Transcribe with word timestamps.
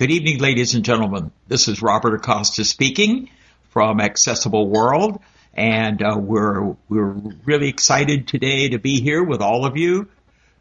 Good 0.00 0.12
evening, 0.12 0.38
ladies 0.38 0.74
and 0.74 0.82
gentlemen. 0.82 1.30
This 1.46 1.68
is 1.68 1.82
Robert 1.82 2.14
Acosta 2.14 2.64
speaking 2.64 3.28
from 3.68 4.00
Accessible 4.00 4.66
World, 4.66 5.20
and 5.52 6.02
uh, 6.02 6.16
we're 6.18 6.74
we're 6.88 7.12
really 7.44 7.68
excited 7.68 8.26
today 8.26 8.70
to 8.70 8.78
be 8.78 9.02
here 9.02 9.22
with 9.22 9.42
all 9.42 9.66
of 9.66 9.76
you. 9.76 10.08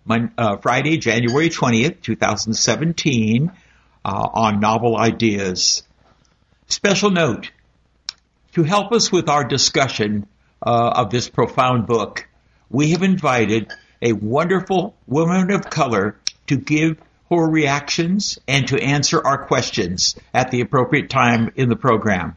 Mon- 0.04 0.34
uh, 0.38 0.58
Friday, 0.58 0.98
January 0.98 1.48
twentieth, 1.48 2.02
two 2.02 2.18
thousand 2.18 2.56
seventeen, 2.56 3.54
uh, 4.04 4.28
on 4.34 4.60
novel 4.60 4.98
ideas. 4.98 5.84
Special 6.68 7.10
note: 7.10 7.50
to 8.56 8.64
help 8.64 8.92
us 8.92 9.10
with 9.10 9.30
our 9.30 9.46
discussion 9.46 10.28
uh, 10.62 10.92
of 10.98 11.12
this 11.12 11.30
profound 11.30 11.88
book, 11.88 12.28
we 12.70 12.92
have 12.92 13.04
invited 13.04 13.72
a 14.02 14.12
wonderful 14.12 14.98
woman 15.08 15.50
of 15.50 15.70
color 15.70 16.18
to 16.48 16.58
give 16.58 16.98
her 17.30 17.50
reactions 17.50 18.40
and 18.48 18.68
to 18.68 18.82
answer 18.82 19.26
our 19.26 19.46
questions 19.46 20.16
at 20.34 20.52
the 20.52 20.62
appropriate 20.62 21.10
time 21.10 21.52
in 21.56 21.70
the 21.70 21.76
program. 21.76 22.36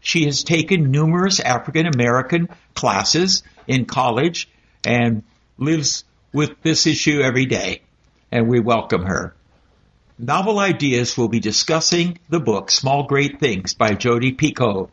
She 0.00 0.24
has 0.24 0.42
taken 0.42 0.90
numerous 0.90 1.40
African 1.40 1.86
American 1.86 2.48
classes 2.74 3.42
in 3.66 3.84
college 3.84 4.48
and 4.84 5.22
lives 5.58 6.04
with 6.32 6.50
this 6.62 6.86
issue 6.86 7.20
every 7.20 7.46
day, 7.46 7.82
and 8.30 8.48
we 8.48 8.58
welcome 8.58 9.04
her. 9.04 9.34
Novel 10.18 10.58
Ideas 10.58 11.16
will 11.16 11.28
be 11.28 11.40
discussing 11.40 12.18
the 12.28 12.40
book 12.40 12.70
Small 12.70 13.04
Great 13.04 13.40
Things 13.40 13.72
by 13.74 13.94
Jodi 13.94 14.32
Picoult. 14.32 14.90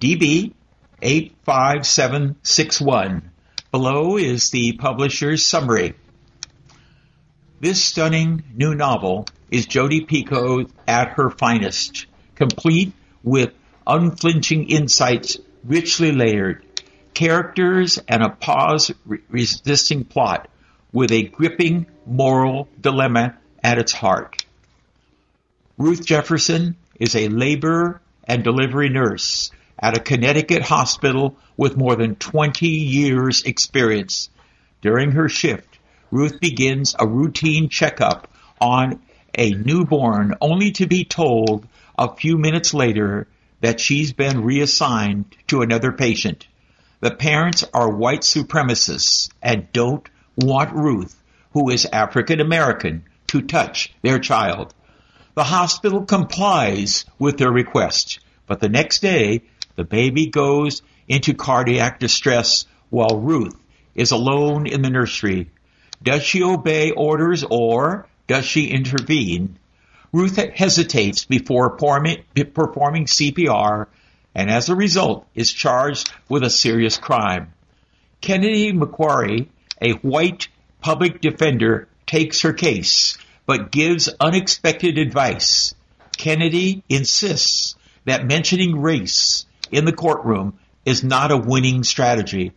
DB 0.00 0.52
85761. 1.00 3.30
Below 3.70 4.16
is 4.16 4.50
the 4.50 4.72
publisher's 4.72 5.46
summary. 5.46 5.94
This 7.62 7.80
stunning 7.80 8.42
new 8.56 8.74
novel 8.74 9.28
is 9.48 9.66
Jodi 9.66 10.04
Picoult 10.04 10.68
at 10.88 11.10
her 11.10 11.30
finest, 11.30 12.06
complete 12.34 12.92
with 13.22 13.52
unflinching 13.86 14.68
insights, 14.68 15.38
richly 15.62 16.10
layered, 16.10 16.64
characters, 17.14 18.00
and 18.08 18.20
a 18.20 18.30
pause-resisting 18.30 20.06
plot 20.06 20.48
with 20.92 21.12
a 21.12 21.22
gripping 21.22 21.86
moral 22.04 22.66
dilemma 22.80 23.38
at 23.62 23.78
its 23.78 23.92
heart. 23.92 24.44
Ruth 25.78 26.04
Jefferson 26.04 26.74
is 26.98 27.14
a 27.14 27.28
labor 27.28 28.00
and 28.24 28.42
delivery 28.42 28.88
nurse 28.88 29.52
at 29.78 29.96
a 29.96 30.02
Connecticut 30.02 30.62
hospital 30.62 31.36
with 31.56 31.76
more 31.76 31.94
than 31.94 32.16
20 32.16 32.66
years 32.66 33.44
experience. 33.44 34.30
During 34.80 35.12
her 35.12 35.28
shift, 35.28 35.71
Ruth 36.12 36.40
begins 36.40 36.94
a 36.98 37.06
routine 37.06 37.70
checkup 37.70 38.28
on 38.60 39.00
a 39.34 39.52
newborn 39.52 40.34
only 40.42 40.70
to 40.72 40.86
be 40.86 41.06
told 41.06 41.66
a 41.98 42.14
few 42.14 42.36
minutes 42.36 42.74
later 42.74 43.28
that 43.62 43.80
she's 43.80 44.12
been 44.12 44.44
reassigned 44.44 45.24
to 45.46 45.62
another 45.62 45.90
patient. 45.90 46.46
The 47.00 47.12
parents 47.14 47.64
are 47.72 47.90
white 47.90 48.20
supremacists 48.20 49.30
and 49.40 49.72
don't 49.72 50.06
want 50.36 50.74
Ruth, 50.74 51.18
who 51.54 51.70
is 51.70 51.86
African 51.86 52.40
American, 52.40 53.04
to 53.28 53.40
touch 53.40 53.90
their 54.02 54.18
child. 54.18 54.74
The 55.34 55.44
hospital 55.44 56.04
complies 56.04 57.06
with 57.18 57.38
their 57.38 57.50
request, 57.50 58.20
but 58.46 58.60
the 58.60 58.68
next 58.68 59.00
day 59.00 59.44
the 59.76 59.84
baby 59.84 60.26
goes 60.26 60.82
into 61.08 61.32
cardiac 61.32 61.98
distress 61.98 62.66
while 62.90 63.18
Ruth 63.18 63.56
is 63.94 64.10
alone 64.10 64.66
in 64.66 64.82
the 64.82 64.90
nursery 64.90 65.48
does 66.02 66.22
she 66.22 66.42
obey 66.42 66.90
orders 66.90 67.44
or 67.48 68.06
does 68.26 68.44
she 68.44 68.68
intervene? 68.68 69.58
Ruth 70.12 70.36
hesitates 70.36 71.24
before 71.24 71.70
performing 71.70 72.24
CPR 72.34 73.86
and 74.34 74.50
as 74.50 74.68
a 74.68 74.76
result 74.76 75.26
is 75.34 75.52
charged 75.52 76.12
with 76.28 76.42
a 76.42 76.50
serious 76.50 76.98
crime. 76.98 77.52
Kennedy 78.20 78.72
McQuarrie, 78.72 79.48
a 79.80 79.92
white 79.92 80.48
public 80.80 81.20
defender, 81.20 81.88
takes 82.06 82.42
her 82.42 82.52
case 82.52 83.18
but 83.46 83.72
gives 83.72 84.08
unexpected 84.20 84.98
advice. 84.98 85.74
Kennedy 86.16 86.82
insists 86.88 87.74
that 88.04 88.26
mentioning 88.26 88.80
race 88.80 89.46
in 89.70 89.84
the 89.84 89.92
courtroom 89.92 90.58
is 90.84 91.02
not 91.02 91.32
a 91.32 91.36
winning 91.36 91.84
strategy. 91.84 92.52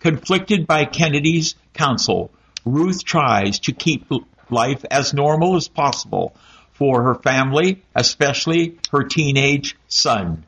Conflicted 0.00 0.66
by 0.66 0.84
Kennedy's 0.84 1.54
counsel, 1.74 2.30
Ruth 2.66 3.04
tries 3.04 3.60
to 3.60 3.72
keep 3.72 4.10
life 4.50 4.84
as 4.90 5.14
normal 5.14 5.54
as 5.54 5.68
possible 5.68 6.34
for 6.72 7.04
her 7.04 7.14
family, 7.14 7.80
especially 7.94 8.78
her 8.90 9.04
teenage 9.04 9.76
son, 9.86 10.44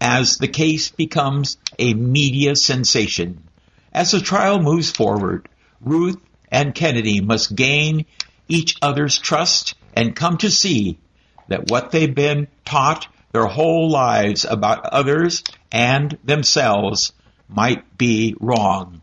as 0.00 0.38
the 0.38 0.48
case 0.48 0.90
becomes 0.90 1.56
a 1.78 1.94
media 1.94 2.56
sensation. 2.56 3.44
As 3.92 4.10
the 4.10 4.20
trial 4.20 4.60
moves 4.60 4.90
forward, 4.90 5.48
Ruth 5.80 6.18
and 6.50 6.74
Kennedy 6.74 7.20
must 7.20 7.54
gain 7.54 8.06
each 8.48 8.76
other's 8.82 9.16
trust 9.16 9.76
and 9.94 10.16
come 10.16 10.38
to 10.38 10.50
see 10.50 10.98
that 11.46 11.70
what 11.70 11.92
they've 11.92 12.14
been 12.14 12.48
taught 12.64 13.06
their 13.30 13.46
whole 13.46 13.88
lives 13.88 14.44
about 14.44 14.84
others 14.84 15.44
and 15.70 16.18
themselves 16.24 17.12
might 17.48 17.96
be 17.96 18.34
wrong 18.40 19.00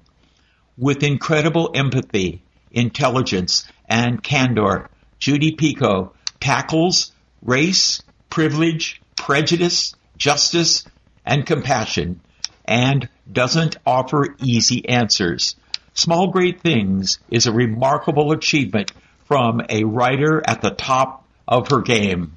with 0.77 1.03
incredible 1.03 1.71
empathy, 1.75 2.41
intelligence, 2.71 3.65
and 3.87 4.23
candor, 4.23 4.89
Jodi 5.19 5.55
Picoult 5.55 6.13
tackles 6.39 7.11
race, 7.41 8.01
privilege, 8.29 9.01
prejudice, 9.15 9.95
justice, 10.17 10.85
and 11.25 11.45
compassion, 11.45 12.21
and 12.65 13.07
doesn't 13.31 13.77
offer 13.85 14.35
easy 14.41 14.87
answers. 14.87 15.55
Small 15.93 16.31
Great 16.31 16.61
Things 16.61 17.19
is 17.29 17.45
a 17.45 17.53
remarkable 17.53 18.31
achievement 18.31 18.91
from 19.25 19.61
a 19.69 19.83
writer 19.83 20.41
at 20.45 20.61
the 20.61 20.71
top 20.71 21.25
of 21.47 21.69
her 21.69 21.81
game. 21.81 22.35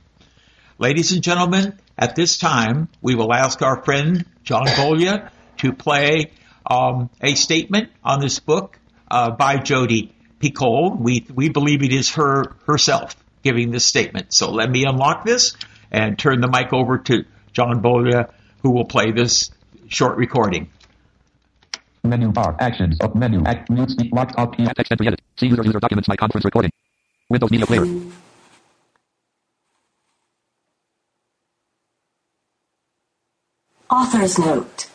Ladies 0.79 1.13
and 1.13 1.23
gentlemen, 1.23 1.79
at 1.97 2.17
this 2.17 2.37
time, 2.37 2.89
we 3.01 3.15
will 3.15 3.33
ask 3.33 3.63
our 3.63 3.83
friend 3.83 4.27
John 4.45 4.67
Bolia 4.67 5.31
to 5.59 5.73
play 5.73 6.33
um, 6.67 7.11
a 7.21 7.35
statement 7.35 7.91
on 8.05 8.21
this 8.21 8.41
book 8.41 8.79
uh, 9.11 9.31
by 9.31 9.57
Jodi 9.59 10.13
Picoult. 10.41 10.99
We 10.99 11.27
we 11.35 11.49
believe 11.49 11.83
it 11.83 11.93
is 11.93 12.11
her 12.15 12.57
herself 12.67 13.17
giving 13.43 13.71
this 13.71 13.85
statement. 13.85 14.33
So 14.33 14.51
let 14.51 14.71
me 14.71 14.85
unlock 14.85 15.25
this 15.25 15.57
and 15.91 16.19
turn 16.19 16.41
the 16.41 16.49
mic 16.49 16.73
over 16.73 16.99
to 16.99 17.25
John 17.53 17.83
Bolia, 17.83 18.31
who 18.63 18.71
will 18.71 18.85
play 18.85 19.13
this 19.13 19.51
short 19.89 20.17
recording. 20.17 20.71
Menu 22.03 22.31
bar. 22.31 22.57
Actions. 22.61 22.99
Up 23.01 23.15
menu. 23.15 23.43
Act. 23.45 23.71
Mute. 23.71 23.91
Speak. 23.91 24.13
Lock. 24.13 24.33
Alt. 24.37 24.57
P. 24.57 24.65
Text 24.65 24.93
entry 24.93 25.07
edit. 25.09 25.21
See 25.37 25.47
user 25.47 25.63
user 25.65 25.81
documents. 25.81 26.09
My 26.09 26.17
conference 26.17 26.45
recording. 26.45 26.71
Windows 27.29 27.51
Media 27.51 27.67
Player. 27.67 27.85
Author's 33.89 34.39
note. 34.39 34.89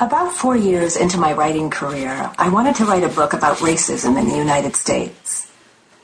About 0.00 0.32
four 0.32 0.56
years 0.56 0.96
into 0.96 1.18
my 1.18 1.32
writing 1.32 1.70
career, 1.70 2.30
I 2.38 2.50
wanted 2.50 2.76
to 2.76 2.84
write 2.84 3.02
a 3.02 3.08
book 3.08 3.32
about 3.32 3.56
racism 3.56 4.16
in 4.16 4.28
the 4.28 4.36
United 4.36 4.76
States. 4.76 5.50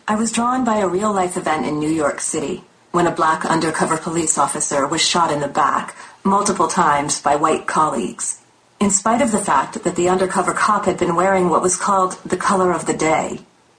I 0.08 0.16
was 0.16 0.32
drawn 0.32 0.64
by 0.64 0.78
a 0.78 0.88
real 0.88 1.12
life 1.12 1.36
event 1.36 1.64
in 1.64 1.78
New 1.78 1.92
York 1.92 2.20
City 2.20 2.64
when 2.90 3.06
a 3.06 3.14
black 3.14 3.44
undercover 3.44 3.96
police 3.96 4.36
officer 4.36 4.84
was 4.84 5.00
shot 5.00 5.30
in 5.30 5.38
the 5.38 5.46
back 5.46 5.94
multiple 6.24 6.66
times 6.66 7.22
by 7.22 7.36
white 7.36 7.68
colleagues, 7.68 8.40
in 8.80 8.90
spite 8.90 9.22
of 9.22 9.30
the 9.30 9.38
fact 9.38 9.84
that 9.84 9.94
the 9.94 10.08
undercover 10.08 10.54
cop 10.54 10.86
had 10.86 10.98
been 10.98 11.14
wearing 11.14 11.48
what 11.48 11.62
was 11.62 11.76
called 11.76 12.18
the 12.24 12.36
color 12.36 12.72
of 12.72 12.86
the 12.86 12.96
day, 12.96 13.38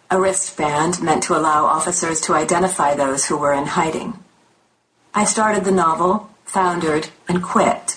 a 0.10 0.18
wristband 0.18 1.04
meant 1.04 1.24
to 1.24 1.36
allow 1.36 1.66
officers 1.66 2.22
to 2.22 2.34
identify 2.34 2.96
those 2.96 3.26
who 3.26 3.36
were 3.36 3.52
in 3.52 3.66
hiding. 3.66 4.18
I 5.14 5.26
started 5.26 5.66
the 5.66 5.72
novel, 5.72 6.30
foundered, 6.46 7.10
and 7.28 7.44
quit 7.44 7.95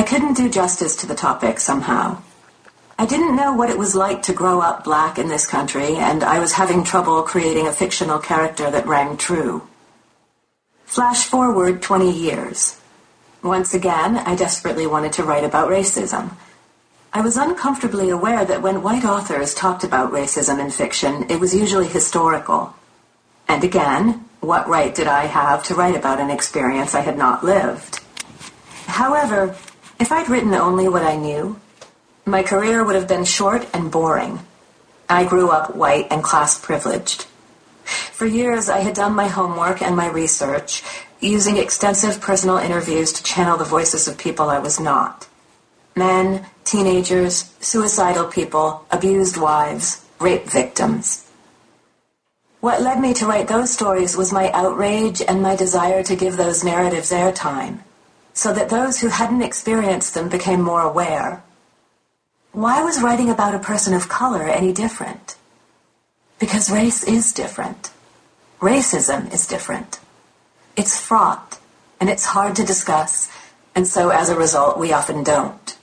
I 0.00 0.02
couldn't 0.02 0.32
do 0.32 0.48
justice 0.48 0.96
to 0.96 1.06
the 1.06 1.14
topic 1.14 1.60
somehow. 1.60 2.22
I 2.98 3.04
didn't 3.04 3.36
know 3.36 3.52
what 3.52 3.68
it 3.68 3.76
was 3.76 3.94
like 3.94 4.22
to 4.22 4.32
grow 4.32 4.62
up 4.62 4.82
black 4.82 5.18
in 5.18 5.28
this 5.28 5.46
country, 5.46 5.96
and 5.96 6.24
I 6.24 6.38
was 6.38 6.54
having 6.54 6.84
trouble 6.84 7.22
creating 7.22 7.66
a 7.66 7.72
fictional 7.74 8.18
character 8.18 8.70
that 8.70 8.86
rang 8.86 9.18
true. 9.18 9.68
Flash 10.86 11.26
forward 11.26 11.82
20 11.82 12.10
years. 12.10 12.80
Once 13.42 13.74
again, 13.74 14.16
I 14.16 14.36
desperately 14.36 14.86
wanted 14.86 15.12
to 15.12 15.24
write 15.24 15.44
about 15.44 15.68
racism. 15.68 16.30
I 17.12 17.20
was 17.20 17.36
uncomfortably 17.36 18.08
aware 18.08 18.46
that 18.46 18.62
when 18.62 18.82
white 18.82 19.04
authors 19.04 19.52
talked 19.52 19.84
about 19.84 20.12
racism 20.12 20.58
in 20.58 20.70
fiction, 20.70 21.26
it 21.28 21.38
was 21.38 21.54
usually 21.54 21.88
historical. 21.88 22.74
And 23.48 23.62
again, 23.62 24.24
what 24.40 24.66
right 24.66 24.94
did 24.94 25.08
I 25.08 25.26
have 25.26 25.62
to 25.64 25.74
write 25.74 25.94
about 25.94 26.20
an 26.20 26.30
experience 26.30 26.94
I 26.94 27.00
had 27.00 27.18
not 27.18 27.44
lived? 27.44 28.00
However, 28.86 29.54
if 30.00 30.10
I'd 30.10 30.30
written 30.30 30.54
only 30.54 30.88
what 30.88 31.02
I 31.02 31.14
knew, 31.14 31.60
my 32.24 32.42
career 32.42 32.82
would 32.82 32.94
have 32.94 33.06
been 33.06 33.24
short 33.24 33.68
and 33.74 33.90
boring. 33.90 34.40
I 35.08 35.24
grew 35.24 35.50
up 35.50 35.76
white 35.76 36.08
and 36.10 36.24
class 36.24 36.58
privileged. 36.58 37.26
For 37.84 38.26
years, 38.26 38.68
I 38.68 38.78
had 38.78 38.94
done 38.94 39.14
my 39.14 39.28
homework 39.28 39.82
and 39.82 39.96
my 39.96 40.08
research, 40.08 40.82
using 41.20 41.58
extensive 41.58 42.20
personal 42.20 42.56
interviews 42.56 43.12
to 43.12 43.22
channel 43.22 43.58
the 43.58 43.64
voices 43.64 44.08
of 44.08 44.16
people 44.16 44.48
I 44.48 44.58
was 44.58 44.80
not. 44.80 45.28
Men, 45.96 46.46
teenagers, 46.64 47.52
suicidal 47.60 48.24
people, 48.24 48.86
abused 48.90 49.36
wives, 49.36 50.04
rape 50.18 50.46
victims. 50.46 51.30
What 52.60 52.82
led 52.82 53.00
me 53.00 53.12
to 53.14 53.26
write 53.26 53.48
those 53.48 53.70
stories 53.70 54.16
was 54.16 54.32
my 54.32 54.50
outrage 54.52 55.20
and 55.20 55.42
my 55.42 55.56
desire 55.56 56.02
to 56.04 56.16
give 56.16 56.36
those 56.36 56.62
narratives 56.62 57.10
airtime, 57.10 57.80
so 58.32 58.52
that 58.52 58.68
those 58.68 59.00
who 59.00 59.08
hadn't 59.08 59.42
experienced 59.42 60.14
them 60.14 60.28
became 60.28 60.60
more 60.60 60.82
aware. 60.82 61.42
Why 62.52 62.82
was 62.82 63.02
writing 63.02 63.30
about 63.30 63.54
a 63.54 63.58
person 63.58 63.94
of 63.94 64.08
color 64.08 64.44
any 64.44 64.72
different? 64.72 65.36
Because 66.38 66.70
race 66.70 67.04
is 67.04 67.32
different. 67.32 67.90
Racism 68.60 69.32
is 69.32 69.46
different. 69.46 70.00
It's 70.76 71.00
fraught, 71.00 71.58
and 72.00 72.08
it's 72.08 72.24
hard 72.24 72.56
to 72.56 72.64
discuss, 72.64 73.30
and 73.74 73.86
so 73.86 74.10
as 74.10 74.28
a 74.28 74.36
result, 74.36 74.78
we 74.78 74.92
often 74.92 75.22
don't. 75.22 75.76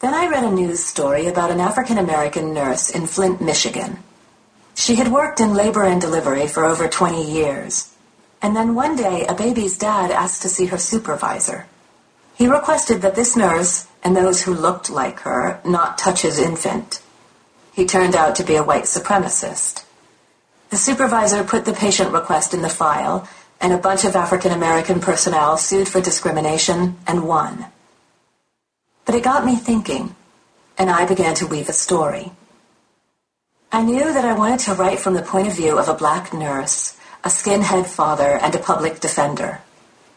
Then 0.00 0.14
I 0.14 0.28
read 0.28 0.44
a 0.44 0.50
news 0.50 0.84
story 0.84 1.26
about 1.26 1.50
an 1.50 1.60
African 1.60 1.98
American 1.98 2.54
nurse 2.54 2.90
in 2.90 3.06
Flint, 3.06 3.40
Michigan 3.40 3.98
she 4.74 4.96
had 4.96 5.12
worked 5.12 5.40
in 5.40 5.54
labor 5.54 5.84
and 5.84 6.00
delivery 6.00 6.46
for 6.46 6.64
over 6.64 6.88
20 6.88 7.30
years. 7.30 7.91
And 8.42 8.56
then 8.56 8.74
one 8.74 8.96
day, 8.96 9.24
a 9.26 9.34
baby's 9.34 9.78
dad 9.78 10.10
asked 10.10 10.42
to 10.42 10.48
see 10.48 10.66
her 10.66 10.78
supervisor. 10.78 11.66
He 12.34 12.48
requested 12.48 13.00
that 13.02 13.14
this 13.14 13.36
nurse 13.36 13.86
and 14.02 14.16
those 14.16 14.42
who 14.42 14.52
looked 14.52 14.90
like 14.90 15.20
her 15.20 15.60
not 15.64 15.96
touch 15.96 16.22
his 16.22 16.40
infant. 16.40 17.00
He 17.72 17.86
turned 17.86 18.16
out 18.16 18.34
to 18.36 18.44
be 18.44 18.56
a 18.56 18.64
white 18.64 18.84
supremacist. 18.84 19.84
The 20.70 20.76
supervisor 20.76 21.44
put 21.44 21.64
the 21.64 21.72
patient 21.72 22.12
request 22.12 22.52
in 22.52 22.62
the 22.62 22.68
file, 22.68 23.28
and 23.60 23.72
a 23.72 23.78
bunch 23.78 24.04
of 24.04 24.16
African 24.16 24.50
American 24.50 24.98
personnel 24.98 25.56
sued 25.56 25.88
for 25.88 26.00
discrimination 26.00 26.96
and 27.06 27.28
won. 27.28 27.66
But 29.04 29.14
it 29.14 29.22
got 29.22 29.46
me 29.46 29.54
thinking, 29.54 30.16
and 30.76 30.90
I 30.90 31.06
began 31.06 31.34
to 31.36 31.46
weave 31.46 31.68
a 31.68 31.72
story. 31.72 32.32
I 33.70 33.82
knew 33.82 34.12
that 34.12 34.24
I 34.24 34.34
wanted 34.34 34.60
to 34.60 34.74
write 34.74 34.98
from 34.98 35.14
the 35.14 35.22
point 35.22 35.46
of 35.46 35.54
view 35.54 35.78
of 35.78 35.88
a 35.88 35.94
black 35.94 36.32
nurse, 36.32 36.96
a 37.24 37.28
skinhead 37.28 37.86
father, 37.86 38.38
and 38.42 38.54
a 38.54 38.58
public 38.58 39.00
defender. 39.00 39.60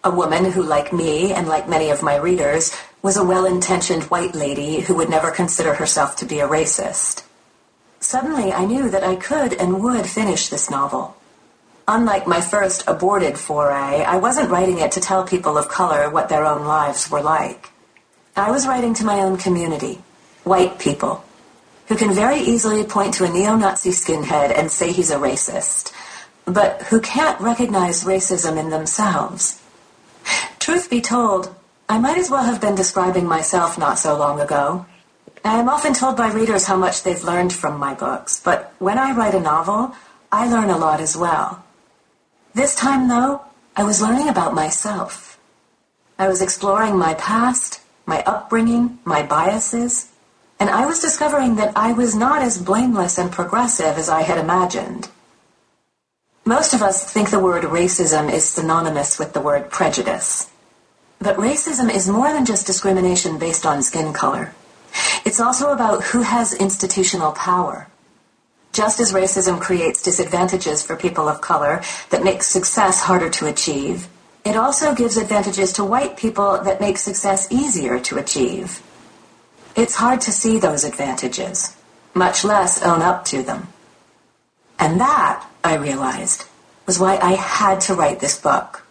A 0.03 0.11
woman 0.11 0.51
who, 0.51 0.63
like 0.63 0.91
me 0.91 1.33
and 1.33 1.47
like 1.47 1.69
many 1.69 1.89
of 1.89 2.03
my 2.03 2.15
readers, 2.15 2.75
was 3.01 3.17
a 3.17 3.23
well-intentioned 3.23 4.03
white 4.03 4.33
lady 4.33 4.79
who 4.81 4.95
would 4.95 5.09
never 5.09 5.31
consider 5.31 5.75
herself 5.75 6.15
to 6.17 6.25
be 6.25 6.39
a 6.39 6.47
racist. 6.47 7.23
Suddenly, 7.99 8.51
I 8.53 8.65
knew 8.65 8.89
that 8.89 9.03
I 9.03 9.15
could 9.15 9.53
and 9.53 9.83
would 9.83 10.07
finish 10.07 10.49
this 10.49 10.69
novel. 10.69 11.15
Unlike 11.87 12.25
my 12.27 12.41
first 12.41 12.83
aborted 12.87 13.37
foray, 13.37 14.03
I 14.03 14.17
wasn't 14.17 14.49
writing 14.49 14.79
it 14.79 14.91
to 14.93 14.99
tell 14.99 15.23
people 15.23 15.57
of 15.57 15.69
color 15.69 16.09
what 16.09 16.29
their 16.29 16.45
own 16.45 16.65
lives 16.65 17.09
were 17.11 17.21
like. 17.21 17.69
I 18.35 18.49
was 18.49 18.67
writing 18.67 18.95
to 18.95 19.05
my 19.05 19.21
own 19.21 19.37
community, 19.37 20.01
white 20.43 20.79
people, 20.79 21.23
who 21.87 21.95
can 21.95 22.11
very 22.11 22.39
easily 22.39 22.83
point 22.83 23.13
to 23.15 23.23
a 23.23 23.29
neo-Nazi 23.29 23.91
skinhead 23.91 24.57
and 24.57 24.71
say 24.71 24.91
he's 24.91 25.11
a 25.11 25.17
racist, 25.17 25.93
but 26.45 26.81
who 26.83 27.01
can't 27.01 27.39
recognize 27.41 28.03
racism 28.03 28.57
in 28.57 28.69
themselves. 28.69 29.61
Truth 30.59 30.89
be 30.89 31.01
told, 31.01 31.53
I 31.89 31.99
might 31.99 32.17
as 32.17 32.29
well 32.29 32.43
have 32.43 32.61
been 32.61 32.75
describing 32.75 33.25
myself 33.25 33.77
not 33.77 33.99
so 33.99 34.17
long 34.17 34.39
ago. 34.39 34.85
I 35.43 35.59
am 35.59 35.69
often 35.69 35.93
told 35.93 36.17
by 36.17 36.31
readers 36.31 36.65
how 36.65 36.75
much 36.75 37.03
they've 37.03 37.23
learned 37.23 37.53
from 37.53 37.77
my 37.77 37.93
books, 37.93 38.41
but 38.43 38.73
when 38.79 38.97
I 38.97 39.15
write 39.15 39.35
a 39.35 39.39
novel, 39.39 39.93
I 40.31 40.49
learn 40.49 40.71
a 40.71 40.77
lot 40.77 41.01
as 41.01 41.15
well. 41.15 41.63
This 42.55 42.73
time, 42.73 43.07
though, 43.07 43.41
I 43.75 43.83
was 43.83 44.01
learning 44.01 44.29
about 44.29 44.55
myself. 44.55 45.37
I 46.17 46.27
was 46.27 46.41
exploring 46.41 46.97
my 46.97 47.13
past, 47.15 47.81
my 48.05 48.23
upbringing, 48.23 48.99
my 49.03 49.21
biases, 49.21 50.11
and 50.59 50.69
I 50.69 50.85
was 50.85 51.01
discovering 51.01 51.55
that 51.57 51.73
I 51.75 51.91
was 51.91 52.15
not 52.15 52.41
as 52.41 52.57
blameless 52.57 53.17
and 53.17 53.31
progressive 53.31 53.97
as 53.97 54.09
I 54.09 54.21
had 54.21 54.37
imagined. 54.37 55.09
Most 56.47 56.75
of 56.75 56.83
us 56.83 57.11
think 57.11 57.31
the 57.31 57.39
word 57.39 57.63
racism 57.63 58.31
is 58.31 58.47
synonymous 58.47 59.17
with 59.17 59.33
the 59.33 59.41
word 59.41 59.71
prejudice. 59.71 60.51
But 61.17 61.37
racism 61.37 61.91
is 61.91 62.07
more 62.07 62.31
than 62.31 62.45
just 62.45 62.67
discrimination 62.67 63.39
based 63.39 63.65
on 63.65 63.81
skin 63.81 64.13
color. 64.13 64.53
It's 65.25 65.39
also 65.39 65.71
about 65.71 66.03
who 66.03 66.21
has 66.21 66.53
institutional 66.53 67.31
power. 67.31 67.87
Just 68.73 68.99
as 68.99 69.11
racism 69.11 69.59
creates 69.59 70.03
disadvantages 70.03 70.83
for 70.83 70.95
people 70.95 71.27
of 71.27 71.41
color 71.41 71.81
that 72.11 72.23
make 72.23 72.43
success 72.43 73.01
harder 73.01 73.31
to 73.31 73.47
achieve, 73.47 74.07
it 74.43 74.55
also 74.55 74.93
gives 74.93 75.17
advantages 75.17 75.73
to 75.73 75.83
white 75.83 76.15
people 76.15 76.61
that 76.61 76.79
make 76.79 76.99
success 76.99 77.51
easier 77.51 77.99
to 78.01 78.19
achieve. 78.19 78.83
It's 79.75 79.95
hard 79.95 80.21
to 80.21 80.31
see 80.31 80.59
those 80.59 80.83
advantages, 80.83 81.75
much 82.13 82.43
less 82.43 82.83
own 82.83 83.01
up 83.01 83.25
to 83.25 83.41
them. 83.41 83.69
And 84.77 85.01
that, 85.01 85.43
I 85.65 85.77
realized, 85.77 86.45
was 86.85 86.99
why 86.99 87.17
I 87.17 87.33
had 87.33 87.81
to 87.81 87.95
write 87.95 88.19
this 88.19 88.39
book. 88.39 88.85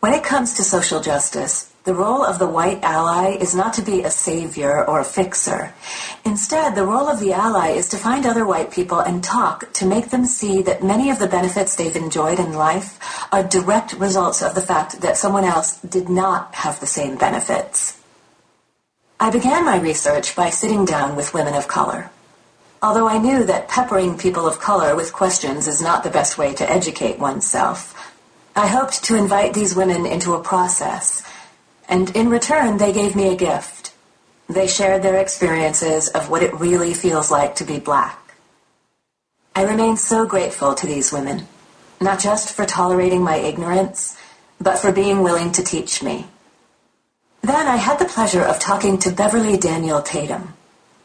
When 0.00 0.12
it 0.12 0.24
comes 0.24 0.54
to 0.54 0.64
social 0.64 1.00
justice, 1.00 1.72
the 1.84 1.94
role 1.94 2.24
of 2.24 2.40
the 2.40 2.48
white 2.48 2.82
ally 2.82 3.36
is 3.36 3.54
not 3.54 3.72
to 3.74 3.82
be 3.82 4.02
a 4.02 4.10
savior 4.10 4.84
or 4.84 4.98
a 4.98 5.04
fixer. 5.04 5.72
Instead, 6.24 6.74
the 6.74 6.84
role 6.84 7.08
of 7.08 7.20
the 7.20 7.32
ally 7.32 7.68
is 7.68 7.88
to 7.90 7.96
find 7.96 8.26
other 8.26 8.44
white 8.44 8.72
people 8.72 8.98
and 8.98 9.22
talk 9.22 9.72
to 9.74 9.86
make 9.86 10.10
them 10.10 10.24
see 10.24 10.62
that 10.62 10.82
many 10.82 11.10
of 11.10 11.20
the 11.20 11.28
benefits 11.28 11.76
they've 11.76 11.94
enjoyed 11.94 12.40
in 12.40 12.54
life 12.54 12.98
are 13.32 13.44
direct 13.44 13.92
results 13.92 14.42
of 14.42 14.56
the 14.56 14.60
fact 14.72 15.00
that 15.00 15.16
someone 15.16 15.44
else 15.44 15.78
did 15.82 16.08
not 16.08 16.56
have 16.56 16.80
the 16.80 16.88
same 16.88 17.16
benefits. 17.16 18.00
I 19.20 19.30
began 19.30 19.64
my 19.64 19.78
research 19.78 20.34
by 20.34 20.50
sitting 20.50 20.84
down 20.84 21.14
with 21.14 21.34
women 21.34 21.54
of 21.54 21.68
color. 21.68 22.10
Although 22.84 23.06
I 23.06 23.18
knew 23.18 23.44
that 23.44 23.68
peppering 23.68 24.18
people 24.18 24.44
of 24.44 24.58
color 24.58 24.96
with 24.96 25.12
questions 25.12 25.68
is 25.68 25.80
not 25.80 26.02
the 26.02 26.10
best 26.10 26.36
way 26.36 26.52
to 26.54 26.68
educate 26.68 27.20
oneself, 27.20 27.94
I 28.56 28.66
hoped 28.66 29.04
to 29.04 29.16
invite 29.16 29.54
these 29.54 29.76
women 29.76 30.04
into 30.04 30.34
a 30.34 30.42
process, 30.42 31.22
and 31.88 32.14
in 32.16 32.28
return 32.28 32.78
they 32.78 32.92
gave 32.92 33.14
me 33.14 33.32
a 33.32 33.36
gift. 33.36 33.94
They 34.48 34.66
shared 34.66 35.02
their 35.02 35.20
experiences 35.20 36.08
of 36.08 36.28
what 36.28 36.42
it 36.42 36.58
really 36.58 36.92
feels 36.92 37.30
like 37.30 37.54
to 37.56 37.64
be 37.64 37.78
black. 37.78 38.18
I 39.54 39.62
remain 39.62 39.96
so 39.96 40.26
grateful 40.26 40.74
to 40.74 40.86
these 40.86 41.12
women, 41.12 41.46
not 42.00 42.18
just 42.18 42.52
for 42.52 42.66
tolerating 42.66 43.22
my 43.22 43.36
ignorance, 43.36 44.18
but 44.60 44.78
for 44.78 44.90
being 44.90 45.22
willing 45.22 45.52
to 45.52 45.62
teach 45.62 46.02
me. 46.02 46.26
Then 47.42 47.68
I 47.68 47.76
had 47.76 48.00
the 48.00 48.06
pleasure 48.06 48.42
of 48.42 48.58
talking 48.58 48.98
to 48.98 49.12
Beverly 49.12 49.56
Daniel 49.56 50.02
Tatum, 50.02 50.51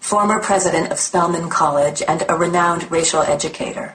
former 0.08 0.40
president 0.40 0.90
of 0.90 0.98
Spelman 0.98 1.50
College 1.50 2.02
and 2.08 2.24
a 2.30 2.36
renowned 2.38 2.90
racial 2.90 3.22
educator. 3.24 3.94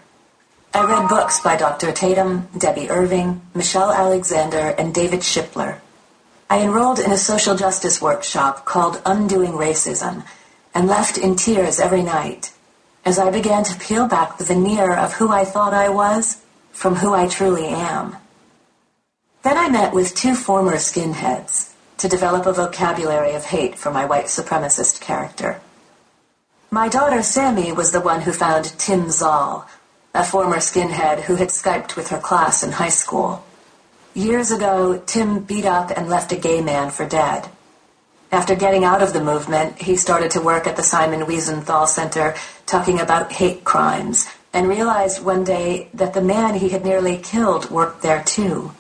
I 0.74 0.84
read 0.84 1.08
books 1.08 1.40
by 1.40 1.56
Dr. 1.56 1.90
Tatum, 1.90 2.48
Debby 2.58 2.90
Irving, 2.90 3.40
Michelle 3.54 3.90
Alexander, 3.90 4.74
and 4.76 4.92
David 4.92 5.20
Shipler. 5.20 5.78
I 6.50 6.60
enrolled 6.60 6.98
in 6.98 7.12
a 7.12 7.16
social 7.16 7.56
justice 7.56 8.02
workshop 8.02 8.66
called 8.66 9.00
Undoing 9.06 9.52
Racism 9.52 10.24
and 10.74 10.86
left 10.86 11.16
in 11.16 11.34
tears 11.34 11.80
every 11.80 12.02
night 12.02 12.52
as 13.06 13.18
I 13.18 13.30
began 13.30 13.64
to 13.64 13.78
peel 13.78 14.06
back 14.06 14.36
the 14.36 14.44
veneer 14.44 14.92
of 14.92 15.14
who 15.14 15.30
I 15.30 15.46
thought 15.46 15.72
I 15.72 15.88
was 15.88 16.42
from 16.72 16.96
who 16.96 17.14
I 17.14 17.26
truly 17.26 17.68
am. 17.68 18.16
Then 19.44 19.56
I 19.56 19.70
met 19.70 19.94
with 19.94 20.14
two 20.14 20.34
former 20.34 20.76
skinheads, 20.76 21.72
to 21.96 22.06
develop 22.06 22.44
a 22.44 22.52
vocabulary 22.52 23.32
of 23.32 23.46
hate 23.46 23.78
for 23.78 23.90
my 23.90 24.04
white 24.04 24.26
supremacist 24.26 25.00
character. 25.00 25.62
My 26.74 26.88
daughter 26.88 27.22
Sammy 27.22 27.70
was 27.70 27.92
the 27.92 28.00
one 28.00 28.22
who 28.22 28.32
found 28.32 28.78
Tim 28.78 29.08
Zaal, 29.08 29.66
a 30.14 30.24
former 30.24 30.56
skinhead 30.56 31.20
who 31.20 31.34
had 31.34 31.50
Skyped 31.50 31.96
with 31.96 32.08
her 32.08 32.18
class 32.18 32.62
in 32.62 32.72
high 32.72 32.88
school. 32.88 33.44
Years 34.14 34.50
ago, 34.50 35.02
Tim 35.04 35.40
beat 35.40 35.66
up 35.66 35.90
and 35.90 36.08
left 36.08 36.32
a 36.32 36.36
gay 36.36 36.62
man 36.62 36.88
for 36.88 37.06
dead. 37.06 37.50
After 38.32 38.54
getting 38.54 38.84
out 38.84 39.02
of 39.02 39.12
the 39.12 39.22
movement, 39.22 39.82
he 39.82 39.96
started 39.96 40.30
to 40.30 40.40
work 40.40 40.66
at 40.66 40.76
the 40.76 40.82
Simon 40.82 41.26
Wiesenthal 41.26 41.86
Center 41.86 42.34
talking 42.64 42.98
about 42.98 43.32
hate 43.32 43.64
crimes 43.64 44.26
and 44.54 44.66
realized 44.66 45.22
one 45.22 45.44
day 45.44 45.90
that 45.92 46.14
the 46.14 46.22
man 46.22 46.54
he 46.54 46.70
had 46.70 46.86
nearly 46.86 47.18
killed 47.18 47.70
worked 47.70 48.00
there 48.00 48.22
too. 48.24 48.72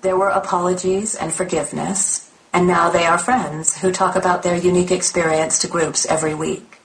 There 0.00 0.16
were 0.16 0.30
apologies 0.30 1.14
and 1.14 1.30
forgiveness, 1.30 2.32
and 2.54 2.66
now 2.66 2.88
they 2.88 3.04
are 3.04 3.18
friends 3.18 3.76
who 3.76 3.92
talk 3.92 4.16
about 4.16 4.42
their 4.42 4.56
unique 4.56 4.90
experience 4.90 5.58
to 5.58 5.68
groups 5.68 6.06
every 6.06 6.32
week. 6.32 6.75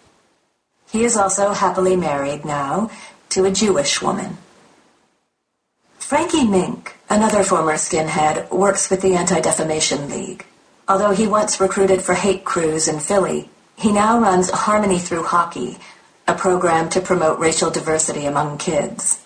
He 0.91 1.05
is 1.05 1.15
also 1.15 1.53
happily 1.53 1.95
married 1.95 2.43
now 2.43 2.91
to 3.29 3.45
a 3.45 3.51
Jewish 3.51 4.01
woman. 4.01 4.37
Frankie 5.97 6.39
Meeink, 6.39 6.91
another 7.09 7.43
former 7.43 7.75
skinhead, 7.75 8.49
works 8.51 8.89
with 8.89 9.01
the 9.01 9.15
Anti-Defamation 9.15 10.09
League. 10.09 10.45
Although 10.89 11.11
he 11.11 11.27
once 11.27 11.61
recruited 11.61 12.01
for 12.01 12.13
hate 12.13 12.43
crews 12.43 12.89
in 12.89 12.99
Philly, 12.99 13.49
he 13.77 13.93
now 13.93 14.19
runs 14.19 14.49
Harmony 14.49 14.99
Through 14.99 15.23
Hockey, 15.23 15.77
a 16.27 16.35
program 16.35 16.89
to 16.89 16.99
promote 16.99 17.39
racial 17.39 17.71
diversity 17.71 18.25
among 18.25 18.57
kids. 18.57 19.23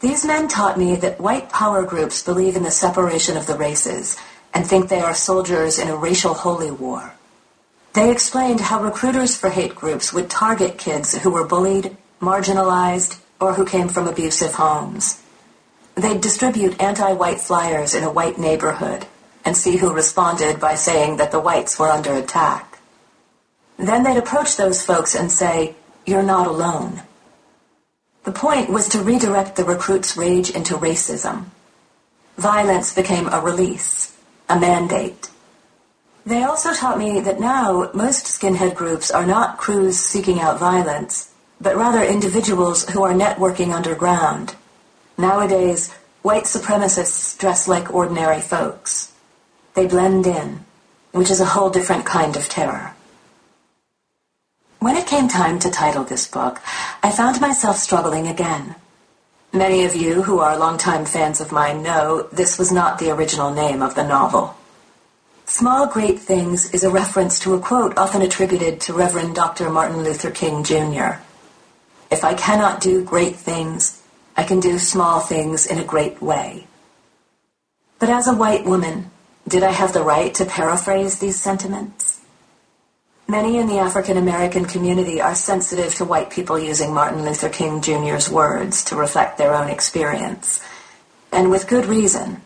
These 0.00 0.24
men 0.24 0.48
taught 0.48 0.76
me 0.76 0.96
that 0.96 1.20
white 1.20 1.50
power 1.50 1.84
groups 1.84 2.22
believe 2.22 2.56
in 2.56 2.64
the 2.64 2.70
separation 2.70 3.36
of 3.36 3.46
the 3.46 3.56
races 3.56 4.16
and 4.52 4.66
think 4.66 4.88
they 4.88 5.00
are 5.00 5.14
soldiers 5.14 5.78
in 5.78 5.88
a 5.88 5.96
racial 5.96 6.34
holy 6.34 6.72
war. 6.72 7.14
They 7.94 8.10
explained 8.10 8.60
how 8.60 8.82
recruiters 8.82 9.36
for 9.36 9.50
hate 9.50 9.76
groups 9.76 10.12
would 10.12 10.28
target 10.28 10.78
kids 10.78 11.16
who 11.16 11.30
were 11.30 11.46
bullied, 11.46 11.96
marginalized, 12.20 13.20
or 13.40 13.54
who 13.54 13.64
came 13.64 13.88
from 13.88 14.08
abusive 14.08 14.54
homes. 14.54 15.22
They'd 15.94 16.20
distribute 16.20 16.82
anti-white 16.82 17.40
flyers 17.40 17.94
in 17.94 18.02
a 18.02 18.10
white 18.10 18.36
neighborhood 18.36 19.06
and 19.44 19.56
see 19.56 19.76
who 19.76 19.92
responded 19.92 20.58
by 20.58 20.74
saying 20.74 21.18
that 21.18 21.30
the 21.30 21.38
whites 21.38 21.78
were 21.78 21.88
under 21.88 22.14
attack. 22.14 22.80
Then 23.76 24.02
they'd 24.02 24.16
approach 24.16 24.56
those 24.56 24.84
folks 24.84 25.14
and 25.14 25.30
say, 25.30 25.76
you're 26.04 26.22
not 26.22 26.48
alone. 26.48 27.02
The 28.24 28.32
point 28.32 28.70
was 28.70 28.88
to 28.88 29.02
redirect 29.02 29.54
the 29.54 29.64
recruits' 29.64 30.16
rage 30.16 30.50
into 30.50 30.74
racism. 30.74 31.44
Violence 32.38 32.92
became 32.92 33.28
a 33.28 33.40
release, 33.40 34.16
a 34.48 34.58
mandate. 34.58 35.30
They 36.26 36.42
also 36.42 36.72
taught 36.72 36.98
me 36.98 37.20
that 37.20 37.38
now 37.38 37.90
most 37.92 38.24
skinhead 38.24 38.74
groups 38.74 39.10
are 39.10 39.26
not 39.26 39.58
crews 39.58 39.98
seeking 39.98 40.40
out 40.40 40.58
violence, 40.58 41.30
but 41.60 41.76
rather 41.76 42.02
individuals 42.02 42.88
who 42.88 43.02
are 43.04 43.12
networking 43.12 43.74
underground. 43.74 44.54
Nowadays, 45.18 45.92
white 46.22 46.44
supremacists 46.44 47.36
dress 47.38 47.68
like 47.68 47.92
ordinary 47.92 48.40
folks. 48.40 49.12
They 49.74 49.86
blend 49.86 50.26
in, 50.26 50.64
which 51.12 51.30
is 51.30 51.40
a 51.40 51.44
whole 51.44 51.68
different 51.68 52.06
kind 52.06 52.36
of 52.36 52.48
terror. 52.48 52.94
When 54.78 54.96
it 54.96 55.06
came 55.06 55.28
time 55.28 55.58
to 55.60 55.70
title 55.70 56.04
this 56.04 56.26
book, 56.26 56.60
I 57.02 57.10
found 57.10 57.40
myself 57.40 57.76
struggling 57.76 58.28
again. 58.28 58.76
Many 59.52 59.84
of 59.84 59.94
you 59.94 60.22
who 60.22 60.38
are 60.38 60.58
longtime 60.58 61.04
fans 61.04 61.40
of 61.40 61.52
mine 61.52 61.82
know 61.82 62.28
this 62.32 62.58
was 62.58 62.72
not 62.72 62.98
the 62.98 63.10
original 63.10 63.52
name 63.52 63.82
of 63.82 63.94
the 63.94 64.04
novel. 64.04 64.56
Small 65.56 65.86
Great 65.86 66.18
Things 66.18 66.68
is 66.74 66.82
a 66.82 66.90
reference 66.90 67.38
to 67.38 67.54
a 67.54 67.60
quote 67.60 67.96
often 67.96 68.22
attributed 68.22 68.80
to 68.80 68.92
Reverend 68.92 69.36
Dr. 69.36 69.70
Martin 69.70 70.02
Luther 70.02 70.32
King 70.32 70.64
Jr. 70.64 71.22
If 72.10 72.24
I 72.24 72.34
cannot 72.34 72.80
do 72.80 73.04
great 73.04 73.36
things, 73.36 74.02
I 74.36 74.42
can 74.42 74.58
do 74.58 74.80
small 74.80 75.20
things 75.20 75.64
in 75.64 75.78
a 75.78 75.84
great 75.84 76.20
way. 76.20 76.66
But 78.00 78.08
as 78.08 78.26
a 78.26 78.34
white 78.34 78.64
woman, 78.64 79.12
did 79.46 79.62
I 79.62 79.70
have 79.70 79.92
the 79.92 80.02
right 80.02 80.34
to 80.34 80.44
paraphrase 80.44 81.20
these 81.20 81.40
sentiments? 81.40 82.20
Many 83.28 83.56
in 83.58 83.68
the 83.68 83.78
African 83.78 84.16
American 84.16 84.64
community 84.64 85.20
are 85.20 85.36
sensitive 85.36 85.94
to 85.94 86.04
white 86.04 86.30
people 86.30 86.58
using 86.58 86.92
Martin 86.92 87.24
Luther 87.24 87.48
King 87.48 87.80
Jr.'s 87.80 88.28
words 88.28 88.82
to 88.86 88.96
reflect 88.96 89.38
their 89.38 89.54
own 89.54 89.70
experience, 89.70 90.64
and 91.30 91.48
with 91.48 91.68
good 91.68 91.86
reason. 91.86 92.42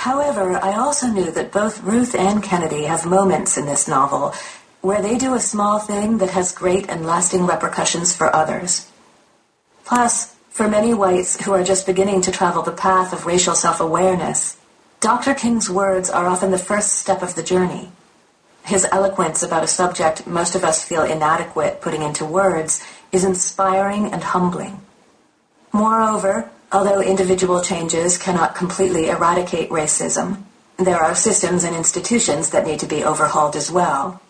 However, 0.00 0.56
I 0.56 0.78
also 0.78 1.08
knew 1.08 1.30
that 1.32 1.52
both 1.52 1.82
Ruth 1.82 2.14
and 2.14 2.42
Kennedy 2.42 2.84
have 2.84 3.04
moments 3.04 3.58
in 3.58 3.66
this 3.66 3.86
novel 3.86 4.32
where 4.80 5.02
they 5.02 5.18
do 5.18 5.34
a 5.34 5.40
small 5.40 5.78
thing 5.78 6.16
that 6.16 6.30
has 6.30 6.52
great 6.52 6.88
and 6.88 7.04
lasting 7.04 7.46
repercussions 7.46 8.16
for 8.16 8.34
others. 8.34 8.90
Plus, 9.84 10.34
for 10.48 10.66
many 10.68 10.94
whites 10.94 11.44
who 11.44 11.52
are 11.52 11.62
just 11.62 11.84
beginning 11.84 12.22
to 12.22 12.32
travel 12.32 12.62
the 12.62 12.72
path 12.72 13.12
of 13.12 13.26
racial 13.26 13.54
self-awareness, 13.54 14.56
Dr. 15.00 15.34
King's 15.34 15.68
words 15.68 16.08
are 16.08 16.26
often 16.26 16.50
the 16.50 16.56
first 16.56 16.94
step 16.94 17.20
of 17.20 17.34
the 17.34 17.42
journey. 17.42 17.92
His 18.64 18.86
eloquence 18.90 19.42
about 19.42 19.64
a 19.64 19.76
subject 19.80 20.26
most 20.26 20.54
of 20.54 20.64
us 20.64 20.82
feel 20.82 21.02
inadequate 21.02 21.82
putting 21.82 22.00
into 22.00 22.24
words 22.24 22.82
is 23.12 23.22
inspiring 23.22 24.14
and 24.14 24.22
humbling. 24.22 24.80
Moreover, 25.74 26.50
although 26.72 27.00
individual 27.00 27.60
changes 27.60 28.18
cannot 28.18 28.54
completely 28.54 29.08
eradicate 29.08 29.70
racism, 29.70 30.42
there 30.76 30.98
are 30.98 31.14
systems 31.14 31.64
and 31.64 31.76
institutions 31.76 32.50
that 32.50 32.66
need 32.66 32.80
to 32.80 32.86
be 32.86 33.04
overhauled 33.04 33.56
as 33.56 33.70
well. 33.70 34.20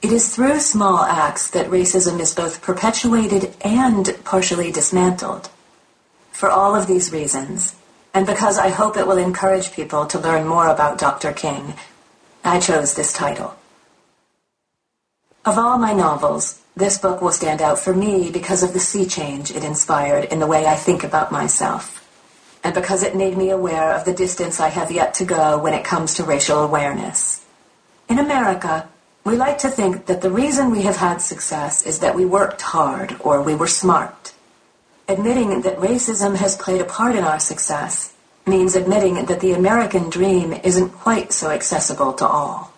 It 0.00 0.12
is 0.12 0.34
through 0.34 0.60
small 0.60 0.98
acts 1.04 1.50
that 1.50 1.66
racism 1.66 2.20
is 2.20 2.34
both 2.34 2.62
perpetuated 2.62 3.54
and 3.62 4.16
partially 4.24 4.70
dismantled. 4.70 5.50
For 6.30 6.48
all 6.48 6.76
of 6.76 6.86
these 6.86 7.12
reasons, 7.12 7.74
and 8.14 8.24
because 8.24 8.58
I 8.58 8.68
hope 8.68 8.96
it 8.96 9.06
will 9.06 9.18
encourage 9.18 9.72
people 9.72 10.06
to 10.06 10.18
learn 10.18 10.46
more 10.46 10.68
about 10.68 10.98
Dr. 10.98 11.32
King, 11.32 11.74
I 12.44 12.60
chose 12.60 12.94
this 12.94 13.12
title. 13.12 13.56
Of 15.44 15.58
all 15.58 15.78
my 15.78 15.92
novels, 15.92 16.60
this 16.78 16.96
book 16.98 17.20
will 17.20 17.32
stand 17.32 17.60
out 17.60 17.78
for 17.78 17.92
me 17.92 18.30
because 18.30 18.62
of 18.62 18.72
the 18.72 18.78
sea 18.78 19.04
change 19.04 19.50
it 19.50 19.64
inspired 19.64 20.24
in 20.26 20.38
the 20.38 20.46
way 20.46 20.64
I 20.64 20.76
think 20.76 21.02
about 21.02 21.32
myself, 21.32 22.06
and 22.62 22.72
because 22.72 23.02
it 23.02 23.16
made 23.16 23.36
me 23.36 23.50
aware 23.50 23.92
of 23.94 24.04
the 24.04 24.14
distance 24.14 24.60
I 24.60 24.68
have 24.68 24.92
yet 24.92 25.14
to 25.14 25.24
go 25.24 25.58
when 25.58 25.74
it 25.74 25.84
comes 25.84 26.14
to 26.14 26.24
racial 26.24 26.62
awareness. 26.62 27.44
In 28.08 28.20
America, 28.20 28.88
we 29.24 29.36
like 29.36 29.58
to 29.58 29.70
think 29.70 30.06
that 30.06 30.22
the 30.22 30.30
reason 30.30 30.70
we 30.70 30.82
have 30.82 30.96
had 30.96 31.18
success 31.18 31.84
is 31.84 31.98
that 31.98 32.14
we 32.14 32.24
worked 32.24 32.62
hard 32.62 33.16
or 33.20 33.42
we 33.42 33.56
were 33.56 33.66
smart. 33.66 34.32
Admitting 35.08 35.62
that 35.62 35.78
racism 35.78 36.36
has 36.36 36.56
played 36.56 36.80
a 36.80 36.84
part 36.84 37.16
in 37.16 37.24
our 37.24 37.40
success 37.40 38.14
means 38.46 38.76
admitting 38.76 39.26
that 39.26 39.40
the 39.40 39.52
American 39.52 40.08
dream 40.08 40.52
isn't 40.52 40.90
quite 40.90 41.32
so 41.32 41.50
accessible 41.50 42.12
to 42.14 42.26
all. 42.26 42.72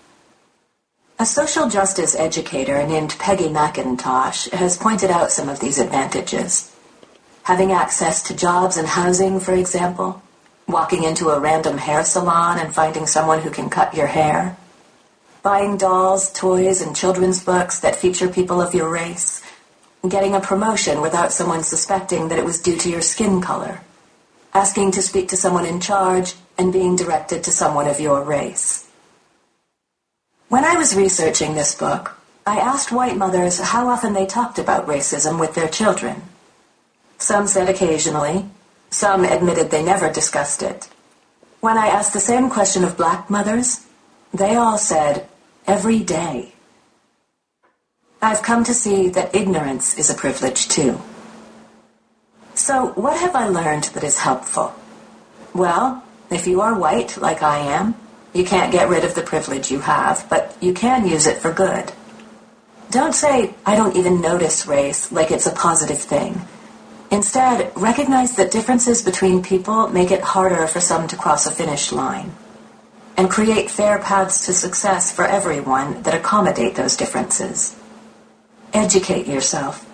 A 1.20 1.26
social 1.26 1.68
justice 1.68 2.16
educator 2.16 2.82
named 2.86 3.14
Peggy 3.18 3.48
McIntosh 3.48 4.50
has 4.52 4.78
pointed 4.78 5.10
out 5.10 5.30
some 5.30 5.50
of 5.50 5.60
these 5.60 5.78
advantages. 5.78 6.74
Having 7.42 7.72
access 7.72 8.22
to 8.22 8.34
jobs 8.34 8.78
and 8.78 8.88
housing, 8.88 9.38
for 9.38 9.52
example, 9.52 10.22
walking 10.66 11.02
into 11.04 11.28
a 11.28 11.38
random 11.38 11.76
hair 11.76 12.04
salon 12.04 12.58
and 12.58 12.74
finding 12.74 13.06
someone 13.06 13.42
who 13.42 13.50
can 13.50 13.68
cut 13.68 13.92
your 13.92 14.06
hair, 14.06 14.56
buying 15.42 15.76
dolls, 15.76 16.32
toys, 16.32 16.80
and 16.80 16.96
children's 16.96 17.44
books 17.44 17.80
that 17.80 17.96
feature 17.96 18.28
people 18.28 18.62
of 18.62 18.74
your 18.74 18.88
race, 18.88 19.42
getting 20.08 20.34
a 20.34 20.40
promotion 20.40 21.02
without 21.02 21.32
someone 21.32 21.62
suspecting 21.62 22.28
that 22.28 22.38
it 22.38 22.46
was 22.46 22.62
due 22.62 22.78
to 22.78 22.88
your 22.88 23.02
skin 23.02 23.42
color, 23.42 23.82
asking 24.54 24.90
to 24.92 25.02
speak 25.02 25.28
to 25.28 25.36
someone 25.36 25.66
in 25.66 25.80
charge, 25.80 26.32
and 26.56 26.72
being 26.72 26.96
directed 26.96 27.44
to 27.44 27.50
someone 27.50 27.88
of 27.88 28.00
your 28.00 28.24
race. 28.24 28.89
When 30.50 30.64
I 30.64 30.76
was 30.76 30.97
researching 30.97 31.54
this 31.54 31.76
book, 31.76 32.19
I 32.45 32.59
asked 32.59 32.90
white 32.90 33.16
mothers 33.16 33.61
how 33.61 33.88
often 33.88 34.14
they 34.14 34.26
talked 34.26 34.59
about 34.59 34.88
racism 34.88 35.38
with 35.38 35.54
their 35.54 35.69
children. 35.69 36.23
Some 37.19 37.47
said 37.47 37.69
occasionally. 37.69 38.47
Some 38.90 39.23
admitted 39.25 39.71
they 39.71 39.85
never 39.85 40.12
discussed 40.12 40.64
it. 40.64 40.88
When 41.61 41.78
I 41.78 41.87
asked 41.87 42.12
the 42.14 42.19
same 42.19 42.50
question 42.50 42.83
of 42.83 42.97
black 42.97 43.30
mothers, 43.30 43.87
they 44.35 44.57
all 44.57 44.76
said, 44.76 45.28
every 45.69 46.00
day. 46.00 46.52
I've 48.21 48.42
come 48.42 48.64
to 48.64 48.75
see 48.75 49.09
that 49.11 49.33
ignorance 49.33 49.97
is 49.97 50.11
a 50.11 50.14
privilege 50.14 50.66
too. 50.66 51.00
So, 52.54 52.88
what 52.97 53.16
have 53.21 53.37
I 53.37 53.47
learned 53.47 53.85
that 53.95 54.02
is 54.02 54.19
helpful? 54.19 54.75
Well, 55.54 56.02
if 56.28 56.49
you 56.49 56.61
are 56.61 56.75
white, 56.75 57.19
like 57.19 57.40
I 57.40 57.59
am, 57.59 57.95
you 58.32 58.44
can't 58.44 58.72
get 58.72 58.88
rid 58.88 59.04
of 59.04 59.14
the 59.14 59.22
privilege 59.22 59.70
you 59.70 59.80
have, 59.80 60.26
but 60.30 60.56
you 60.60 60.72
can 60.72 61.06
use 61.06 61.26
it 61.26 61.38
for 61.38 61.52
good. 61.52 61.92
Don't 62.90 63.14
say, 63.14 63.54
I 63.64 63.76
don't 63.76 63.96
even 63.96 64.20
notice 64.20 64.66
race, 64.66 65.12
like 65.12 65.30
it's 65.30 65.46
a 65.46 65.52
positive 65.52 66.00
thing. 66.00 66.40
Instead, 67.10 67.72
recognize 67.76 68.37
that 68.37 68.52
differences 68.52 69.02
between 69.02 69.42
people 69.42 69.88
make 69.88 70.10
it 70.10 70.20
harder 70.20 70.66
for 70.66 70.80
some 70.80 71.08
to 71.08 71.16
cross 71.16 71.46
a 71.46 71.50
finish 71.50 71.92
line. 71.92 72.32
And 73.16 73.30
create 73.30 73.70
fair 73.70 73.99
paths 73.99 74.46
to 74.46 74.52
success 74.52 75.12
for 75.12 75.25
everyone 75.26 76.02
that 76.02 76.14
accommodate 76.14 76.76
those 76.76 76.96
differences. 76.96 77.76
Educate 78.72 79.26
yourself. 79.26 79.87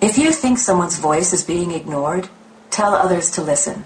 If 0.00 0.16
you 0.16 0.32
think 0.32 0.58
someone's 0.58 0.98
voice 0.98 1.32
is 1.32 1.44
being 1.44 1.72
ignored, 1.72 2.28
tell 2.70 2.94
others 2.94 3.30
to 3.32 3.42
listen. 3.42 3.84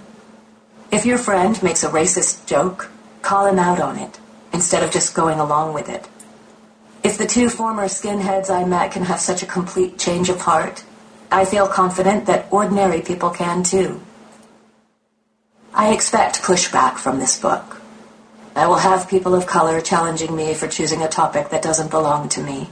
If 0.93 1.05
your 1.05 1.19
friend 1.19 1.61
makes 1.63 1.83
a 1.83 1.89
racist 1.91 2.47
joke, 2.47 2.91
call 3.27 3.47
him 3.47 3.59
out 3.59 3.81
on 3.81 3.99
it, 3.99 4.21
instead 4.53 4.85
of 4.85 4.93
just 4.93 5.17
going 5.17 5.41
along 5.41 5.75
with 5.75 5.89
it. 5.89 6.07
If 7.03 7.19
the 7.19 7.27
two 7.27 7.49
former 7.51 7.87
skinheads 7.87 8.51
I 8.51 8.65
met 8.65 8.93
can 8.93 9.03
have 9.03 9.21
such 9.21 9.43
a 9.43 9.53
complete 9.59 9.99
change 9.99 10.29
of 10.29 10.41
heart, 10.41 10.85
I 11.31 11.45
feel 11.45 11.67
confident 11.67 12.27
that 12.27 12.47
ordinary 12.53 13.01
people 13.01 13.31
can 13.31 13.65
too. 13.65 14.01
I 15.75 15.93
expect 15.93 16.43
pushback 16.43 16.99
from 16.99 17.19
this 17.19 17.37
book. 17.39 17.83
I 18.55 18.69
will 18.69 18.83
have 18.89 19.11
people 19.11 19.35
of 19.35 19.47
color 19.47 19.81
challenging 19.81 20.35
me 20.37 20.55
for 20.55 20.69
choosing 20.69 21.03
a 21.03 21.09
topic 21.09 21.51
that 21.51 21.63
doesn't 21.63 21.91
belong 21.91 22.29
to 22.31 22.41
me. 22.41 22.69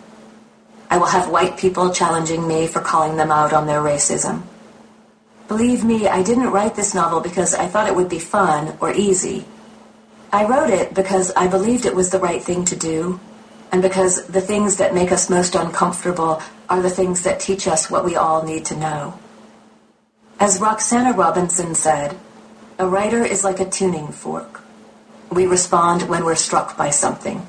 I 0.88 0.98
will 0.98 1.12
have 1.16 1.28
white 1.28 1.58
people 1.58 1.92
challenging 1.92 2.46
me 2.46 2.68
for 2.68 2.80
calling 2.80 3.16
them 3.16 3.32
out 3.32 3.52
on 3.52 3.66
their 3.66 3.80
racism. 3.80 4.44
Believe 5.48 5.84
me, 5.84 6.06
I 6.06 6.22
didn't 6.22 6.52
write 6.52 6.76
this 6.76 6.94
novel 6.94 7.20
because 7.20 7.54
I 7.56 7.66
thought 7.66 7.88
it 7.88 7.96
would 7.96 8.08
be 8.08 8.20
fun 8.20 8.78
or 8.80 8.92
easy. 8.92 9.44
I 10.34 10.46
wrote 10.46 10.70
it 10.70 10.94
because 10.94 11.30
I 11.36 11.46
believed 11.46 11.86
it 11.86 11.94
was 11.94 12.10
the 12.10 12.18
right 12.18 12.42
thing 12.42 12.64
to 12.64 12.74
do, 12.74 13.20
and 13.70 13.80
because 13.80 14.26
the 14.26 14.40
things 14.40 14.78
that 14.78 14.92
make 14.92 15.12
us 15.12 15.30
most 15.30 15.54
uncomfortable 15.54 16.42
are 16.68 16.82
the 16.82 16.90
things 16.90 17.22
that 17.22 17.38
teach 17.38 17.68
us 17.68 17.88
what 17.88 18.04
we 18.04 18.16
all 18.16 18.42
need 18.42 18.64
to 18.64 18.76
know. 18.76 19.16
As 20.40 20.60
Roxana 20.60 21.12
Robinson 21.12 21.76
said, 21.76 22.18
a 22.80 22.88
writer 22.88 23.24
is 23.24 23.44
like 23.44 23.60
a 23.60 23.70
tuning 23.70 24.08
fork. 24.08 24.60
We 25.30 25.46
respond 25.46 26.08
when 26.08 26.24
we're 26.24 26.34
struck 26.34 26.76
by 26.76 26.90
something. 26.90 27.46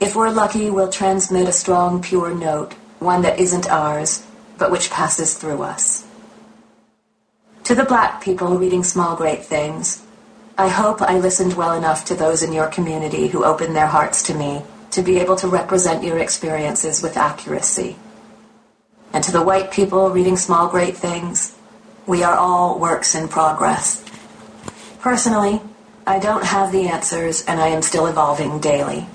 If 0.00 0.16
we're 0.16 0.30
lucky, 0.30 0.70
we'll 0.70 0.90
transmit 0.90 1.48
a 1.48 1.52
strong, 1.52 2.02
pure 2.02 2.34
note, 2.34 2.72
one 2.98 3.22
that 3.22 3.38
isn't 3.38 3.70
ours, 3.70 4.26
but 4.58 4.72
which 4.72 4.90
passes 4.90 5.34
through 5.34 5.62
us. 5.62 6.04
To 7.62 7.76
the 7.76 7.84
black 7.84 8.24
people 8.24 8.58
reading 8.58 8.82
Small 8.82 9.14
Great 9.14 9.44
Things, 9.44 10.02
I 10.58 10.68
hope 10.68 11.02
I 11.02 11.18
listened 11.18 11.52
well 11.52 11.74
enough 11.74 12.06
to 12.06 12.14
those 12.14 12.42
in 12.42 12.54
your 12.54 12.68
community 12.68 13.28
who 13.28 13.44
opened 13.44 13.76
their 13.76 13.86
hearts 13.86 14.22
to 14.24 14.34
me 14.34 14.62
to 14.92 15.02
be 15.02 15.18
able 15.18 15.36
to 15.36 15.48
represent 15.48 16.02
your 16.02 16.18
experiences 16.18 17.02
with 17.02 17.18
accuracy. 17.18 17.96
And 19.12 19.22
to 19.24 19.32
the 19.32 19.42
white 19.42 19.70
people 19.70 20.08
reading 20.08 20.38
Small 20.38 20.68
Great 20.68 20.96
Things, 20.96 21.54
we 22.06 22.22
are 22.22 22.34
all 22.34 22.78
works 22.78 23.14
in 23.14 23.28
progress. 23.28 24.02
Personally, 25.00 25.60
I 26.06 26.18
don't 26.18 26.44
have 26.44 26.72
the 26.72 26.88
answers 26.88 27.44
and 27.44 27.60
I 27.60 27.68
am 27.68 27.82
still 27.82 28.06
evolving 28.06 28.58
daily. 28.58 29.06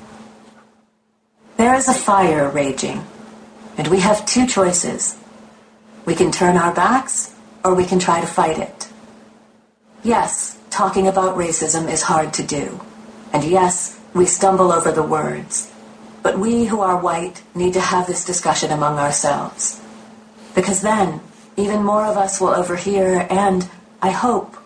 There 1.57 1.73
is 1.73 1.87
a 1.87 1.93
fire 1.93 2.49
raging, 2.49 3.03
and 3.77 3.87
we 3.87 3.99
have 3.99 4.25
two 4.27 4.45
choices. 4.45 5.17
We 6.05 6.13
can 6.13 6.31
turn 6.31 6.57
our 6.57 6.73
backs, 6.73 7.33
or 7.65 7.73
we 7.73 7.85
can 7.85 7.97
try 7.97 8.21
to 8.21 8.27
fight 8.27 8.59
it. 8.59 8.89
Yes, 10.03 10.57
talking 10.71 11.07
about 11.07 11.37
racism 11.37 11.91
is 11.91 12.01
hard 12.01 12.33
to 12.33 12.43
do. 12.43 12.79
And 13.33 13.43
yes, 13.43 13.99
we 14.13 14.25
stumble 14.25 14.71
over 14.71 14.91
the 14.91 15.03
words. 15.03 15.71
But 16.23 16.39
we 16.39 16.65
who 16.65 16.81
are 16.81 16.97
white 16.97 17.43
need 17.53 17.73
to 17.73 17.81
have 17.81 18.07
this 18.07 18.25
discussion 18.25 18.71
among 18.71 18.97
ourselves. 18.97 19.79
Because 20.55 20.81
then, 20.81 21.21
even 21.57 21.83
more 21.83 22.05
of 22.05 22.17
us 22.17 22.39
will 22.41 22.49
overhear 22.49 23.27
and, 23.29 23.69
I 24.01 24.11
hope, 24.11 24.57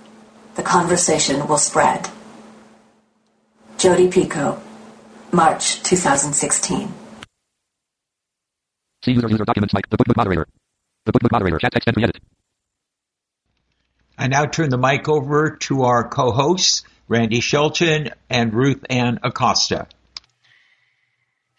the 0.56 0.64
conversation 0.64 1.48
will 1.48 1.58
spread. 1.58 2.10
Jodi 3.78 4.08
Picoult, 4.08 4.60
March 5.32 5.84
2016. 5.84 6.94
See 9.04 9.12
user 9.12 9.30
user 9.30 9.46
documents 9.46 9.74
Mike, 9.74 9.90
the 9.90 9.98
book 9.98 10.08
book 10.08 10.18
moderator. 10.18 10.48
The 11.06 11.12
book 11.12 11.32
moderator, 11.32 11.60
chat 11.60 11.74
text 11.74 11.88
entry 11.88 12.04
edit. 12.04 12.18
I 14.18 14.28
now 14.28 14.46
turn 14.46 14.70
the 14.70 14.78
mic 14.78 15.10
over 15.10 15.58
to 15.62 15.84
our 15.84 16.08
co-hosts, 16.08 16.84
Randy 17.08 17.42
Shelton 17.42 18.12
and 18.30 18.54
Ruth 18.54 18.84
Ann 18.90 19.20
Acosta. 19.24 19.88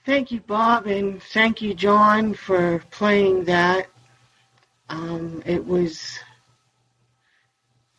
Thank 0.06 0.30
you, 0.30 0.40
Bob, 0.40 0.86
and 0.86 1.22
thank 1.22 1.60
you, 1.60 1.74
John, 1.74 2.34
for 2.34 2.82
playing 2.90 3.44
that. 3.44 3.88
Um, 4.88 5.42
it 5.44 5.66
was 5.66 6.18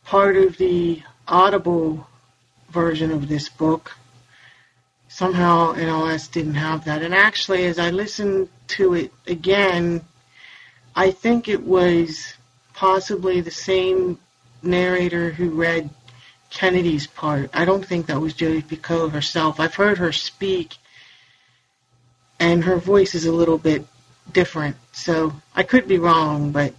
part 0.04 0.36
of 0.36 0.56
the 0.56 1.02
Audible 1.28 2.06
version 2.70 3.10
of 3.10 3.28
this 3.28 3.50
book. 3.50 3.94
Somehow 5.08 5.74
NLS 5.74 6.30
didn't 6.30 6.54
have 6.54 6.86
that. 6.86 7.02
And 7.02 7.14
actually, 7.14 7.66
as 7.66 7.78
I 7.78 7.90
listened 7.90 8.48
to 8.68 8.94
it 8.94 9.12
again, 9.26 10.02
I 10.96 11.10
think 11.10 11.48
it 11.48 11.62
was 11.62 12.34
possibly 12.72 13.40
the 13.40 13.50
same 13.50 14.18
narrator 14.62 15.30
who 15.30 15.50
read 15.50 15.90
Kennedy's 16.50 17.06
part. 17.06 17.50
I 17.52 17.64
don't 17.64 17.84
think 17.84 18.06
that 18.06 18.20
was 18.20 18.34
Jodi 18.34 18.62
Picoult 18.62 19.12
herself. 19.12 19.60
I've 19.60 19.74
heard 19.74 19.98
her 19.98 20.12
speak, 20.12 20.76
and 22.40 22.64
her 22.64 22.76
voice 22.76 23.14
is 23.14 23.26
a 23.26 23.32
little 23.32 23.58
bit 23.58 23.86
different. 24.32 24.76
So 24.92 25.32
I 25.54 25.62
could 25.62 25.86
be 25.86 25.98
wrong, 25.98 26.52
but 26.52 26.74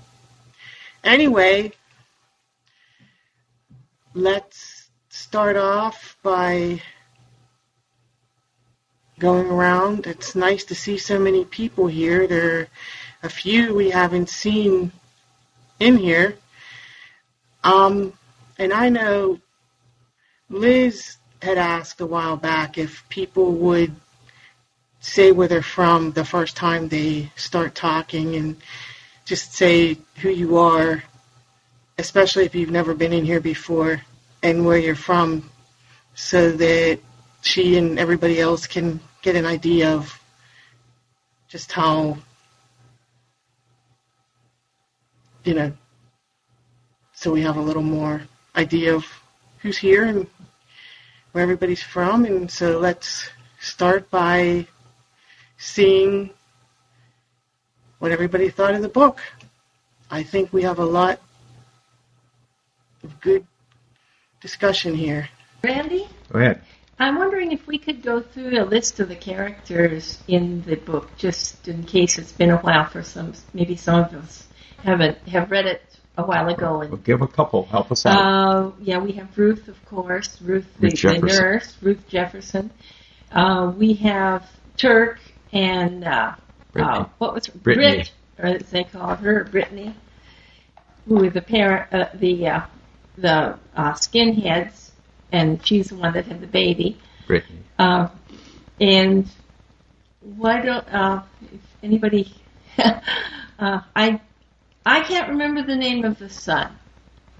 anyway, 1.03 1.71
let's 4.13 4.89
start 5.09 5.55
off 5.55 6.17
by 6.23 6.81
going 9.19 9.47
around. 9.47 10.07
It's 10.07 10.33
nice 10.33 10.63
to 10.65 10.75
see 10.75 10.97
so 10.97 11.19
many 11.19 11.45
people 11.45 11.87
here. 11.87 12.25
There 12.25 12.59
are 12.59 12.67
a 13.21 13.29
few 13.29 13.75
we 13.75 13.89
haven't 13.89 14.29
seen 14.29 14.91
in 15.79 15.97
here. 15.97 16.37
Um, 17.63 18.13
and 18.57 18.73
I 18.73 18.89
know 18.89 19.39
Liz 20.49 21.17
had 21.41 21.57
asked 21.57 22.01
a 22.01 22.05
while 22.05 22.37
back 22.37 22.77
if 22.77 23.07
people 23.09 23.53
would 23.53 23.95
say 24.99 25.31
where 25.31 25.47
they're 25.47 25.61
from 25.61 26.11
the 26.11 26.25
first 26.25 26.57
time 26.57 26.87
they 26.87 27.31
start 27.35 27.73
talking 27.75 28.35
and 28.35 28.57
just 29.25 29.53
say 29.53 29.97
who 30.17 30.29
you 30.29 30.57
are, 30.57 31.03
especially 31.97 32.45
if 32.45 32.55
you've 32.55 32.71
never 32.71 32.93
been 32.93 33.13
in 33.13 33.23
here 33.23 33.39
before, 33.39 34.01
and 34.43 34.65
where 34.65 34.77
you're 34.77 34.95
from, 34.95 35.49
so 36.15 36.51
that 36.51 36.99
she 37.41 37.77
and 37.77 37.99
everybody 37.99 38.39
else 38.39 38.67
can 38.67 38.99
get 39.21 39.35
an 39.35 39.45
idea 39.45 39.93
of 39.93 40.19
just 41.47 41.71
how, 41.71 42.17
you 45.43 45.53
know, 45.53 45.71
so 47.19 47.33
we 47.33 47.41
have 47.41 47.57
a 47.57 47.61
little 47.61 47.83
more 47.83 48.21
idea 48.55 48.95
of 48.95 49.05
who's 49.57 49.77
here 49.77 50.05
and 50.05 50.25
where 51.33 51.43
everybody's 51.43 51.83
from. 51.83 52.23
And 52.23 52.49
so 52.49 52.79
let's 52.79 53.29
start 53.59 54.09
by 54.09 54.65
seeing 55.57 56.29
what 57.97 58.13
everybody 58.13 58.47
thought 58.47 58.73
of 58.73 58.81
the 58.81 58.87
book. 58.87 59.19
I 60.09 60.23
think 60.23 60.53
we 60.53 60.61
have 60.61 60.79
a 60.79 60.85
lot 60.85 61.19
of 63.03 63.19
good 63.19 63.45
discussion 64.39 64.95
here. 64.95 65.27
Randy, 65.61 66.07
Go 66.31 66.39
ahead. 66.39 66.61
I'm 66.99 67.17
wondering 67.17 67.51
if 67.51 67.67
we 67.67 67.77
could 67.77 68.01
go 68.01 68.21
through 68.21 68.61
a 68.61 68.63
list 68.63 69.01
of 69.01 69.09
the 69.09 69.17
characters 69.17 70.23
in 70.29 70.61
the 70.61 70.77
book, 70.77 71.09
just 71.17 71.67
in 71.67 71.83
case 71.83 72.17
it's 72.17 72.31
been 72.31 72.51
a 72.51 72.59
while 72.59 72.85
for 72.85 73.03
some. 73.03 73.33
Maybe 73.53 73.75
some 73.75 74.05
of 74.05 74.13
us 74.13 74.47
haven't 74.85 75.17
have 75.27 75.51
read 75.51 75.65
it 75.65 75.81
a 76.19 76.25
while 76.25 76.47
ago. 76.49 76.79
We'll 76.79 76.93
And 76.93 77.03
give 77.03 77.21
a 77.21 77.27
couple. 77.27 77.65
Help 77.65 77.91
us 77.91 78.05
out. 78.05 78.19
uh, 78.21 78.71
yeah, 78.81 78.99
we 78.99 79.13
have 79.13 79.35
Ruth, 79.37 79.67
of 79.67 79.83
course, 79.85 80.41
Ruth 80.41 80.65
the, 80.79 80.87
Ruth 80.87 80.91
the 80.91 80.97
Jefferson. 80.97 81.43
nurse, 81.43 81.77
Ruth 81.81 82.07
Jefferson. 82.07 82.71
Uh, 83.31 83.71
we 83.77 83.93
have 83.95 84.47
Turk 84.77 85.19
and 85.53 86.03
uh, 86.03 86.35
uh, 86.75 87.05
what 87.17 87.33
was 87.33 87.45
her? 87.47 87.57
Brittany. 87.59 87.95
Brit, 87.97 88.11
or 88.37 88.45
as 88.45 88.69
they 88.69 88.83
call 88.83 89.15
her, 89.15 89.43
Brittany, 89.45 89.95
who 91.07 91.15
were 91.15 91.29
the 91.29 91.41
parent, 91.41 91.93
uh, 91.93 92.09
the 92.15 92.47
uh, 92.47 92.61
the 93.17 93.57
uh, 93.75 93.93
skinheads, 93.93 94.91
and 95.31 95.65
she's 95.65 95.89
the 95.89 95.95
one 95.95 96.13
that 96.13 96.25
had 96.25 96.41
the 96.41 96.47
baby. 96.47 96.97
Brittany. 97.27 97.59
Uh, 97.77 98.07
and 98.81 99.27
why 100.21 100.61
don't 100.61 100.87
uh, 100.93 101.23
if 101.51 101.59
anybody? 101.83 102.33
uh, 103.59 103.81
I 103.95 104.21
I 104.85 105.01
can't 105.01 105.29
remember 105.29 105.61
the 105.63 105.75
name 105.75 106.03
of 106.05 106.17
the 106.19 106.29
son. 106.29 106.71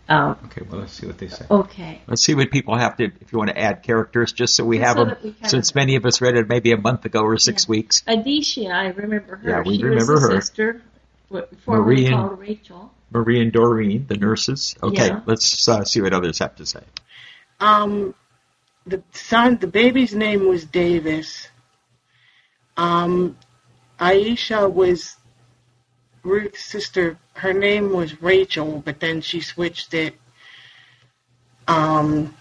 Um, 0.08 0.38
Okay, 0.46 0.62
well, 0.70 0.80
let's 0.82 0.94
see 0.94 1.06
what 1.06 1.18
they 1.20 1.28
say. 1.28 1.46
okay. 1.50 2.02
Let's 2.08 2.24
see 2.24 2.34
what 2.34 2.50
people 2.50 2.76
have 2.76 2.98
to, 2.98 3.06
if 3.06 3.32
you 3.32 3.38
want 3.38 3.52
to 3.52 3.58
add 3.60 3.84
characters, 3.84 4.34
just 4.34 4.56
so 4.56 4.66
we 4.66 4.78
Just 4.80 4.88
have 4.88 4.98
so 4.98 5.06
them, 5.06 5.18
we 5.42 5.48
since 5.48 5.70
of- 5.70 5.76
many 5.76 5.96
of 5.96 6.06
us 6.06 6.20
read 6.20 6.36
it 6.36 6.50
maybe 6.50 6.72
a 6.72 6.78
month 6.78 7.06
ago 7.06 7.22
or 7.22 7.38
six 7.38 7.66
Yeah. 7.66 7.70
weeks. 7.70 8.02
Adisa, 8.08 8.72
I 8.72 8.88
remember 8.88 9.36
her. 9.38 9.50
Yeah, 9.50 9.62
we 9.66 9.78
she 9.78 9.84
remember 9.84 10.14
was 10.14 10.22
her. 10.24 10.42
sister, 10.42 10.82
what- 11.30 11.50
formerly 11.62 11.96
Marie 11.96 12.06
and- 12.08 12.16
called 12.16 12.40
Rachel. 12.40 12.92
Marie 13.12 13.42
and 13.42 13.52
Doreen, 13.52 14.06
the 14.08 14.18
nurses. 14.18 14.76
Okay, 14.82 15.08
Yeah. 15.08 15.22
let's 15.26 15.68
uh, 15.68 15.84
see 15.84 16.02
what 16.02 16.14
others 16.14 16.40
have 16.40 16.56
to 16.58 16.66
say. 16.66 16.82
Um, 17.60 18.14
the 18.88 19.02
son, 19.14 19.58
the 19.58 19.68
baby's 19.68 20.14
name 20.16 20.48
was 20.48 20.64
Davis. 20.66 21.48
Um, 22.78 23.38
Aisha 24.00 24.72
was 24.72 25.16
Ruth's 26.24 26.64
sister. 26.64 27.18
Her 27.34 27.54
name 27.54 27.92
was 27.92 28.22
Rachel, 28.22 28.82
but 28.84 29.00
then 29.00 29.22
she 29.22 29.42
switched 29.42 29.94
it. 29.94 30.16
Um, 31.68 32.36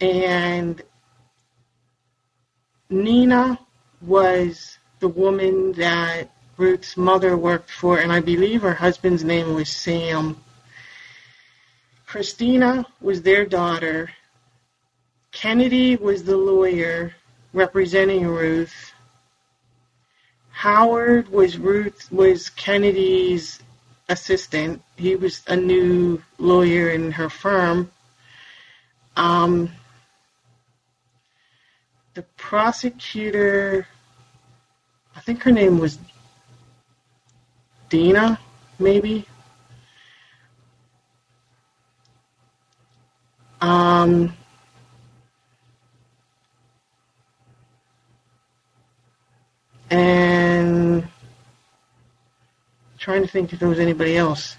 and 0.00 0.82
Nina 2.90 3.58
was 4.02 4.78
the 5.00 5.08
woman 5.08 5.72
that 5.72 6.30
Ruth's 6.56 6.96
mother 6.96 7.36
worked 7.36 7.70
for, 7.70 7.98
and 7.98 8.12
I 8.12 8.20
believe 8.20 8.62
her 8.62 8.74
husband's 8.74 9.24
name 9.24 9.54
was 9.54 9.68
Sam. 9.68 10.36
Christina 12.06 12.86
was 13.00 13.22
their 13.22 13.44
daughter. 13.44 14.10
Kennedy 15.32 15.96
was 15.96 16.22
the 16.22 16.36
lawyer 16.36 17.14
representing 17.52 18.26
Ruth. 18.26 18.92
Howard 20.56 21.28
was 21.28 21.58
Ruth 21.58 22.10
was 22.10 22.48
Kennedy's 22.48 23.60
assistant. 24.08 24.80
He 24.96 25.14
was 25.14 25.42
a 25.48 25.54
new 25.54 26.22
lawyer 26.38 26.88
in 26.88 27.12
her 27.12 27.28
firm. 27.28 27.90
Um, 29.18 29.70
the 32.14 32.22
prosecutor, 32.38 33.86
I 35.14 35.20
think 35.20 35.42
her 35.42 35.52
name 35.52 35.78
was 35.78 35.98
Dina, 37.90 38.40
maybe. 38.78 39.26
Um, 43.60 44.32
and 49.90 51.06
trying 52.98 53.22
to 53.22 53.28
think 53.28 53.52
if 53.52 53.60
there 53.60 53.68
was 53.68 53.78
anybody 53.78 54.16
else. 54.16 54.56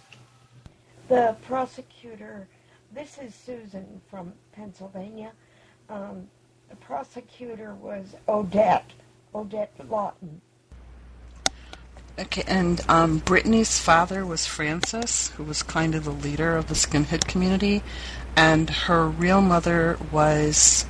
The 1.08 1.36
prosecutor, 1.46 2.48
this 2.94 3.18
is 3.18 3.34
Susan 3.34 4.02
from 4.10 4.34
Pennsylvania. 4.52 5.32
Um, 5.90 6.28
the 6.70 6.76
prosecutor 6.76 7.76
was 7.76 8.16
Odette, 8.28 8.92
Odette 9.34 9.74
Lawton. 9.90 10.42
Okay, 12.20 12.44
and 12.48 12.82
um, 12.90 13.20
Brittany's 13.20 13.80
father 13.80 14.26
was 14.26 14.48
Francis, 14.48 15.30
who 15.32 15.44
was 15.44 15.62
kind 15.62 15.94
of 15.94 16.04
the 16.04 16.12
leader 16.12 16.58
of 16.58 16.68
the 16.68 16.74
skinhead 16.74 17.28
community, 17.28 17.84
and 18.36 18.70
her 18.70 19.08
real 19.08 19.40
mother 19.40 20.00
was 20.12 20.86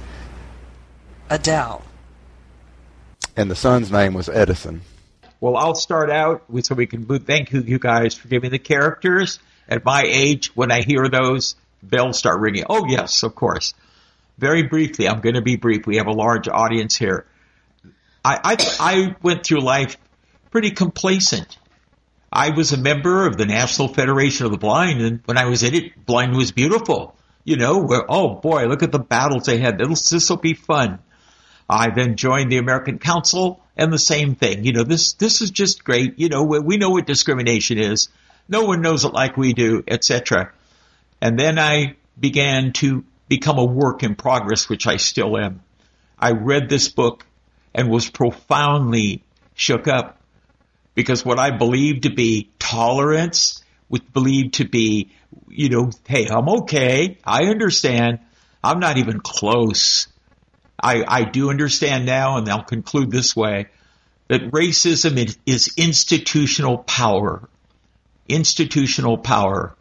Adele. 1.30 1.84
And 3.38 3.52
the 3.52 3.56
son's 3.56 3.92
name 3.92 4.16
was 4.16 4.30
Edison. 4.30 4.82
Well, 5.40 5.56
I'll 5.56 5.76
start 5.76 6.10
out 6.10 6.46
so 6.64 6.74
we 6.74 6.88
can. 6.88 7.06
Thank 7.20 7.52
you, 7.52 7.62
you 7.62 7.78
guys, 7.78 8.16
for 8.16 8.28
giving 8.28 8.50
the 8.50 8.58
characters. 8.58 9.40
At 9.70 9.86
my 9.86 10.02
age, 10.06 10.56
when 10.56 10.72
I 10.72 10.82
hear 10.82 11.08
those, 11.08 11.56
bells 11.84 12.18
start 12.18 12.40
ringing. 12.40 12.64
Oh, 12.68 12.86
yes, 12.88 13.22
of 13.22 13.36
course. 13.36 13.76
Very 14.40 14.64
briefly, 14.64 15.08
I'm 15.08 15.22
going 15.22 15.36
to 15.36 15.44
be 15.44 15.56
brief. 15.56 15.86
We 15.86 15.98
have 15.98 16.08
a 16.08 16.14
large 16.14 16.48
audience 16.48 16.96
here. 16.96 17.28
I, 18.26 18.40
I, 18.44 18.58
I 18.80 19.16
went 19.22 19.46
through 19.46 19.62
life 19.62 19.98
pretty 20.50 20.72
complacent. 20.72 21.60
I 22.32 22.50
was 22.50 22.74
a 22.74 22.78
member 22.78 23.28
of 23.28 23.38
the 23.38 23.46
National 23.46 23.88
Federation 23.88 24.48
of 24.48 24.52
the 24.52 24.58
Blind, 24.58 25.02
and 25.02 25.22
when 25.26 25.38
I 25.38 25.46
was 25.46 25.62
in 25.62 25.76
it, 25.76 26.06
blind 26.06 26.36
was 26.36 26.52
beautiful. 26.52 27.16
You 27.44 27.58
know, 27.58 27.84
where, 27.84 28.04
oh 28.10 28.36
boy, 28.36 28.66
look 28.66 28.82
at 28.82 28.92
the 28.92 29.00
battles 29.00 29.46
they 29.46 29.60
had. 29.60 29.78
This 29.78 30.30
will 30.30 30.38
be 30.38 30.56
fun. 30.56 31.00
I 31.70 31.90
then 31.90 32.16
joined 32.16 32.52
the 32.52 32.58
American 32.58 33.00
Council, 33.00 33.62
and 33.76 33.92
the 33.92 34.00
same 34.00 34.36
thing. 34.36 34.64
You 34.64 34.74
know, 34.74 34.84
this 34.84 35.14
this 35.14 35.42
is 35.42 35.52
just 35.52 35.84
great. 35.84 36.18
You 36.18 36.30
know, 36.30 36.44
we 36.44 36.78
know 36.78 36.90
what 36.90 37.06
discrimination 37.06 37.78
is. 37.78 38.10
No 38.50 38.64
one 38.64 38.82
knows 38.82 39.06
it 39.06 39.14
like 39.14 39.38
we 39.38 39.54
do, 39.54 39.84
etc. 39.88 40.54
And 41.22 41.38
then 41.38 41.60
I 41.60 41.96
began 42.20 42.74
to 42.74 43.04
become 43.28 43.58
a 43.58 43.66
work 43.66 44.04
in 44.04 44.16
progress, 44.16 44.70
which 44.70 44.88
I 44.88 44.98
still 44.98 45.38
am. 45.38 45.62
I 46.18 46.32
read 46.32 46.70
this 46.70 46.88
book 46.90 47.26
and 47.74 47.90
was 47.90 48.10
profoundly 48.10 49.24
shook 49.54 49.88
up 49.88 50.22
because 50.96 51.24
what 51.24 51.38
I 51.38 51.52
believed 51.52 52.04
to 52.04 52.14
be 52.14 52.50
tolerance, 52.58 53.64
was 53.90 54.02
believed 54.02 54.56
to 54.56 54.68
be, 54.68 55.12
you 55.48 55.70
know, 55.70 55.92
hey, 56.08 56.28
I'm 56.28 56.50
okay. 56.62 57.18
I 57.24 57.46
understand. 57.46 58.20
I'm 58.64 58.80
not 58.80 58.98
even 58.98 59.20
close. 59.20 60.08
I, 60.82 61.04
I 61.08 61.24
do 61.24 61.50
understand 61.50 62.06
now, 62.06 62.38
and 62.38 62.48
I'll 62.50 62.64
conclude 62.64 63.12
this 63.12 63.36
way, 63.36 63.68
that 64.28 64.52
racism 64.52 65.36
is, 65.46 65.74
institutional 65.78 66.78
power. 66.80 67.48
Institutional 68.28 69.18
power. 69.18 69.76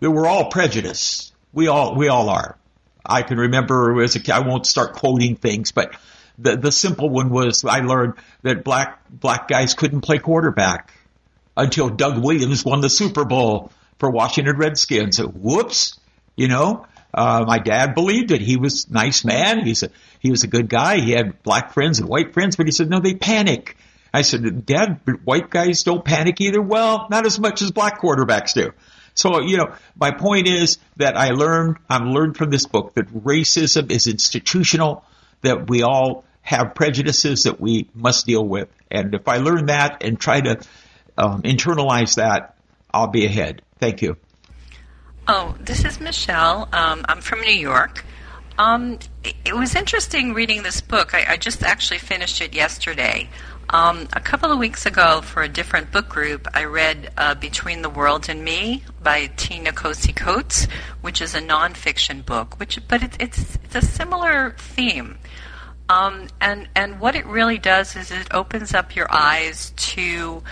We're 0.00 0.26
all 0.26 0.50
prejudiced. 0.50 1.34
We 1.52 1.68
all, 1.68 1.96
we 1.96 2.08
all 2.08 2.28
are. 2.28 2.58
I 3.04 3.22
can 3.22 3.38
remember 3.38 4.02
as 4.02 4.16
a 4.16 4.20
kid, 4.20 4.32
I 4.32 4.40
won't 4.40 4.66
start 4.66 4.94
quoting 4.94 5.36
things, 5.36 5.72
but 5.72 5.96
the 6.38 6.56
the 6.56 6.72
simple 6.72 7.08
one 7.08 7.30
was 7.30 7.64
I 7.64 7.80
learned 7.80 8.14
that 8.42 8.64
black 8.64 9.00
black 9.08 9.48
guys 9.48 9.74
couldn't 9.74 10.02
play 10.02 10.18
quarterback 10.18 10.92
until 11.56 11.88
Doug 11.88 12.22
Williams 12.22 12.64
won 12.64 12.80
the 12.80 12.90
Super 12.90 13.24
Bowl 13.24 13.72
for 13.98 14.10
Washington 14.10 14.56
Redskins. 14.56 15.18
Whoops, 15.18 15.98
you 16.36 16.48
know. 16.48 16.86
Uh, 17.14 17.44
my 17.46 17.58
dad 17.58 17.94
believed 17.94 18.30
it. 18.30 18.42
He 18.42 18.58
was 18.58 18.90
nice 18.90 19.24
man. 19.24 19.64
He's 19.64 19.82
a 19.82 19.90
he 20.20 20.30
was 20.30 20.44
a 20.44 20.48
good 20.48 20.68
guy. 20.68 21.00
He 21.00 21.12
had 21.12 21.42
black 21.42 21.72
friends 21.72 21.98
and 21.98 22.08
white 22.08 22.32
friends, 22.32 22.56
but 22.56 22.66
he 22.66 22.72
said 22.72 22.90
no, 22.90 23.00
they 23.00 23.14
panic. 23.14 23.76
I 24.12 24.22
said, 24.22 24.64
Dad, 24.64 25.00
white 25.24 25.50
guys 25.50 25.82
don't 25.82 26.04
panic 26.04 26.40
either. 26.40 26.62
Well, 26.62 27.06
not 27.10 27.26
as 27.26 27.38
much 27.38 27.60
as 27.60 27.70
black 27.70 28.00
quarterbacks 28.00 28.54
do. 28.54 28.70
So, 29.14 29.40
you 29.42 29.56
know, 29.56 29.74
my 29.98 30.10
point 30.10 30.48
is 30.48 30.78
that 30.96 31.16
I 31.16 31.30
learned, 31.30 31.76
I've 31.88 32.06
learned 32.06 32.36
from 32.36 32.50
this 32.50 32.66
book 32.66 32.94
that 32.94 33.08
racism 33.08 33.90
is 33.90 34.06
institutional, 34.06 35.04
that 35.42 35.68
we 35.68 35.82
all 35.82 36.24
have 36.42 36.74
prejudices 36.74 37.42
that 37.42 37.60
we 37.60 37.88
must 37.94 38.24
deal 38.24 38.46
with. 38.46 38.68
And 38.90 39.14
if 39.14 39.26
I 39.26 39.38
learn 39.38 39.66
that 39.66 40.02
and 40.02 40.18
try 40.18 40.40
to 40.40 40.60
um, 41.18 41.42
internalize 41.42 42.16
that, 42.16 42.56
I'll 42.92 43.08
be 43.08 43.26
ahead. 43.26 43.62
Thank 43.78 44.00
you. 44.00 44.16
Oh, 45.28 45.56
this 45.60 45.84
is 45.84 46.00
Michelle. 46.00 46.68
Um, 46.72 47.04
I'm 47.08 47.20
from 47.20 47.40
New 47.40 47.52
York. 47.52 48.04
Um, 48.58 48.98
it, 49.22 49.54
was 49.54 49.74
interesting 49.74 50.32
reading 50.32 50.62
this 50.62 50.80
book. 50.80 51.14
I, 51.14 51.32
I 51.32 51.36
just 51.36 51.62
actually 51.62 51.98
finished 51.98 52.40
it 52.40 52.54
yesterday. 52.54 53.28
Um, 53.70 54.08
a 54.12 54.20
couple 54.20 54.50
of 54.50 54.58
weeks 54.58 54.86
ago, 54.86 55.20
for 55.20 55.42
a 55.42 55.48
different 55.48 55.90
book 55.92 56.08
group, 56.08 56.46
I 56.54 56.64
read 56.64 57.12
uh, 57.18 57.34
Between 57.34 57.82
the 57.82 57.90
World 57.90 58.28
and 58.28 58.44
Me 58.44 58.84
by 59.02 59.26
Ta-Nehisi 59.26 60.14
Coates, 60.14 60.68
which 61.00 61.20
is 61.20 61.34
a 61.34 61.40
nonfiction 61.40 62.24
book, 62.24 62.58
which 62.60 62.78
but 62.88 63.02
it, 63.02 63.16
it's 63.18 63.56
it's 63.64 63.74
a 63.74 63.82
similar 63.82 64.54
theme. 64.56 65.18
Um, 65.88 66.28
and 66.40 66.68
and 66.74 67.00
what 67.00 67.16
it 67.16 67.26
really 67.26 67.58
does 67.58 67.96
is 67.96 68.10
it 68.10 68.32
opens 68.32 68.72
up 68.72 68.96
your 68.96 69.06
eyes 69.10 69.72
to 69.76 70.42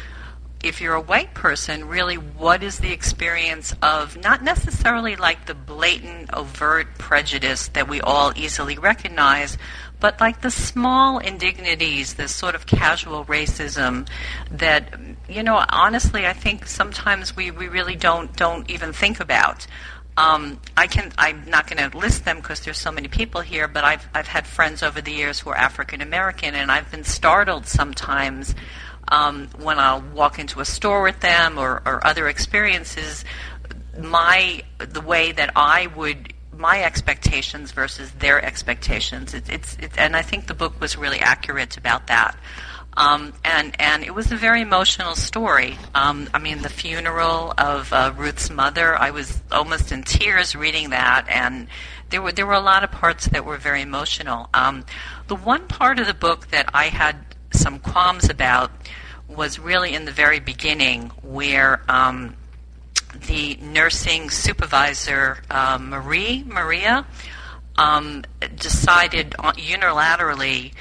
if 0.64 0.80
you're 0.80 0.94
a 0.94 1.00
white 1.00 1.34
person, 1.34 1.86
really 1.86 2.16
what 2.16 2.62
is 2.62 2.78
the 2.78 2.90
experience 2.90 3.74
of 3.82 4.16
not 4.16 4.42
necessarily 4.42 5.14
like 5.14 5.46
the 5.46 5.54
blatant, 5.54 6.32
overt 6.32 6.98
prejudice 6.98 7.68
that 7.68 7.86
we 7.88 8.00
all 8.00 8.32
easily 8.34 8.78
recognize, 8.78 9.58
but 10.00 10.20
like 10.20 10.40
the 10.40 10.50
small 10.50 11.18
indignities, 11.18 12.14
the 12.14 12.28
sort 12.28 12.54
of 12.54 12.66
casual 12.66 13.24
racism 13.26 14.08
that, 14.50 14.98
you 15.28 15.42
know, 15.42 15.64
honestly, 15.68 16.26
I 16.26 16.32
think 16.32 16.66
sometimes 16.66 17.36
we, 17.36 17.50
we 17.50 17.68
really 17.68 17.96
don't 17.96 18.34
don't 18.36 18.68
even 18.70 18.92
think 18.92 19.20
about. 19.20 19.66
Um, 20.16 20.60
I 20.76 20.86
can. 20.86 21.12
I'm 21.18 21.44
not 21.50 21.66
going 21.66 21.90
to 21.90 21.96
list 21.96 22.24
them 22.24 22.36
because 22.36 22.60
there's 22.60 22.78
so 22.78 22.92
many 22.92 23.08
people 23.08 23.40
here. 23.40 23.66
But 23.66 23.82
I've 23.82 24.08
I've 24.14 24.28
had 24.28 24.46
friends 24.46 24.84
over 24.84 25.00
the 25.00 25.10
years 25.10 25.40
who 25.40 25.50
are 25.50 25.56
African 25.56 26.00
American, 26.00 26.54
and 26.54 26.70
I've 26.70 26.88
been 26.92 27.02
startled 27.02 27.66
sometimes 27.66 28.54
um, 29.08 29.48
when 29.58 29.78
I'll 29.78 30.02
walk 30.14 30.38
into 30.38 30.60
a 30.60 30.64
store 30.64 31.02
with 31.02 31.20
them 31.20 31.58
or, 31.58 31.82
or 31.84 32.06
other 32.06 32.28
experiences, 32.28 33.24
my 33.98 34.62
the 34.78 35.00
way 35.00 35.32
that 35.32 35.52
I 35.56 35.88
would 35.88 36.32
my 36.56 36.82
expectations 36.82 37.72
versus 37.72 38.10
their 38.12 38.42
expectations. 38.42 39.34
It, 39.34 39.48
it's 39.48 39.76
it, 39.78 39.92
and 39.98 40.16
I 40.16 40.22
think 40.22 40.46
the 40.46 40.54
book 40.54 40.80
was 40.80 40.96
really 40.96 41.18
accurate 41.18 41.76
about 41.76 42.06
that. 42.08 42.36
Um, 42.96 43.32
and 43.44 43.74
and 43.80 44.04
it 44.04 44.14
was 44.14 44.30
a 44.30 44.36
very 44.36 44.60
emotional 44.60 45.16
story. 45.16 45.76
Um, 45.94 46.28
I 46.32 46.38
mean, 46.38 46.62
the 46.62 46.68
funeral 46.68 47.52
of 47.58 47.92
uh, 47.92 48.12
Ruth's 48.16 48.50
mother. 48.50 48.96
I 48.96 49.10
was 49.10 49.40
almost 49.50 49.90
in 49.90 50.04
tears 50.04 50.54
reading 50.54 50.90
that, 50.90 51.26
and 51.28 51.66
there 52.10 52.22
were 52.22 52.32
there 52.32 52.46
were 52.46 52.52
a 52.52 52.60
lot 52.60 52.84
of 52.84 52.92
parts 52.92 53.26
that 53.28 53.44
were 53.44 53.56
very 53.56 53.82
emotional. 53.82 54.48
Um, 54.54 54.84
the 55.26 55.34
one 55.36 55.66
part 55.66 55.98
of 55.98 56.06
the 56.06 56.14
book 56.14 56.48
that 56.48 56.70
I 56.72 56.84
had 56.84 57.33
some 57.54 57.78
qualms 57.78 58.28
about 58.28 58.70
was 59.28 59.58
really 59.58 59.94
in 59.94 60.04
the 60.04 60.12
very 60.12 60.40
beginning, 60.40 61.10
where 61.22 61.82
um, 61.88 62.36
the 63.26 63.56
nursing 63.56 64.30
supervisor 64.30 65.38
uh, 65.50 65.78
Marie 65.80 66.44
Maria 66.46 67.06
um, 67.76 68.22
decided 68.56 69.30
unilaterally 69.30 70.72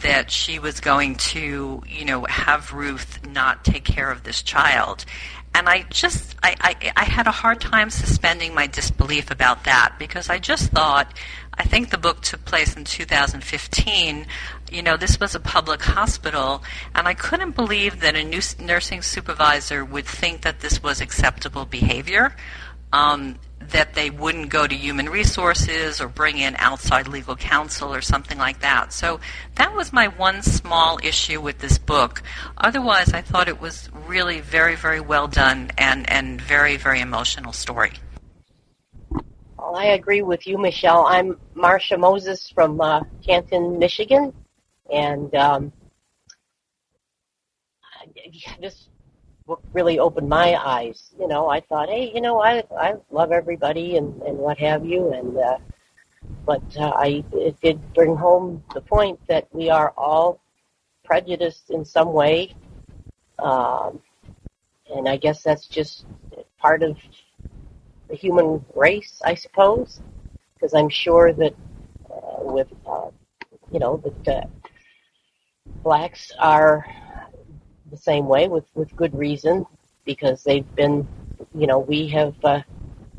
that 0.00 0.30
she 0.30 0.58
was 0.58 0.80
going 0.80 1.16
to, 1.16 1.82
you 1.86 2.04
know, 2.04 2.24
have 2.24 2.72
Ruth 2.72 3.26
not 3.26 3.64
take 3.64 3.84
care 3.84 4.10
of 4.10 4.22
this 4.22 4.42
child. 4.42 5.04
And 5.54 5.68
I 5.68 5.82
just, 5.90 6.36
I, 6.42 6.54
I, 6.60 6.92
I 6.96 7.04
had 7.04 7.26
a 7.26 7.32
hard 7.32 7.60
time 7.60 7.90
suspending 7.90 8.54
my 8.54 8.66
disbelief 8.66 9.30
about 9.30 9.64
that 9.64 9.96
because 9.98 10.28
I 10.28 10.38
just 10.38 10.70
thought, 10.70 11.12
I 11.54 11.64
think 11.64 11.90
the 11.90 11.98
book 11.98 12.20
took 12.20 12.44
place 12.44 12.76
in 12.76 12.84
2015. 12.84 14.26
You 14.70 14.82
know, 14.82 14.96
this 14.96 15.18
was 15.18 15.34
a 15.34 15.40
public 15.40 15.82
hospital, 15.82 16.62
and 16.94 17.08
I 17.08 17.14
couldn't 17.14 17.56
believe 17.56 18.00
that 18.00 18.14
a 18.14 18.22
new 18.22 18.40
nursing 18.60 19.02
supervisor 19.02 19.84
would 19.84 20.06
think 20.06 20.42
that 20.42 20.60
this 20.60 20.80
was 20.82 21.00
acceptable 21.00 21.64
behavior. 21.64 22.36
Um, 22.92 23.38
that 23.60 23.94
they 23.94 24.08
wouldn't 24.08 24.48
go 24.48 24.66
to 24.66 24.74
human 24.74 25.08
resources 25.08 26.00
or 26.00 26.08
bring 26.08 26.38
in 26.38 26.56
outside 26.58 27.08
legal 27.08 27.36
counsel 27.36 27.92
or 27.92 28.00
something 28.00 28.38
like 28.38 28.60
that. 28.60 28.92
So 28.92 29.20
that 29.56 29.74
was 29.74 29.92
my 29.92 30.08
one 30.08 30.42
small 30.42 30.98
issue 31.02 31.40
with 31.40 31.58
this 31.58 31.78
book. 31.78 32.22
Otherwise, 32.56 33.12
I 33.12 33.20
thought 33.20 33.48
it 33.48 33.60
was 33.60 33.90
really 34.06 34.40
very, 34.40 34.74
very 34.74 35.00
well 35.00 35.28
done 35.28 35.70
and, 35.76 36.08
and 36.10 36.40
very, 36.40 36.76
very 36.76 37.00
emotional 37.00 37.52
story. 37.52 37.92
Well, 39.58 39.76
I 39.76 39.86
agree 39.86 40.22
with 40.22 40.46
you, 40.46 40.56
Michelle. 40.56 41.04
I'm 41.06 41.36
Marcia 41.54 41.98
Moses 41.98 42.48
from 42.48 42.80
uh, 42.80 43.02
Canton, 43.26 43.78
Michigan, 43.78 44.32
and 44.90 45.34
um, 45.34 45.72
this 48.60 48.87
really 49.72 49.98
opened 49.98 50.28
my 50.28 50.54
eyes. 50.56 51.10
You 51.18 51.28
know, 51.28 51.48
I 51.48 51.60
thought, 51.60 51.88
hey, 51.88 52.12
you 52.14 52.20
know, 52.20 52.40
I 52.40 52.62
I 52.78 52.94
love 53.10 53.32
everybody 53.32 53.96
and 53.96 54.20
and 54.22 54.36
what 54.38 54.58
have 54.58 54.84
you, 54.84 55.12
and 55.12 55.36
uh, 55.36 55.58
but 56.46 56.62
uh, 56.76 56.92
I 56.96 57.24
it 57.32 57.60
did 57.60 57.94
bring 57.94 58.16
home 58.16 58.62
the 58.74 58.80
point 58.80 59.18
that 59.28 59.48
we 59.52 59.70
are 59.70 59.92
all 59.96 60.40
prejudiced 61.04 61.70
in 61.70 61.84
some 61.84 62.12
way, 62.12 62.54
um, 63.38 64.00
and 64.94 65.08
I 65.08 65.16
guess 65.16 65.42
that's 65.42 65.66
just 65.66 66.04
part 66.58 66.82
of 66.82 66.96
the 68.08 68.16
human 68.16 68.64
race, 68.74 69.20
I 69.24 69.34
suppose, 69.34 70.00
because 70.54 70.74
I'm 70.74 70.88
sure 70.88 71.32
that 71.32 71.54
uh, 72.10 72.42
with 72.42 72.68
uh, 72.86 73.10
you 73.72 73.78
know 73.78 74.02
that 74.24 74.36
uh, 74.42 74.46
blacks 75.82 76.32
are 76.38 76.86
the 77.90 77.96
same 77.96 78.26
way 78.26 78.48
with 78.48 78.64
with 78.74 78.94
good 78.96 79.16
reason 79.16 79.66
because 80.04 80.42
they've 80.42 80.74
been 80.74 81.06
you 81.54 81.66
know 81.66 81.78
we 81.78 82.08
have 82.08 82.34
uh, 82.44 82.60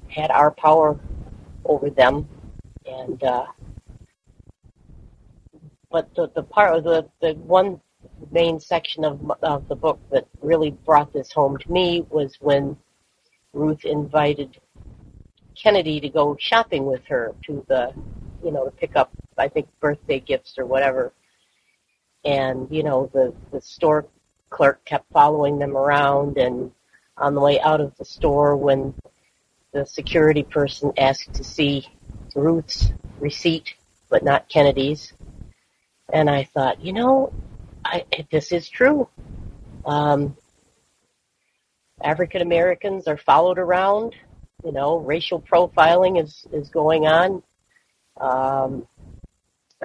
had 0.09 0.31
our 0.31 0.51
power 0.51 0.99
over 1.65 1.89
them. 1.89 2.27
And 2.85 3.23
uh, 3.23 3.45
but 5.91 6.13
the 6.15 6.29
the 6.35 6.43
part 6.43 6.75
of 6.75 6.83
the 6.83 7.07
the 7.21 7.33
one 7.35 7.79
main 8.31 8.59
section 8.59 9.05
of 9.05 9.19
of 9.43 9.67
the 9.67 9.75
book 9.75 9.99
that 10.11 10.27
really 10.41 10.71
brought 10.71 11.13
this 11.13 11.31
home 11.31 11.57
to 11.57 11.71
me 11.71 12.05
was 12.09 12.37
when 12.41 12.75
Ruth 13.53 13.85
invited 13.85 14.57
Kennedy 15.55 15.99
to 15.99 16.09
go 16.09 16.35
shopping 16.39 16.85
with 16.85 17.03
her 17.05 17.35
to 17.45 17.65
the 17.67 17.93
you 18.43 18.51
know 18.51 18.65
to 18.65 18.71
pick 18.71 18.95
up 18.95 19.11
I 19.37 19.47
think 19.47 19.67
birthday 19.79 20.19
gifts 20.19 20.57
or 20.57 20.65
whatever. 20.65 21.13
And 22.25 22.67
you 22.71 22.83
know 22.83 23.09
the 23.13 23.33
the 23.51 23.61
store 23.61 24.07
clerk 24.49 24.83
kept 24.85 25.11
following 25.11 25.59
them 25.59 25.75
around 25.77 26.37
and 26.37 26.71
on 27.17 27.35
the 27.35 27.41
way 27.41 27.59
out 27.59 27.81
of 27.81 27.95
the 27.97 28.05
store 28.05 28.55
when 28.55 28.93
the 29.71 29.85
security 29.85 30.43
person 30.43 30.91
asked 30.97 31.33
to 31.33 31.43
see 31.43 31.87
Ruth's 32.35 32.91
receipt 33.19 33.75
but 34.09 34.23
not 34.23 34.49
Kennedy's. 34.49 35.13
And 36.11 36.29
I 36.29 36.45
thought 36.45 36.83
you 36.83 36.93
know 36.93 37.33
I, 37.85 38.05
this 38.31 38.51
is 38.51 38.67
true. 38.69 39.07
Um, 39.85 40.35
African 42.01 42.41
Americans 42.41 43.07
are 43.07 43.17
followed 43.17 43.59
around 43.59 44.15
you 44.63 44.71
know 44.71 44.97
racial 44.97 45.41
profiling 45.41 46.21
is 46.21 46.45
is 46.51 46.69
going 46.69 47.05
on. 47.05 47.43
Um, 48.19 48.87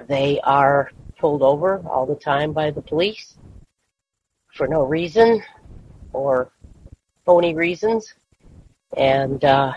they 0.07 0.39
are 0.41 0.91
pulled 1.17 1.41
over 1.41 1.81
all 1.87 2.05
the 2.05 2.15
time 2.15 2.51
by 2.51 2.71
the 2.71 2.81
police 2.81 3.35
for 4.55 4.67
no 4.67 4.83
reason 4.83 5.43
or 6.13 6.49
phony 7.25 7.53
reasons, 7.53 8.13
and 8.97 9.43
uh, 9.43 9.73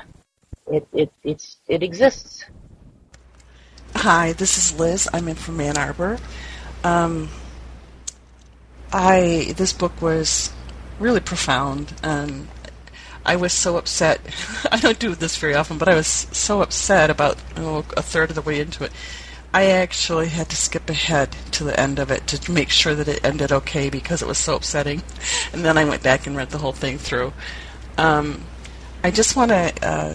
it 0.71 0.87
it 0.93 1.13
it's 1.25 1.59
it 1.67 1.83
exists. 1.83 2.45
Hi, 3.97 4.33
this 4.33 4.57
is 4.57 4.79
Liz. 4.79 5.09
I'm 5.13 5.27
in 5.29 5.35
from 5.35 5.61
Ann 5.61 5.77
Arbor. 5.77 6.19
Um, 6.85 7.29
I 8.93 9.53
this 9.57 9.73
book 9.73 10.01
was 10.01 10.53
really 11.01 11.21
profound, 11.21 11.93
and 12.05 12.47
I 13.27 13.35
was 13.35 13.53
so 13.53 13.77
upset. 13.77 14.21
I 14.71 14.79
don't 14.79 14.99
do 14.99 15.15
this 15.17 15.37
very 15.37 15.55
often, 15.55 15.79
but 15.79 15.89
I 15.89 15.95
was 15.95 16.07
so 16.07 16.63
upset 16.63 17.11
about 17.11 17.37
oh, 17.57 17.85
a 17.97 18.03
third 18.03 18.31
of 18.31 18.37
the 18.37 18.43
way 18.43 18.61
into 18.61 18.85
it 18.85 18.93
I 19.59 19.71
actually 19.71 20.29
had 20.29 20.51
to 20.51 20.57
skip 20.57 20.89
ahead 20.89 21.33
to 21.51 21.65
the 21.65 21.79
end 21.81 21.99
of 21.99 22.13
it 22.13 22.29
to 22.29 22.53
make 22.53 22.71
sure 22.71 22.95
that 22.95 23.09
it 23.09 23.25
ended 23.25 23.51
okay 23.51 23.91
because 23.91 24.23
it 24.23 24.29
was 24.29 24.39
so 24.39 24.55
upsetting. 24.55 25.03
And 25.53 25.65
then 25.65 25.77
I 25.77 25.85
went 25.85 26.01
back 26.01 26.29
and 26.29 26.37
read 26.37 26.51
the 26.51 26.59
whole 26.59 26.71
thing 26.71 26.97
through. 26.97 27.33
Um, 27.97 28.45
I 29.03 29.11
just 29.11 29.35
want 29.35 29.51
to 29.51 29.73
uh, 29.83 30.15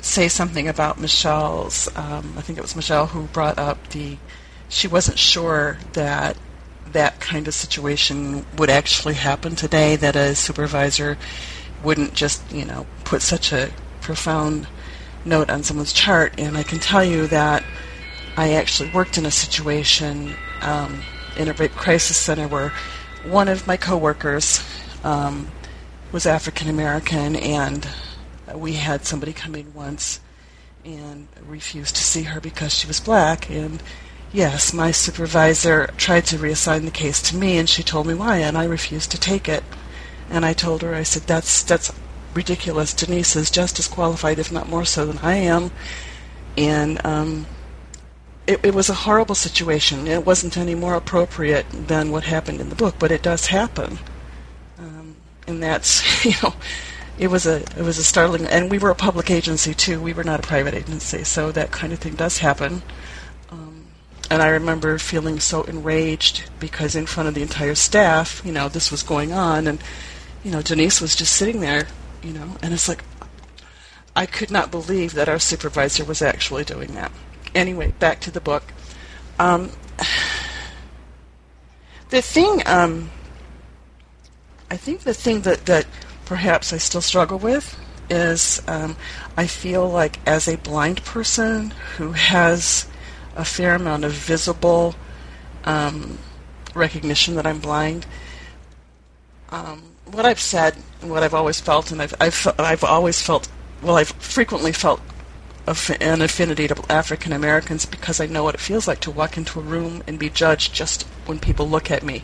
say 0.00 0.28
something 0.28 0.68
about 0.68 0.98
Michelle's. 0.98 1.86
Um, 1.96 2.32
I 2.38 2.40
think 2.40 2.58
it 2.58 2.62
was 2.62 2.74
Michelle 2.74 3.08
who 3.08 3.24
brought 3.24 3.58
up 3.58 3.90
the. 3.90 4.16
She 4.70 4.88
wasn't 4.88 5.18
sure 5.18 5.76
that 5.92 6.38
that 6.92 7.20
kind 7.20 7.46
of 7.46 7.52
situation 7.52 8.46
would 8.56 8.70
actually 8.70 9.16
happen 9.16 9.54
today. 9.54 9.96
That 9.96 10.16
a 10.16 10.34
supervisor 10.34 11.18
wouldn't 11.84 12.14
just, 12.14 12.50
you 12.50 12.64
know, 12.64 12.86
put 13.04 13.20
such 13.20 13.52
a 13.52 13.70
profound 14.00 14.66
note 15.26 15.50
on 15.50 15.62
someone's 15.62 15.92
chart. 15.92 16.32
And 16.38 16.56
I 16.56 16.62
can 16.62 16.78
tell 16.78 17.04
you 17.04 17.26
that 17.26 17.62
I 18.38 18.52
actually 18.52 18.90
worked 18.90 19.18
in 19.18 19.26
a 19.26 19.32
situation 19.32 20.36
um, 20.62 21.02
in 21.36 21.48
a 21.48 21.54
rape 21.54 21.72
crisis 21.72 22.16
center 22.16 22.46
where 22.46 22.72
one 23.24 23.48
of 23.48 23.66
my 23.66 23.76
coworkers 23.76 24.64
um, 25.02 25.50
was 26.12 26.24
African 26.24 26.68
American, 26.68 27.34
and 27.34 27.88
we 28.54 28.74
had 28.74 29.04
somebody 29.04 29.32
come 29.32 29.56
in 29.56 29.74
once 29.74 30.20
and 30.84 31.26
refused 31.48 31.96
to 31.96 32.04
see 32.04 32.22
her 32.22 32.40
because 32.40 32.72
she 32.72 32.86
was 32.86 33.00
black. 33.00 33.50
And 33.50 33.82
yes, 34.32 34.72
my 34.72 34.92
supervisor 34.92 35.88
tried 35.96 36.26
to 36.26 36.38
reassign 36.38 36.84
the 36.84 36.92
case 36.92 37.20
to 37.22 37.36
me, 37.36 37.58
and 37.58 37.68
she 37.68 37.82
told 37.82 38.06
me 38.06 38.14
why, 38.14 38.36
and 38.36 38.56
I 38.56 38.66
refused 38.66 39.10
to 39.10 39.18
take 39.18 39.48
it. 39.48 39.64
And 40.30 40.46
I 40.46 40.52
told 40.52 40.82
her, 40.82 40.94
I 40.94 41.02
said, 41.02 41.24
"That's 41.24 41.64
that's 41.64 41.92
ridiculous. 42.34 42.94
Denise 42.94 43.34
is 43.34 43.50
just 43.50 43.80
as 43.80 43.88
qualified, 43.88 44.38
if 44.38 44.52
not 44.52 44.68
more 44.68 44.84
so, 44.84 45.06
than 45.06 45.18
I 45.24 45.34
am." 45.34 45.72
And 46.56 47.04
um, 47.04 47.46
it, 48.48 48.64
it 48.64 48.74
was 48.74 48.88
a 48.88 48.94
horrible 48.94 49.34
situation. 49.34 50.06
It 50.06 50.24
wasn't 50.24 50.56
any 50.56 50.74
more 50.74 50.94
appropriate 50.94 51.66
than 51.70 52.10
what 52.10 52.24
happened 52.24 52.60
in 52.60 52.70
the 52.70 52.74
book, 52.74 52.94
but 52.98 53.12
it 53.12 53.22
does 53.22 53.46
happen, 53.46 53.98
um, 54.78 55.16
and 55.46 55.62
that's 55.62 56.24
you 56.24 56.32
know, 56.42 56.54
it 57.18 57.28
was 57.28 57.46
a 57.46 57.56
it 57.56 57.82
was 57.82 57.98
a 57.98 58.04
startling. 58.04 58.46
And 58.46 58.70
we 58.70 58.78
were 58.78 58.90
a 58.90 58.94
public 58.94 59.30
agency 59.30 59.74
too. 59.74 60.00
We 60.00 60.14
were 60.14 60.24
not 60.24 60.40
a 60.40 60.42
private 60.42 60.74
agency, 60.74 61.24
so 61.24 61.52
that 61.52 61.70
kind 61.70 61.92
of 61.92 61.98
thing 61.98 62.14
does 62.14 62.38
happen. 62.38 62.82
Um, 63.50 63.84
and 64.30 64.42
I 64.42 64.48
remember 64.48 64.96
feeling 64.98 65.40
so 65.40 65.64
enraged 65.64 66.48
because 66.58 66.96
in 66.96 67.04
front 67.04 67.28
of 67.28 67.34
the 67.34 67.42
entire 67.42 67.74
staff, 67.74 68.40
you 68.46 68.52
know, 68.52 68.70
this 68.70 68.90
was 68.90 69.02
going 69.02 69.30
on, 69.30 69.66
and 69.66 69.78
you 70.42 70.50
know, 70.50 70.62
Denise 70.62 71.02
was 71.02 71.14
just 71.14 71.34
sitting 71.34 71.60
there, 71.60 71.86
you 72.22 72.32
know, 72.32 72.56
and 72.62 72.72
it's 72.72 72.88
like 72.88 73.04
I 74.16 74.24
could 74.24 74.50
not 74.50 74.70
believe 74.70 75.12
that 75.12 75.28
our 75.28 75.38
supervisor 75.38 76.02
was 76.02 76.22
actually 76.22 76.64
doing 76.64 76.94
that 76.94 77.12
anyway, 77.58 77.92
back 77.98 78.20
to 78.20 78.30
the 78.30 78.40
book. 78.40 78.62
Um, 79.38 79.70
the 82.10 82.22
thing, 82.22 82.62
um, 82.66 83.10
I 84.70 84.76
think 84.76 85.00
the 85.00 85.14
thing 85.14 85.42
that, 85.42 85.66
that 85.66 85.86
perhaps 86.24 86.72
I 86.72 86.78
still 86.78 87.00
struggle 87.00 87.38
with 87.38 87.78
is 88.08 88.62
um, 88.66 88.96
I 89.36 89.46
feel 89.46 89.88
like 89.88 90.18
as 90.26 90.48
a 90.48 90.56
blind 90.56 91.04
person 91.04 91.72
who 91.96 92.12
has 92.12 92.86
a 93.36 93.44
fair 93.44 93.74
amount 93.74 94.04
of 94.04 94.12
visible 94.12 94.94
um, 95.64 96.18
recognition 96.74 97.34
that 97.34 97.46
I'm 97.46 97.58
blind, 97.58 98.06
um, 99.50 99.82
what 100.06 100.24
I've 100.24 100.40
said, 100.40 100.74
what 101.02 101.22
I've 101.22 101.34
always 101.34 101.60
felt, 101.60 101.90
and 101.90 102.00
I've, 102.00 102.14
I've, 102.20 102.46
I've 102.58 102.84
always 102.84 103.20
felt, 103.20 103.48
well, 103.82 103.96
I've 103.96 104.08
frequently 104.08 104.72
felt 104.72 105.00
an 106.00 106.22
affinity 106.22 106.68
to 106.68 106.82
African 106.90 107.32
Americans 107.32 107.84
because 107.84 108.20
I 108.20 108.26
know 108.26 108.44
what 108.44 108.54
it 108.54 108.60
feels 108.60 108.88
like 108.88 109.00
to 109.00 109.10
walk 109.10 109.36
into 109.36 109.60
a 109.60 109.62
room 109.62 110.02
and 110.06 110.18
be 110.18 110.30
judged 110.30 110.74
just 110.74 111.02
when 111.26 111.38
people 111.38 111.68
look 111.68 111.90
at 111.90 112.02
me. 112.02 112.22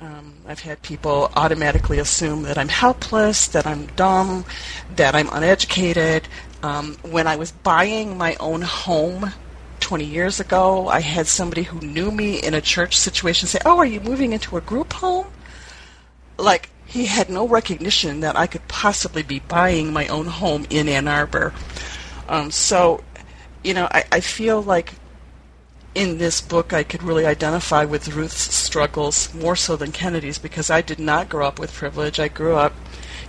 Um, 0.00 0.34
I've 0.46 0.60
had 0.60 0.82
people 0.82 1.30
automatically 1.36 1.98
assume 1.98 2.42
that 2.42 2.56
I'm 2.56 2.68
helpless, 2.68 3.46
that 3.48 3.66
I'm 3.66 3.86
dumb, 3.88 4.44
that 4.96 5.14
I'm 5.14 5.28
uneducated. 5.30 6.26
Um, 6.62 6.96
when 7.02 7.26
I 7.26 7.36
was 7.36 7.52
buying 7.52 8.16
my 8.16 8.34
own 8.40 8.62
home 8.62 9.32
20 9.80 10.04
years 10.04 10.40
ago, 10.40 10.88
I 10.88 11.00
had 11.00 11.26
somebody 11.26 11.62
who 11.62 11.80
knew 11.80 12.10
me 12.10 12.42
in 12.42 12.54
a 12.54 12.60
church 12.60 12.96
situation 12.96 13.46
say, 13.48 13.58
Oh, 13.64 13.78
are 13.78 13.86
you 13.86 14.00
moving 14.00 14.32
into 14.32 14.56
a 14.56 14.60
group 14.60 14.92
home? 14.94 15.26
Like, 16.38 16.70
he 16.86 17.06
had 17.06 17.28
no 17.28 17.46
recognition 17.46 18.20
that 18.20 18.36
I 18.36 18.46
could 18.46 18.66
possibly 18.66 19.22
be 19.22 19.38
buying 19.38 19.92
my 19.92 20.08
own 20.08 20.26
home 20.26 20.66
in 20.70 20.88
Ann 20.88 21.06
Arbor. 21.06 21.52
Um, 22.30 22.52
so, 22.52 23.02
you 23.64 23.74
know, 23.74 23.88
I, 23.90 24.04
I 24.12 24.20
feel 24.20 24.62
like 24.62 24.94
in 25.96 26.18
this 26.18 26.40
book 26.40 26.72
I 26.72 26.84
could 26.84 27.02
really 27.02 27.26
identify 27.26 27.84
with 27.84 28.14
Ruth's 28.14 28.54
struggles 28.54 29.34
more 29.34 29.56
so 29.56 29.74
than 29.74 29.90
Kennedy's 29.90 30.38
because 30.38 30.70
I 30.70 30.80
did 30.80 31.00
not 31.00 31.28
grow 31.28 31.46
up 31.46 31.58
with 31.58 31.74
privilege. 31.74 32.20
I 32.20 32.28
grew 32.28 32.54
up, 32.54 32.72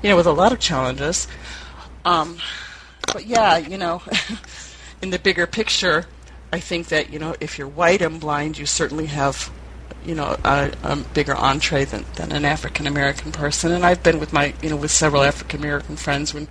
you 0.04 0.10
know, 0.10 0.16
with 0.16 0.28
a 0.28 0.32
lot 0.32 0.54
of 0.54 0.60
challenges. 0.60 1.28
Um, 2.06 2.38
but 3.12 3.26
yeah, 3.26 3.58
you 3.58 3.78
know, 3.78 4.04
in 5.02 5.10
the 5.10 5.18
bigger 5.18 5.48
picture, 5.48 6.06
I 6.54 6.60
think 6.60 6.90
that 6.90 7.12
you 7.12 7.18
know 7.18 7.36
if 7.40 7.58
you're 7.58 7.68
white 7.68 8.02
and 8.02 8.20
blind, 8.20 8.58
you 8.58 8.66
certainly 8.68 9.08
have 9.08 9.52
you 10.06 10.14
know 10.14 10.38
a, 10.44 10.72
a 10.84 10.96
bigger 10.96 11.36
entree 11.36 11.86
than, 11.86 12.06
than 12.16 12.32
an 12.32 12.46
African 12.46 12.86
American 12.86 13.32
person. 13.32 13.72
And 13.72 13.84
I've 13.84 14.04
been 14.04 14.20
with 14.20 14.32
my 14.32 14.54
you 14.62 14.70
know 14.70 14.76
with 14.76 14.92
several 14.92 15.24
African 15.24 15.60
American 15.60 15.96
friends 15.96 16.34
when 16.34 16.48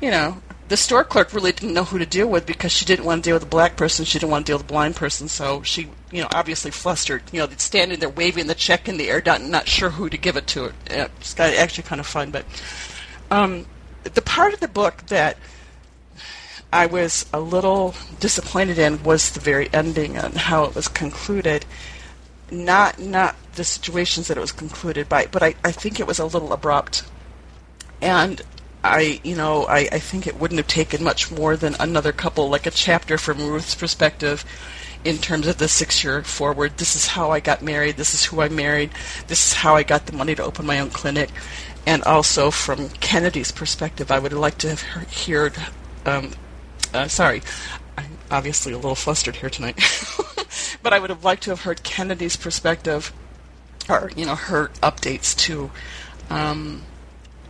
you 0.00 0.10
know 0.10 0.40
the 0.68 0.76
store 0.76 1.02
clerk 1.04 1.32
really 1.32 1.52
didn't 1.52 1.72
know 1.72 1.84
who 1.84 1.98
to 1.98 2.06
deal 2.06 2.28
with 2.28 2.44
because 2.46 2.72
she 2.72 2.84
didn't 2.84 3.06
want 3.06 3.24
to 3.24 3.28
deal 3.28 3.36
with 3.36 3.42
a 3.42 3.46
black 3.46 3.76
person. 3.76 4.04
She 4.04 4.18
didn't 4.18 4.30
want 4.30 4.46
to 4.46 4.50
deal 4.50 4.58
with 4.58 4.66
a 4.66 4.72
blind 4.72 4.96
person. 4.96 5.26
So 5.28 5.62
she, 5.62 5.88
you 6.12 6.22
know, 6.22 6.28
obviously 6.32 6.70
flustered. 6.70 7.22
You 7.32 7.40
know, 7.40 7.48
standing 7.56 7.98
there 8.00 8.10
waving 8.10 8.46
the 8.46 8.54
check 8.54 8.88
in 8.88 8.98
the 8.98 9.08
air, 9.08 9.22
not, 9.24 9.42
not 9.42 9.66
sure 9.66 9.90
who 9.90 10.10
to 10.10 10.18
give 10.18 10.36
it 10.36 10.46
to. 10.48 10.72
It's 10.86 11.38
actually 11.40 11.84
kind 11.84 12.00
of 12.00 12.06
fun. 12.06 12.30
But 12.30 12.44
um, 13.30 13.66
the 14.02 14.22
part 14.22 14.52
of 14.52 14.60
the 14.60 14.68
book 14.68 15.06
that 15.06 15.38
I 16.70 16.84
was 16.84 17.24
a 17.32 17.40
little 17.40 17.94
disappointed 18.20 18.78
in 18.78 19.02
was 19.02 19.30
the 19.30 19.40
very 19.40 19.70
ending 19.72 20.16
and 20.16 20.34
how 20.34 20.64
it 20.64 20.74
was 20.74 20.86
concluded. 20.86 21.64
Not 22.50 22.98
not 22.98 23.36
the 23.54 23.64
situations 23.64 24.28
that 24.28 24.36
it 24.36 24.40
was 24.40 24.52
concluded 24.52 25.08
by, 25.08 25.26
but 25.26 25.42
I, 25.42 25.54
I 25.64 25.72
think 25.72 25.98
it 25.98 26.06
was 26.06 26.18
a 26.18 26.26
little 26.26 26.52
abrupt. 26.52 27.04
And 28.00 28.42
I 28.88 29.20
you 29.24 29.36
know, 29.36 29.66
I, 29.66 29.88
I 29.92 29.98
think 29.98 30.26
it 30.26 30.38
wouldn't 30.38 30.58
have 30.58 30.66
taken 30.66 31.02
much 31.04 31.30
more 31.30 31.56
than 31.56 31.74
another 31.78 32.12
couple, 32.12 32.48
like 32.48 32.66
a 32.66 32.70
chapter 32.70 33.18
from 33.18 33.38
Ruth's 33.38 33.74
perspective 33.74 34.44
in 35.04 35.18
terms 35.18 35.46
of 35.46 35.58
the 35.58 35.68
six 35.68 36.02
year 36.02 36.22
forward. 36.22 36.78
This 36.78 36.96
is 36.96 37.06
how 37.06 37.30
I 37.30 37.40
got 37.40 37.62
married, 37.62 37.96
this 37.96 38.14
is 38.14 38.24
who 38.24 38.40
I 38.40 38.48
married, 38.48 38.90
this 39.28 39.46
is 39.46 39.52
how 39.52 39.76
I 39.76 39.82
got 39.82 40.06
the 40.06 40.12
money 40.12 40.34
to 40.34 40.44
open 40.44 40.66
my 40.66 40.80
own 40.80 40.90
clinic. 40.90 41.30
And 41.86 42.02
also 42.04 42.50
from 42.50 42.88
Kennedy's 42.90 43.52
perspective, 43.52 44.10
I 44.10 44.18
would 44.18 44.32
have 44.32 44.40
liked 44.40 44.60
to 44.60 44.68
have 44.68 44.82
heard 44.82 45.56
um, 46.04 46.32
uh, 46.94 47.08
sorry, 47.08 47.42
I'm 47.96 48.18
obviously 48.30 48.72
a 48.72 48.76
little 48.76 48.94
flustered 48.94 49.36
here 49.36 49.50
tonight. 49.50 49.78
but 50.82 50.92
I 50.92 50.98
would 50.98 51.10
have 51.10 51.24
liked 51.24 51.42
to 51.44 51.50
have 51.50 51.62
heard 51.62 51.82
Kennedy's 51.82 52.36
perspective, 52.36 53.12
or 53.88 54.10
you 54.16 54.26
know, 54.26 54.34
her 54.34 54.68
updates 54.82 55.36
too. 55.36 55.70
Um, 56.30 56.82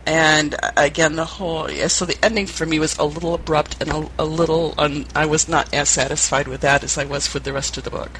and 0.09 0.55
uh, 0.55 0.71
again, 0.75 1.15
the 1.15 1.25
whole 1.25 1.69
yeah, 1.69 1.87
so 1.87 2.03
the 2.03 2.17
ending 2.25 2.47
for 2.47 2.65
me 2.65 2.79
was 2.79 2.97
a 2.97 3.05
little 3.05 3.35
abrupt 3.35 3.79
and 3.79 3.91
a, 3.91 4.09
a 4.17 4.25
little. 4.25 4.73
Un, 4.79 5.05
I 5.15 5.27
was 5.27 5.47
not 5.47 5.71
as 5.71 5.87
satisfied 5.87 6.47
with 6.47 6.61
that 6.61 6.83
as 6.83 6.97
I 6.97 7.05
was 7.05 7.31
with 7.31 7.43
the 7.43 7.53
rest 7.53 7.77
of 7.77 7.83
the 7.83 7.91
book. 7.91 8.19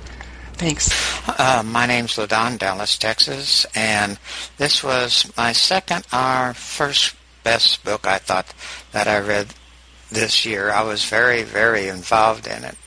Thanks. 0.54 0.92
Uh, 1.28 1.64
my 1.66 1.88
name's 1.88 2.16
Ladon, 2.16 2.60
Dallas, 2.60 2.96
Texas, 2.96 3.66
and 3.74 4.20
this 4.58 4.84
was 4.84 5.32
my 5.36 5.52
second 5.52 6.06
or 6.14 6.54
first 6.54 7.16
best 7.44 7.84
book 7.84 8.06
I 8.06 8.20
thought 8.20 8.54
that 8.92 9.08
I 9.08 9.20
read 9.20 9.48
this 10.12 10.46
year. 10.46 10.70
I 10.70 10.84
was 10.84 11.06
very, 11.06 11.42
very 11.42 11.88
involved 11.88 12.46
in 12.46 12.64
it. 12.66 12.78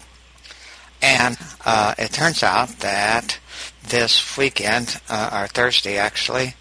And 1.00 1.36
uh, 1.64 1.94
it 1.98 2.12
turns 2.12 2.44
out 2.44 2.68
that 2.80 3.40
this 3.82 4.36
weekend, 4.36 5.00
uh, 5.08 5.30
or 5.32 5.48
Thursday 5.48 5.96
actually, 5.96 6.54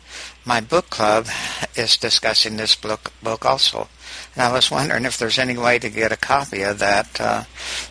my 0.45 0.59
book 0.59 0.89
club 0.89 1.27
is 1.75 1.97
discussing 1.97 2.57
this 2.57 2.75
book, 2.75 3.11
book 3.21 3.45
also. 3.45 3.87
And 4.35 4.43
I 4.43 4.51
was 4.51 4.71
wondering 4.71 5.05
if 5.05 5.17
there's 5.17 5.39
any 5.39 5.57
way 5.57 5.77
to 5.79 5.89
get 5.89 6.11
a 6.11 6.17
copy 6.17 6.63
of 6.63 6.79
that 6.79 7.19
uh, 7.19 7.43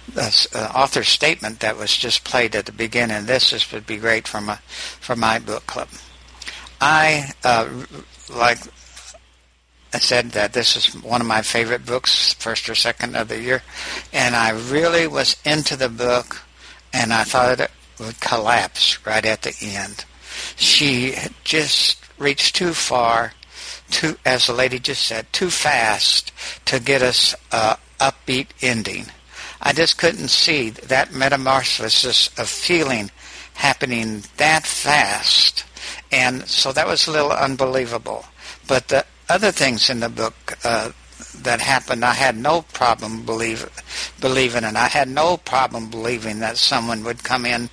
this, 0.08 0.52
uh, 0.54 0.72
author's 0.74 1.08
statement 1.08 1.60
that 1.60 1.76
was 1.76 1.96
just 1.96 2.24
played 2.24 2.56
at 2.56 2.66
the 2.66 2.72
beginning. 2.72 3.26
This 3.26 3.52
is, 3.52 3.70
would 3.72 3.86
be 3.86 3.98
great 3.98 4.26
for 4.26 4.40
my 4.40 4.56
for 5.00 5.16
my 5.16 5.38
book 5.38 5.66
club. 5.66 5.88
I 6.80 7.32
uh, 7.44 7.68
like 8.34 8.58
I 9.92 9.98
said 9.98 10.30
that 10.32 10.52
this 10.52 10.76
is 10.76 10.94
one 11.02 11.20
of 11.20 11.26
my 11.26 11.42
favorite 11.42 11.84
books, 11.84 12.34
first 12.34 12.68
or 12.68 12.74
second 12.74 13.16
of 13.16 13.28
the 13.28 13.40
year, 13.40 13.62
and 14.12 14.34
I 14.34 14.50
really 14.50 15.06
was 15.06 15.36
into 15.44 15.76
the 15.76 15.88
book, 15.88 16.42
and 16.92 17.12
I 17.12 17.24
thought 17.24 17.60
it 17.60 17.70
would 17.98 18.20
collapse 18.20 19.04
right 19.06 19.24
at 19.24 19.42
the 19.42 19.54
end. 19.60 20.04
She 20.56 21.14
just 21.44 21.99
reached 22.20 22.54
too 22.54 22.72
far, 22.74 23.32
too, 23.90 24.16
as 24.24 24.46
the 24.46 24.52
lady 24.52 24.78
just 24.78 25.02
said, 25.02 25.32
too 25.32 25.50
fast 25.50 26.32
to 26.66 26.78
get 26.78 27.02
us 27.02 27.34
a 27.50 27.76
upbeat 27.98 28.48
ending. 28.62 29.06
I 29.60 29.72
just 29.72 29.98
couldn't 29.98 30.28
see 30.28 30.70
that 30.70 31.12
metamorphosis 31.12 32.28
of 32.38 32.48
feeling 32.48 33.10
happening 33.54 34.22
that 34.36 34.64
fast, 34.66 35.64
and 36.12 36.46
so 36.48 36.72
that 36.72 36.86
was 36.86 37.06
a 37.06 37.12
little 37.12 37.32
unbelievable. 37.32 38.24
But 38.66 38.88
the 38.88 39.04
other 39.28 39.52
things 39.52 39.90
in 39.90 40.00
the 40.00 40.08
book 40.08 40.58
uh, 40.64 40.92
that 41.42 41.60
happened, 41.60 42.04
I 42.04 42.14
had 42.14 42.36
no 42.36 42.62
problem 42.62 43.24
believe, 43.24 43.68
believing, 44.20 44.64
and 44.64 44.78
I 44.78 44.88
had 44.88 45.08
no 45.08 45.36
problem 45.36 45.90
believing 45.90 46.40
that 46.40 46.56
someone 46.56 47.04
would 47.04 47.22
come 47.22 47.44
in 47.44 47.68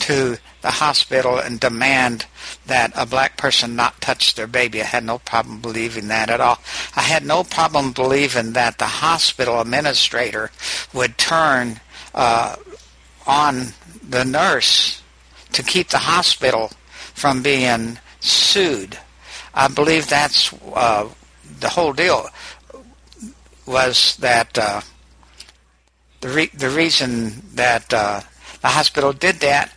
to 0.00 0.36
the 0.66 0.72
hospital 0.72 1.38
and 1.38 1.60
demand 1.60 2.26
that 2.66 2.90
a 2.94 3.06
black 3.06 3.36
person 3.36 3.76
not 3.76 4.00
touch 4.00 4.34
their 4.34 4.48
baby. 4.48 4.82
I 4.82 4.86
had 4.86 5.04
no 5.04 5.18
problem 5.18 5.60
believing 5.60 6.08
that 6.08 6.28
at 6.28 6.40
all. 6.40 6.58
I 6.94 7.02
had 7.02 7.24
no 7.24 7.44
problem 7.44 7.92
believing 7.92 8.52
that 8.52 8.78
the 8.78 8.86
hospital 8.86 9.60
administrator 9.60 10.50
would 10.92 11.16
turn 11.16 11.80
uh, 12.14 12.56
on 13.26 13.68
the 14.06 14.24
nurse 14.24 15.02
to 15.52 15.62
keep 15.62 15.88
the 15.88 15.98
hospital 15.98 16.70
from 17.14 17.42
being 17.42 17.98
sued 18.20 18.98
I 19.56 19.68
believe 19.68 20.06
that's 20.06 20.52
uh, 20.74 21.08
the 21.60 21.70
whole 21.70 21.94
deal. 21.94 22.28
Was 23.64 24.16
that 24.16 24.58
uh, 24.58 24.82
the 26.20 26.28
re- 26.28 26.50
the 26.52 26.68
reason 26.68 27.42
that 27.54 27.92
uh, 27.92 28.20
the 28.60 28.68
hospital 28.68 29.14
did 29.14 29.36
that 29.36 29.72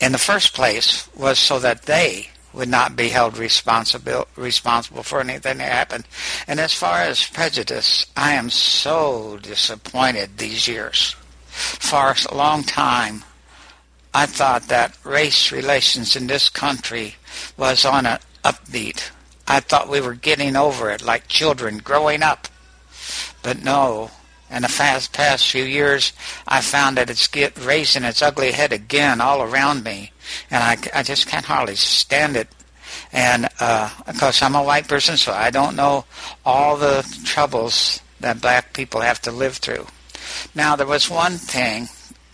in 0.00 0.12
the 0.12 0.18
first 0.18 0.54
place 0.54 1.08
was 1.16 1.38
so 1.38 1.58
that 1.60 1.82
they 1.82 2.28
would 2.52 2.68
not 2.68 2.94
be 2.94 3.08
held 3.08 3.36
responsible 3.36 4.28
responsible 4.36 5.02
for 5.02 5.20
anything 5.20 5.58
that 5.58 5.72
happened. 5.72 6.04
And 6.46 6.60
as 6.60 6.72
far 6.72 7.00
as 7.00 7.26
prejudice, 7.26 8.06
I 8.16 8.34
am 8.34 8.50
so 8.50 9.38
disappointed 9.42 10.38
these 10.38 10.68
years. 10.68 11.16
For 11.48 12.14
a 12.30 12.34
long 12.34 12.62
time, 12.62 13.24
I 14.12 14.26
thought 14.26 14.68
that 14.68 14.96
race 15.04 15.50
relations 15.50 16.14
in 16.14 16.28
this 16.28 16.48
country 16.48 17.16
was 17.56 17.84
on 17.84 18.06
a 18.06 18.20
upbeat. 18.44 19.10
I 19.46 19.60
thought 19.60 19.88
we 19.88 20.00
were 20.00 20.14
getting 20.14 20.56
over 20.56 20.90
it 20.90 21.02
like 21.02 21.28
children 21.28 21.78
growing 21.78 22.22
up. 22.22 22.48
But 23.42 23.62
no, 23.62 24.10
in 24.54 24.62
the 24.62 24.68
fast 24.68 25.12
past 25.12 25.50
few 25.50 25.64
years, 25.64 26.12
I 26.46 26.60
found 26.60 26.96
that 26.96 27.10
it's 27.10 27.26
get 27.26 27.58
raising 27.58 28.04
its 28.04 28.22
ugly 28.22 28.52
head 28.52 28.72
again 28.72 29.20
all 29.20 29.42
around 29.42 29.84
me, 29.84 30.12
and 30.50 30.62
I, 30.62 31.00
I 31.00 31.02
just 31.02 31.26
can't 31.26 31.44
hardly 31.44 31.76
stand 31.76 32.36
it. 32.36 32.48
And 33.12 33.48
uh, 33.60 33.90
of 34.06 34.18
course, 34.18 34.42
I'm 34.42 34.54
a 34.54 34.62
white 34.62 34.88
person, 34.88 35.16
so 35.16 35.32
I 35.32 35.50
don't 35.50 35.76
know 35.76 36.04
all 36.44 36.76
the 36.76 37.06
troubles 37.24 38.00
that 38.20 38.40
black 38.40 38.72
people 38.72 39.00
have 39.00 39.20
to 39.22 39.32
live 39.32 39.56
through. 39.56 39.86
Now, 40.54 40.76
there 40.76 40.86
was 40.86 41.10
one 41.10 41.32
thing 41.32 41.88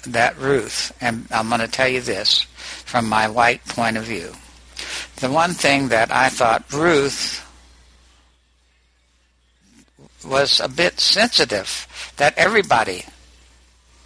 that 0.06 0.38
Ruth, 0.38 0.96
and 1.00 1.26
I'm 1.30 1.48
going 1.48 1.60
to 1.60 1.68
tell 1.68 1.88
you 1.88 2.00
this 2.00 2.42
from 2.84 3.08
my 3.08 3.28
white 3.28 3.64
point 3.66 3.96
of 3.96 4.04
view 4.04 4.34
the 5.16 5.30
one 5.30 5.52
thing 5.52 5.88
that 5.88 6.10
I 6.10 6.28
thought 6.30 6.72
Ruth 6.72 7.46
was 10.24 10.60
a 10.60 10.68
bit 10.68 11.00
sensitive 11.00 12.12
that 12.16 12.36
everybody 12.36 13.04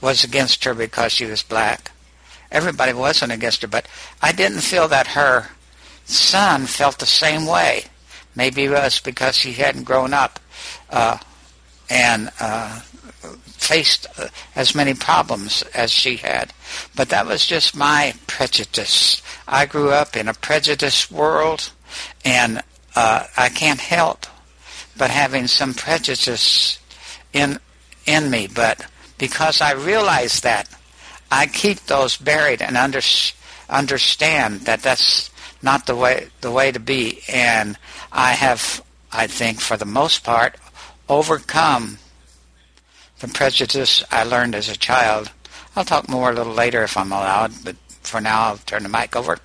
was 0.01 0.25
against 0.25 0.65
her 0.65 0.75
because 0.75 1.13
she 1.13 1.25
was 1.25 1.43
black. 1.43 1.91
Everybody 2.51 2.93
wasn't 2.93 3.33
against 3.33 3.63
her, 3.63 3.69
but 3.69 3.89
I 4.23 4.33
didn't 4.33 4.61
feel 4.61 4.87
that 4.89 5.09
her 5.09 5.49
son 6.05 6.67
felt 6.67 6.99
the 6.99 7.07
same 7.07 7.47
way. 7.47 7.85
Maybe 8.37 8.65
it 8.65 8.71
was 8.71 9.01
because 9.01 9.39
he 9.39 9.53
hadn't 9.53 9.85
grown 9.85 10.13
up 10.13 10.41
uh, 10.91 11.19
and 11.89 12.31
uh, 12.41 12.81
faced 13.47 14.07
uh, 14.19 14.29
as 14.55 14.75
many 14.75 14.95
problems 14.95 15.63
as 15.75 15.91
she 15.91 16.17
had. 16.17 16.53
But 16.95 17.09
that 17.09 17.27
was 17.27 17.47
just 17.47 17.77
my 17.77 18.15
prejudice. 18.27 19.23
I 19.49 19.67
grew 19.67 19.91
up 19.91 20.17
in 20.17 20.29
a 20.29 20.35
prejudiced 20.35 21.11
world, 21.11 21.71
and 22.25 22.63
uh, 22.95 23.27
I 23.37 23.49
can't 23.49 23.81
help 23.81 24.27
but 24.97 25.11
having 25.11 25.47
some 25.47 25.75
prejudice 25.75 26.79
in 27.33 27.59
in 28.07 28.31
me. 28.31 28.47
But 28.47 28.87
because 29.19 29.61
I 29.61 29.73
realize 29.73 30.41
that, 30.41 30.69
I 31.31 31.47
keep 31.47 31.81
those 31.81 32.17
buried 32.17 32.63
and 32.63 32.77
under, 32.77 33.01
understand 33.69 34.63
that 34.63 34.83
that's 34.83 35.31
not 35.63 35.87
the 35.87 35.97
way 35.97 36.29
the 36.41 36.51
way 36.51 36.73
to 36.73 36.81
be. 36.81 37.21
And 37.29 37.77
I 38.13 38.33
have, 38.33 38.83
I 39.13 39.27
think, 39.27 39.61
for 39.61 39.77
the 39.77 39.87
most 39.87 40.25
part, 40.25 40.57
overcome 41.09 41.99
the 43.21 43.29
prejudice 43.29 44.05
I 44.11 44.25
learned 44.25 44.55
as 44.55 44.69
a 44.69 44.77
child. 44.77 45.31
I'll 45.77 45.85
talk 45.85 46.09
more 46.09 46.31
a 46.31 46.35
little 46.35 46.53
later 46.53 46.83
if 46.83 46.97
I'm 46.97 47.13
allowed, 47.13 47.53
but 47.65 47.77
for 48.03 48.21
now 48.21 48.43
I'll 48.43 48.59
turn 48.59 48.83
the 48.83 48.89
mic 48.89 49.17
over. 49.17 49.39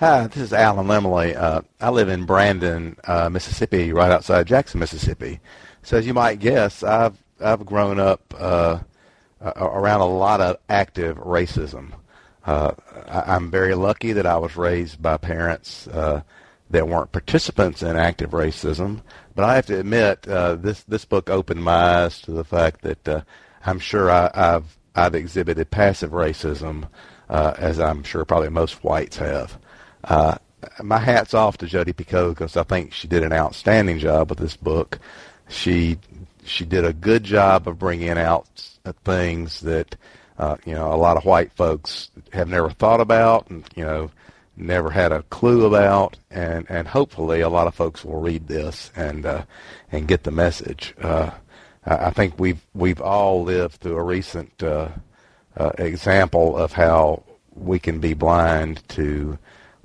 Hi, 0.00 0.28
this 0.28 0.44
is 0.44 0.52
Alan 0.54 0.86
Lemley. 0.86 1.36
Uh, 1.36 1.60
I 1.78 1.90
live 1.90 2.08
in 2.08 2.24
Brandon, 2.24 2.96
uh, 3.04 3.28
Mississippi, 3.28 3.92
right 3.92 4.10
outside 4.10 4.46
Jackson, 4.46 4.80
Mississippi. 4.80 5.40
So 5.82 5.98
as 5.98 6.06
you 6.06 6.14
might 6.14 6.38
guess, 6.38 6.82
I've 6.82 7.22
I've 7.38 7.66
grown 7.66 8.00
up 8.00 8.34
uh, 8.34 8.78
around 9.42 10.00
a 10.00 10.06
lot 10.06 10.40
of 10.40 10.56
active 10.70 11.18
racism. 11.18 11.92
Uh, 12.46 12.70
I, 13.08 13.36
am 13.36 13.50
very 13.50 13.74
lucky 13.74 14.14
that 14.14 14.24
I 14.24 14.38
was 14.38 14.56
raised 14.56 15.02
by 15.02 15.18
parents 15.18 15.86
uh, 15.88 16.22
that 16.70 16.88
weren't 16.88 17.12
participants 17.12 17.82
in 17.82 17.98
active 17.98 18.30
racism, 18.30 19.02
but 19.34 19.44
I 19.44 19.54
have 19.54 19.66
to 19.66 19.80
admit, 19.80 20.26
uh, 20.26 20.54
this 20.54 20.82
this 20.84 21.04
book 21.04 21.28
opened 21.28 21.62
my 21.62 22.04
eyes 22.04 22.22
to 22.22 22.30
the 22.30 22.44
fact 22.44 22.80
that 22.84 23.26
I'm 23.66 23.78
sure 23.78 24.10
I, 24.10 24.30
have 24.32 24.78
I've 24.94 25.14
exhibited 25.14 25.70
passive 25.70 26.12
racism, 26.12 26.88
as 27.28 27.78
I'm 27.78 28.02
sure 28.02 28.24
probably 28.24 28.48
most 28.48 28.82
whites 28.82 29.18
have. 29.18 29.58
Uh, 30.04 30.36
my 30.82 30.98
hat's 30.98 31.34
off 31.34 31.58
to 31.58 31.66
Jodi 31.66 31.92
Picoult 31.92 32.30
because 32.30 32.56
I 32.56 32.62
think 32.62 32.92
she 32.92 33.08
did 33.08 33.22
an 33.22 33.32
outstanding 33.32 33.98
job 33.98 34.30
with 34.30 34.38
this 34.38 34.56
book. 34.56 34.98
She 35.48 35.98
she 36.44 36.64
did 36.64 36.84
a 36.84 36.92
good 36.92 37.24
job 37.24 37.68
of 37.68 37.78
bringing 37.78 38.18
out 38.18 38.46
things 39.04 39.60
that 39.60 39.96
uh, 40.38 40.56
you 40.64 40.74
know 40.74 40.92
a 40.92 40.96
lot 40.96 41.16
of 41.16 41.24
white 41.24 41.52
folks 41.52 42.10
have 42.32 42.48
never 42.48 42.70
thought 42.70 43.00
about, 43.00 43.48
and 43.50 43.64
you 43.74 43.84
know 43.84 44.10
never 44.56 44.90
had 44.90 45.12
a 45.12 45.22
clue 45.24 45.64
about, 45.66 46.16
and 46.30 46.66
and 46.68 46.88
hopefully 46.88 47.40
a 47.40 47.48
lot 47.48 47.66
of 47.66 47.74
folks 47.74 48.04
will 48.04 48.20
read 48.20 48.46
this 48.46 48.90
and 48.96 49.26
uh, 49.26 49.44
and 49.92 50.08
get 50.08 50.24
the 50.24 50.30
message. 50.30 50.94
Uh, 51.00 51.30
I 51.84 52.10
think 52.10 52.38
we've 52.38 52.60
we've 52.74 53.00
all 53.00 53.42
lived 53.42 53.76
through 53.76 53.96
a 53.96 54.02
recent 54.02 54.62
uh, 54.62 54.88
uh, 55.56 55.72
example 55.78 56.56
of 56.56 56.72
how 56.72 57.22
we 57.54 57.78
can 57.78 58.00
be 58.00 58.14
blind 58.14 58.86
to 58.90 59.38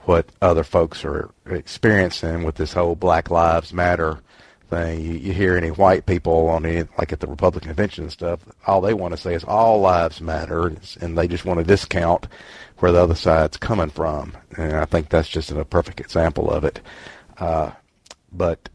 what 0.06 0.30
other 0.42 0.64
folks 0.64 1.04
are 1.04 1.30
experiencing 1.46 2.44
with 2.44 2.56
this 2.56 2.74
whole 2.74 2.96
Black 2.96 3.30
Lives 3.30 3.74
Matter 3.74 4.22
thing. 4.70 5.02
You, 5.02 5.14
you 5.14 5.34
hear 5.34 5.56
any 5.56 5.70
white 5.70 6.06
people 6.06 6.50
on 6.50 6.66
any, 6.66 6.88
like 6.98 7.14
at 7.14 7.20
the 7.20 7.28
Republican 7.28 7.70
convention 7.70 8.06
and 8.06 8.12
stuff, 8.12 8.40
all 8.66 8.82
they 8.82 8.94
want 8.94 9.14
to 9.14 9.22
say 9.22 9.34
is 9.34 9.44
all 9.44 9.80
lives 9.80 10.22
matter, 10.22 10.72
and 11.02 11.18
they 11.18 11.28
just 11.28 11.46
want 11.46 11.60
to 11.60 11.66
discount 11.66 12.28
where 12.78 12.92
the 12.92 13.02
other 13.02 13.16
side's 13.16 13.58
coming 13.58 13.90
from. 13.90 14.36
And 14.58 14.74
I 14.74 14.86
think 14.86 15.10
that's 15.10 15.30
just 15.30 15.52
a 15.52 15.66
perfect 15.66 16.00
example 16.00 16.50
of 16.50 16.64
it. 16.64 16.82
Uh, 17.38 17.72
but 18.32 18.70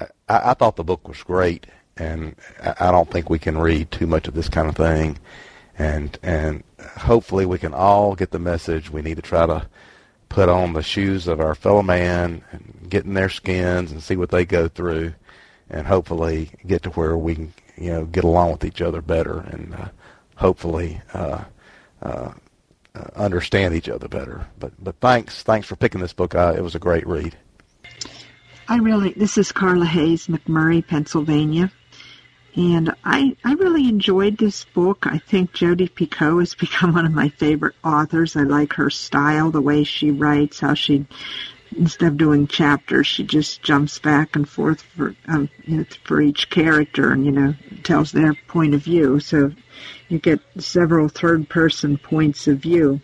I, 0.00 0.06
I 0.28 0.54
thought 0.54 0.76
the 0.76 0.84
book 0.84 1.08
was 1.08 1.22
great, 1.22 1.66
and 1.96 2.34
I 2.80 2.90
don't 2.90 3.10
think 3.10 3.28
we 3.28 3.38
can 3.38 3.58
read 3.58 3.90
too 3.90 4.06
much 4.06 4.28
of 4.28 4.34
this 4.34 4.48
kind 4.48 4.68
of 4.68 4.76
thing. 4.76 5.18
And 5.80 6.18
and 6.24 6.64
hopefully 6.96 7.46
we 7.46 7.58
can 7.58 7.72
all 7.72 8.16
get 8.16 8.32
the 8.32 8.40
message. 8.40 8.90
We 8.90 9.02
need 9.02 9.16
to 9.16 9.22
try 9.22 9.46
to 9.46 9.68
put 10.28 10.48
on 10.48 10.72
the 10.72 10.82
shoes 10.82 11.26
of 11.26 11.40
our 11.40 11.54
fellow 11.54 11.82
man 11.82 12.42
and 12.52 12.86
get 12.88 13.04
in 13.04 13.14
their 13.14 13.28
skins 13.28 13.92
and 13.92 14.02
see 14.02 14.16
what 14.16 14.30
they 14.30 14.44
go 14.44 14.68
through, 14.68 15.14
and 15.70 15.86
hopefully 15.86 16.50
get 16.66 16.82
to 16.82 16.90
where 16.90 17.16
we 17.16 17.34
can 17.34 17.52
you 17.76 17.90
know 17.90 18.04
get 18.04 18.24
along 18.24 18.52
with 18.52 18.64
each 18.64 18.80
other 18.80 19.00
better 19.00 19.40
and 19.40 19.74
uh, 19.74 19.88
hopefully 20.36 21.00
uh, 21.14 21.44
uh, 22.02 22.32
understand 23.16 23.74
each 23.74 23.88
other 23.88 24.08
better. 24.08 24.46
But 24.58 24.72
but 24.82 24.96
thanks 25.00 25.42
thanks 25.42 25.66
for 25.66 25.76
picking 25.76 26.00
this 26.00 26.12
book. 26.12 26.34
It 26.34 26.62
was 26.62 26.74
a 26.74 26.80
great 26.80 27.06
read. 27.06 27.36
I 28.68 28.76
really 28.78 29.12
this 29.12 29.38
is 29.38 29.52
Carla 29.52 29.86
Hayes, 29.86 30.26
McMurray, 30.26 30.86
Pennsylvania. 30.86 31.72
And 32.56 32.94
I, 33.04 33.36
I 33.44 33.52
really 33.54 33.88
enjoyed 33.88 34.38
this 34.38 34.64
book. 34.64 35.06
I 35.06 35.18
think 35.18 35.52
Jodi 35.52 35.88
Picoult 35.88 36.40
has 36.40 36.54
become 36.58 36.94
one 36.94 37.06
of 37.06 37.12
my 37.12 37.28
favorite 37.28 37.76
authors. 37.84 38.36
I 38.36 38.42
like 38.42 38.72
her 38.74 38.90
style, 38.90 39.50
the 39.50 39.60
way 39.60 39.84
she 39.84 40.10
writes, 40.10 40.60
how 40.60 40.74
she, 40.74 41.06
instead 41.76 42.08
of 42.08 42.16
doing 42.16 42.46
chapters, 42.46 43.06
she 43.06 43.22
just 43.22 43.62
jumps 43.62 43.98
back 43.98 44.34
and 44.34 44.48
forth 44.48 44.82
for, 44.82 45.14
um, 45.26 45.48
you 45.64 45.78
know, 45.78 45.84
for 46.04 46.20
each 46.20 46.50
character 46.50 47.12
and, 47.12 47.24
you 47.24 47.32
know, 47.32 47.54
tells 47.84 48.12
their 48.12 48.34
point 48.48 48.74
of 48.74 48.82
view. 48.82 49.20
So 49.20 49.52
you 50.08 50.18
get 50.18 50.40
several 50.58 51.08
third 51.08 51.48
person 51.48 51.98
points 51.98 52.48
of 52.48 52.58
view. 52.58 53.00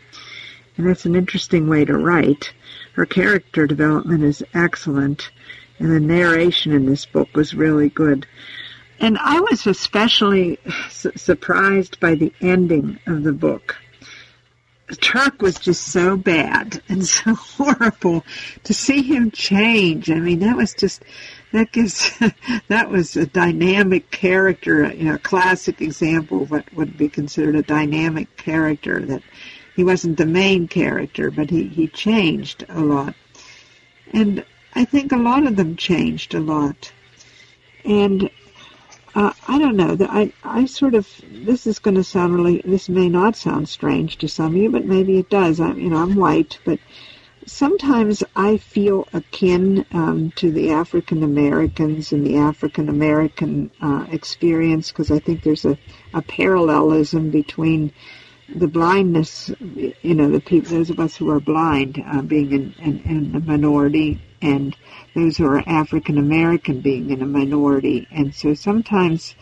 And 0.76 0.88
that's 0.88 1.07
an 1.07 1.14
interesting 1.14 1.68
way 1.68 1.84
to 1.84 1.97
write. 1.97 2.53
Her 2.95 3.07
character 3.07 3.66
development 3.66 4.24
is 4.24 4.42
excellent, 4.55 5.30
and 5.78 5.90
the 5.90 6.01
narration 6.01 6.72
in 6.72 6.86
this 6.86 7.07
book 7.07 7.28
was 7.34 7.55
really 7.55 7.88
good. 7.88 8.26
And 9.05 9.19
I 9.19 9.39
was 9.39 9.67
especially 9.67 10.59
su- 10.89 11.13
surprised 11.15 12.01
by 12.01 12.15
the 12.15 12.33
ending 12.41 12.99
of 13.07 13.23
the 13.23 13.35
book. 13.35 13.77
The 14.89 14.97
Turk 14.97 15.43
was 15.43 15.59
just 15.59 15.89
so 15.89 16.17
bad 16.17 16.83
and 16.89 17.07
so 17.19 17.35
horrible 17.35 18.25
to 18.63 18.73
see 18.73 19.03
him 19.03 19.31
change. 19.31 20.11
I 20.11 20.15
mean, 20.15 20.39
that 20.39 20.57
was 20.57 20.73
just 20.73 21.03
that 21.53 21.71
gives 21.71 22.19
that 22.69 22.89
was 22.89 23.15
a 23.15 23.27
dynamic 23.27 24.11
character, 24.11 24.91
you 24.95 25.05
know, 25.05 25.17
a 25.17 25.19
classic 25.19 25.83
example 25.83 26.45
of 26.45 26.51
what 26.51 26.73
would 26.73 26.97
be 26.97 27.11
considered 27.11 27.57
a 27.57 27.63
dynamic 27.63 28.35
character. 28.39 29.01
That 29.01 29.23
he 29.77 29.85
wasn't 29.85 30.17
the 30.17 30.25
main 30.25 30.67
character, 30.67 31.31
but 31.31 31.51
he 31.51 31.65
he 31.69 31.89
changed 31.89 32.65
a 32.71 32.81
lot, 32.81 33.15
and 34.15 34.47
I 34.75 34.87
think 34.87 35.13
a 35.13 35.19
lot 35.19 35.47
of 35.47 35.57
them 35.57 35.77
changed 35.77 36.33
a 36.33 36.41
lot, 36.41 36.91
and. 37.85 38.31
Uh, 39.15 39.33
I 39.47 39.59
don't 39.59 39.77
know. 39.77 39.97
I 40.01 40.33
I 40.43 40.65
sort 40.65 40.95
of 40.95 41.09
this 41.31 41.67
is 41.67 41.79
going 41.79 41.95
to 41.95 42.05
sound 42.05 42.35
really. 42.35 42.62
This 42.65 42.89
may 42.89 43.09
not 43.09 43.37
sound 43.37 43.69
strange 43.69 44.19
to 44.19 44.29
some 44.29 44.47
of 44.47 44.57
you, 44.57 44.71
but 44.71 44.85
maybe 44.85 45.19
it 45.19 45.31
does. 45.31 45.61
I'm 45.61 45.79
you 45.79 45.91
know 45.91 45.99
I'm 45.99 46.17
white, 46.17 46.59
but 46.65 46.81
sometimes 47.47 48.25
I 48.35 48.57
feel 48.57 49.07
akin 49.12 49.87
um, 49.93 50.33
to 50.37 50.51
the 50.51 50.73
African 50.73 51.23
Americans 51.23 52.12
and 52.12 52.27
the 52.27 52.39
African 52.39 52.89
American 52.89 53.71
uh, 53.81 54.07
experience 54.11 54.91
because 54.91 55.11
I 55.12 55.21
think 55.21 55.43
there's 55.43 55.65
a, 55.65 55.79
a 56.12 56.23
parallelism 56.23 57.31
between 57.31 57.93
the 58.49 58.68
blindness, 58.68 59.51
you 59.61 60.14
know, 60.14 60.30
the 60.30 60.40
people, 60.40 60.70
those 60.70 60.90
of 60.90 61.01
us 61.01 61.16
who 61.16 61.30
are 61.30 61.40
blind, 61.40 62.03
uh, 62.07 62.22
being 62.22 62.53
in, 62.53 62.74
in, 62.78 63.01
in 63.05 63.36
a 63.36 63.40
minority, 63.40 64.20
and 64.42 64.76
those 65.14 65.36
who 65.36 65.47
are 65.47 65.62
African 65.66 66.18
American 66.18 66.80
being 66.80 67.11
in 67.11 67.22
a 67.22 67.26
minority, 67.26 68.07
and 68.11 68.34
so 68.34 68.53
sometimes 68.55 69.34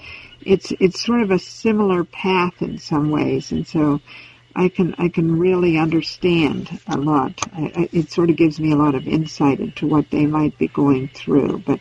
it's 0.44 0.72
it's 0.78 1.04
sort 1.04 1.22
of 1.22 1.30
a 1.30 1.38
similar 1.38 2.04
path 2.04 2.62
in 2.62 2.78
some 2.78 3.10
ways, 3.10 3.50
and 3.50 3.66
so 3.66 4.00
I 4.54 4.68
can 4.68 4.94
I 4.98 5.08
can 5.08 5.38
really 5.38 5.78
understand 5.78 6.80
a 6.86 6.96
lot. 6.96 7.42
I, 7.52 7.62
I, 7.74 7.88
it 7.92 8.10
sort 8.10 8.30
of 8.30 8.36
gives 8.36 8.60
me 8.60 8.72
a 8.72 8.76
lot 8.76 8.94
of 8.94 9.08
insight 9.08 9.58
into 9.60 9.88
what 9.88 10.10
they 10.10 10.26
might 10.26 10.56
be 10.58 10.68
going 10.68 11.08
through. 11.08 11.62
But 11.66 11.80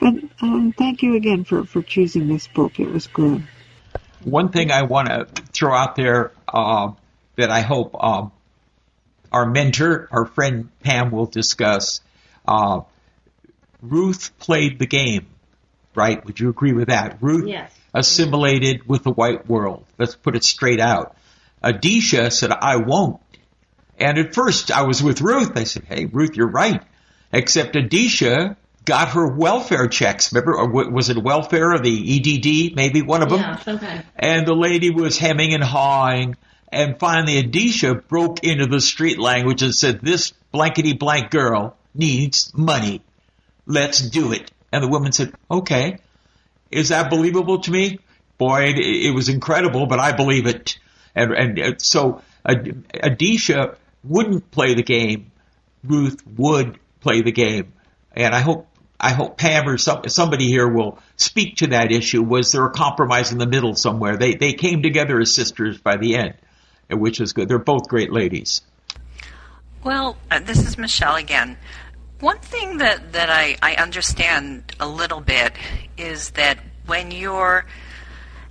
but 0.00 0.14
um, 0.40 0.72
thank 0.76 1.02
you 1.02 1.16
again 1.16 1.44
for 1.44 1.64
for 1.64 1.82
choosing 1.82 2.28
this 2.28 2.48
book. 2.48 2.80
It 2.80 2.90
was 2.90 3.06
good. 3.06 3.46
One 4.24 4.50
thing 4.50 4.70
I 4.70 4.82
want 4.82 5.08
to 5.08 5.26
throw 5.52 5.74
out 5.74 5.96
there 5.96 6.32
uh, 6.46 6.92
that 7.36 7.50
I 7.50 7.60
hope 7.60 7.96
uh, 7.98 8.28
our 9.32 9.46
mentor, 9.46 10.08
our 10.10 10.26
friend 10.26 10.68
Pam, 10.82 11.10
will 11.10 11.26
discuss. 11.26 12.00
Uh, 12.46 12.82
Ruth 13.80 14.38
played 14.38 14.78
the 14.78 14.86
game, 14.86 15.26
right? 15.94 16.24
Would 16.24 16.38
you 16.38 16.50
agree 16.50 16.72
with 16.72 16.88
that? 16.88 17.18
Ruth 17.20 17.48
yes. 17.48 17.72
assimilated 17.94 18.86
with 18.86 19.04
the 19.04 19.12
white 19.12 19.48
world. 19.48 19.86
Let's 19.98 20.14
put 20.16 20.36
it 20.36 20.44
straight 20.44 20.80
out. 20.80 21.16
Adisa 21.62 22.32
said, 22.32 22.50
I 22.50 22.76
won't. 22.76 23.20
And 23.98 24.18
at 24.18 24.34
first 24.34 24.70
I 24.70 24.82
was 24.82 25.02
with 25.02 25.20
Ruth. 25.20 25.56
I 25.56 25.64
said, 25.64 25.84
hey, 25.84 26.06
Ruth, 26.06 26.36
you're 26.36 26.50
right. 26.50 26.82
Except 27.32 27.74
Adisa 27.74 28.56
got 28.84 29.10
her 29.10 29.26
welfare 29.26 29.88
checks. 29.88 30.32
Remember, 30.32 30.56
or 30.56 30.90
was 30.90 31.10
it 31.10 31.22
welfare 31.22 31.72
or 31.72 31.78
the 31.78 31.90
EDD? 32.16 32.74
Maybe 32.74 33.02
one 33.02 33.22
of 33.22 33.30
them. 33.30 33.40
Yeah, 33.40 33.62
okay. 33.66 34.02
And 34.16 34.46
the 34.46 34.54
lady 34.54 34.90
was 34.90 35.18
hemming 35.18 35.54
and 35.54 35.62
hawing. 35.62 36.36
And 36.72 36.98
finally, 36.98 37.42
Adisa 37.42 38.06
broke 38.06 38.44
into 38.44 38.66
the 38.66 38.80
street 38.80 39.18
language 39.18 39.62
and 39.62 39.74
said, 39.74 40.00
this 40.00 40.32
blankety 40.52 40.92
blank 40.92 41.30
girl 41.30 41.76
needs 41.94 42.52
money. 42.54 43.02
Let's 43.66 44.00
do 44.00 44.32
it. 44.32 44.50
And 44.72 44.82
the 44.82 44.88
woman 44.88 45.12
said, 45.12 45.34
okay. 45.50 45.98
Is 46.70 46.90
that 46.90 47.10
believable 47.10 47.60
to 47.62 47.70
me? 47.70 47.98
Boy, 48.38 48.66
it, 48.66 48.78
it 48.78 49.14
was 49.14 49.28
incredible, 49.28 49.86
but 49.86 49.98
I 49.98 50.12
believe 50.12 50.46
it. 50.46 50.78
And, 51.14 51.32
and 51.32 51.82
so 51.82 52.22
Adisa 52.46 53.76
wouldn't 54.04 54.50
play 54.50 54.74
the 54.74 54.82
game. 54.82 55.32
Ruth 55.82 56.22
would 56.36 56.78
play 57.00 57.22
the 57.22 57.32
game. 57.32 57.72
And 58.12 58.34
I 58.34 58.40
hope, 58.40 58.68
I 59.00 59.12
hope 59.12 59.38
Pam 59.38 59.66
or 59.66 59.78
some, 59.78 60.02
somebody 60.08 60.48
here 60.48 60.68
will 60.68 60.98
speak 61.16 61.56
to 61.56 61.68
that 61.68 61.90
issue. 61.90 62.22
Was 62.22 62.52
there 62.52 62.66
a 62.66 62.70
compromise 62.70 63.32
in 63.32 63.38
the 63.38 63.46
middle 63.46 63.74
somewhere? 63.74 64.18
They, 64.18 64.34
they 64.34 64.52
came 64.52 64.82
together 64.82 65.18
as 65.18 65.34
sisters 65.34 65.78
by 65.78 65.96
the 65.96 66.16
end, 66.16 66.34
which 66.90 67.20
is 67.20 67.32
good. 67.32 67.48
They're 67.48 67.58
both 67.58 67.88
great 67.88 68.12
ladies. 68.12 68.60
Well, 69.82 70.18
uh, 70.30 70.40
this 70.40 70.66
is 70.68 70.76
Michelle 70.76 71.16
again. 71.16 71.56
One 72.20 72.38
thing 72.38 72.78
that, 72.78 73.14
that 73.14 73.30
I, 73.30 73.56
I 73.62 73.76
understand 73.76 74.74
a 74.78 74.86
little 74.86 75.20
bit 75.20 75.54
is 75.96 76.30
that 76.32 76.58
when 76.84 77.10
you're 77.10 77.64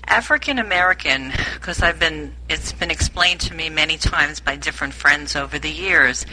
African 0.03 0.57
American, 0.57 1.31
because 1.53 1.83
I've 1.83 1.99
been, 1.99 2.33
it's 2.49 2.73
been 2.73 2.89
explained 2.89 3.41
to 3.41 3.53
me 3.53 3.69
many 3.69 3.97
times 3.97 4.39
by 4.39 4.55
different 4.55 4.95
friends 4.95 5.35
over 5.35 5.59
the 5.59 5.69
years, 5.69 6.25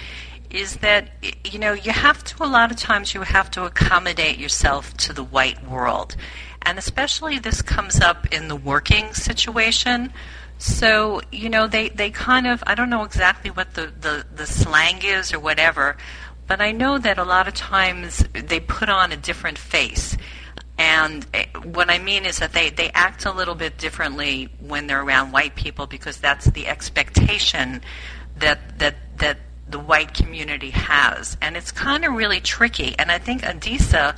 is 0.56 0.76
that, 0.76 1.10
you 1.44 1.58
know, 1.58 1.72
you 1.72 1.92
have 1.92 2.24
to, 2.24 2.42
a 2.42 2.46
lot 2.46 2.70
of 2.70 2.78
times, 2.78 3.14
you 3.14 3.20
have 3.22 3.50
to 3.52 3.64
accommodate 3.64 4.38
yourself 4.38 4.96
to 4.96 5.12
the 5.12 5.22
white 5.22 5.62
world. 5.68 6.16
And 6.62 6.78
especially 6.78 7.38
this 7.38 7.62
comes 7.62 8.00
up 8.00 8.32
in 8.32 8.48
the 8.48 8.56
working 8.56 9.12
situation. 9.12 10.12
So, 10.58 11.20
you 11.30 11.50
know, 11.50 11.66
they, 11.66 11.90
they 11.90 12.10
kind 12.10 12.46
of, 12.46 12.64
I 12.66 12.74
don't 12.74 12.88
know 12.88 13.04
exactly 13.04 13.50
what 13.50 13.74
the, 13.74 13.92
the, 14.00 14.24
the 14.34 14.46
slang 14.46 15.02
is 15.02 15.32
or 15.32 15.38
whatever, 15.38 15.98
but 16.46 16.60
I 16.60 16.72
know 16.72 16.98
that 16.98 17.18
a 17.18 17.24
lot 17.24 17.46
of 17.46 17.54
times 17.54 18.24
they 18.32 18.58
put 18.58 18.88
on 18.88 19.12
a 19.12 19.16
different 19.16 19.58
face. 19.58 20.16
And 20.78 21.26
eh, 21.34 21.46
what 21.64 21.90
I 21.90 21.98
mean 21.98 22.24
is 22.24 22.38
that 22.38 22.52
they, 22.52 22.70
they 22.70 22.90
act 22.90 23.26
a 23.26 23.32
little 23.32 23.54
bit 23.54 23.76
differently 23.76 24.48
when 24.60 24.86
they're 24.86 25.02
around 25.02 25.32
white 25.32 25.54
people 25.54 25.86
because 25.86 26.18
that's 26.18 26.46
the 26.46 26.66
expectation 26.66 27.82
that 28.38 28.78
that 28.78 28.96
that 29.18 29.38
the 29.68 29.78
white 29.78 30.14
community 30.14 30.70
has. 30.70 31.36
And 31.42 31.56
it's 31.56 31.72
kind 31.72 32.04
of 32.04 32.14
really 32.14 32.40
tricky. 32.40 32.94
And 32.98 33.10
I 33.10 33.18
think 33.18 33.42
Adisa 33.42 34.16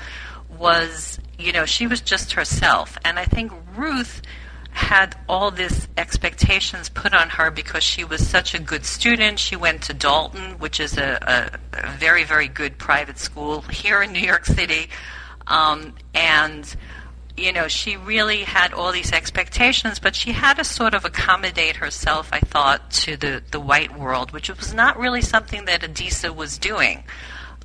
was 0.58 1.18
you 1.38 1.52
know, 1.52 1.64
she 1.64 1.86
was 1.86 2.00
just 2.00 2.32
herself. 2.32 2.98
And 3.04 3.18
I 3.18 3.24
think 3.24 3.52
Ruth 3.76 4.22
had 4.70 5.16
all 5.28 5.50
these 5.50 5.88
expectations 5.96 6.88
put 6.88 7.14
on 7.14 7.30
her 7.30 7.50
because 7.50 7.82
she 7.82 8.04
was 8.04 8.26
such 8.26 8.54
a 8.54 8.58
good 8.58 8.84
student. 8.84 9.38
She 9.38 9.56
went 9.56 9.82
to 9.84 9.94
Dalton, 9.94 10.58
which 10.58 10.78
is 10.80 10.98
a, 10.98 11.58
a, 11.72 11.78
a 11.78 11.90
very, 11.92 12.24
very 12.24 12.48
good 12.48 12.78
private 12.78 13.18
school 13.18 13.62
here 13.62 14.02
in 14.02 14.12
New 14.12 14.20
York 14.20 14.46
City. 14.46 14.90
Um, 15.46 15.94
and 16.14 16.76
you 17.38 17.52
know, 17.52 17.68
she 17.68 17.96
really 17.96 18.42
had 18.42 18.72
all 18.72 18.92
these 18.92 19.12
expectations, 19.12 19.98
but 19.98 20.14
she 20.14 20.32
had 20.32 20.54
to 20.54 20.64
sort 20.64 20.94
of 20.94 21.04
accommodate 21.04 21.76
herself, 21.76 22.30
I 22.32 22.40
thought, 22.40 22.90
to 22.92 23.16
the, 23.16 23.42
the 23.50 23.60
white 23.60 23.98
world, 23.98 24.32
which 24.32 24.48
was 24.48 24.74
not 24.74 24.98
really 24.98 25.22
something 25.22 25.64
that 25.66 25.82
Adisa 25.82 26.34
was 26.34 26.58
doing. 26.58 27.04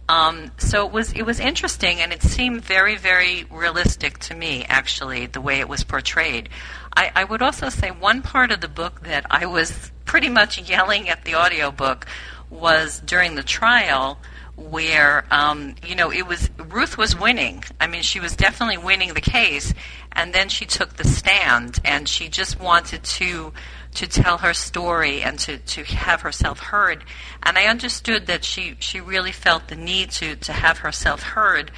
Um, 0.09 0.51
so 0.57 0.85
it 0.85 0.91
was 0.91 1.13
it 1.13 1.25
was 1.25 1.39
interesting, 1.39 2.01
and 2.01 2.11
it 2.11 2.21
seemed 2.21 2.61
very 2.61 2.97
very 2.97 3.45
realistic 3.49 4.19
to 4.19 4.35
me, 4.35 4.65
actually, 4.67 5.27
the 5.27 5.39
way 5.39 5.59
it 5.59 5.69
was 5.69 5.83
portrayed. 5.85 6.49
I, 6.95 7.11
I 7.15 7.23
would 7.23 7.41
also 7.41 7.69
say 7.69 7.89
one 7.89 8.21
part 8.21 8.51
of 8.51 8.59
the 8.59 8.67
book 8.67 9.03
that 9.03 9.25
I 9.31 9.45
was 9.45 9.91
pretty 10.05 10.29
much 10.29 10.69
yelling 10.69 11.07
at 11.09 11.23
the 11.23 11.35
audiobook 11.35 12.05
was 12.49 12.99
during 12.99 13.35
the 13.35 13.43
trial 13.43 14.19
where 14.55 15.25
um, 15.31 15.75
you 15.85 15.95
know 15.95 16.11
it 16.11 16.27
was 16.27 16.49
Ruth 16.57 16.97
was 16.97 17.19
winning. 17.19 17.63
I 17.79 17.87
mean, 17.87 18.03
she 18.03 18.19
was 18.19 18.35
definitely 18.35 18.77
winning 18.77 19.13
the 19.13 19.21
case, 19.21 19.73
and 20.11 20.33
then 20.33 20.49
she 20.49 20.65
took 20.65 20.97
the 20.97 21.07
stand, 21.07 21.79
and 21.83 22.07
she 22.07 22.29
just 22.29 22.59
wanted 22.59 23.03
to 23.03 23.53
to 23.95 24.07
tell 24.07 24.39
her 24.39 24.53
story 24.53 25.21
and 25.21 25.37
to, 25.39 25.57
to 25.57 25.83
have 25.83 26.21
herself 26.21 26.59
heard. 26.59 27.03
And 27.43 27.57
I 27.57 27.65
understood 27.65 28.25
that 28.27 28.43
she, 28.43 28.75
she 28.79 28.99
really 28.99 29.31
felt 29.31 29.67
the 29.67 29.75
need 29.75 30.11
to, 30.11 30.35
to 30.35 30.53
have 30.53 30.79
herself 30.79 31.21
heard. 31.21 31.71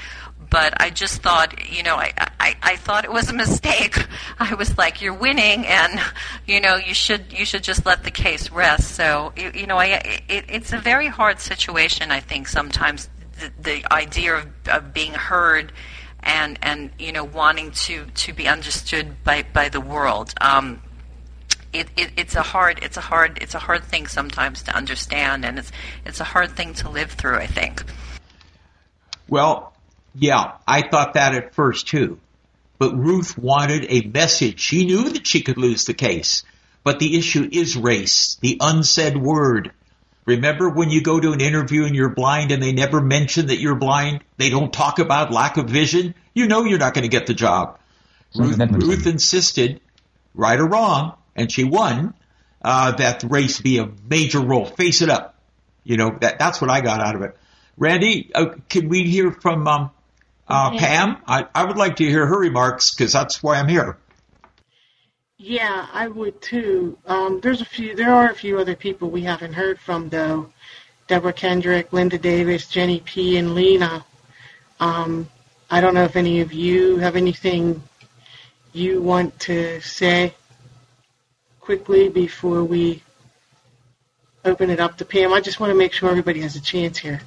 But 0.49 0.79
I 0.81 0.89
just 0.89 1.21
thought, 1.21 1.69
you 1.69 1.83
know, 1.83 1.95
I, 1.95 2.13
I, 2.39 2.55
I 2.61 2.75
thought 2.75 3.03
it 3.03 3.11
was 3.11 3.29
a 3.29 3.33
mistake. 3.33 3.97
I 4.39 4.53
was 4.53 4.77
like, 4.77 5.01
you're 5.01 5.13
winning, 5.13 5.65
and 5.65 5.99
you 6.45 6.61
know, 6.61 6.75
you 6.75 6.93
should 6.93 7.33
you 7.37 7.45
should 7.45 7.63
just 7.63 7.85
let 7.85 8.03
the 8.03 8.11
case 8.11 8.51
rest. 8.51 8.91
So, 8.95 9.33
you, 9.35 9.51
you 9.53 9.67
know, 9.67 9.77
I, 9.77 10.21
it, 10.29 10.45
it's 10.49 10.73
a 10.73 10.77
very 10.77 11.07
hard 11.07 11.39
situation. 11.39 12.11
I 12.11 12.19
think 12.19 12.47
sometimes 12.47 13.09
the, 13.39 13.51
the 13.61 13.93
idea 13.93 14.35
of, 14.35 14.47
of 14.67 14.93
being 14.93 15.13
heard 15.13 15.71
and 16.25 16.57
and 16.61 16.91
you 16.97 17.11
know 17.11 17.23
wanting 17.23 17.71
to 17.71 18.05
to 18.05 18.33
be 18.33 18.47
understood 18.47 19.23
by 19.23 19.43
by 19.53 19.69
the 19.69 19.81
world. 19.81 20.33
Um, 20.41 20.81
it, 21.71 21.87
it, 21.97 22.11
it's 22.17 22.35
a 22.35 22.41
hard 22.41 22.79
it's 22.81 22.97
a 22.97 23.01
hard 23.01 23.37
it's 23.41 23.53
a 23.53 23.59
hard 23.59 23.83
thing 23.83 24.07
sometimes 24.07 24.63
to 24.63 24.75
understand, 24.75 25.45
and 25.45 25.59
it's 25.59 25.71
it's 26.05 26.19
a 26.19 26.23
hard 26.23 26.51
thing 26.51 26.73
to 26.75 26.89
live 26.89 27.11
through. 27.11 27.37
I 27.37 27.47
think. 27.47 27.83
Well, 29.27 29.74
yeah, 30.18 30.53
I 30.68 30.88
thought 30.88 31.13
that 31.13 31.36
at 31.36 31.53
first 31.53 31.88
too. 31.88 32.20
But 32.78 32.97
Ruth 32.97 33.38
wanted 33.38 33.86
a 33.89 34.07
message. 34.07 34.59
She 34.59 34.86
knew 34.86 35.09
that 35.09 35.28
she 35.28 35.41
could 35.41 35.57
lose 35.57 35.86
the 35.86 35.93
case. 35.93 36.43
But 36.84 36.99
the 36.99 37.18
issue 37.18 37.47
is 37.51 37.78
race, 37.78 38.38
the 38.41 38.57
unsaid 38.61 39.18
word. 39.18 39.72
Remember 40.26 40.70
when 40.70 40.89
you 40.89 41.01
go 41.01 41.20
to 41.20 41.32
an 41.32 41.41
interview 41.41 41.86
and 41.86 41.95
you're 41.95 42.13
blind 42.13 42.51
and 42.51 42.61
they 42.61 42.74
never 42.74 43.01
mention 43.01 43.47
that 43.47 43.59
you're 43.59 43.76
blind? 43.76 44.24
They 44.38 44.49
don't 44.49 44.74
talk 44.74 44.99
about 44.99 45.32
lack 45.32 45.57
of 45.57 45.70
vision? 45.70 46.16
You 46.34 46.47
know 46.47 46.66
you're 46.66 46.80
not 46.80 46.93
going 46.93 47.03
to 47.03 47.09
get 47.09 47.28
the 47.28 47.34
job. 47.34 47.80
Ruth, 48.36 48.59
Ruth 48.59 49.07
insisted, 49.07 49.80
right 50.34 50.59
or 50.59 50.68
wrong, 50.68 51.13
and 51.36 51.51
she 51.51 51.63
won, 51.63 52.13
uh, 52.61 52.91
that 52.93 53.24
race 53.24 53.61
be 53.61 53.78
a 53.78 53.89
major 54.09 54.41
role. 54.41 54.66
Face 54.66 55.01
it 55.01 55.09
up. 55.09 55.36
You 55.84 55.97
know, 55.97 56.18
that, 56.22 56.39
that's 56.39 56.59
what 56.59 56.70
I 56.70 56.82
got 56.82 56.99
out 56.99 57.16
of 57.16 57.22
it. 57.22 57.38
Randy, 57.78 58.32
uh, 58.34 58.55
can 58.70 58.89
we 58.89 59.03
hear 59.03 59.32
from 59.32 59.68
um, 59.68 59.91
uh, 60.47 60.77
Pam? 60.77 61.17
I, 61.27 61.47
I 61.53 61.65
would 61.65 61.77
like 61.77 61.97
to 61.97 62.05
hear 62.05 62.25
her 62.25 62.39
remarks 62.39 62.93
because 62.93 63.13
that's 63.13 63.41
why 63.41 63.57
I'm 63.57 63.67
here. 63.67 63.97
Yeah, 65.37 65.87
I 65.91 66.07
would 66.07 66.41
too. 66.41 66.97
Um, 67.05 67.39
there's 67.41 67.61
a 67.61 67.65
few. 67.65 67.95
There 67.95 68.13
are 68.13 68.29
a 68.29 68.35
few 68.35 68.57
other 68.57 68.75
people 68.75 69.09
we 69.09 69.21
haven't 69.21 69.53
heard 69.53 69.79
from 69.79 70.09
though. 70.09 70.51
Deborah 71.07 71.33
Kendrick, 71.33 71.93
Linda 71.93 72.17
Davis, 72.17 72.67
Jenny 72.67 72.99
P, 72.99 73.37
and 73.37 73.53
Lena. 73.53 74.03
Um, 74.79 75.29
I 75.69 75.81
don't 75.81 75.93
know 75.93 76.03
if 76.03 76.15
any 76.15 76.41
of 76.41 76.51
you 76.51 76.97
have 76.97 77.15
anything 77.15 77.83
you 78.73 79.01
want 79.01 79.39
to 79.41 79.81
say 79.81 80.33
quickly 81.59 82.09
before 82.09 82.63
we 82.63 83.03
open 84.43 84.69
it 84.69 84.79
up 84.79 84.97
to 84.97 85.05
Pam. 85.05 85.33
I 85.33 85.41
just 85.41 85.59
want 85.59 85.71
to 85.71 85.77
make 85.77 85.93
sure 85.93 86.09
everybody 86.09 86.41
has 86.41 86.55
a 86.55 86.61
chance 86.61 86.97
here. 86.97 87.21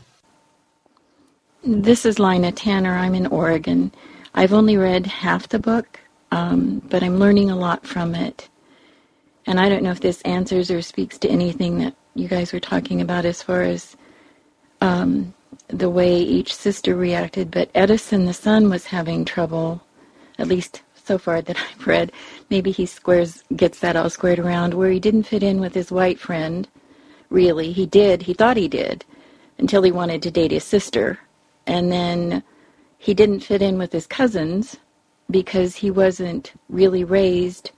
This 1.65 2.07
is 2.07 2.19
Lina 2.19 2.53
Tanner. 2.53 2.95
I'm 2.97 3.15
in 3.15 3.27
Oregon. 3.29 3.93
I've 4.35 4.53
only 4.55 4.77
read 4.77 5.07
half 5.07 5.49
the 5.49 5.59
book, 5.59 6.01
um, 6.33 6.81
but 6.89 7.03
I'm 7.03 7.19
learning 7.19 7.51
a 7.51 7.57
lot 7.57 7.87
from 7.87 8.15
it. 8.15 8.49
And 9.47 9.61
I 9.61 9.69
don't 9.69 9.83
know 9.83 9.91
if 9.91 10.01
this 10.01 10.23
answers 10.23 10.71
or 10.71 10.83
speaks 10.83 11.19
to 11.19 11.29
anything 11.29 11.79
that 11.79 11.95
you 12.15 12.29
guys 12.29 12.53
were 12.53 12.61
talking 12.61 13.01
about 13.01 13.25
as 13.27 13.43
far 13.43 13.63
as 13.63 13.97
um, 14.81 15.35
the 15.69 15.91
way 15.91 16.17
each 16.19 16.55
sister 16.55 16.97
reacted, 16.97 17.51
but 17.51 17.71
Edison, 17.75 18.27
the 18.27 18.35
son, 18.35 18.71
was 18.71 18.87
having 18.87 19.25
trouble, 19.25 19.83
at 20.39 20.49
least 20.49 20.83
so 20.95 21.19
far 21.19 21.43
that 21.43 21.57
I've 21.73 21.87
read. 21.87 22.13
Maybe 22.51 22.71
he 22.73 22.87
squares 22.87 23.45
gets 23.57 23.81
that 23.81 23.97
all 23.97 24.11
squared 24.11 24.39
around, 24.39 24.75
where 24.75 24.91
he 24.91 25.01
didn't 25.01 25.25
fit 25.25 25.43
in 25.43 25.61
with 25.61 25.75
his 25.75 25.93
white 25.93 26.21
friend. 26.21 26.69
Really, 27.31 27.73
he 27.73 27.87
did. 27.87 28.23
He 28.23 28.35
thought 28.35 28.57
he 28.57 28.69
did, 28.69 29.05
until 29.59 29.83
he 29.83 29.93
wanted 29.93 30.23
to 30.23 30.31
date 30.31 30.53
his 30.53 30.65
sister, 30.65 31.19
and 31.69 31.93
then 31.93 32.43
he 32.97 33.15
didn't 33.15 33.41
fit 33.41 33.63
in 33.63 33.79
with 33.79 33.93
his 33.93 34.07
cousins 34.07 34.79
because 35.31 35.77
he 35.77 35.91
wasn't 35.91 36.55
really 36.69 37.05
raised 37.05 37.71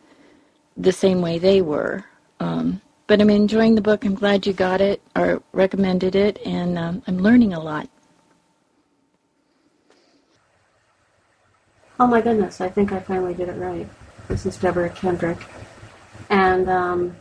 the 0.77 0.93
same 0.93 1.21
way 1.21 1.39
they 1.39 1.61
were. 1.61 2.05
Um, 2.39 2.81
but 3.09 3.21
I'm 3.21 3.29
enjoying 3.29 3.75
the 3.75 3.83
book. 3.83 4.05
I'm 4.05 4.15
glad 4.15 4.47
you 4.47 4.53
got 4.53 4.81
it 4.81 5.03
or 5.17 5.43
recommended 5.53 6.15
it, 6.15 6.39
and 6.47 6.79
um, 6.79 7.03
I'm 7.09 7.19
learning 7.19 7.53
a 7.53 7.61
lot. 7.61 7.89
Oh 11.99 12.07
my 12.07 12.21
goodness, 12.21 12.61
I 12.61 12.69
think 12.69 12.93
I 12.93 13.01
finally 13.01 13.35
did 13.35 13.49
it 13.49 13.57
right. 13.57 13.89
This 14.29 14.47
is 14.47 14.57
Deborah 14.57 14.89
Kendrick. 14.91 15.39
And 16.31 16.71
um, 16.71 17.17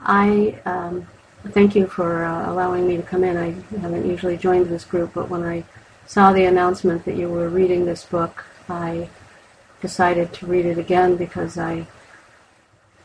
I 0.00 0.60
um, 0.66 1.06
thank 1.50 1.74
you 1.74 1.86
for 1.86 2.24
uh, 2.24 2.50
allowing 2.50 2.86
me 2.86 2.96
to 2.96 3.02
come 3.02 3.24
in. 3.24 3.36
I 3.36 3.50
haven't 3.78 4.06
usually 4.06 4.36
joined 4.36 4.66
this 4.66 4.84
group, 4.84 5.12
but 5.14 5.28
when 5.28 5.42
I 5.42 5.64
saw 6.06 6.32
the 6.32 6.44
announcement 6.44 7.04
that 7.04 7.16
you 7.16 7.28
were 7.28 7.48
reading 7.48 7.84
this 7.84 8.04
book, 8.04 8.44
I 8.68 9.08
decided 9.80 10.32
to 10.34 10.46
read 10.46 10.66
it 10.66 10.78
again 10.78 11.16
because 11.16 11.58
I 11.58 11.86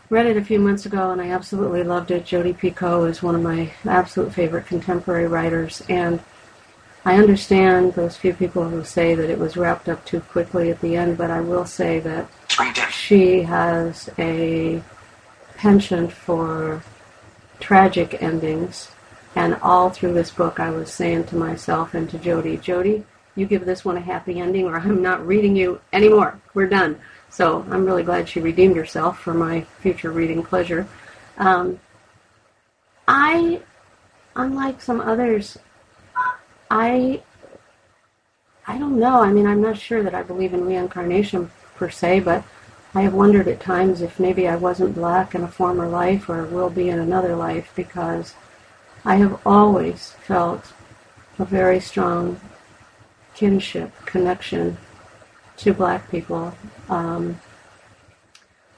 read 0.09 0.25
it 0.25 0.37
a 0.37 0.43
few 0.43 0.59
months 0.59 0.85
ago 0.85 1.11
and 1.11 1.21
I 1.21 1.29
absolutely 1.29 1.83
loved 1.83 2.11
it. 2.11 2.25
Jodi 2.25 2.53
Picoult 2.53 3.09
is 3.09 3.21
one 3.21 3.35
of 3.35 3.41
my 3.41 3.71
absolute 3.85 4.33
favorite 4.33 4.65
contemporary 4.65 5.27
writers, 5.27 5.83
and 5.89 6.19
I 7.05 7.15
understand 7.15 7.93
those 7.93 8.17
few 8.17 8.33
people 8.33 8.69
who 8.69 8.83
say 8.83 9.15
that 9.15 9.29
it 9.29 9.39
was 9.39 9.55
wrapped 9.55 9.87
up 9.87 10.03
too 10.05 10.21
quickly 10.21 10.69
at 10.69 10.81
the 10.81 10.95
end, 10.95 11.17
but 11.17 11.31
I 11.31 11.41
will 11.41 11.65
say 11.65 11.99
that 11.99 12.29
she 12.91 13.43
has 13.43 14.09
a 14.17 14.81
penchant 15.55 16.11
for 16.11 16.83
tragic 17.59 18.21
endings. 18.21 18.89
And 19.35 19.55
all 19.61 19.89
through 19.89 20.13
this 20.13 20.31
book, 20.31 20.59
I 20.59 20.71
was 20.71 20.91
saying 20.91 21.25
to 21.25 21.35
myself 21.35 21.93
and 21.93 22.09
to 22.09 22.17
Jodi, 22.17 22.57
Jodi, 22.57 23.03
you 23.35 23.45
give 23.45 23.65
this 23.65 23.85
one 23.85 23.95
a 23.95 24.01
happy 24.01 24.39
ending, 24.39 24.65
or 24.65 24.77
I'm 24.77 25.01
not 25.01 25.25
reading 25.25 25.55
you 25.55 25.79
anymore. 25.93 26.39
We're 26.53 26.67
done. 26.67 26.99
So 27.29 27.65
I'm 27.69 27.85
really 27.85 28.03
glad 28.03 28.27
she 28.27 28.39
redeemed 28.39 28.75
herself 28.75 29.19
for 29.19 29.33
my 29.33 29.61
future 29.81 30.11
reading 30.11 30.43
pleasure. 30.43 30.87
Um, 31.37 31.79
I, 33.07 33.61
unlike 34.35 34.81
some 34.81 34.99
others, 34.99 35.57
I, 36.71 37.21
I 38.67 38.77
don't 38.77 38.99
know. 38.99 39.21
I 39.21 39.31
mean, 39.31 39.47
I'm 39.47 39.61
not 39.61 39.77
sure 39.77 40.03
that 40.03 40.15
I 40.15 40.23
believe 40.23 40.53
in 40.53 40.65
reincarnation 40.65 41.51
per 41.75 41.89
se, 41.89 42.21
but 42.21 42.43
I 42.95 43.01
have 43.01 43.13
wondered 43.13 43.47
at 43.47 43.59
times 43.59 44.01
if 44.01 44.19
maybe 44.19 44.47
I 44.47 44.55
wasn't 44.55 44.95
black 44.95 45.35
in 45.35 45.43
a 45.43 45.47
former 45.47 45.87
life 45.87 46.27
or 46.27 46.45
will 46.45 46.71
be 46.71 46.89
in 46.89 46.99
another 46.99 47.35
life 47.35 47.71
because 47.75 48.33
I 49.05 49.17
have 49.17 49.39
always 49.45 50.11
felt 50.25 50.73
a 51.37 51.45
very 51.45 51.79
strong 51.79 52.39
kinship 53.35 53.93
connection 54.05 54.77
to 55.57 55.73
black 55.73 56.09
people. 56.09 56.55
Um, 56.89 57.39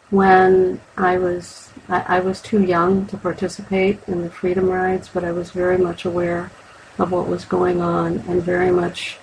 when 0.10 0.82
I 0.98 1.18
was 1.18 1.70
I, 1.88 2.18
I, 2.18 2.20
was 2.20 2.42
too 2.42 2.62
young 2.62 3.06
to 3.08 3.18
participate 3.18 4.00
in 4.08 4.22
the 4.22 4.30
freedom 4.30 4.70
rides, 4.70 5.08
but 5.08 5.24
I 5.24 5.32
was 5.32 5.52
very 5.52 5.78
much 5.78 6.04
aware 6.04 6.52
of 7.00 7.12
what 7.12 7.28
was 7.28 7.46
going 7.46 7.82
on 7.82 8.20
and 8.28 8.44
very 8.44 8.72
much 8.72 9.18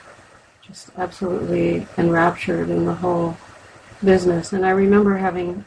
just 0.62 0.91
absolutely 0.97 1.86
enraptured 1.99 2.70
in 2.70 2.86
the 2.86 2.95
whole 2.95 3.36
business. 4.05 4.53
And 4.53 4.64
I 4.64 4.70
remember 4.70 5.16
having 5.16 5.64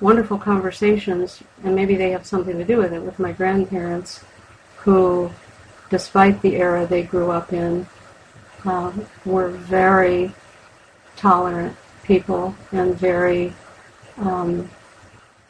wonderful 0.00 0.38
conversations, 0.38 1.42
and 1.62 1.74
maybe 1.74 1.96
they 1.96 2.10
have 2.10 2.26
something 2.26 2.58
to 2.58 2.64
do 2.64 2.78
with 2.78 2.92
it, 2.92 3.02
with 3.02 3.18
my 3.18 3.32
grandparents, 3.32 4.24
who, 4.78 5.30
despite 5.90 6.40
the 6.42 6.56
era 6.56 6.86
they 6.86 7.02
grew 7.02 7.30
up 7.30 7.52
in, 7.52 7.86
uh, 8.64 8.92
were 9.24 9.48
very 9.48 10.32
tolerant 11.16 11.76
people 12.02 12.54
and 12.72 12.94
very 12.94 13.52
um, 14.18 14.70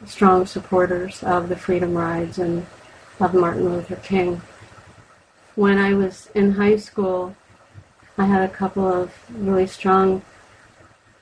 strong 0.05 0.45
supporters 0.45 1.23
of 1.23 1.49
the 1.49 1.55
freedom 1.55 1.95
rides 1.95 2.37
and 2.39 2.65
of 3.19 3.33
Martin 3.33 3.69
Luther 3.69 3.95
King. 3.97 4.41
When 5.55 5.77
I 5.77 5.93
was 5.93 6.27
in 6.33 6.51
high 6.51 6.77
school, 6.77 7.35
I 8.17 8.25
had 8.25 8.41
a 8.41 8.53
couple 8.53 8.85
of 8.85 9.13
really 9.29 9.67
strong. 9.67 10.21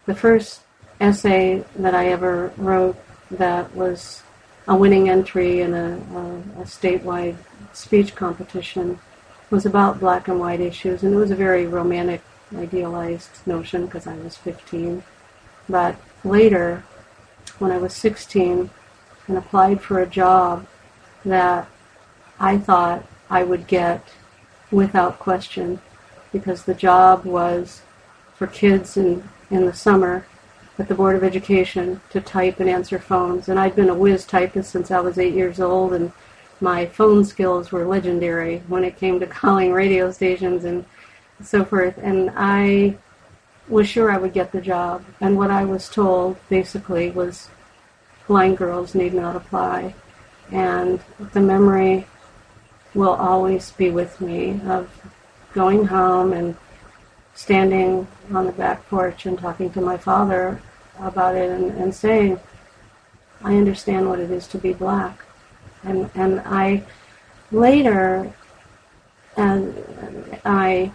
The 0.05 0.15
first 0.15 0.61
essay 0.99 1.63
that 1.75 1.95
I 1.95 2.07
ever 2.07 2.51
wrote 2.57 2.97
that 3.31 3.73
was 3.75 4.23
a 4.67 4.75
winning 4.75 5.09
entry 5.09 5.61
in 5.61 5.73
a, 5.73 5.93
a, 5.97 6.61
a 6.61 6.65
statewide 6.65 7.37
speech 7.73 8.15
competition 8.15 8.99
was 9.49 9.65
about 9.65 9.99
black 9.99 10.27
and 10.27 10.39
white 10.39 10.59
issues, 10.59 11.01
and 11.03 11.13
it 11.13 11.17
was 11.17 11.31
a 11.31 11.35
very 11.35 11.65
romantic, 11.65 12.21
idealized 12.55 13.45
notion 13.47 13.85
because 13.85 14.05
I 14.05 14.15
was 14.17 14.37
15. 14.37 15.03
But 15.67 15.95
later, 16.23 16.83
when 17.57 17.71
I 17.71 17.77
was 17.77 17.95
16 17.95 18.69
and 19.27 19.37
applied 19.37 19.81
for 19.81 19.99
a 19.99 20.07
job 20.07 20.67
that 21.25 21.67
I 22.39 22.57
thought 22.57 23.05
I 23.29 23.43
would 23.43 23.67
get 23.67 24.07
without 24.71 25.19
question 25.19 25.81
because 26.31 26.63
the 26.63 26.73
job 26.73 27.25
was 27.25 27.81
for 28.35 28.47
kids 28.47 28.97
in, 28.97 29.27
in 29.49 29.65
the 29.65 29.73
summer 29.73 30.25
at 30.79 30.87
the 30.87 30.95
Board 30.95 31.17
of 31.17 31.23
Education 31.23 31.99
to 32.09 32.21
type 32.21 32.61
and 32.61 32.69
answer 32.69 32.97
phones. 32.97 33.49
And 33.49 33.59
I'd 33.59 33.75
been 33.75 33.89
a 33.89 33.93
whiz 33.93 34.25
typist 34.25 34.71
since 34.71 34.89
I 34.91 35.01
was 35.01 35.19
eight 35.19 35.33
years 35.33 35.59
old, 35.59 35.93
and 35.93 36.13
my 36.61 36.85
phone 36.85 37.25
skills 37.25 37.71
were 37.71 37.85
legendary 37.85 38.59
when 38.69 38.85
it 38.85 38.97
came 38.97 39.19
to 39.19 39.27
calling 39.41 39.73
radio 39.73 40.09
stations 40.11 40.63
and 40.63 40.85
so 41.43 41.65
forth. 41.65 41.97
And 41.97 42.31
I 42.35 42.97
was 43.67 43.89
sure 43.89 44.09
I 44.09 44.17
would 44.17 44.33
get 44.33 44.53
the 44.53 44.61
job. 44.61 45.03
And 45.19 45.37
what 45.37 45.51
I 45.51 45.65
was 45.65 45.89
told 45.89 46.37
basically 46.47 47.11
was 47.11 47.49
blind 48.27 48.57
girls 48.57 48.95
need 48.95 49.13
not 49.13 49.35
apply. 49.35 49.93
And 50.49 51.01
the 51.33 51.41
memory 51.41 52.07
will 52.93 53.13
always 53.13 53.71
be 53.71 53.89
with 53.91 54.19
me 54.21 54.61
of 54.65 54.89
going 55.53 55.85
home 55.85 56.31
and 56.31 56.55
standing 57.35 58.07
on 58.33 58.45
the 58.45 58.51
back 58.53 58.87
porch 58.89 59.25
and 59.25 59.37
talking 59.37 59.69
to 59.71 59.81
my 59.81 59.97
father 59.97 60.61
about 60.99 61.35
it 61.35 61.49
and, 61.49 61.71
and 61.71 61.93
saying, 61.93 62.39
I 63.43 63.55
understand 63.55 64.09
what 64.09 64.19
it 64.19 64.31
is 64.31 64.47
to 64.47 64.57
be 64.57 64.73
black. 64.73 65.23
And, 65.83 66.09
and 66.15 66.41
I 66.41 66.83
later, 67.51 68.33
and 69.37 69.75
I 70.43 70.91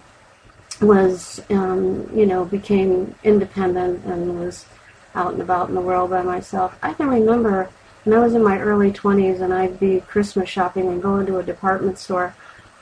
was, 0.81 1.41
um, 1.51 2.11
you 2.15 2.27
know, 2.27 2.45
became 2.45 3.15
independent 3.25 4.05
and 4.05 4.39
was 4.39 4.67
out 5.15 5.33
and 5.33 5.43
about 5.43 5.69
in 5.69 5.75
the 5.75 5.81
world 5.81 6.11
by 6.11 6.23
myself. 6.23 6.77
I 6.83 6.93
can 6.93 7.09
remember 7.09 7.71
when 8.05 8.17
I 8.19 8.23
was 8.23 8.35
in 8.35 8.45
my 8.45 8.59
early 8.59 8.93
20s 8.93 9.41
and 9.41 9.53
I'd 9.53 9.81
be 9.81 10.01
Christmas 10.01 10.49
shopping 10.49 10.89
and 10.89 11.03
go 11.03 11.17
into 11.17 11.39
a 11.39 11.43
department 11.43 11.99
store, 11.99 12.35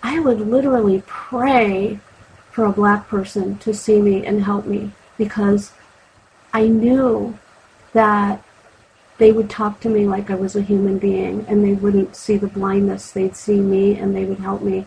I 0.02 0.18
would 0.18 0.40
literally 0.40 1.02
pray 1.06 2.00
for 2.50 2.64
a 2.64 2.72
black 2.72 3.08
person 3.08 3.58
to 3.58 3.72
see 3.72 4.00
me 4.02 4.26
and 4.26 4.42
help 4.42 4.66
me 4.66 4.90
because 5.16 5.72
I 6.53 6.66
knew 6.66 7.38
that 7.92 8.42
they 9.18 9.32
would 9.32 9.50
talk 9.50 9.80
to 9.80 9.88
me 9.88 10.07
like 10.07 10.30
I 10.30 10.34
was 10.34 10.57
a 10.57 10.62
human 10.62 10.98
being 10.98 11.44
and 11.48 11.64
they 11.64 11.74
wouldn't 11.74 12.16
see 12.16 12.36
the 12.36 12.48
blindness. 12.48 13.12
They'd 13.12 13.36
see 13.36 13.61
me 13.61 13.96
and 13.96 14.14
they 14.14 14.24
would 14.24 14.40
help 14.40 14.62
me. 14.62 14.86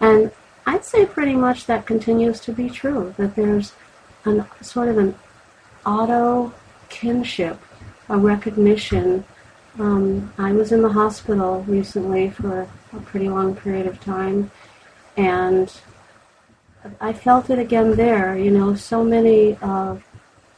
And 0.00 0.30
I'd 0.64 0.84
say 0.84 1.06
pretty 1.06 1.34
much 1.34 1.66
that 1.66 1.86
continues 1.86 2.40
to 2.40 2.52
be 2.52 2.68
true, 2.68 3.14
that 3.18 3.36
there's 3.36 3.72
an 4.24 4.46
sort 4.62 4.88
of 4.88 4.98
an 4.98 5.14
auto 5.84 6.52
kinship, 6.88 7.60
a 8.08 8.18
recognition. 8.18 9.24
Um, 9.78 10.32
I 10.38 10.52
was 10.52 10.72
in 10.72 10.82
the 10.82 10.88
hospital 10.88 11.64
recently 11.68 12.30
for 12.30 12.68
a 12.92 13.00
pretty 13.00 13.28
long 13.28 13.54
period 13.54 13.86
of 13.86 14.00
time, 14.00 14.50
and 15.16 15.72
I 17.00 17.12
felt 17.12 17.50
it 17.50 17.58
again 17.58 17.94
there. 17.94 18.36
You 18.36 18.50
know, 18.50 18.74
so 18.74 19.04
many 19.04 19.56
of 19.58 20.02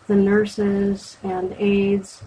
the 0.09 0.17
nurses 0.17 1.19
and 1.23 1.55
aides, 1.59 2.23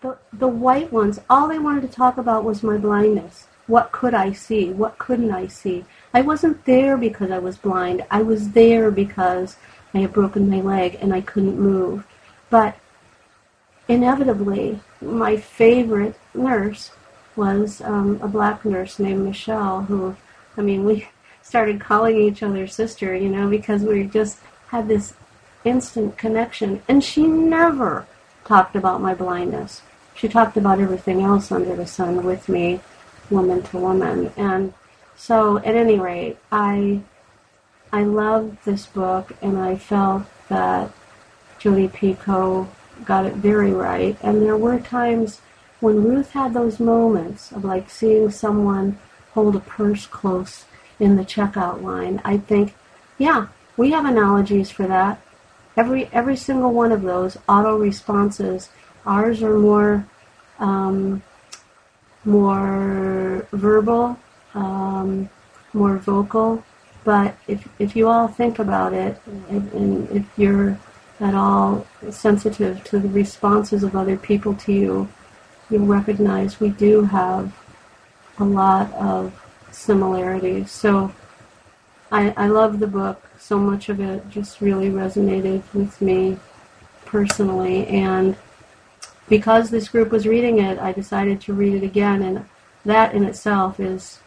the, 0.00 0.18
the 0.32 0.48
white 0.48 0.92
ones, 0.92 1.20
all 1.30 1.48
they 1.48 1.58
wanted 1.58 1.82
to 1.82 1.88
talk 1.88 2.18
about 2.18 2.44
was 2.44 2.62
my 2.62 2.78
blindness. 2.78 3.46
What 3.66 3.92
could 3.92 4.14
I 4.14 4.32
see? 4.32 4.70
What 4.70 4.98
couldn't 4.98 5.32
I 5.32 5.46
see? 5.46 5.84
I 6.14 6.22
wasn't 6.22 6.64
there 6.64 6.96
because 6.96 7.30
I 7.30 7.38
was 7.38 7.58
blind. 7.58 8.04
I 8.10 8.22
was 8.22 8.50
there 8.50 8.90
because 8.90 9.56
I 9.92 9.98
had 9.98 10.12
broken 10.12 10.48
my 10.48 10.60
leg 10.60 10.98
and 11.00 11.12
I 11.12 11.20
couldn't 11.20 11.58
move. 11.58 12.06
But 12.48 12.78
inevitably, 13.88 14.80
my 15.00 15.36
favorite 15.36 16.18
nurse 16.34 16.92
was 17.34 17.82
um, 17.82 18.18
a 18.22 18.28
black 18.28 18.64
nurse 18.64 18.98
named 18.98 19.24
Michelle, 19.24 19.82
who, 19.82 20.16
I 20.56 20.62
mean, 20.62 20.84
we 20.84 21.08
started 21.42 21.80
calling 21.80 22.16
each 22.16 22.42
other 22.42 22.66
sister, 22.66 23.14
you 23.14 23.28
know, 23.28 23.48
because 23.48 23.82
we 23.82 24.04
just 24.04 24.38
had 24.68 24.88
this 24.88 25.14
instant 25.66 26.16
connection. 26.16 26.82
And 26.88 27.02
she 27.02 27.26
never 27.26 28.06
talked 28.44 28.76
about 28.76 29.00
my 29.00 29.14
blindness. 29.14 29.82
She 30.14 30.28
talked 30.28 30.56
about 30.56 30.80
everything 30.80 31.22
else 31.22 31.52
under 31.52 31.76
the 31.76 31.86
sun 31.86 32.24
with 32.24 32.48
me, 32.48 32.80
woman 33.28 33.62
to 33.64 33.78
woman. 33.78 34.32
And 34.36 34.72
so, 35.16 35.58
at 35.58 35.74
any 35.74 35.98
rate, 35.98 36.38
I 36.50 37.02
I 37.92 38.02
loved 38.02 38.64
this 38.64 38.86
book, 38.86 39.32
and 39.42 39.58
I 39.58 39.76
felt 39.76 40.24
that 40.48 40.90
Jodi 41.58 41.88
Picoult 41.88 42.68
got 43.04 43.26
it 43.26 43.34
very 43.34 43.72
right. 43.72 44.16
And 44.22 44.42
there 44.42 44.56
were 44.56 44.78
times 44.80 45.40
when 45.80 46.02
Ruth 46.02 46.32
had 46.32 46.54
those 46.54 46.80
moments 46.80 47.52
of 47.52 47.64
like 47.64 47.90
seeing 47.90 48.30
someone 48.30 48.98
hold 49.32 49.56
a 49.56 49.60
purse 49.60 50.06
close 50.06 50.64
in 50.98 51.16
the 51.16 51.24
checkout 51.24 51.82
line. 51.82 52.20
I 52.24 52.38
think, 52.38 52.74
yeah, 53.18 53.48
we 53.76 53.90
have 53.90 54.04
analogies 54.04 54.70
for 54.70 54.86
that. 54.86 55.20
Every 55.76 56.08
every 56.12 56.36
single 56.36 56.72
one 56.72 56.92
of 56.92 57.02
those 57.02 57.36
auto 57.48 57.76
responses. 57.76 58.70
Ours 59.04 59.42
are 59.42 59.58
more 59.58 60.06
um, 60.58 61.22
more 62.24 63.46
verbal, 63.52 64.18
um, 64.54 65.28
more 65.72 65.96
vocal, 65.98 66.64
but 67.04 67.36
if, 67.46 67.68
if 67.78 67.94
you 67.94 68.08
all 68.08 68.26
think 68.26 68.58
about 68.58 68.92
it, 68.92 69.20
and, 69.48 69.72
and 69.72 70.10
if 70.10 70.26
you're 70.36 70.78
at 71.20 71.34
all 71.34 71.86
sensitive 72.10 72.82
to 72.84 72.98
the 72.98 73.08
responses 73.08 73.84
of 73.84 73.94
other 73.94 74.16
people 74.16 74.54
to 74.54 74.72
you, 74.72 75.08
you'll 75.70 75.86
recognize 75.86 76.60
we 76.60 76.68
do 76.68 77.02
have 77.02 77.54
a 78.38 78.44
lot 78.44 78.92
of 78.94 79.32
similarities. 79.70 80.70
So 80.70 81.12
I, 82.10 82.34
I 82.36 82.48
love 82.48 82.80
the 82.80 82.86
book. 82.86 83.22
So 83.38 83.58
much 83.58 83.88
of 83.88 84.00
it 84.00 84.28
just 84.30 84.60
really 84.60 84.90
resonated 84.90 85.62
with 85.72 86.00
me 86.00 86.38
personally. 87.04 87.86
And 87.86 88.36
because 89.28 89.70
this 89.70 89.88
group 89.88 90.10
was 90.10 90.26
reading 90.26 90.58
it, 90.58 90.78
I 90.78 90.92
decided 90.92 91.40
to 91.42 91.52
read 91.52 91.74
it 91.74 91.86
again. 91.86 92.22
And 92.22 92.46
that 92.84 93.14
in 93.14 93.24
itself 93.24 93.80
is 93.80 94.20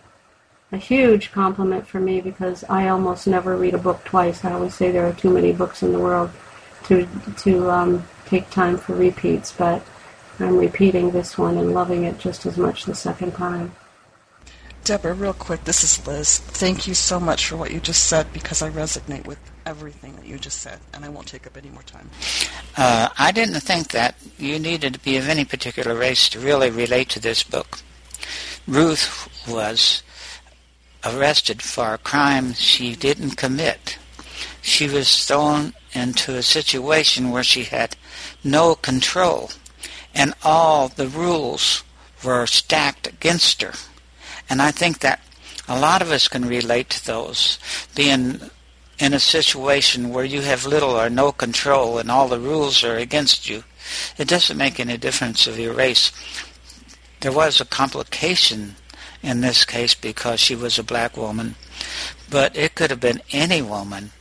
a 0.72 0.78
huge 0.78 1.32
compliment 1.32 1.88
for 1.88 1.99
me 1.99 2.22
because 2.22 2.64
I 2.66 2.89
almost 2.89 3.28
never 3.28 3.57
read 3.57 3.74
a 3.74 3.80
book 3.80 4.03
twice. 4.03 4.45
I 4.45 4.53
always 4.53 4.76
say 4.76 4.91
there 4.91 5.07
are 5.07 5.14
too 5.14 5.32
many 5.32 5.51
books 5.51 5.82
in 5.82 5.91
the 5.91 5.99
world 5.99 6.32
to 6.86 7.07
to 7.38 7.70
um, 7.70 8.07
take 8.26 8.49
time 8.49 8.78
for 8.78 8.93
repeats, 8.95 9.51
but 9.51 9.82
I'm 10.39 10.57
repeating 10.57 11.12
this 11.12 11.38
one 11.38 11.57
and 11.57 11.74
loving 11.74 12.03
it 12.03 12.20
just 12.20 12.45
as 12.45 12.57
much 12.57 12.86
the 12.86 12.95
second 12.95 13.34
time. 13.34 13.76
Deborah, 14.84 15.14
real 15.14 15.34
quick, 15.34 15.64
this 15.66 15.84
is 15.84 16.06
Liz. 16.08 16.40
Thank 16.40 16.88
you 16.88 16.94
so 16.94 17.20
much 17.20 17.46
for 17.46 17.58
what 17.58 17.72
you 17.72 17.80
just 17.80 18.08
said 18.08 18.32
because 18.34 18.62
I 18.62 18.70
resonate 18.70 19.26
with 19.26 19.40
everything 19.66 20.16
that 20.16 20.26
you 20.26 20.40
just 20.40 20.62
said, 20.62 20.80
and 20.94 21.06
I 21.06 21.10
won't 21.10 21.28
take 21.28 21.46
up 21.46 21.58
any 21.58 21.70
more 21.70 21.84
time. 21.84 22.10
Uh, 22.76 23.10
I 23.18 23.32
didn't 23.32 23.60
think 23.60 23.90
that 23.92 24.16
you 24.38 24.58
needed 24.58 24.94
to 24.94 25.00
be 25.00 25.18
of 25.18 25.30
any 25.30 25.46
particular 25.46 25.96
race 25.96 26.28
to 26.30 26.40
really 26.40 26.72
relate 26.72 27.10
to 27.10 27.20
this 27.20 27.44
book. 27.44 27.80
Ruth 28.68 29.30
was 29.48 30.02
arrested 31.06 31.62
for 31.62 31.94
a 31.94 31.98
crime 31.98 32.54
she 32.54 32.96
didn't 32.96 33.32
commit. 33.32 33.98
She 34.62 34.88
was 34.88 35.26
thrown 35.26 35.74
into 35.94 36.36
a 36.36 36.44
situation 36.44 37.32
where 37.32 37.44
she 37.44 37.64
had 37.64 37.96
no 38.44 38.76
control, 38.76 39.52
and 40.14 40.34
all 40.44 40.88
the 40.88 41.08
rules 41.08 41.84
were 42.24 42.46
stacked 42.46 43.08
against 43.08 43.62
her. 43.62 43.74
And 44.50 44.62
I 44.62 44.72
think 44.72 45.00
that 45.00 45.22
a 45.68 45.80
lot 45.80 46.02
of 46.02 46.12
us 46.12 46.28
can 46.28 46.45
relate 46.45 46.89
to 46.89 47.06
those, 47.06 47.60
being 47.95 48.41
in 48.97 49.14
a 49.14 49.20
situation 49.20 50.10
where 50.10 50.26
you 50.26 50.41
have 50.41 50.66
little 50.66 50.91
or 50.91 51.10
no 51.10 51.32
control 51.32 51.97
and 52.00 52.12
all 52.12 52.28
the 52.28 52.39
rules 52.39 52.84
are 52.84 52.97
against 52.97 53.50
you. 53.50 53.64
It 54.18 54.28
doesn't 54.28 54.58
make 54.58 54.80
any 54.80 54.97
difference 54.97 55.47
of 55.47 55.58
your 55.58 55.74
race. 55.74 56.12
There 57.22 57.32
was 57.32 57.62
a 57.62 57.66
complication 57.66 58.76
in 59.22 59.41
this 59.41 59.64
case 59.66 59.93
because 59.93 60.39
she 60.39 60.56
was 60.56 60.78
a 60.78 60.84
black 60.84 61.16
woman, 61.16 61.56
but 62.30 62.56
it 62.56 62.76
could 62.76 62.89
have 62.89 63.00
been 63.00 63.22
any 63.32 63.62
woman. 63.62 64.12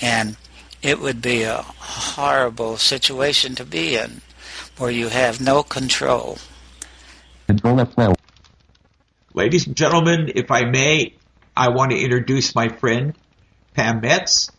And 0.00 0.36
it 0.82 1.00
would 1.00 1.22
be 1.22 1.42
a 1.42 1.62
horrible 1.62 2.76
situation 2.78 3.54
to 3.54 3.64
be 3.64 3.96
in 3.96 4.22
where 4.78 4.90
you 4.90 5.08
have 5.08 5.40
no 5.40 5.62
control. 5.62 6.38
Control 7.46 7.76
F12. 7.76 8.14
Ladies 9.32 9.68
and 9.68 9.76
gentlemen, 9.76 10.32
if 10.34 10.50
I 10.50 10.64
may, 10.64 11.14
I 11.56 11.68
want 11.70 11.92
to 11.92 11.96
introduce 11.96 12.52
my 12.56 12.68
friend 12.68 13.14
Pam 13.74 14.00
Metz 14.00 14.50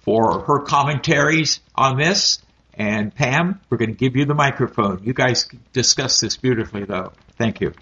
for 0.00 0.44
her 0.44 0.64
commentaries 0.64 1.60
on 1.74 1.96
this. 1.96 2.38
And 2.74 3.14
Pam, 3.14 3.58
we're 3.70 3.78
going 3.78 3.90
to 3.90 3.96
give 3.96 4.16
you 4.16 4.26
the 4.26 4.34
microphone. 4.34 5.02
You 5.02 5.14
guys 5.14 5.48
discuss 5.72 6.20
this 6.20 6.36
beautifully, 6.36 6.84
though. 6.84 7.12
Thank 7.38 7.62
you. 7.62 7.72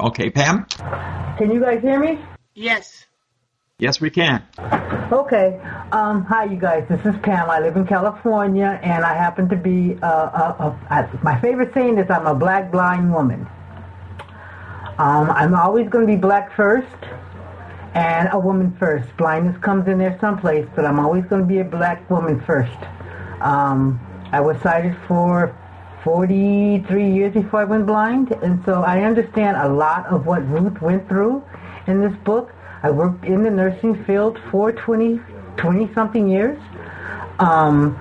Okay, 0.00 0.30
Pam? 0.30 0.64
Can 1.38 1.52
you 1.52 1.60
guys 1.60 1.80
hear 1.80 2.00
me? 2.00 2.18
Yes. 2.54 3.06
Yes, 3.78 4.00
we 4.00 4.10
can. 4.10 4.42
Okay. 5.12 5.60
Um, 5.92 6.24
hi, 6.24 6.44
you 6.44 6.58
guys. 6.58 6.86
This 6.88 7.00
is 7.06 7.14
Pam. 7.22 7.48
I 7.48 7.60
live 7.60 7.76
in 7.76 7.86
California, 7.86 8.80
and 8.82 9.04
I 9.04 9.14
happen 9.14 9.48
to 9.48 9.56
be 9.56 9.96
uh, 10.02 10.08
a, 10.08 10.76
a, 10.90 10.96
a, 10.96 11.20
my 11.22 11.40
favorite 11.40 11.72
saying 11.72 11.98
is 11.98 12.10
I'm 12.10 12.26
a 12.26 12.34
black 12.34 12.72
blind 12.72 13.12
woman. 13.12 13.46
Um, 14.98 15.30
I'm 15.30 15.54
always 15.54 15.88
going 15.88 16.06
to 16.06 16.12
be 16.12 16.18
black 16.18 16.54
first 16.54 16.86
and 17.94 18.28
a 18.32 18.38
woman 18.38 18.76
first. 18.78 19.14
Blindness 19.16 19.56
comes 19.58 19.88
in 19.88 19.98
there 19.98 20.18
someplace, 20.20 20.68
but 20.76 20.84
I'm 20.84 20.98
always 20.98 21.24
going 21.24 21.42
to 21.42 21.48
be 21.48 21.60
a 21.60 21.64
black 21.64 22.08
woman 22.10 22.40
first. 22.42 22.76
Um, 23.40 24.00
I 24.32 24.40
was 24.40 24.60
sighted 24.62 24.96
for 25.08 25.56
43 26.04 27.10
years 27.10 27.32
before 27.32 27.60
I 27.60 27.64
went 27.64 27.86
blind, 27.86 28.32
and 28.42 28.62
so 28.64 28.82
I 28.82 29.02
understand 29.02 29.56
a 29.56 29.68
lot 29.68 30.06
of 30.06 30.26
what 30.26 30.46
Ruth 30.48 30.80
went 30.82 31.08
through 31.08 31.42
in 31.86 32.00
this 32.00 32.16
book. 32.24 32.52
I 32.82 32.90
worked 32.90 33.24
in 33.24 33.44
the 33.44 33.50
nursing 33.50 34.04
field 34.04 34.38
for 34.50 34.72
20, 34.72 35.20
20 35.56 35.94
something 35.94 36.28
years. 36.28 36.60
Um, 37.38 37.96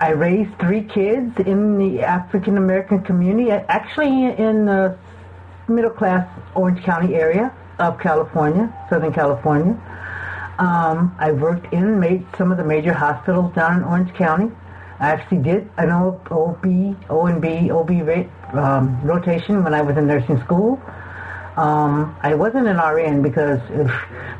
I 0.00 0.10
raised 0.10 0.58
three 0.58 0.82
kids 0.82 1.38
in 1.46 1.78
the 1.78 2.02
African 2.02 2.58
American 2.58 3.02
community, 3.02 3.50
actually 3.50 4.36
in 4.36 4.66
the 4.66 4.98
middle 5.68 5.90
class 5.90 6.28
Orange 6.54 6.82
County 6.82 7.14
area 7.14 7.52
of 7.78 7.98
California, 7.98 8.72
Southern 8.88 9.12
California. 9.12 9.72
Um, 10.58 11.14
I 11.18 11.32
worked 11.32 11.72
in 11.72 11.98
made 11.98 12.26
some 12.36 12.52
of 12.52 12.58
the 12.58 12.64
major 12.64 12.92
hospitals 12.92 13.54
down 13.54 13.78
in 13.78 13.84
Orange 13.84 14.14
County. 14.14 14.54
I 15.00 15.10
actually 15.10 15.38
did 15.38 15.68
an 15.78 15.90
OB, 15.90 16.64
O&B, 17.10 17.70
OB 17.70 17.90
um, 18.54 19.02
rotation 19.02 19.64
when 19.64 19.74
I 19.74 19.82
was 19.82 19.96
in 19.96 20.06
nursing 20.06 20.40
school. 20.42 20.80
Um, 21.56 22.16
I 22.22 22.34
wasn't 22.34 22.66
an 22.66 22.78
RN 22.78 23.20
because, 23.20 23.60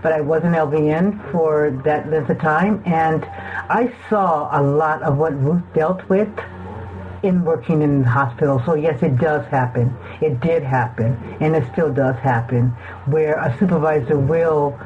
but 0.03 0.13
I 0.13 0.21
was 0.21 0.45
an 0.45 0.53
LVN 0.53 1.33
for 1.33 1.71
that 1.85 2.09
length 2.09 2.31
of 2.31 2.39
time, 2.41 2.83
and 2.87 3.25
I 3.25 3.93
saw 4.09 4.49
a 4.59 4.63
lot 4.63 5.03
of 5.03 5.19
what 5.19 5.39
Ruth 5.43 5.63
dealt 5.75 6.09
with 6.09 6.31
in 7.23 7.45
working 7.45 7.83
in 7.83 8.03
the 8.03 8.09
hospital. 8.09 8.63
So 8.65 8.75
yes, 8.75 9.03
it 9.03 9.17
does 9.17 9.47
happen. 9.47 9.97
It 10.21 10.41
did 10.41 10.63
happen, 10.63 11.17
and 11.41 11.55
it 11.55 11.65
still 11.73 11.93
does 11.93 12.17
happen, 12.17 12.69
where 13.07 13.39
a 13.39 13.57
supervisor 13.59 14.19
will 14.19 14.77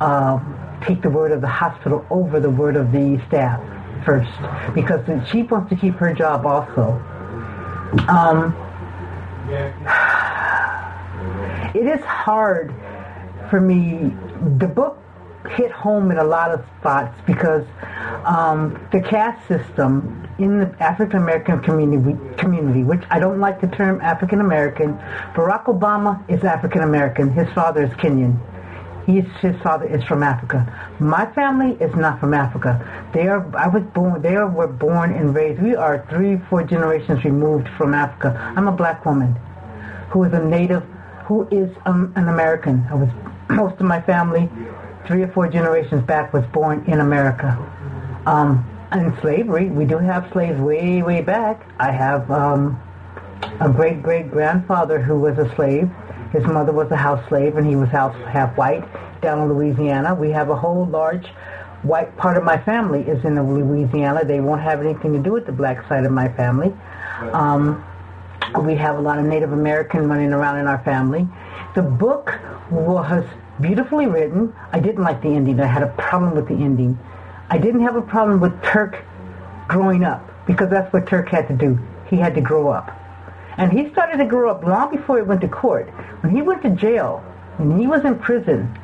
uh, 0.00 0.40
take 0.82 1.02
the 1.02 1.10
word 1.10 1.32
of 1.32 1.40
the 1.40 1.48
hospital 1.48 2.04
over 2.10 2.40
the 2.40 2.50
word 2.50 2.76
of 2.76 2.92
the 2.92 3.20
staff 3.28 3.60
first, 4.04 4.30
because 4.74 5.00
she 5.30 5.42
wants 5.42 5.70
to 5.70 5.76
keep 5.76 5.94
her 5.94 6.12
job 6.12 6.46
also. 6.46 7.00
Um, 8.08 8.54
it 11.74 11.86
is 11.86 12.04
hard 12.04 12.74
for 13.50 13.60
me. 13.60 14.12
The 14.58 14.66
book 14.66 14.98
hit 15.50 15.70
home 15.70 16.10
in 16.10 16.18
a 16.18 16.24
lot 16.24 16.50
of 16.50 16.64
spots 16.80 17.18
because 17.26 17.64
um, 18.24 18.80
the 18.92 19.00
caste 19.00 19.46
system 19.46 20.28
in 20.38 20.58
the 20.58 20.74
African 20.80 21.18
American 21.18 21.60
community, 21.60 22.18
community, 22.36 22.82
which 22.82 23.02
I 23.10 23.18
don't 23.18 23.38
like 23.38 23.60
the 23.60 23.68
term 23.68 24.00
African 24.00 24.40
American. 24.40 24.94
Barack 25.34 25.64
Obama 25.64 26.22
is 26.30 26.42
African 26.44 26.82
American. 26.82 27.30
His 27.30 27.48
father 27.54 27.84
is 27.84 27.90
Kenyan. 27.90 28.40
He's, 29.06 29.24
his 29.42 29.54
father 29.62 29.86
is 29.86 30.02
from 30.04 30.22
Africa. 30.22 30.64
My 30.98 31.26
family 31.34 31.76
is 31.78 31.94
not 31.94 32.20
from 32.20 32.32
Africa. 32.32 32.80
They 33.12 33.28
are. 33.28 33.44
I 33.54 33.68
was 33.68 33.82
born. 33.94 34.22
They 34.22 34.34
are, 34.34 34.48
were 34.48 34.66
born 34.66 35.12
and 35.12 35.34
raised. 35.34 35.60
We 35.60 35.76
are 35.76 36.06
three, 36.08 36.40
four 36.48 36.64
generations 36.64 37.22
removed 37.22 37.68
from 37.76 37.92
Africa. 37.92 38.34
I'm 38.56 38.66
a 38.66 38.72
black 38.72 39.04
woman 39.04 39.34
who 40.08 40.24
is 40.24 40.32
a 40.32 40.42
native, 40.42 40.82
who 41.26 41.46
is 41.50 41.70
um, 41.84 42.12
an 42.16 42.28
American. 42.28 42.86
I 42.90 42.94
was 42.94 43.10
most 43.50 43.74
of 43.74 43.86
my 43.86 44.00
family, 44.00 44.48
three 45.06 45.22
or 45.22 45.28
four 45.28 45.48
generations 45.48 46.02
back, 46.06 46.32
was 46.32 46.44
born 46.46 46.84
in 46.86 47.00
America. 47.00 47.56
Um, 48.26 48.68
in 48.92 49.16
slavery, 49.20 49.68
we 49.70 49.84
do 49.84 49.98
have 49.98 50.30
slaves 50.32 50.60
way, 50.60 51.02
way 51.02 51.20
back. 51.20 51.66
I 51.78 51.90
have 51.90 52.30
um, 52.30 52.80
a 53.60 53.68
great 53.68 54.02
great 54.02 54.30
grandfather 54.30 55.00
who 55.00 55.18
was 55.18 55.38
a 55.38 55.52
slave. 55.56 55.90
His 56.32 56.44
mother 56.44 56.72
was 56.72 56.90
a 56.90 56.96
house 56.96 57.22
slave, 57.28 57.56
and 57.56 57.66
he 57.66 57.76
was 57.76 57.88
house 57.88 58.16
half 58.28 58.56
white 58.56 58.84
down 59.20 59.40
in 59.40 59.48
Louisiana. 59.48 60.14
We 60.14 60.30
have 60.30 60.50
a 60.50 60.56
whole 60.56 60.86
large 60.86 61.26
white 61.82 62.16
part 62.16 62.36
of 62.36 62.44
my 62.44 62.56
family 62.58 63.02
is 63.02 63.24
in 63.24 63.40
Louisiana. 63.54 64.24
They 64.24 64.40
won't 64.40 64.62
have 64.62 64.80
anything 64.80 65.12
to 65.12 65.18
do 65.18 65.32
with 65.32 65.46
the 65.46 65.52
black 65.52 65.86
side 65.88 66.04
of 66.04 66.12
my 66.12 66.28
family. 66.28 66.74
Um, 67.32 67.84
we 68.62 68.74
have 68.76 68.98
a 68.98 69.00
lot 69.00 69.18
of 69.18 69.24
Native 69.24 69.52
American 69.52 70.08
running 70.08 70.32
around 70.32 70.58
in 70.58 70.66
our 70.66 70.82
family. 70.84 71.28
The 71.74 71.82
book 71.82 72.38
was 72.70 73.24
beautifully 73.60 74.06
written. 74.06 74.54
I 74.72 74.80
didn't 74.80 75.02
like 75.02 75.22
the 75.22 75.28
ending. 75.28 75.60
I 75.60 75.66
had 75.66 75.82
a 75.82 75.94
problem 75.98 76.34
with 76.34 76.48
the 76.48 76.54
ending. 76.54 76.98
I 77.50 77.58
didn't 77.58 77.82
have 77.82 77.96
a 77.96 78.02
problem 78.02 78.40
with 78.40 78.62
Turk 78.62 79.04
growing 79.68 80.04
up 80.04 80.28
because 80.46 80.70
that's 80.70 80.92
what 80.92 81.06
Turk 81.06 81.28
had 81.28 81.48
to 81.48 81.54
do. 81.54 81.78
He 82.06 82.16
had 82.16 82.34
to 82.34 82.40
grow 82.40 82.68
up. 82.68 82.90
And 83.56 83.72
he 83.72 83.90
started 83.90 84.18
to 84.18 84.24
grow 84.24 84.50
up 84.50 84.64
long 84.64 84.90
before 84.90 85.16
he 85.16 85.22
went 85.22 85.40
to 85.42 85.48
court. 85.48 85.88
When 86.22 86.34
he 86.34 86.42
went 86.42 86.62
to 86.62 86.70
jail, 86.70 87.24
and 87.58 87.78
he 87.78 87.86
was 87.86 88.04
in 88.04 88.18
prison, 88.18 88.76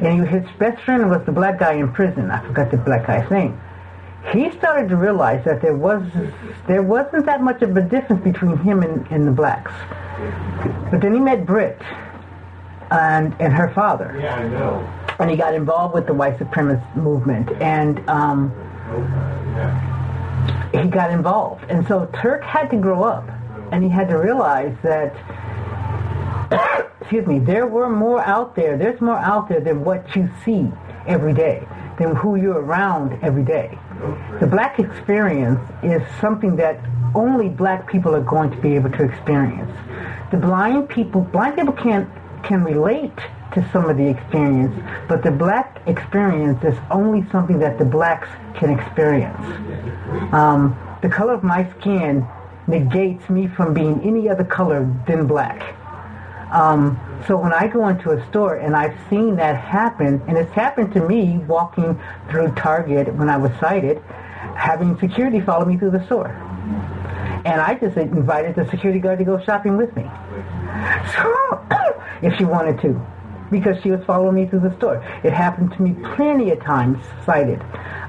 and 0.00 0.26
his 0.26 0.44
best 0.58 0.82
friend 0.82 1.10
was 1.10 1.24
the 1.26 1.32
black 1.32 1.58
guy 1.58 1.72
in 1.72 1.92
prison. 1.92 2.30
I 2.30 2.46
forgot 2.46 2.70
the 2.70 2.76
black 2.76 3.06
guy's 3.06 3.28
name. 3.30 3.60
He 4.32 4.50
started 4.52 4.88
to 4.88 4.96
realize 4.96 5.44
that 5.44 5.60
there 5.62 5.76
was 5.76 6.02
there 6.66 6.82
wasn't 6.82 7.26
that 7.26 7.42
much 7.42 7.62
of 7.62 7.76
a 7.76 7.82
difference 7.82 8.24
between 8.24 8.56
him 8.58 8.82
and, 8.82 9.06
and 9.08 9.26
the 9.26 9.32
blacks. 9.32 9.72
But 10.90 11.00
then 11.00 11.14
he 11.14 11.20
met 11.20 11.44
Brit 11.46 11.80
and 12.90 13.34
and 13.40 13.52
her 13.52 13.72
father. 13.74 14.16
Yeah, 14.20 14.36
I 14.36 14.48
know. 14.48 14.92
And 15.18 15.30
he 15.30 15.36
got 15.36 15.54
involved 15.54 15.94
with 15.94 16.06
the 16.06 16.14
white 16.14 16.38
supremacist 16.38 16.94
movement, 16.96 17.50
and 17.62 18.06
um, 18.08 18.50
he 20.72 20.88
got 20.88 21.10
involved. 21.10 21.64
And 21.70 21.86
so 21.88 22.06
Turk 22.20 22.44
had 22.44 22.70
to 22.70 22.76
grow 22.76 23.02
up, 23.02 23.28
and 23.72 23.82
he 23.82 23.88
had 23.88 24.08
to 24.08 24.18
realize 24.18 24.76
that 24.82 25.14
excuse 27.00 27.26
me, 27.26 27.38
there 27.38 27.66
were 27.66 27.88
more 27.88 28.20
out 28.20 28.54
there. 28.54 28.76
There's 28.76 29.00
more 29.00 29.18
out 29.18 29.48
there 29.48 29.60
than 29.60 29.84
what 29.84 30.14
you 30.14 30.28
see 30.44 30.70
every 31.06 31.32
day, 31.32 31.66
than 31.98 32.14
who 32.16 32.36
you're 32.36 32.60
around 32.60 33.18
every 33.22 33.44
day. 33.44 33.78
The 34.40 34.46
black 34.46 34.78
experience 34.78 35.60
is 35.82 36.02
something 36.20 36.56
that 36.56 36.80
only 37.14 37.48
black 37.48 37.90
people 37.90 38.14
are 38.14 38.22
going 38.22 38.50
to 38.50 38.56
be 38.58 38.74
able 38.74 38.90
to 38.90 39.04
experience. 39.04 39.72
The 40.30 40.36
blind 40.36 40.88
people, 40.88 41.22
blind 41.22 41.56
people 41.56 41.72
can't 41.72 42.08
can 42.42 42.64
relate 42.64 43.16
to 43.52 43.68
some 43.72 43.88
of 43.88 43.96
the 43.96 44.06
experience, 44.06 44.74
but 45.08 45.22
the 45.22 45.30
black 45.30 45.80
experience 45.86 46.62
is 46.64 46.76
only 46.90 47.24
something 47.30 47.58
that 47.58 47.78
the 47.78 47.84
blacks 47.84 48.28
can 48.54 48.70
experience. 48.70 49.40
Um, 50.32 50.76
the 51.02 51.08
color 51.08 51.34
of 51.34 51.42
my 51.42 51.70
skin 51.78 52.26
negates 52.66 53.28
me 53.30 53.46
from 53.46 53.72
being 53.72 54.00
any 54.02 54.28
other 54.28 54.44
color 54.44 54.92
than 55.06 55.26
black. 55.26 55.74
Um, 56.52 56.98
so 57.26 57.36
when 57.36 57.52
I 57.52 57.66
go 57.66 57.88
into 57.88 58.10
a 58.10 58.26
store 58.28 58.56
and 58.56 58.76
I've 58.76 58.96
seen 59.10 59.36
that 59.36 59.56
happen, 59.56 60.22
and 60.28 60.36
it's 60.36 60.52
happened 60.52 60.92
to 60.94 61.00
me 61.00 61.38
walking 61.38 62.00
through 62.30 62.52
Target 62.54 63.12
when 63.14 63.28
I 63.28 63.36
was 63.36 63.52
sighted, 63.58 64.02
having 64.54 64.98
security 64.98 65.40
follow 65.40 65.64
me 65.64 65.76
through 65.76 65.90
the 65.90 66.04
store. 66.06 66.28
And 67.44 67.60
I 67.60 67.74
just 67.74 67.96
invited 67.96 68.56
the 68.56 68.68
security 68.70 68.98
guard 68.98 69.18
to 69.18 69.24
go 69.24 69.40
shopping 69.40 69.76
with 69.76 69.94
me. 69.96 70.10
If 72.22 72.36
she 72.38 72.44
wanted 72.44 72.80
to, 72.80 73.00
because 73.50 73.76
she 73.82 73.90
was 73.90 74.04
following 74.06 74.34
me 74.34 74.46
through 74.46 74.60
the 74.60 74.76
store. 74.76 74.96
It 75.22 75.32
happened 75.32 75.72
to 75.72 75.82
me 75.82 75.94
plenty 76.16 76.50
of 76.50 76.60
times, 76.60 77.04
sighted. 77.24 77.60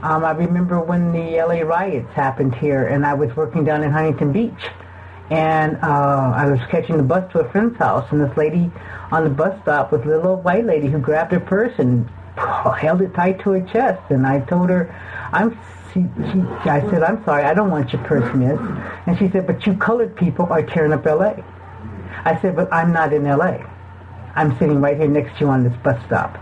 Um, 0.01 0.23
I 0.23 0.31
remember 0.31 0.79
when 0.79 1.11
the 1.11 1.37
LA 1.37 1.61
riots 1.61 2.11
happened 2.13 2.55
here, 2.55 2.87
and 2.87 3.05
I 3.05 3.13
was 3.13 3.35
working 3.35 3.63
down 3.63 3.83
in 3.83 3.91
Huntington 3.91 4.31
Beach 4.31 4.69
and 5.29 5.77
uh, 5.83 6.31
I 6.35 6.45
was 6.45 6.59
catching 6.69 6.97
the 6.97 7.03
bus 7.03 7.29
to 7.33 7.39
a 7.39 7.51
friend's 7.51 7.77
house, 7.77 8.07
and 8.11 8.21
this 8.21 8.35
lady 8.37 8.71
on 9.11 9.23
the 9.25 9.29
bus 9.29 9.59
stop 9.61 9.91
was 9.91 10.01
a 10.01 10.05
little 10.05 10.37
white 10.37 10.65
lady 10.65 10.87
who 10.87 10.99
grabbed 10.99 11.33
her 11.33 11.39
purse 11.39 11.77
and 11.79 12.09
held 12.77 13.01
it 13.01 13.13
tight 13.13 13.39
to 13.41 13.51
her 13.51 13.61
chest. 13.61 14.01
And 14.09 14.25
I 14.25 14.39
told 14.41 14.69
her, 14.69 14.93
"I'm." 15.31 15.57
She, 15.93 16.01
she, 16.31 16.41
I 16.69 16.81
said, 16.89 17.01
"I'm 17.03 17.23
sorry, 17.25 17.43
I 17.43 17.53
don't 17.53 17.71
want 17.71 17.91
your 17.91 18.03
purse, 18.03 18.33
miss." 18.35 18.59
And 19.05 19.17
she 19.17 19.29
said, 19.29 19.47
"But 19.47 19.65
you 19.65 19.73
colored 19.75 20.15
people 20.15 20.47
are 20.49 20.61
tearing 20.61 20.93
up 20.93 21.05
L.A." 21.05 21.43
I 22.25 22.39
said, 22.41 22.55
"But 22.55 22.71
I'm 22.71 22.91
not 22.91 23.13
in 23.13 23.25
L.A. 23.25 23.65
I'm 24.35 24.57
sitting 24.59 24.81
right 24.81 24.97
here 24.97 25.07
next 25.07 25.37
to 25.37 25.45
you 25.45 25.49
on 25.49 25.63
this 25.63 25.75
bus 25.83 26.01
stop." 26.05 26.37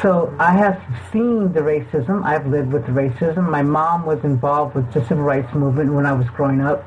So 0.00 0.34
I 0.38 0.52
have 0.52 0.80
seen 1.12 1.52
the 1.52 1.60
racism. 1.60 2.24
I've 2.24 2.46
lived 2.46 2.72
with 2.72 2.86
the 2.86 2.92
racism. 2.92 3.48
My 3.48 3.62
mom 3.62 4.04
was 4.04 4.22
involved 4.24 4.74
with 4.74 4.92
the 4.92 5.00
civil 5.06 5.24
rights 5.24 5.52
movement 5.54 5.92
when 5.92 6.06
I 6.06 6.12
was 6.12 6.28
growing 6.30 6.60
up. 6.60 6.84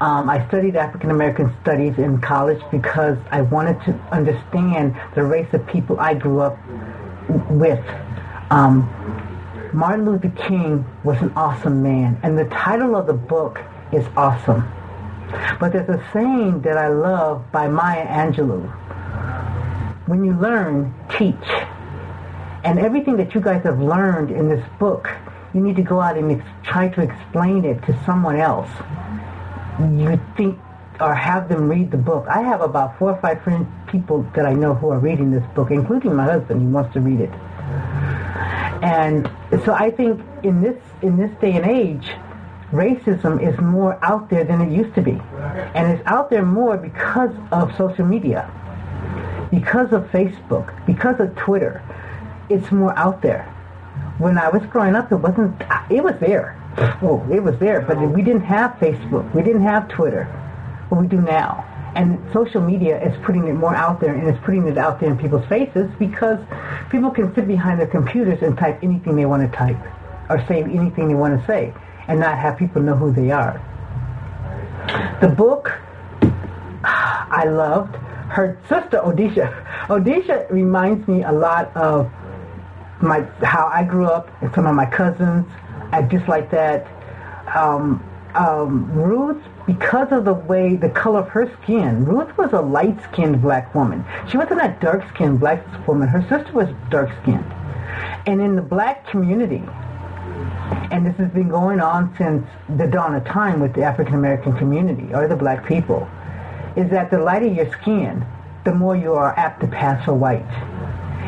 Um, 0.00 0.28
I 0.28 0.46
studied 0.48 0.76
African 0.76 1.10
American 1.10 1.54
studies 1.62 1.96
in 1.98 2.20
college 2.20 2.60
because 2.70 3.18
I 3.30 3.42
wanted 3.42 3.80
to 3.84 3.92
understand 4.12 4.96
the 5.14 5.22
race 5.22 5.52
of 5.52 5.66
people 5.66 5.98
I 5.98 6.14
grew 6.14 6.40
up 6.40 6.58
with. 7.50 7.84
Um, 8.50 8.88
Martin 9.72 10.06
Luther 10.06 10.30
King 10.30 10.84
was 11.04 11.20
an 11.20 11.32
awesome 11.34 11.82
man, 11.82 12.18
and 12.22 12.38
the 12.38 12.46
title 12.46 12.96
of 12.96 13.06
the 13.06 13.14
book 13.14 13.60
is 13.92 14.06
awesome. 14.16 14.70
But 15.60 15.72
there's 15.72 15.88
a 15.88 16.02
saying 16.12 16.62
that 16.62 16.76
I 16.76 16.88
love 16.88 17.50
by 17.52 17.68
Maya 17.68 18.06
Angelou. 18.06 18.68
When 20.06 20.24
you 20.24 20.32
learn, 20.34 20.94
teach. 21.18 21.34
And 22.64 22.78
everything 22.78 23.16
that 23.18 23.34
you 23.34 23.40
guys 23.40 23.62
have 23.64 23.80
learned 23.80 24.30
in 24.30 24.48
this 24.48 24.64
book, 24.78 25.10
you 25.54 25.60
need 25.60 25.76
to 25.76 25.82
go 25.82 26.00
out 26.00 26.16
and 26.16 26.32
ex- 26.32 26.48
try 26.62 26.88
to 26.88 27.00
explain 27.02 27.64
it 27.64 27.82
to 27.86 28.04
someone 28.04 28.36
else. 28.36 28.70
You 29.78 30.20
think 30.36 30.58
or 31.00 31.14
have 31.14 31.48
them 31.48 31.68
read 31.68 31.90
the 31.90 31.96
book. 31.96 32.26
I 32.28 32.42
have 32.42 32.60
about 32.60 32.98
four 32.98 33.12
or 33.12 33.20
five 33.20 33.42
friend, 33.42 33.66
people 33.86 34.22
that 34.34 34.46
I 34.46 34.52
know 34.52 34.74
who 34.74 34.90
are 34.90 34.98
reading 34.98 35.30
this 35.30 35.44
book, 35.54 35.70
including 35.70 36.16
my 36.16 36.24
husband. 36.24 36.60
He 36.60 36.66
wants 36.66 36.92
to 36.94 37.00
read 37.00 37.20
it. 37.20 37.30
And 38.82 39.30
so 39.64 39.74
I 39.74 39.90
think 39.90 40.20
in 40.42 40.60
this 40.60 40.76
in 41.02 41.16
this 41.16 41.30
day 41.40 41.52
and 41.52 41.66
age, 41.66 42.10
racism 42.72 43.40
is 43.42 43.58
more 43.60 43.98
out 44.04 44.28
there 44.28 44.44
than 44.44 44.60
it 44.60 44.70
used 44.70 44.94
to 44.94 45.02
be. 45.02 45.20
And 45.74 45.90
it's 45.92 46.06
out 46.06 46.30
there 46.30 46.44
more 46.44 46.76
because 46.76 47.34
of 47.50 47.74
social 47.76 48.04
media, 48.04 48.50
because 49.50 49.92
of 49.92 50.04
Facebook, 50.10 50.74
because 50.86 51.18
of 51.20 51.34
Twitter. 51.36 51.82
It's 52.50 52.70
more 52.70 52.96
out 52.98 53.22
there. 53.22 53.44
When 54.18 54.38
I 54.38 54.48
was 54.48 54.62
growing 54.70 54.96
up, 54.96 55.12
it 55.12 55.16
wasn't, 55.16 55.60
it 55.90 56.02
was 56.02 56.14
there. 56.20 56.56
Oh, 57.02 57.26
it 57.30 57.42
was 57.42 57.58
there, 57.58 57.80
but 57.80 57.98
we 57.98 58.22
didn't 58.22 58.44
have 58.44 58.72
Facebook. 58.72 59.32
We 59.34 59.42
didn't 59.42 59.62
have 59.62 59.88
Twitter. 59.88 60.26
But 60.90 61.00
we 61.00 61.06
do 61.06 61.20
now. 61.20 61.64
And 61.94 62.20
social 62.32 62.60
media 62.60 63.02
is 63.02 63.16
putting 63.24 63.48
it 63.48 63.54
more 63.54 63.74
out 63.74 64.00
there 64.00 64.14
and 64.14 64.28
it's 64.28 64.38
putting 64.44 64.66
it 64.68 64.78
out 64.78 65.00
there 65.00 65.10
in 65.10 65.18
people's 65.18 65.46
faces 65.48 65.90
because 65.98 66.38
people 66.90 67.10
can 67.10 67.34
sit 67.34 67.48
behind 67.48 67.80
their 67.80 67.86
computers 67.86 68.42
and 68.42 68.56
type 68.56 68.78
anything 68.82 69.16
they 69.16 69.24
want 69.24 69.50
to 69.50 69.56
type 69.56 69.78
or 70.30 70.44
say 70.46 70.62
anything 70.62 71.08
they 71.08 71.14
want 71.14 71.40
to 71.40 71.46
say 71.46 71.72
and 72.08 72.20
not 72.20 72.38
have 72.38 72.56
people 72.58 72.82
know 72.82 72.96
who 72.96 73.12
they 73.12 73.30
are. 73.30 73.60
The 75.20 75.28
book 75.28 75.78
I 76.82 77.44
loved. 77.44 77.96
Her 77.96 78.58
sister 78.68 78.98
Adisa. 78.98 79.64
Adisa 79.86 80.50
reminds 80.50 81.06
me 81.08 81.22
a 81.22 81.32
lot 81.32 81.74
of 81.76 82.10
my 83.00 83.20
how 83.42 83.70
I 83.72 83.84
grew 83.84 84.06
up 84.06 84.28
and 84.42 84.52
some 84.54 84.66
of 84.66 84.74
my 84.74 84.86
cousins. 84.86 85.46
I 85.92 86.02
just 86.02 86.28
like 86.28 86.50
that. 86.50 86.86
Um, 87.54 88.04
um, 88.34 88.92
Ruth, 88.92 89.42
because 89.66 90.12
of 90.12 90.24
the 90.24 90.34
way, 90.34 90.76
the 90.76 90.90
color 90.90 91.20
of 91.20 91.28
her 91.28 91.50
skin, 91.62 92.04
Ruth 92.04 92.36
was 92.36 92.52
a 92.52 92.60
light-skinned 92.60 93.40
black 93.40 93.74
woman. 93.74 94.04
She 94.30 94.36
wasn't 94.36 94.60
a 94.60 94.76
dark-skinned 94.80 95.40
black 95.40 95.64
woman. 95.88 96.08
Her 96.08 96.20
sister 96.28 96.52
was 96.52 96.68
dark-skinned. 96.90 97.50
And 98.26 98.40
in 98.40 98.54
the 98.54 98.62
black 98.62 99.06
community, 99.08 99.62
and 100.90 101.06
this 101.06 101.16
has 101.16 101.30
been 101.30 101.48
going 101.48 101.80
on 101.80 102.14
since 102.16 102.46
the 102.78 102.86
dawn 102.86 103.14
of 103.14 103.24
time 103.24 103.60
with 103.60 103.74
the 103.74 103.82
African 103.82 104.14
American 104.14 104.56
community 104.56 105.12
or 105.14 105.28
the 105.28 105.36
black 105.36 105.66
people, 105.66 106.08
is 106.76 106.90
that 106.90 107.10
the 107.10 107.18
lighter 107.18 107.46
your 107.46 107.70
skin, 107.72 108.24
the 108.64 108.74
more 108.74 108.96
you 108.96 109.12
are 109.14 109.36
apt 109.38 109.60
to 109.60 109.66
pass 109.66 110.04
for 110.04 110.14
white. 110.14 110.42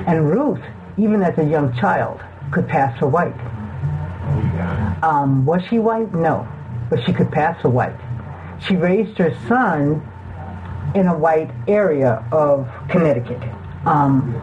And 0.07 0.31
Ruth, 0.31 0.63
even 0.97 1.23
as 1.23 1.37
a 1.39 1.45
young 1.45 1.75
child, 1.77 2.21
could 2.53 2.69
pass 2.69 2.99
for 2.99 3.07
white. 3.07 3.39
Um, 5.03 5.45
was 5.45 5.63
she 5.69 5.79
white? 5.79 6.15
No, 6.15 6.49
but 6.89 7.05
she 7.05 7.13
could 7.13 7.31
pass 7.31 7.61
for 7.61 7.69
white. 7.69 7.99
She 8.67 8.77
raised 8.77 9.19
her 9.19 9.37
son 9.47 10.07
in 10.95 11.07
a 11.07 11.17
white 11.17 11.51
area 11.69 12.25
of 12.33 12.69
Connecticut 12.89 13.43
um, 13.87 14.41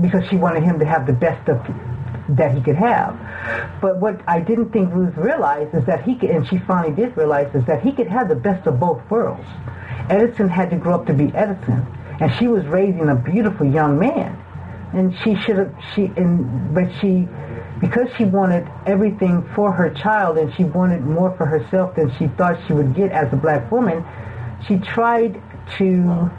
because 0.00 0.26
she 0.28 0.36
wanted 0.36 0.62
him 0.62 0.78
to 0.78 0.84
have 0.84 1.06
the 1.06 1.12
best 1.12 1.48
of 1.48 1.62
that 2.30 2.54
he 2.54 2.60
could 2.60 2.76
have. 2.76 3.16
But 3.80 3.98
what 3.98 4.20
I 4.26 4.40
didn't 4.40 4.70
think 4.72 4.92
Ruth 4.92 5.16
realized 5.16 5.74
is 5.74 5.84
that 5.86 6.02
he 6.04 6.14
could, 6.16 6.30
and 6.30 6.46
she 6.46 6.58
finally 6.58 6.94
did 6.94 7.16
realize, 7.16 7.54
is 7.54 7.64
that 7.66 7.82
he 7.82 7.92
could 7.92 8.08
have 8.08 8.28
the 8.28 8.34
best 8.34 8.66
of 8.66 8.80
both 8.80 9.02
worlds. 9.10 9.46
Edison 10.08 10.48
had 10.48 10.70
to 10.70 10.76
grow 10.76 10.96
up 10.96 11.06
to 11.06 11.14
be 11.14 11.32
Edison, 11.34 11.86
and 12.20 12.32
she 12.34 12.48
was 12.48 12.64
raising 12.66 13.08
a 13.08 13.14
beautiful 13.14 13.66
young 13.66 13.98
man, 13.98 14.36
and 14.92 15.16
she 15.22 15.36
should 15.36 15.58
have 15.58 15.74
she 15.94 16.06
and 16.16 16.74
but 16.74 16.88
she 17.00 17.28
because 17.80 18.08
she 18.16 18.24
wanted 18.24 18.66
everything 18.86 19.46
for 19.54 19.70
her 19.70 19.90
child 19.90 20.38
and 20.38 20.54
she 20.54 20.64
wanted 20.64 21.04
more 21.04 21.36
for 21.36 21.44
herself 21.44 21.94
than 21.94 22.10
she 22.16 22.26
thought 22.28 22.58
she 22.66 22.72
would 22.72 22.94
get 22.94 23.12
as 23.12 23.30
a 23.32 23.36
black 23.36 23.70
woman, 23.70 24.04
she 24.66 24.78
tried 24.78 25.42
to 25.76 26.30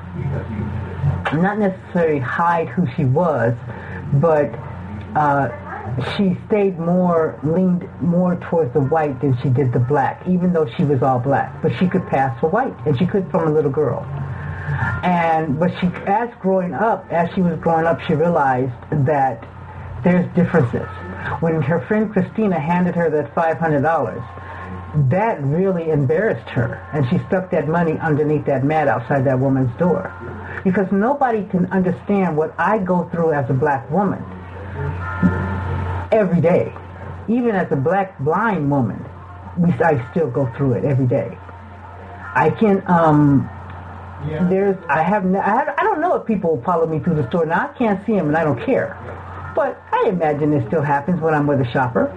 not 1.34 1.60
necessarily 1.60 2.20
hide 2.20 2.68
who 2.70 2.88
she 2.96 3.06
was, 3.06 3.54
but 4.14 4.48
uh, 5.16 5.50
she 6.16 6.38
stayed 6.48 6.78
more, 6.78 7.40
leaned 7.44 7.88
more 8.02 8.36
towards 8.36 8.74
the 8.74 8.82
white 8.82 9.20
than 9.22 9.38
she 9.42 9.50
did 9.50 9.74
the 9.74 9.80
black, 9.80 10.22
even 10.28 10.54
though 10.54 10.68
she 10.78 10.84
was 10.84 11.02
all 11.02 11.20
black. 11.20 11.62
But 11.62 11.76
she 11.78 11.88
could 11.88 12.06
pass 12.08 12.40
for 12.40 12.50
white, 12.50 12.76
and 12.86 12.98
she 12.98 13.06
could 13.06 13.30
from 13.32 13.48
a 13.48 13.52
little 13.52 13.72
girl. 13.72 14.04
And 15.04 15.60
but 15.60 15.72
she, 15.80 15.88
as 16.06 16.30
growing 16.40 16.74
up, 16.74 17.06
as 17.10 17.34
she 17.34 17.42
was 17.42 17.58
growing 17.60 17.86
up, 17.86 18.02
she 18.02 18.14
realized 18.14 18.74
that 18.92 19.48
there's 20.04 20.28
differences. 20.36 20.88
When 21.40 21.62
her 21.62 21.86
friend 21.88 22.12
Christina 22.12 22.60
handed 22.60 22.96
her 22.96 23.10
that 23.10 23.34
five 23.34 23.58
hundred 23.58 23.82
dollars, 23.82 24.22
that 25.10 25.42
really 25.44 25.90
embarrassed 25.90 26.50
her, 26.50 26.86
and 26.94 27.08
she 27.10 27.18
stuck 27.28 27.50
that 27.52 27.68
money 27.68 27.98
underneath 28.00 28.46
that 28.46 28.64
mat 28.64 28.88
outside 28.88 29.26
that 29.26 29.40
woman's 29.40 29.76
door, 29.78 30.14
because 30.64 30.92
nobody 30.92 31.46
can 31.46 31.66
understand 31.68 32.38
what 32.38 32.54
I 32.60 32.78
go 32.78 33.10
through 33.10 33.34
as 33.34 33.50
a 33.50 33.54
black 33.54 33.90
woman 33.90 34.24
every 36.12 36.42
day. 36.42 36.74
Even 37.28 37.56
as 37.56 37.72
a 37.72 37.76
black 37.76 38.18
blind 38.20 38.70
woman, 38.70 39.06
we, 39.58 39.72
I 39.84 40.10
still 40.12 40.30
go 40.30 40.52
through 40.56 40.74
it 40.74 40.86
every 40.86 41.08
day. 41.08 41.38
I 42.36 42.52
can, 42.52 42.84
um, 42.88 43.50
yeah. 44.28 44.48
there's, 44.50 44.78
I 44.88 45.02
have, 45.02 45.26
I 45.26 45.42
have, 45.42 45.76
I 45.78 45.84
don't 45.84 46.00
know 46.00 46.16
if 46.16 46.26
people 46.26 46.62
follow 46.64 46.86
me 46.86 47.00
through 47.00 47.16
the 47.16 47.28
store. 47.30 47.46
Now 47.46 47.70
I 47.70 47.78
can't 47.78 48.06
see 48.06 48.14
them 48.14 48.28
and 48.28 48.38
I 48.38 48.44
don't 48.44 48.64
care. 48.64 48.98
But 49.56 49.82
I 49.92 50.06
imagine 50.10 50.54
it 50.54 50.68
still 50.68 50.84
happens 50.84 51.20
when 51.20 51.34
I'm 51.34 51.48
with 51.48 51.62
a 51.62 51.72
shopper. 51.72 52.12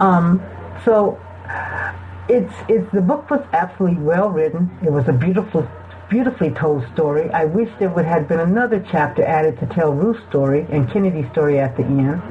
Um, 0.00 0.42
so 0.84 1.18
it's, 2.28 2.52
it's, 2.68 2.92
the 2.92 3.00
book 3.00 3.30
was 3.30 3.40
absolutely 3.52 4.02
well 4.02 4.28
written. 4.28 4.76
It 4.84 4.90
was 4.90 5.08
a 5.08 5.12
beautiful 5.12 5.66
beautifully 6.10 6.50
told 6.50 6.86
story. 6.92 7.30
I 7.30 7.44
wish 7.44 7.68
there 7.78 7.88
would 7.88 8.04
have 8.04 8.28
been 8.28 8.40
another 8.40 8.84
chapter 8.90 9.24
added 9.24 9.58
to 9.60 9.66
tell 9.66 9.92
Ruth's 9.92 10.20
story 10.28 10.66
and 10.70 10.90
Kennedy's 10.90 11.30
story 11.32 11.58
at 11.58 11.76
the 11.76 11.82
end. 11.82 12.22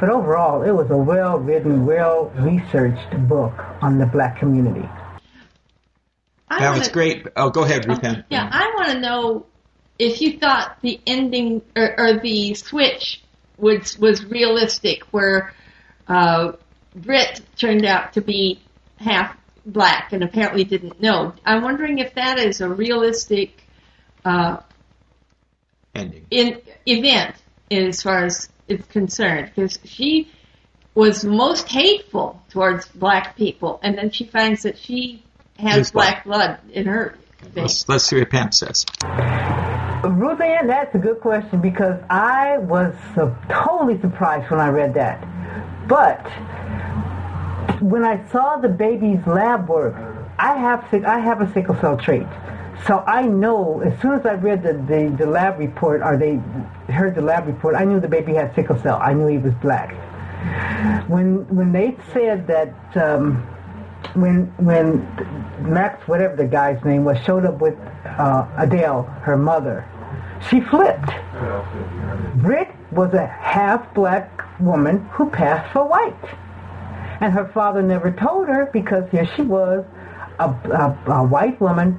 But 0.00 0.08
overall, 0.08 0.62
it 0.62 0.70
was 0.72 0.90
a 0.90 0.96
well-written, 0.96 1.86
well-researched 1.86 3.28
book 3.28 3.52
on 3.82 3.98
the 3.98 4.06
black 4.06 4.38
community. 4.38 4.88
I 6.48 6.60
that 6.60 6.68
wanna- 6.68 6.78
was 6.78 6.88
great. 6.88 7.26
Oh, 7.36 7.50
go 7.50 7.64
ahead, 7.64 7.86
Ruth 7.88 8.04
Ann. 8.04 8.24
Yeah, 8.30 8.48
I 8.50 8.72
want 8.76 8.92
to 8.92 9.00
know 9.00 9.46
if 9.98 10.20
you 10.20 10.38
thought 10.38 10.76
the 10.82 11.00
ending 11.06 11.62
or, 11.76 11.98
or 11.98 12.18
the 12.18 12.54
switch 12.54 13.22
was 13.56 13.98
was 13.98 14.24
realistic, 14.24 15.02
where 15.10 15.52
uh, 16.08 16.52
Brit 16.94 17.40
turned 17.56 17.84
out 17.84 18.12
to 18.14 18.20
be 18.20 18.60
half 18.98 19.36
black 19.66 20.12
and 20.12 20.22
apparently 20.22 20.64
didn't 20.64 21.00
know. 21.00 21.32
I'm 21.44 21.62
wondering 21.62 21.98
if 21.98 22.14
that 22.14 22.38
is 22.38 22.60
a 22.60 22.68
realistic 22.68 23.62
uh, 24.24 24.58
ending 25.94 26.26
in 26.30 26.60
event 26.86 27.34
as 27.70 28.02
far 28.02 28.24
as 28.24 28.48
it's 28.68 28.86
concerned, 28.86 29.50
because 29.54 29.78
she 29.84 30.30
was 30.94 31.24
most 31.24 31.68
hateful 31.68 32.40
towards 32.50 32.86
black 32.88 33.36
people, 33.36 33.80
and 33.82 33.98
then 33.98 34.10
she 34.10 34.24
finds 34.24 34.62
that 34.62 34.78
she 34.78 35.22
has 35.58 35.78
Is 35.78 35.92
black. 35.92 36.24
black 36.24 36.24
blood 36.24 36.72
in 36.72 36.86
her. 36.86 37.16
Let's, 37.54 37.88
let's 37.88 38.04
see 38.04 38.18
what 38.18 38.30
Pam 38.30 38.52
says. 38.52 38.86
Ruth 39.04 40.40
Ann, 40.40 40.66
that's 40.66 40.94
a 40.94 40.98
good 40.98 41.20
question 41.20 41.60
because 41.60 42.00
I 42.10 42.58
was 42.58 42.94
so 43.14 43.36
totally 43.50 44.00
surprised 44.00 44.50
when 44.50 44.60
I 44.60 44.68
read 44.68 44.94
that. 44.94 45.20
But 45.88 46.22
when 47.82 48.04
I 48.04 48.26
saw 48.28 48.56
the 48.56 48.68
baby's 48.68 49.26
lab 49.26 49.68
work, 49.68 49.94
I 50.38 50.58
have 50.58 50.86
sick, 50.90 51.04
I 51.04 51.18
have 51.18 51.40
a 51.40 51.52
sickle 51.52 51.76
cell 51.80 51.96
trait. 51.96 52.26
So 52.86 53.04
I 53.06 53.22
know 53.22 53.80
as 53.80 53.98
soon 54.00 54.12
as 54.12 54.26
I 54.26 54.34
read 54.34 54.62
the, 54.62 54.74
the, 54.74 55.14
the 55.16 55.26
lab 55.26 55.58
report 55.58 56.02
or 56.02 56.16
they 56.16 56.36
heard 56.92 57.14
the 57.14 57.22
lab 57.22 57.46
report, 57.46 57.74
I 57.74 57.84
knew 57.84 58.00
the 58.00 58.08
baby 58.08 58.34
had 58.34 58.54
sickle 58.54 58.78
cell. 58.80 58.98
I 59.00 59.14
knew 59.14 59.26
he 59.26 59.38
was 59.38 59.54
black. 59.54 59.94
When 61.08 61.46
when 61.54 61.72
they 61.72 61.96
said 62.12 62.46
that 62.48 62.74
um, 62.96 63.36
when 64.14 64.52
when 64.58 65.06
Max, 65.60 66.06
whatever 66.06 66.36
the 66.36 66.44
guy's 66.44 66.84
name 66.84 67.04
was, 67.04 67.16
showed 67.24 67.46
up 67.46 67.60
with 67.60 67.78
uh, 68.04 68.46
Adele, 68.58 69.04
her 69.22 69.36
mother, 69.36 69.88
she 70.50 70.60
flipped. 70.60 71.10
Brit 72.36 72.68
was 72.92 73.14
a 73.14 73.26
half-black 73.26 74.60
woman 74.60 75.04
who 75.12 75.30
passed 75.30 75.72
for 75.72 75.86
white. 75.88 76.14
And 77.20 77.32
her 77.32 77.50
father 77.54 77.80
never 77.80 78.10
told 78.10 78.48
her 78.48 78.68
because 78.72 79.08
here 79.10 79.26
she 79.34 79.42
was, 79.42 79.84
a, 80.38 80.50
a, 80.50 80.98
a 81.10 81.24
white 81.24 81.58
woman 81.60 81.98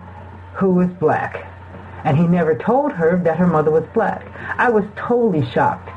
who 0.56 0.72
was 0.72 0.90
black. 1.00 1.52
And 2.04 2.18
he 2.18 2.28
never 2.28 2.56
told 2.56 2.92
her 2.92 3.18
that 3.24 3.38
her 3.38 3.48
mother 3.48 3.72
was 3.72 3.86
black. 3.94 4.28
I 4.58 4.70
was 4.70 4.86
totally 4.96 5.46
shocked. 5.52 5.90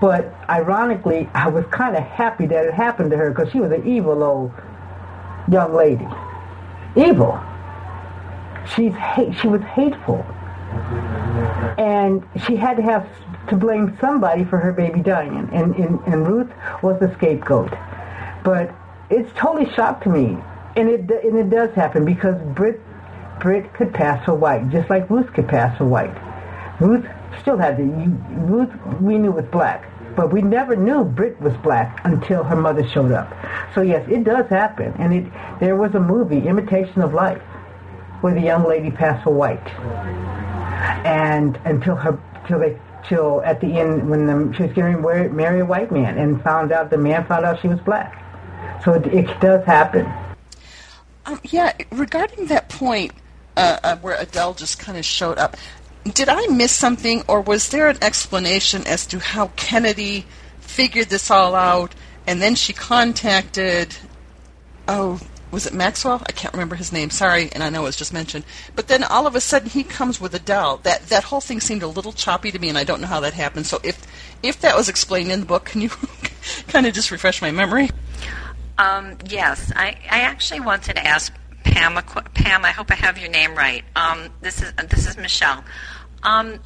But 0.00 0.32
ironically, 0.48 1.28
I 1.34 1.48
was 1.48 1.64
kind 1.72 1.96
of 1.96 2.04
happy 2.04 2.46
that 2.46 2.64
it 2.64 2.74
happened 2.74 3.10
to 3.10 3.16
her 3.16 3.30
because 3.30 3.50
she 3.50 3.58
was 3.58 3.72
an 3.72 3.86
evil 3.86 4.22
old 4.22 4.52
young 5.50 5.74
lady. 5.74 6.06
Evil. 6.96 7.40
She's 8.74 8.94
hate, 8.94 9.36
she 9.40 9.48
was 9.48 9.62
hateful. 9.62 10.24
And 11.78 12.24
she 12.46 12.54
had 12.56 12.76
to 12.76 12.82
have 12.82 13.08
to 13.48 13.56
blame 13.56 13.96
somebody 14.00 14.44
for 14.44 14.58
her 14.58 14.72
baby 14.72 15.00
dying. 15.00 15.48
And, 15.52 15.74
and, 15.74 16.00
and 16.06 16.26
Ruth 16.26 16.50
was 16.82 17.00
the 17.00 17.12
scapegoat. 17.14 17.72
But 18.44 18.74
it's 19.10 19.30
totally 19.34 19.72
shocked 19.72 20.04
to 20.04 20.10
me. 20.10 20.38
And 20.76 20.88
it, 20.88 21.10
and 21.10 21.36
it 21.36 21.50
does 21.50 21.74
happen 21.74 22.04
because 22.04 22.40
Brit, 22.54 22.80
Brit 23.40 23.72
could 23.74 23.92
pass 23.92 24.24
for 24.24 24.34
white, 24.34 24.68
just 24.70 24.90
like 24.90 25.08
Ruth 25.10 25.32
could 25.32 25.48
pass 25.48 25.76
for 25.78 25.84
white. 25.84 26.16
Ruth 26.80 27.06
still 27.40 27.56
had 27.56 27.76
the, 27.76 27.84
Ruth 27.84 28.70
we 29.00 29.18
knew 29.18 29.32
was 29.32 29.44
black. 29.46 29.84
But 30.16 30.32
we 30.32 30.42
never 30.42 30.74
knew 30.74 31.04
Brit 31.04 31.40
was 31.40 31.54
black 31.58 32.00
until 32.04 32.42
her 32.42 32.56
mother 32.56 32.86
showed 32.88 33.12
up. 33.12 33.32
So 33.74 33.82
yes, 33.82 34.04
it 34.10 34.24
does 34.24 34.48
happen. 34.48 34.92
And 34.98 35.14
it, 35.14 35.32
there 35.60 35.76
was 35.76 35.94
a 35.94 36.00
movie, 36.00 36.48
Imitation 36.48 37.02
of 37.02 37.14
Life, 37.14 37.40
where 38.20 38.34
the 38.34 38.40
young 38.40 38.66
lady 38.66 38.90
passed 38.90 39.22
for 39.22 39.32
white. 39.32 39.64
And 41.06 41.56
until 41.64 41.94
her, 41.94 42.18
till 42.48 42.58
they, 42.58 42.76
till 43.08 43.42
at 43.42 43.60
the 43.60 43.78
end 43.78 44.10
when 44.10 44.26
the, 44.26 44.52
she 44.56 44.64
was 44.64 44.72
going 44.72 45.00
to 45.00 45.28
marry 45.30 45.60
a 45.60 45.64
white 45.64 45.92
man 45.92 46.18
and 46.18 46.42
found 46.42 46.72
out, 46.72 46.90
the 46.90 46.98
man 46.98 47.24
found 47.26 47.44
out 47.44 47.60
she 47.60 47.68
was 47.68 47.78
black. 47.80 48.24
So 48.84 48.94
it, 48.94 49.06
it 49.06 49.40
does 49.40 49.64
happen. 49.66 50.12
Um, 51.26 51.40
yeah, 51.44 51.74
regarding 51.92 52.46
that 52.46 52.68
point 52.70 53.12
uh, 53.58 53.78
uh, 53.82 53.96
where 53.96 54.16
Adele 54.18 54.54
just 54.54 54.78
kind 54.78 54.96
of 54.96 55.04
showed 55.04 55.36
up, 55.36 55.56
did 56.14 56.28
I 56.28 56.46
miss 56.46 56.72
something, 56.72 57.24
or 57.26 57.40
was 57.40 57.68
there 57.70 57.88
an 57.88 57.98
explanation 58.02 58.86
as 58.86 59.04
to 59.06 59.18
how 59.18 59.48
Kennedy 59.56 60.26
figured 60.60 61.08
this 61.08 61.30
all 61.30 61.54
out, 61.54 61.94
and 62.26 62.40
then 62.40 62.54
she 62.54 62.72
contacted, 62.72 63.96
oh, 64.86 65.20
was 65.50 65.66
it 65.66 65.74
Maxwell? 65.74 66.22
I 66.26 66.32
can't 66.32 66.52
remember 66.54 66.76
his 66.76 66.92
name. 66.92 67.10
Sorry, 67.10 67.50
and 67.52 67.62
I 67.64 67.70
know 67.70 67.82
it 67.82 67.86
was 67.86 67.96
just 67.96 68.12
mentioned. 68.12 68.44
But 68.76 68.88
then 68.88 69.02
all 69.02 69.26
of 69.26 69.34
a 69.34 69.40
sudden 69.40 69.70
he 69.70 69.82
comes 69.82 70.20
with 70.20 70.34
Adele. 70.34 70.76
That 70.82 71.08
that 71.08 71.24
whole 71.24 71.40
thing 71.40 71.60
seemed 71.60 71.82
a 71.82 71.88
little 71.88 72.12
choppy 72.12 72.50
to 72.50 72.58
me, 72.58 72.68
and 72.68 72.76
I 72.76 72.84
don't 72.84 73.00
know 73.00 73.06
how 73.06 73.20
that 73.20 73.32
happened. 73.32 73.66
So 73.66 73.80
if 73.82 74.06
if 74.42 74.60
that 74.60 74.76
was 74.76 74.90
explained 74.90 75.32
in 75.32 75.40
the 75.40 75.46
book, 75.46 75.64
can 75.64 75.80
you 75.80 75.88
kind 76.68 76.86
of 76.86 76.92
just 76.92 77.10
refresh 77.10 77.40
my 77.40 77.50
memory? 77.50 77.88
Um, 78.76 79.16
yes, 79.26 79.72
I, 79.74 79.96
I 80.10 80.20
actually 80.20 80.60
wanted 80.60 80.96
to 80.96 81.06
ask 81.06 81.32
Pam. 81.72 82.02
Pam, 82.34 82.64
I 82.64 82.70
hope 82.70 82.90
I 82.90 82.94
have 82.94 83.18
your 83.18 83.30
name 83.30 83.54
right. 83.54 83.84
Um, 83.94 84.28
this 84.40 84.62
is 84.62 84.72
this 84.88 85.06
is 85.06 85.16
Michelle. 85.16 85.64
Um, 86.22 86.60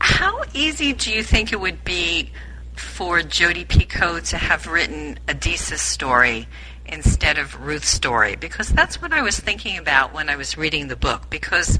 how 0.00 0.42
easy 0.54 0.92
do 0.92 1.12
you 1.12 1.22
think 1.22 1.52
it 1.52 1.60
would 1.60 1.84
be 1.84 2.32
for 2.74 3.22
Jodi 3.22 3.64
Picoult 3.64 4.28
to 4.30 4.38
have 4.38 4.66
written 4.66 5.18
Adisa's 5.28 5.80
story 5.80 6.48
instead 6.86 7.38
of 7.38 7.60
Ruth's 7.60 7.88
story? 7.88 8.36
Because 8.36 8.68
that's 8.68 9.00
what 9.00 9.12
I 9.12 9.22
was 9.22 9.38
thinking 9.38 9.78
about 9.78 10.12
when 10.12 10.28
I 10.28 10.36
was 10.36 10.56
reading 10.56 10.88
the 10.88 10.96
book. 10.96 11.28
Because 11.30 11.78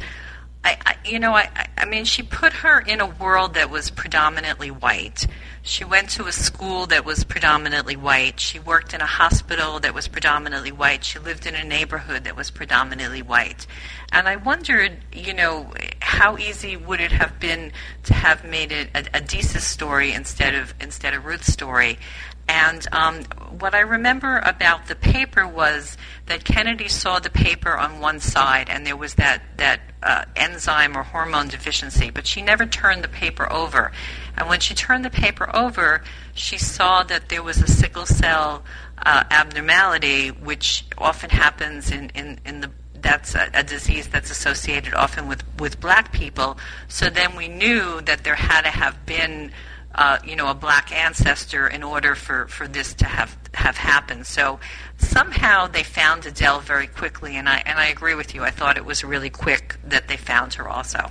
I, 0.66 0.78
I, 0.84 0.96
you 1.04 1.20
know, 1.20 1.32
I, 1.32 1.68
I 1.78 1.84
mean, 1.84 2.04
she 2.04 2.24
put 2.24 2.52
her 2.52 2.80
in 2.80 3.00
a 3.00 3.06
world 3.06 3.54
that 3.54 3.70
was 3.70 3.88
predominantly 3.88 4.68
white. 4.68 5.24
She 5.62 5.84
went 5.84 6.10
to 6.10 6.26
a 6.26 6.32
school 6.32 6.86
that 6.86 7.04
was 7.04 7.22
predominantly 7.22 7.94
white. 7.94 8.40
She 8.40 8.58
worked 8.58 8.92
in 8.92 9.00
a 9.00 9.06
hospital 9.06 9.78
that 9.78 9.94
was 9.94 10.08
predominantly 10.08 10.72
white. 10.72 11.04
She 11.04 11.20
lived 11.20 11.46
in 11.46 11.54
a 11.54 11.62
neighborhood 11.62 12.24
that 12.24 12.34
was 12.34 12.50
predominantly 12.50 13.22
white. 13.22 13.68
And 14.10 14.26
I 14.26 14.34
wondered, 14.34 14.98
you 15.12 15.34
know, 15.34 15.72
how 16.00 16.36
easy 16.36 16.76
would 16.76 17.00
it 17.00 17.12
have 17.12 17.38
been 17.38 17.70
to 18.04 18.14
have 18.14 18.44
made 18.44 18.72
it 18.72 18.88
a, 18.92 19.18
a 19.18 19.20
Disa 19.20 19.60
story 19.60 20.12
instead 20.12 20.56
of 20.56 20.74
instead 20.80 21.14
of 21.14 21.24
Ruth's 21.24 21.52
story? 21.52 22.00
And 22.48 22.86
um, 22.92 23.24
what 23.58 23.74
I 23.74 23.80
remember 23.80 24.40
about 24.44 24.86
the 24.86 24.94
paper 24.94 25.46
was 25.46 25.96
that 26.26 26.44
Kennedy 26.44 26.88
saw 26.88 27.18
the 27.18 27.30
paper 27.30 27.76
on 27.76 28.00
one 28.00 28.20
side, 28.20 28.68
and 28.68 28.86
there 28.86 28.96
was 28.96 29.14
that 29.14 29.42
that 29.56 29.80
uh, 30.02 30.24
enzyme 30.36 30.96
or 30.96 31.02
hormone 31.02 31.48
deficiency, 31.48 32.10
but 32.10 32.26
she 32.26 32.42
never 32.42 32.64
turned 32.64 33.02
the 33.02 33.08
paper 33.08 33.52
over. 33.52 33.90
And 34.36 34.48
when 34.48 34.60
she 34.60 34.74
turned 34.74 35.04
the 35.04 35.10
paper 35.10 35.54
over, 35.54 36.02
she 36.34 36.58
saw 36.58 37.02
that 37.04 37.28
there 37.28 37.42
was 37.42 37.60
a 37.60 37.66
sickle 37.66 38.06
cell 38.06 38.62
uh, 38.98 39.24
abnormality, 39.30 40.28
which 40.28 40.84
often 40.96 41.30
happens 41.30 41.90
in, 41.90 42.10
in, 42.10 42.38
in 42.44 42.60
the 42.60 42.70
that's 43.02 43.34
a, 43.34 43.50
a, 43.52 43.62
disease 43.62 44.08
that's 44.08 44.30
associated 44.30 44.94
often 44.94 45.28
with, 45.28 45.44
with 45.58 45.78
black 45.80 46.12
people. 46.12 46.58
So 46.88 47.10
then 47.10 47.36
we 47.36 47.46
knew 47.46 48.00
that 48.00 48.24
there 48.24 48.34
had 48.34 48.62
to 48.62 48.70
have 48.70 49.04
been 49.06 49.52
uh, 49.96 50.18
you 50.24 50.36
know, 50.36 50.48
a 50.50 50.54
black 50.54 50.92
ancestor 50.92 51.66
in 51.66 51.82
order 51.82 52.14
for, 52.14 52.46
for 52.48 52.68
this 52.68 52.92
to 52.94 53.06
have 53.06 53.36
have 53.54 53.78
happened. 53.78 54.26
So 54.26 54.60
somehow 54.98 55.66
they 55.66 55.82
found 55.82 56.26
Adele 56.26 56.60
very 56.60 56.86
quickly, 56.86 57.36
and 57.36 57.48
I 57.48 57.62
and 57.64 57.78
I 57.78 57.86
agree 57.86 58.14
with 58.14 58.34
you. 58.34 58.42
I 58.44 58.50
thought 58.50 58.76
it 58.76 58.84
was 58.84 59.02
really 59.02 59.30
quick 59.30 59.76
that 59.84 60.06
they 60.08 60.18
found 60.18 60.54
her 60.54 60.68
also. 60.68 61.10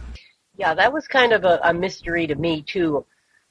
Yeah, 0.55 0.75
that 0.75 0.93
was 0.93 1.07
kind 1.07 1.33
of 1.33 1.43
a, 1.43 1.59
a 1.63 1.73
mystery 1.73 2.27
to 2.27 2.35
me 2.35 2.61
too. 2.61 3.05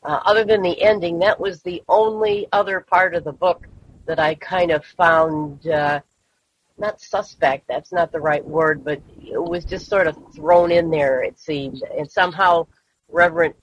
Uh, 0.04 0.20
other 0.24 0.44
than 0.44 0.62
the 0.62 0.80
ending, 0.80 1.18
that 1.18 1.38
was 1.40 1.62
the 1.62 1.82
only 1.88 2.46
other 2.52 2.80
part 2.80 3.14
of 3.14 3.24
the 3.24 3.32
book 3.32 3.66
that 4.06 4.20
I 4.20 4.36
kind 4.36 4.70
of 4.70 4.84
found 4.84 5.66
uh, 5.66 6.00
not 6.78 7.00
suspect. 7.00 7.66
That's 7.66 7.92
not 7.92 8.12
the 8.12 8.20
right 8.20 8.44
word, 8.44 8.84
but 8.84 9.00
it 9.20 9.42
was 9.42 9.64
just 9.64 9.88
sort 9.88 10.06
of 10.06 10.16
thrown 10.34 10.70
in 10.70 10.90
there. 10.90 11.22
It 11.22 11.40
seemed, 11.40 11.82
and 11.96 12.10
somehow 12.10 12.66
Reverend 13.08 13.54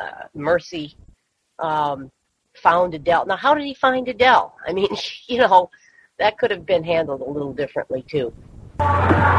uh, 0.00 0.26
Mercy 0.34 0.96
um, 1.58 2.10
found 2.54 2.94
Adele. 2.94 3.26
Now, 3.26 3.36
how 3.36 3.54
did 3.54 3.64
he 3.64 3.74
find 3.74 4.08
Adele? 4.08 4.54
I 4.66 4.72
mean, 4.72 4.88
you 5.26 5.38
know, 5.38 5.70
that 6.18 6.38
could 6.38 6.50
have 6.50 6.64
been 6.66 6.84
handled 6.84 7.20
a 7.20 7.30
little 7.30 7.52
differently 7.52 8.04
too. 8.08 8.32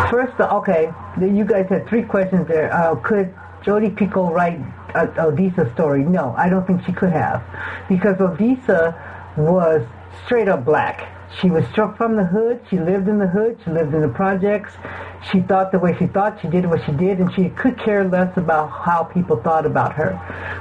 First, 0.09 0.39
okay, 0.39 0.91
you 1.20 1.45
guys 1.45 1.68
had 1.70 1.88
three 1.88 2.03
questions 2.03 2.47
there. 2.47 2.72
Uh, 2.74 2.95
could 2.95 3.34
Jodi 3.63 3.89
Picoult 3.89 4.32
write 4.32 4.59
a 4.93 5.26
Odessa 5.26 5.72
story? 5.74 6.03
No, 6.03 6.34
I 6.38 6.49
don't 6.49 6.66
think 6.66 6.86
she 6.86 6.93
could 6.93 7.11
have, 7.11 7.43
because 7.89 8.20
Odessa 8.22 8.95
was 9.36 9.86
straight 10.26 10.47
up 10.47 10.63
black. 10.63 11.14
She 11.41 11.49
was 11.49 11.65
struck 11.67 11.97
from 11.97 12.15
the 12.15 12.23
hood. 12.23 12.61
She 12.69 12.77
lived 12.77 13.07
in 13.07 13.19
the 13.19 13.27
hood. 13.27 13.57
She 13.63 13.71
lived 13.71 13.93
in 13.93 14.01
the 14.01 14.09
projects. 14.09 14.73
She 15.31 15.41
thought 15.41 15.71
the 15.71 15.79
way 15.79 15.95
she 15.97 16.07
thought. 16.07 16.39
She 16.41 16.47
did 16.47 16.65
what 16.65 16.86
she 16.86 16.91
did, 16.93 17.19
and 17.19 17.33
she 17.33 17.49
could 17.49 17.77
care 17.77 18.07
less 18.07 18.36
about 18.38 18.67
how 18.67 19.03
people 19.03 19.38
thought 19.41 19.65
about 19.65 19.93
her. 19.93 20.19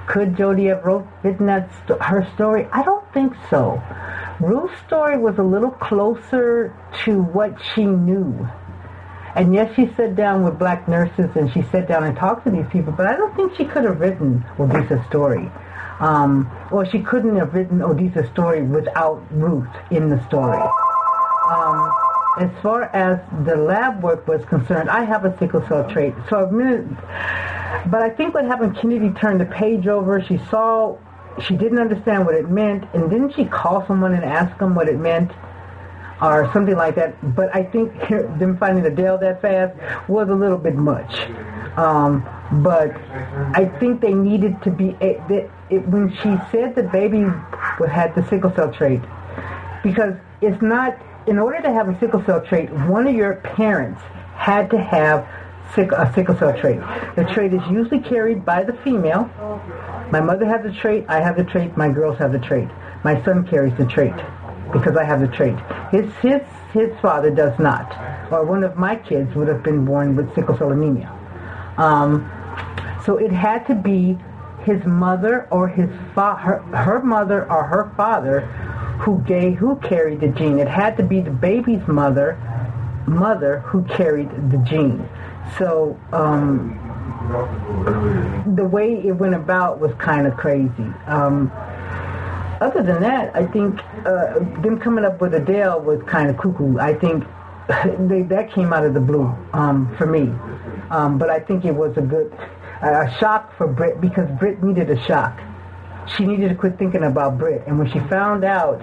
Could 0.08 0.36
Jodi 0.36 0.66
have 0.66 0.84
wrote, 0.84 1.06
written 1.22 1.46
that 1.46 1.70
st- 1.86 2.02
her 2.02 2.28
story? 2.34 2.66
I 2.72 2.82
don't 2.82 3.04
think 3.12 3.34
so. 3.50 3.82
Ruth's 4.40 4.80
story 4.86 5.16
was 5.16 5.38
a 5.38 5.42
little 5.42 5.70
closer 5.70 6.74
to 7.04 7.22
what 7.22 7.54
she 7.74 7.84
knew. 7.84 8.48
And 9.36 9.54
yes, 9.54 9.74
she 9.74 9.92
sat 9.96 10.14
down 10.14 10.44
with 10.44 10.58
black 10.58 10.88
nurses 10.88 11.30
and 11.34 11.52
she 11.52 11.62
sat 11.62 11.88
down 11.88 12.04
and 12.04 12.16
talked 12.16 12.44
to 12.46 12.50
these 12.50 12.66
people, 12.70 12.92
but 12.92 13.06
I 13.06 13.16
don't 13.16 13.34
think 13.34 13.56
she 13.56 13.64
could 13.64 13.84
have 13.84 14.00
written 14.00 14.44
Odessa's 14.58 15.04
story. 15.06 15.50
Um, 16.00 16.50
or 16.72 16.84
she 16.84 17.00
couldn't 17.00 17.36
have 17.36 17.54
written 17.54 17.80
Odessa's 17.80 18.28
story 18.30 18.62
without 18.62 19.22
Ruth 19.30 19.68
in 19.90 20.08
the 20.08 20.24
story. 20.26 20.60
Um, 21.50 21.92
as 22.38 22.50
far 22.62 22.84
as 22.94 23.20
the 23.44 23.56
lab 23.56 24.02
work 24.02 24.26
was 24.26 24.44
concerned, 24.46 24.90
I 24.90 25.04
have 25.04 25.24
a 25.24 25.38
sickle 25.38 25.64
cell 25.68 25.88
trait. 25.88 26.14
So 26.28 26.50
minute, 26.50 26.88
but 27.86 28.02
I 28.02 28.10
think 28.10 28.34
what 28.34 28.44
happened, 28.44 28.76
Kennedy 28.76 29.10
turned 29.20 29.40
the 29.40 29.46
page 29.46 29.86
over. 29.86 30.20
She 30.20 30.38
saw, 30.50 30.96
she 31.40 31.56
didn't 31.56 31.78
understand 31.78 32.26
what 32.26 32.34
it 32.34 32.50
meant, 32.50 32.84
and 32.92 33.08
didn't 33.08 33.34
she 33.34 33.44
call 33.44 33.86
someone 33.86 34.14
and 34.14 34.24
ask 34.24 34.58
them 34.58 34.74
what 34.74 34.88
it 34.88 34.98
meant? 34.98 35.30
or 36.22 36.50
something 36.52 36.76
like 36.76 36.94
that. 36.94 37.34
But 37.34 37.54
I 37.54 37.64
think 37.64 37.92
them 38.38 38.56
finding 38.58 38.84
the 38.84 38.90
Adele 38.90 39.18
that 39.18 39.42
fast 39.42 39.76
was 40.08 40.28
a 40.28 40.34
little 40.34 40.58
bit 40.58 40.74
much. 40.74 41.12
Um, 41.76 42.24
but 42.62 42.94
I 43.54 43.70
think 43.80 44.00
they 44.00 44.14
needed 44.14 44.62
to 44.62 44.70
be 44.70 44.96
it, 45.00 45.50
it, 45.70 45.86
when 45.88 46.10
she 46.16 46.36
said 46.50 46.74
the 46.74 46.82
baby 46.82 47.24
had 47.88 48.14
the 48.14 48.26
sickle 48.28 48.54
cell 48.54 48.72
trait, 48.72 49.00
because 49.82 50.14
it's 50.40 50.60
not 50.62 50.96
in 51.26 51.38
order 51.38 51.60
to 51.62 51.72
have 51.72 51.88
a 51.88 51.98
sickle 51.98 52.22
cell 52.24 52.40
trait, 52.40 52.70
one 52.88 53.06
of 53.06 53.14
your 53.14 53.36
parents 53.36 54.00
had 54.36 54.70
to 54.70 54.78
have 54.78 55.26
sick, 55.74 55.92
a 55.92 56.12
sickle 56.14 56.36
cell 56.36 56.58
trait. 56.58 56.80
The 57.16 57.24
trait 57.32 57.54
is 57.54 57.62
usually 57.70 58.00
carried 58.00 58.44
by 58.44 58.62
the 58.62 58.74
female. 58.84 59.30
My 60.10 60.20
mother 60.20 60.46
has 60.46 60.62
the 60.62 60.72
trait. 60.72 61.04
I 61.08 61.20
have 61.20 61.36
the 61.36 61.44
trait. 61.44 61.76
My 61.76 61.88
girls 61.88 62.18
have 62.18 62.32
the 62.32 62.38
trait. 62.38 62.68
My 63.04 63.22
son 63.24 63.46
carries 63.46 63.76
the 63.78 63.86
trait 63.86 64.14
because 64.72 64.96
I 64.96 65.04
have 65.04 65.20
the 65.20 65.28
trait. 65.28 65.56
His 65.90 66.12
his 66.16 66.42
his 66.72 66.90
father 67.00 67.30
does 67.30 67.58
not, 67.58 68.32
or 68.32 68.44
one 68.44 68.64
of 68.64 68.76
my 68.76 68.96
kids 68.96 69.34
would 69.34 69.48
have 69.48 69.62
been 69.62 69.84
born 69.84 70.16
with 70.16 70.34
sickle 70.34 70.56
cell 70.58 70.72
anemia. 70.72 71.10
Um, 71.78 72.30
so 73.04 73.16
it 73.16 73.30
had 73.30 73.66
to 73.66 73.74
be 73.74 74.18
his 74.64 74.84
mother 74.84 75.46
or 75.50 75.68
his 75.68 75.90
fa- 76.14 76.36
her, 76.36 76.58
her 76.76 77.02
mother 77.02 77.50
or 77.50 77.64
her 77.64 77.92
father 77.96 78.40
who 79.00 79.20
gave 79.22 79.56
who 79.58 79.76
carried 79.76 80.20
the 80.20 80.28
gene. 80.28 80.58
It 80.58 80.68
had 80.68 80.96
to 80.96 81.02
be 81.02 81.20
the 81.20 81.30
baby's 81.30 81.86
mother 81.86 82.38
mother 83.06 83.60
who 83.60 83.82
carried 83.84 84.30
the 84.50 84.58
gene. 84.58 85.06
So 85.58 85.98
um, 86.12 86.80
the 88.56 88.64
way 88.64 88.94
it 89.06 89.12
went 89.12 89.34
about 89.34 89.78
was 89.80 89.92
kind 89.98 90.26
of 90.26 90.36
crazy. 90.36 90.92
Um, 91.06 91.52
other 92.60 92.82
than 92.82 93.02
that, 93.02 93.34
I 93.36 93.46
think 93.46 93.80
uh, 94.06 94.38
them 94.62 94.78
coming 94.78 95.04
up 95.04 95.20
with 95.20 95.34
Adele 95.34 95.80
was 95.80 96.02
kind 96.04 96.30
of 96.30 96.38
cuckoo. 96.38 96.78
I 96.78 96.94
think 96.94 97.24
they, 98.08 98.22
that 98.22 98.50
came 98.50 98.72
out 98.72 98.84
of 98.84 98.94
the 98.94 99.00
blue 99.00 99.34
um, 99.52 99.94
for 99.96 100.06
me. 100.06 100.32
Um, 100.90 101.18
but 101.18 101.30
I 101.30 101.40
think 101.40 101.64
it 101.64 101.74
was 101.74 101.96
a 101.96 102.02
good 102.02 102.32
a 102.92 103.16
shock 103.18 103.56
for 103.56 103.66
Brit 103.66 104.00
because 104.00 104.28
Brit 104.38 104.62
needed 104.62 104.90
a 104.90 105.02
shock. 105.06 105.40
She 106.16 106.26
needed 106.26 106.50
to 106.50 106.54
quit 106.54 106.78
thinking 106.78 107.02
about 107.02 107.38
Brit, 107.38 107.62
and 107.66 107.78
when 107.78 107.90
she 107.90 107.98
found 108.10 108.44
out, 108.44 108.80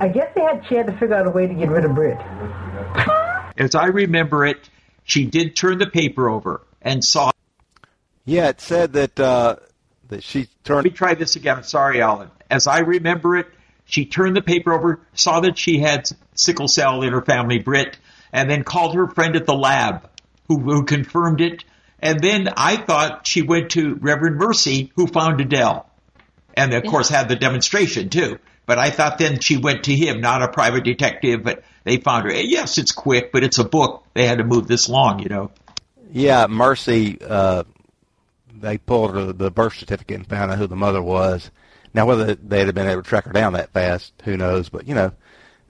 I 0.00 0.08
guess 0.08 0.32
they 0.34 0.42
had 0.42 0.66
she 0.68 0.74
had 0.74 0.86
to 0.86 0.92
figure 0.92 1.14
out 1.14 1.26
a 1.26 1.30
way 1.30 1.46
to 1.46 1.54
get 1.54 1.68
rid 1.68 1.84
of 1.84 1.94
Brit. 1.94 2.18
As 3.58 3.74
I 3.74 3.86
remember 3.86 4.44
it, 4.44 4.68
she 5.04 5.26
did 5.26 5.54
turn 5.54 5.78
the 5.78 5.86
paper 5.86 6.28
over 6.28 6.62
and 6.82 7.04
saw. 7.04 7.30
Yeah, 8.24 8.48
it 8.48 8.60
said 8.60 8.94
that 8.94 9.18
uh, 9.20 9.56
that 10.08 10.22
she 10.22 10.48
turned. 10.64 10.78
Let 10.78 10.84
me 10.84 10.90
try 10.90 11.14
this 11.14 11.36
again. 11.36 11.58
I'm 11.58 11.62
sorry, 11.62 12.02
Alan. 12.02 12.30
As 12.50 12.66
I 12.66 12.80
remember 12.80 13.36
it, 13.36 13.46
she 13.84 14.06
turned 14.06 14.36
the 14.36 14.42
paper 14.42 14.72
over, 14.72 15.00
saw 15.14 15.40
that 15.40 15.58
she 15.58 15.78
had 15.78 16.08
sickle 16.34 16.68
cell 16.68 17.02
in 17.02 17.12
her 17.12 17.22
family, 17.22 17.58
Brit, 17.58 17.96
and 18.32 18.50
then 18.50 18.64
called 18.64 18.94
her 18.94 19.08
friend 19.08 19.36
at 19.36 19.46
the 19.46 19.54
lab, 19.54 20.08
who, 20.48 20.58
who 20.58 20.84
confirmed 20.84 21.40
it. 21.40 21.64
And 22.02 22.20
then 22.20 22.48
I 22.56 22.76
thought 22.76 23.26
she 23.26 23.42
went 23.42 23.70
to 23.72 23.94
Reverend 23.94 24.36
Mercy, 24.36 24.92
who 24.96 25.06
found 25.06 25.40
Adele, 25.40 25.88
and 26.54 26.72
of 26.72 26.84
course 26.84 27.08
had 27.08 27.28
the 27.28 27.36
demonstration 27.36 28.08
too. 28.08 28.38
But 28.66 28.78
I 28.78 28.90
thought 28.90 29.18
then 29.18 29.40
she 29.40 29.56
went 29.56 29.84
to 29.84 29.94
him, 29.94 30.20
not 30.20 30.42
a 30.42 30.48
private 30.48 30.84
detective. 30.84 31.42
But 31.42 31.64
they 31.84 31.96
found 31.96 32.24
her. 32.24 32.32
Yes, 32.32 32.78
it's 32.78 32.92
quick, 32.92 33.32
but 33.32 33.42
it's 33.42 33.58
a 33.58 33.64
book. 33.64 34.04
They 34.14 34.26
had 34.26 34.38
to 34.38 34.44
move 34.44 34.66
this 34.68 34.88
long, 34.88 35.18
you 35.20 35.28
know. 35.28 35.50
Yeah, 36.12 36.46
Mercy. 36.46 37.18
Uh, 37.20 37.64
they 38.52 38.78
pulled 38.78 39.14
her, 39.14 39.32
the 39.32 39.50
birth 39.50 39.74
certificate 39.74 40.16
and 40.16 40.26
found 40.26 40.52
out 40.52 40.58
who 40.58 40.66
the 40.66 40.76
mother 40.76 41.02
was. 41.02 41.50
Now, 41.92 42.06
whether 42.06 42.34
they'd 42.34 42.66
have 42.66 42.74
been 42.74 42.88
able 42.88 43.02
to 43.02 43.08
track 43.08 43.24
her 43.24 43.32
down 43.32 43.54
that 43.54 43.72
fast, 43.72 44.12
who 44.24 44.36
knows? 44.36 44.68
But 44.68 44.86
you 44.86 44.94
know, 44.94 45.12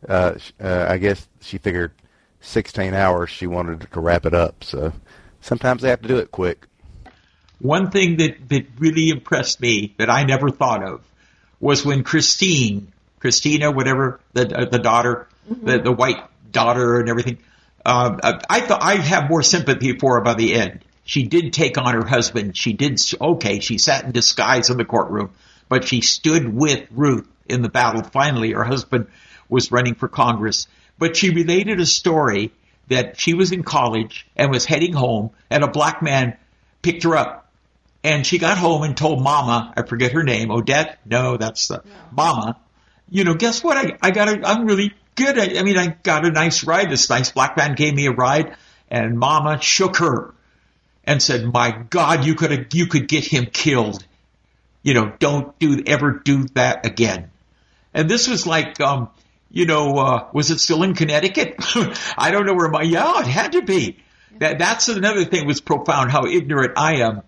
uh, 0.08 0.34
uh, 0.60 0.86
I 0.88 0.98
guess 0.98 1.26
she 1.40 1.58
figured 1.58 1.92
16 2.40 2.94
hours. 2.94 3.30
She 3.30 3.46
wanted 3.46 3.90
to 3.90 4.00
wrap 4.00 4.26
it 4.26 4.34
up. 4.34 4.62
So 4.64 4.92
sometimes 5.40 5.82
they 5.82 5.90
have 5.90 6.02
to 6.02 6.08
do 6.08 6.18
it 6.18 6.30
quick. 6.30 6.66
One 7.60 7.90
thing 7.90 8.16
that 8.18 8.48
that 8.48 8.66
really 8.78 9.10
impressed 9.10 9.60
me 9.60 9.94
that 9.98 10.08
I 10.08 10.24
never 10.24 10.50
thought 10.50 10.82
of 10.82 11.02
was 11.60 11.84
when 11.84 12.04
Christine, 12.04 12.92
Christina, 13.18 13.70
whatever 13.70 14.20
the 14.32 14.56
uh, 14.56 14.64
the 14.64 14.78
daughter, 14.78 15.28
mm-hmm. 15.48 15.66
the 15.66 15.78
the 15.78 15.92
white 15.92 16.22
daughter 16.50 16.98
and 16.98 17.08
everything. 17.08 17.38
Uh, 17.84 18.38
I 18.48 18.60
thought 18.60 18.82
I 18.82 18.96
have 18.96 19.30
more 19.30 19.42
sympathy 19.42 19.98
for 19.98 20.16
her 20.16 20.20
by 20.20 20.34
the 20.34 20.54
end. 20.54 20.84
She 21.04 21.24
did 21.24 21.52
take 21.52 21.78
on 21.78 21.94
her 21.94 22.06
husband. 22.06 22.56
She 22.56 22.72
did 22.72 23.00
okay. 23.20 23.60
She 23.60 23.78
sat 23.78 24.04
in 24.04 24.12
disguise 24.12 24.70
in 24.70 24.76
the 24.76 24.84
courtroom, 24.84 25.30
but 25.68 25.88
she 25.88 26.02
stood 26.02 26.54
with 26.54 26.86
Ruth 26.90 27.26
in 27.48 27.62
the 27.62 27.68
battle. 27.68 28.02
Finally, 28.02 28.52
her 28.52 28.64
husband 28.64 29.08
was 29.48 29.72
running 29.72 29.94
for 29.94 30.08
Congress, 30.08 30.66
but 30.98 31.16
she 31.16 31.30
related 31.30 31.80
a 31.80 31.86
story 31.86 32.52
that 32.90 33.18
she 33.18 33.34
was 33.34 33.50
in 33.50 33.62
college 33.62 34.26
and 34.36 34.50
was 34.50 34.66
heading 34.66 34.92
home, 34.92 35.30
and 35.48 35.64
a 35.64 35.68
black 35.68 36.02
man 36.02 36.36
picked 36.82 37.02
her 37.04 37.16
up 37.16 37.40
and 38.02 38.26
she 38.26 38.38
got 38.38 38.56
home 38.56 38.82
and 38.82 38.96
told 38.96 39.22
Mama, 39.22 39.72
I 39.76 39.82
forget 39.82 40.12
her 40.12 40.22
name, 40.22 40.50
Odette. 40.50 40.98
No, 41.04 41.36
that's 41.36 41.68
the 41.68 41.82
no. 41.84 41.92
Mama. 42.12 42.56
You 43.10 43.24
know, 43.24 43.34
guess 43.34 43.62
what? 43.62 43.76
I, 43.76 43.98
I 44.02 44.10
got 44.10 44.28
a, 44.28 44.40
I'm 44.46 44.64
really 44.64 44.94
good. 45.16 45.38
I, 45.38 45.58
I 45.58 45.62
mean, 45.62 45.76
I 45.76 45.96
got 46.02 46.24
a 46.24 46.30
nice 46.30 46.64
ride. 46.64 46.90
This 46.90 47.10
nice 47.10 47.32
black 47.32 47.56
man 47.56 47.74
gave 47.74 47.94
me 47.94 48.06
a 48.06 48.12
ride 48.12 48.56
and 48.88 49.18
Mama 49.18 49.60
shook 49.60 49.98
her 49.98 50.34
and 51.04 51.22
said, 51.22 51.44
my 51.52 51.72
God, 51.90 52.24
you 52.24 52.34
could, 52.34 52.72
you 52.72 52.86
could 52.86 53.08
get 53.08 53.24
him 53.24 53.46
killed. 53.46 54.04
You 54.82 54.94
know, 54.94 55.12
don't 55.18 55.58
do, 55.58 55.82
ever 55.86 56.12
do 56.24 56.44
that 56.54 56.86
again. 56.86 57.30
And 57.92 58.08
this 58.08 58.28
was 58.28 58.46
like, 58.46 58.80
um, 58.80 59.10
you 59.50 59.66
know, 59.66 59.96
uh, 59.96 60.28
was 60.32 60.50
it 60.50 60.58
still 60.58 60.82
in 60.82 60.94
Connecticut? 60.94 61.56
I 62.18 62.30
don't 62.30 62.46
know 62.46 62.54
where 62.54 62.68
my, 62.68 62.82
yeah, 62.82 63.20
it 63.20 63.26
had 63.26 63.52
to 63.52 63.62
be. 63.62 63.98
That, 64.38 64.58
that's 64.58 64.88
another 64.88 65.24
thing 65.24 65.46
was 65.46 65.60
profound 65.60 66.10
how 66.10 66.24
ignorant 66.26 66.74
I 66.76 66.96
am 67.02 67.22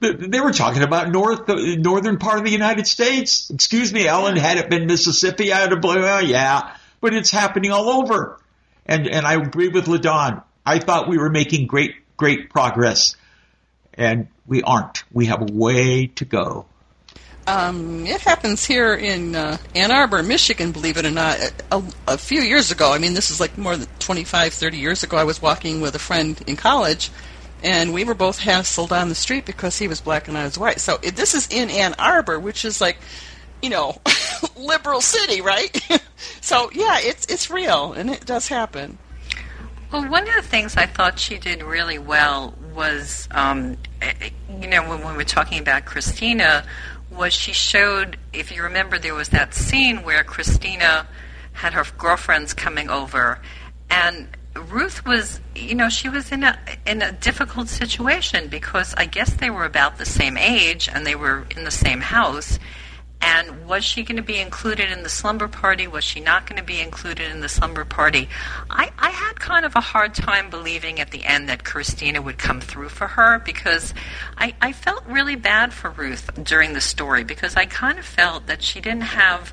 they 0.00 0.40
were 0.40 0.52
talking 0.52 0.82
about 0.82 1.10
north, 1.10 1.46
the 1.46 1.76
northern 1.76 2.18
part 2.18 2.38
of 2.38 2.44
the 2.44 2.50
United 2.50 2.86
States. 2.86 3.50
Excuse 3.50 3.92
me, 3.92 4.06
Ellen, 4.06 4.36
had 4.36 4.58
it 4.58 4.68
been 4.68 4.86
Mississippi, 4.86 5.52
I'd 5.52 5.70
have 5.70 5.80
blown, 5.80 6.02
well, 6.02 6.22
yeah, 6.22 6.76
but 7.00 7.14
it's 7.14 7.30
happening 7.30 7.72
all 7.72 7.88
over. 7.88 8.38
And, 8.84 9.08
and 9.08 9.26
I 9.26 9.34
agree 9.34 9.68
with 9.68 9.88
LaDon. 9.88 10.42
I 10.64 10.78
thought 10.78 11.08
we 11.08 11.18
were 11.18 11.30
making 11.30 11.66
great, 11.66 11.94
great 12.16 12.50
progress 12.50 13.16
and 13.94 14.28
we 14.46 14.62
aren't. 14.62 15.04
We 15.12 15.26
have 15.26 15.42
a 15.42 15.52
way 15.52 16.08
to 16.16 16.24
go. 16.24 16.66
Um, 17.46 18.06
it 18.06 18.20
happens 18.20 18.64
here 18.64 18.94
in 18.94 19.36
uh, 19.36 19.56
Ann 19.74 19.92
Arbor, 19.92 20.22
Michigan, 20.22 20.72
believe 20.72 20.96
it 20.96 21.06
or 21.06 21.12
not. 21.12 21.38
A, 21.70 21.82
a, 22.08 22.18
few 22.18 22.40
years 22.40 22.72
ago, 22.72 22.92
I 22.92 22.98
mean, 22.98 23.14
this 23.14 23.30
is 23.30 23.38
like 23.38 23.56
more 23.56 23.76
than 23.76 23.86
25, 24.00 24.52
30 24.52 24.76
years 24.76 25.04
ago, 25.04 25.16
I 25.16 25.22
was 25.22 25.40
walking 25.40 25.80
with 25.80 25.94
a 25.94 26.00
friend 26.00 26.42
in 26.48 26.56
college, 26.56 27.10
and 27.62 27.92
we 27.92 28.02
were 28.02 28.14
both 28.14 28.40
hassled 28.40 28.90
on 28.90 29.08
the 29.08 29.14
street 29.14 29.46
because 29.46 29.78
he 29.78 29.86
was 29.86 30.00
black 30.00 30.26
and 30.26 30.36
I 30.36 30.44
was 30.44 30.58
white. 30.58 30.80
So 30.80 30.96
this 30.96 31.34
is 31.34 31.46
in 31.48 31.70
Ann 31.70 31.94
Arbor, 32.00 32.40
which 32.40 32.64
is 32.64 32.80
like, 32.80 32.98
you 33.62 33.70
know, 33.70 34.00
liberal 34.56 35.00
city, 35.00 35.40
right? 35.40 35.70
so 36.40 36.68
yeah, 36.72 36.98
it's 37.00 37.26
it's 37.26 37.48
real 37.48 37.92
and 37.92 38.10
it 38.10 38.26
does 38.26 38.48
happen. 38.48 38.98
Well, 39.92 40.08
one 40.08 40.26
of 40.26 40.34
the 40.34 40.42
things 40.42 40.76
I 40.76 40.86
thought 40.86 41.18
she 41.18 41.38
did 41.38 41.62
really 41.62 41.98
well 41.98 42.54
was, 42.74 43.28
um, 43.30 43.76
eh, 44.02 44.12
eh, 44.20 44.30
you 44.60 44.66
know, 44.66 44.82
when 44.88 45.06
we 45.06 45.16
were 45.16 45.24
talking 45.24 45.60
about 45.60 45.84
Christina, 45.84 46.64
was 47.10 47.32
she 47.32 47.52
showed, 47.52 48.16
if 48.32 48.50
you 48.50 48.62
remember, 48.62 48.98
there 48.98 49.14
was 49.14 49.28
that 49.30 49.54
scene 49.54 50.02
where 50.02 50.24
Christina 50.24 51.06
had 51.52 51.72
her 51.72 51.84
girlfriends 51.96 52.52
coming 52.52 52.90
over, 52.90 53.40
and 53.88 54.28
Ruth 54.54 55.04
was, 55.04 55.40
you 55.54 55.74
know, 55.74 55.88
she 55.88 56.08
was 56.08 56.32
in 56.32 56.42
a 56.42 56.58
in 56.86 57.02
a 57.02 57.12
difficult 57.12 57.68
situation 57.68 58.48
because 58.48 58.94
I 58.96 59.06
guess 59.06 59.34
they 59.34 59.50
were 59.50 59.64
about 59.64 59.98
the 59.98 60.06
same 60.06 60.36
age 60.36 60.88
and 60.92 61.06
they 61.06 61.14
were 61.14 61.46
in 61.56 61.64
the 61.64 61.70
same 61.70 62.00
house. 62.00 62.58
And 63.20 63.66
was 63.66 63.82
she 63.82 64.02
going 64.02 64.16
to 64.16 64.22
be 64.22 64.38
included 64.38 64.90
in 64.90 65.02
the 65.02 65.08
slumber 65.08 65.48
party? 65.48 65.86
Was 65.86 66.04
she 66.04 66.20
not 66.20 66.46
going 66.46 66.58
to 66.58 66.64
be 66.64 66.80
included 66.80 67.30
in 67.30 67.40
the 67.40 67.48
slumber 67.48 67.84
party? 67.84 68.28
I, 68.70 68.92
I 68.98 69.10
had 69.10 69.40
kind 69.40 69.64
of 69.64 69.74
a 69.74 69.80
hard 69.80 70.14
time 70.14 70.50
believing 70.50 71.00
at 71.00 71.10
the 71.10 71.24
end 71.24 71.48
that 71.48 71.64
Christina 71.64 72.20
would 72.20 72.38
come 72.38 72.60
through 72.60 72.90
for 72.90 73.06
her 73.06 73.38
because 73.38 73.94
I, 74.36 74.54
I 74.60 74.72
felt 74.72 75.04
really 75.06 75.36
bad 75.36 75.72
for 75.72 75.90
Ruth 75.90 76.30
during 76.44 76.74
the 76.74 76.80
story 76.80 77.24
because 77.24 77.56
I 77.56 77.66
kind 77.66 77.98
of 77.98 78.04
felt 78.04 78.46
that 78.46 78.62
she 78.62 78.80
didn't 78.80 79.02
have 79.02 79.52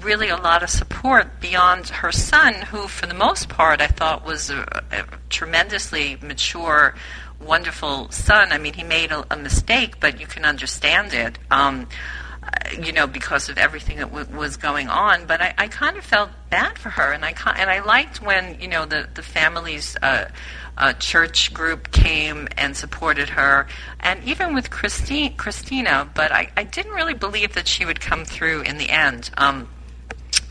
really 0.00 0.28
a 0.28 0.36
lot 0.36 0.62
of 0.62 0.70
support 0.70 1.40
beyond 1.40 1.88
her 1.88 2.12
son, 2.12 2.54
who, 2.54 2.86
for 2.86 3.06
the 3.06 3.14
most 3.14 3.48
part, 3.48 3.80
I 3.80 3.88
thought 3.88 4.24
was 4.24 4.50
a, 4.50 4.84
a 4.92 5.04
tremendously 5.28 6.16
mature, 6.22 6.94
wonderful 7.40 8.10
son. 8.10 8.52
I 8.52 8.58
mean, 8.58 8.74
he 8.74 8.84
made 8.84 9.10
a, 9.10 9.24
a 9.32 9.36
mistake, 9.36 9.98
but 10.00 10.20
you 10.20 10.26
can 10.26 10.44
understand 10.44 11.12
it. 11.12 11.38
Um, 11.50 11.88
you 12.80 12.92
know, 12.92 13.06
because 13.06 13.48
of 13.48 13.58
everything 13.58 13.98
that 13.98 14.12
w- 14.12 14.36
was 14.36 14.56
going 14.56 14.88
on. 14.88 15.26
But 15.26 15.40
I, 15.40 15.54
I 15.58 15.68
kind 15.68 15.96
of 15.96 16.04
felt 16.04 16.30
bad 16.48 16.78
for 16.78 16.90
her, 16.90 17.12
and 17.12 17.24
I 17.24 17.34
and 17.56 17.70
I 17.70 17.80
liked 17.80 18.22
when 18.22 18.60
you 18.60 18.68
know 18.68 18.86
the 18.86 19.08
the 19.12 19.22
family's 19.22 19.96
uh, 20.02 20.28
uh, 20.76 20.92
church 20.94 21.52
group 21.52 21.90
came 21.90 22.48
and 22.56 22.76
supported 22.76 23.30
her, 23.30 23.66
and 24.00 24.22
even 24.24 24.54
with 24.54 24.70
Christine, 24.70 25.36
Christina. 25.36 26.08
But 26.14 26.32
I, 26.32 26.50
I 26.56 26.64
didn't 26.64 26.92
really 26.92 27.14
believe 27.14 27.54
that 27.54 27.68
she 27.68 27.84
would 27.84 28.00
come 28.00 28.24
through 28.24 28.62
in 28.62 28.78
the 28.78 28.90
end. 28.90 29.30
Um, 29.36 29.68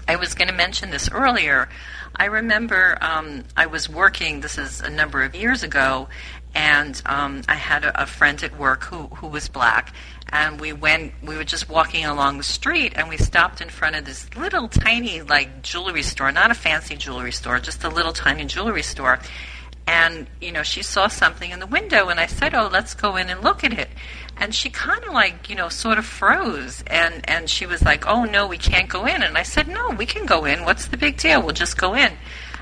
I 0.07 0.15
was 0.15 0.33
going 0.33 0.47
to 0.47 0.53
mention 0.55 0.89
this 0.89 1.09
earlier. 1.11 1.69
I 2.15 2.25
remember 2.25 2.97
um, 3.01 3.43
I 3.55 3.67
was 3.67 3.87
working, 3.87 4.41
this 4.41 4.57
is 4.57 4.81
a 4.81 4.89
number 4.89 5.23
of 5.23 5.35
years 5.35 5.63
ago, 5.63 6.09
and 6.55 7.01
um, 7.05 7.41
I 7.47 7.55
had 7.55 7.83
a, 7.83 8.03
a 8.03 8.05
friend 8.05 8.41
at 8.43 8.57
work 8.57 8.83
who, 8.83 9.07
who 9.07 9.27
was 9.27 9.47
black. 9.47 9.93
And 10.31 10.61
we 10.61 10.73
went, 10.73 11.13
we 11.23 11.35
were 11.35 11.43
just 11.43 11.69
walking 11.69 12.05
along 12.05 12.37
the 12.37 12.43
street, 12.43 12.93
and 12.95 13.09
we 13.09 13.17
stopped 13.17 13.61
in 13.61 13.69
front 13.69 13.95
of 13.95 14.05
this 14.05 14.31
little 14.35 14.67
tiny, 14.67 15.21
like, 15.23 15.63
jewelry 15.63 16.03
store, 16.03 16.31
not 16.31 16.51
a 16.51 16.53
fancy 16.53 16.95
jewelry 16.95 17.31
store, 17.31 17.59
just 17.59 17.83
a 17.83 17.89
little 17.89 18.13
tiny 18.13 18.45
jewelry 18.45 18.83
store. 18.83 19.19
And, 19.87 20.27
you 20.39 20.51
know, 20.51 20.61
she 20.61 20.83
saw 20.83 21.07
something 21.07 21.49
in 21.49 21.59
the 21.59 21.65
window, 21.65 22.09
and 22.09 22.19
I 22.19 22.27
said, 22.27 22.53
Oh, 22.53 22.69
let's 22.71 22.93
go 22.93 23.15
in 23.15 23.29
and 23.31 23.41
look 23.41 23.63
at 23.63 23.73
it 23.73 23.89
and 24.39 24.55
she 24.55 24.69
kind 24.69 25.03
of 25.03 25.13
like 25.13 25.49
you 25.49 25.55
know 25.55 25.69
sort 25.69 25.97
of 25.97 26.05
froze 26.05 26.83
and 26.87 27.27
and 27.29 27.49
she 27.49 27.65
was 27.65 27.81
like 27.83 28.07
oh 28.07 28.23
no 28.23 28.47
we 28.47 28.57
can't 28.57 28.89
go 28.89 29.05
in 29.05 29.21
and 29.21 29.37
i 29.37 29.43
said 29.43 29.67
no 29.67 29.89
we 29.91 30.05
can 30.05 30.25
go 30.25 30.45
in 30.45 30.63
what's 30.63 30.87
the 30.87 30.97
big 30.97 31.17
deal 31.17 31.41
we'll 31.41 31.53
just 31.53 31.77
go 31.77 31.93
in 31.93 32.13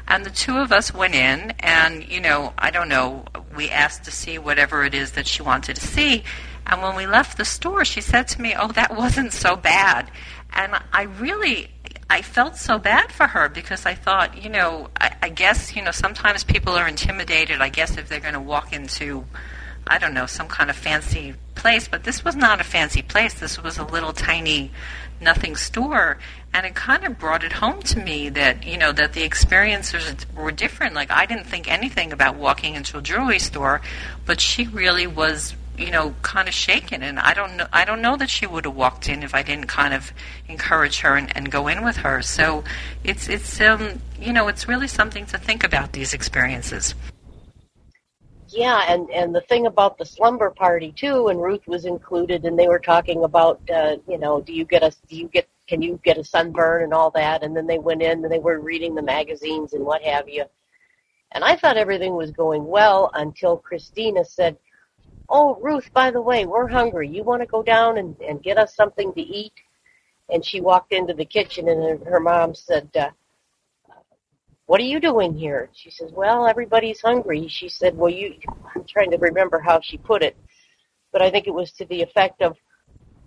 and 0.07 0.25
the 0.25 0.29
two 0.29 0.57
of 0.57 0.71
us 0.71 0.93
went 0.93 1.13
in 1.13 1.51
and 1.59 2.07
you 2.09 2.19
know 2.19 2.53
i 2.57 2.71
don't 2.71 2.89
know 2.89 3.23
we 3.57 3.69
asked 3.69 4.05
to 4.05 4.11
see 4.11 4.37
whatever 4.37 4.85
it 4.85 4.93
is 4.93 5.11
that 5.13 5.27
she 5.27 5.41
wanted 5.43 5.75
to 5.75 5.81
see 5.81 6.23
And 6.69 6.81
when 6.81 6.95
we 6.95 7.07
left 7.07 7.37
the 7.37 7.45
store, 7.45 7.85
she 7.85 8.01
said 8.01 8.27
to 8.29 8.41
me, 8.41 8.53
"Oh, 8.57 8.71
that 8.73 8.95
wasn't 8.95 9.31
so 9.33 9.55
bad." 9.55 10.11
And 10.53 10.75
I 10.93 11.03
really 11.03 11.69
I 12.09 12.21
felt 12.21 12.55
so 12.57 12.77
bad 12.79 13.11
for 13.11 13.27
her 13.27 13.49
because 13.49 13.85
I 13.85 13.93
thought, 13.95 14.41
you 14.41 14.49
know, 14.49 14.89
I, 14.99 15.15
I 15.23 15.29
guess, 15.29 15.75
you 15.75 15.81
know, 15.81 15.91
sometimes 15.91 16.43
people 16.43 16.73
are 16.73 16.87
intimidated. 16.87 17.61
I 17.61 17.69
guess 17.69 17.97
if 17.97 18.07
they're 18.07 18.21
going 18.21 18.33
to 18.33 18.39
walk 18.39 18.71
into, 18.73 19.25
I 19.87 19.97
don't 19.97 20.13
know, 20.13 20.25
some 20.25 20.47
kind 20.47 20.69
of 20.69 20.75
fancy 20.77 21.35
place, 21.55 21.87
but 21.87 22.03
this 22.05 22.23
was 22.23 22.35
not 22.35 22.61
a 22.61 22.63
fancy 22.63 23.01
place. 23.01 23.33
This 23.33 23.61
was 23.61 23.77
a 23.77 23.83
little 23.83 24.13
tiny 24.13 24.71
nothing 25.19 25.55
store. 25.57 26.17
And 26.57 26.65
it 26.65 26.73
kind 26.73 27.05
of 27.05 27.19
brought 27.19 27.43
it 27.43 27.51
home 27.51 27.83
to 27.83 27.99
me 27.99 28.29
that, 28.29 28.65
you 28.65 28.79
know, 28.79 28.91
that 28.91 29.13
the 29.13 29.21
experiences 29.21 30.25
were 30.35 30.51
different. 30.51 30.95
Like, 30.95 31.11
I 31.11 31.27
didn't 31.27 31.45
think 31.45 31.71
anything 31.71 32.11
about 32.11 32.35
walking 32.35 32.73
into 32.73 32.97
a 32.97 33.01
jewelry 33.03 33.37
store, 33.37 33.79
but 34.25 34.41
she 34.41 34.65
really 34.65 35.05
was 35.05 35.55
you 35.77 35.91
know, 35.91 36.15
kind 36.23 36.47
of 36.47 36.55
shaken. 36.55 37.03
And 37.03 37.19
I 37.19 37.35
don't 37.35 37.57
know, 37.57 37.67
I 37.71 37.85
don't 37.85 38.01
know 38.01 38.17
that 38.17 38.31
she 38.31 38.47
would 38.47 38.65
have 38.65 38.75
walked 38.75 39.07
in 39.07 39.21
if 39.21 39.35
I 39.35 39.43
didn't 39.43 39.67
kind 39.67 39.93
of 39.93 40.11
encourage 40.47 41.01
her 41.01 41.15
and, 41.15 41.31
and 41.37 41.51
go 41.51 41.67
in 41.67 41.85
with 41.85 41.97
her. 41.97 42.23
So 42.23 42.63
it's 43.03 43.29
it's 43.29 43.61
um, 43.61 44.01
you 44.19 44.33
know, 44.33 44.47
it's 44.47 44.67
really 44.67 44.87
something 44.87 45.27
to 45.27 45.37
think 45.37 45.63
about 45.63 45.93
these 45.93 46.15
experiences. 46.15 46.95
Yeah, 48.47 48.83
and 48.87 49.07
and 49.11 49.35
the 49.35 49.41
thing 49.41 49.67
about 49.67 49.99
the 49.99 50.05
slumber 50.05 50.49
party 50.49 50.91
too, 50.93 51.27
and 51.27 51.39
Ruth 51.39 51.67
was 51.67 51.85
included, 51.85 52.45
and 52.45 52.57
they 52.57 52.67
were 52.67 52.79
talking 52.79 53.23
about, 53.23 53.61
uh, 53.69 53.97
you 54.07 54.17
know, 54.17 54.41
do 54.41 54.53
you 54.53 54.65
get 54.65 54.81
a, 54.81 54.91
do 55.07 55.15
you 55.15 55.27
get, 55.27 55.47
can 55.67 55.81
you 55.81 55.99
get 56.03 56.17
a 56.17 56.23
sunburn 56.23 56.83
and 56.83 56.93
all 56.93 57.11
that, 57.11 57.43
and 57.43 57.55
then 57.55 57.67
they 57.67 57.79
went 57.79 58.01
in 58.01 58.23
and 58.23 58.31
they 58.31 58.39
were 58.39 58.59
reading 58.59 58.95
the 58.95 59.01
magazines 59.01 59.73
and 59.73 59.83
what 59.83 60.01
have 60.03 60.27
you, 60.29 60.45
and 61.33 61.43
I 61.43 61.55
thought 61.55 61.77
everything 61.77 62.15
was 62.15 62.31
going 62.31 62.65
well 62.65 63.11
until 63.13 63.57
Christina 63.57 64.23
said, 64.23 64.57
oh, 65.29 65.55
Ruth, 65.61 65.91
by 65.93 66.11
the 66.11 66.21
way, 66.21 66.45
we're 66.45 66.67
hungry. 66.67 67.09
You 67.09 67.23
want 67.23 67.41
to 67.41 67.47
go 67.47 67.61
down 67.61 67.97
and, 67.97 68.15
and 68.21 68.41
get 68.41 68.57
us 68.57 68.75
something 68.75 69.13
to 69.13 69.21
eat? 69.21 69.53
And 70.29 70.43
she 70.43 70.61
walked 70.61 70.93
into 70.93 71.13
the 71.13 71.25
kitchen 71.25 71.69
and 71.69 72.05
her 72.05 72.19
mom 72.19 72.55
said, 72.55 72.89
uh, 72.95 73.09
what 74.65 74.81
are 74.81 74.85
you 74.85 74.99
doing 74.99 75.33
here? 75.33 75.69
She 75.73 75.89
says, 75.89 76.11
well, 76.11 76.47
everybody's 76.47 76.99
hungry. 77.01 77.47
She 77.47 77.69
said, 77.69 77.95
well, 77.95 78.11
you, 78.11 78.35
I'm 78.75 78.83
trying 78.83 79.11
to 79.11 79.17
remember 79.17 79.59
how 79.59 79.79
she 79.81 79.97
put 79.97 80.23
it, 80.23 80.35
but 81.13 81.21
I 81.21 81.29
think 81.29 81.47
it 81.47 81.53
was 81.53 81.71
to 81.73 81.85
the 81.85 82.01
effect 82.01 82.41
of, 82.41 82.57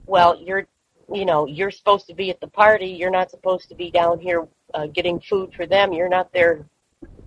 well, 0.06 0.38
you're, 0.38 0.66
you 1.12 1.24
know, 1.24 1.46
you're 1.46 1.70
supposed 1.70 2.06
to 2.06 2.14
be 2.14 2.30
at 2.30 2.40
the 2.40 2.46
party. 2.46 2.86
You're 2.86 3.10
not 3.10 3.30
supposed 3.30 3.68
to 3.68 3.74
be 3.74 3.90
down 3.90 4.18
here 4.20 4.46
uh, 4.74 4.86
getting 4.86 5.20
food 5.20 5.52
for 5.54 5.66
them. 5.66 5.92
You're 5.92 6.08
not 6.08 6.32
there, 6.32 6.64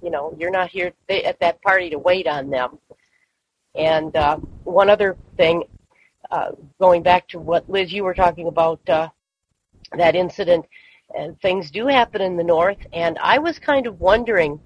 you 0.01 0.09
know, 0.09 0.35
you're 0.39 0.51
not 0.51 0.69
here 0.69 0.93
at 1.09 1.39
that 1.39 1.61
party 1.61 1.89
to 1.89 1.99
wait 1.99 2.27
on 2.27 2.49
them. 2.49 2.77
And 3.75 4.15
uh, 4.15 4.37
one 4.63 4.89
other 4.89 5.17
thing, 5.35 5.63
uh, 6.31 6.51
going 6.79 7.03
back 7.03 7.27
to 7.29 7.39
what 7.39 7.69
Liz 7.69 7.91
you 7.91 8.03
were 8.03 8.13
talking 8.13 8.47
about, 8.47 8.79
uh, 8.87 9.09
that 9.97 10.15
incident, 10.15 10.65
and 11.17 11.39
things 11.41 11.69
do 11.69 11.87
happen 11.87 12.21
in 12.21 12.37
the 12.37 12.43
north. 12.43 12.77
And 12.93 13.17
I 13.21 13.37
was 13.37 13.59
kind 13.59 13.85
of 13.85 13.99
wondering, 13.99 14.59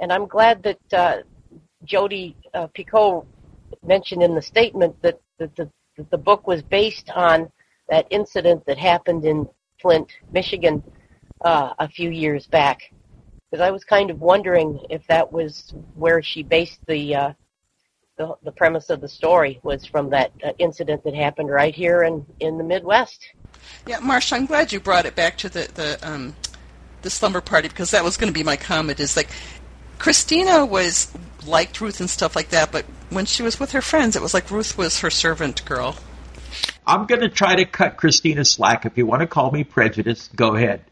and 0.00 0.12
I'm 0.12 0.26
glad 0.26 0.62
that 0.62 0.92
uh, 0.92 1.16
Jodi 1.84 2.36
uh, 2.54 2.68
Picoult 2.68 3.26
mentioned 3.84 4.22
in 4.22 4.34
the 4.34 4.42
statement 4.42 4.94
that, 5.02 5.20
that, 5.38 5.54
the, 5.56 5.68
that 5.96 6.10
the 6.10 6.18
book 6.18 6.46
was 6.46 6.62
based 6.62 7.10
on 7.10 7.50
that 7.90 8.06
incident 8.10 8.64
that 8.66 8.78
happened 8.78 9.24
in 9.24 9.46
Flint, 9.80 10.10
Michigan, 10.32 10.82
uh, 11.44 11.74
a 11.78 11.88
few 11.88 12.10
years 12.10 12.46
back. 12.46 12.92
Because 13.50 13.62
I 13.62 13.70
was 13.70 13.84
kind 13.84 14.10
of 14.10 14.20
wondering 14.20 14.78
if 14.88 15.06
that 15.08 15.30
was 15.32 15.74
where 15.96 16.22
she 16.22 16.42
based 16.42 16.78
the 16.86 17.14
uh, 17.14 17.32
the, 18.16 18.34
the 18.42 18.52
premise 18.52 18.90
of 18.90 19.00
the 19.00 19.08
story 19.08 19.58
was 19.62 19.86
from 19.86 20.10
that 20.10 20.30
uh, 20.44 20.52
incident 20.58 21.02
that 21.04 21.14
happened 21.14 21.48
right 21.48 21.74
here 21.74 22.02
in, 22.02 22.24
in 22.38 22.58
the 22.58 22.64
Midwest. 22.64 23.26
Yeah, 23.86 23.98
Marsha, 24.00 24.34
I'm 24.34 24.44
glad 24.44 24.72
you 24.72 24.78
brought 24.78 25.06
it 25.06 25.16
back 25.16 25.38
to 25.38 25.48
the 25.48 25.70
the, 25.74 25.98
um, 26.02 26.36
the 27.02 27.10
slumber 27.10 27.40
party 27.40 27.68
because 27.68 27.90
that 27.92 28.04
was 28.04 28.16
going 28.16 28.32
to 28.32 28.38
be 28.38 28.44
my 28.44 28.56
comment. 28.56 29.00
Is 29.00 29.16
like 29.16 29.30
Christina 29.98 30.66
was 30.66 31.12
liked 31.46 31.80
Ruth 31.80 31.98
and 31.98 32.10
stuff 32.10 32.36
like 32.36 32.50
that, 32.50 32.70
but 32.70 32.84
when 33.08 33.24
she 33.24 33.42
was 33.42 33.58
with 33.58 33.72
her 33.72 33.82
friends, 33.82 34.14
it 34.14 34.22
was 34.22 34.34
like 34.34 34.50
Ruth 34.50 34.76
was 34.78 35.00
her 35.00 35.10
servant 35.10 35.64
girl. 35.64 35.96
I'm 36.90 37.06
going 37.06 37.20
to 37.20 37.28
try 37.28 37.56
to 37.56 37.64
cut 37.64 37.96
Christina 37.96 38.44
slack. 38.44 38.84
If 38.84 38.98
you 38.98 39.06
want 39.06 39.20
to 39.20 39.26
call 39.26 39.50
me 39.50 39.64
prejudiced, 39.64 40.34
go 40.34 40.54
ahead. 40.54 40.84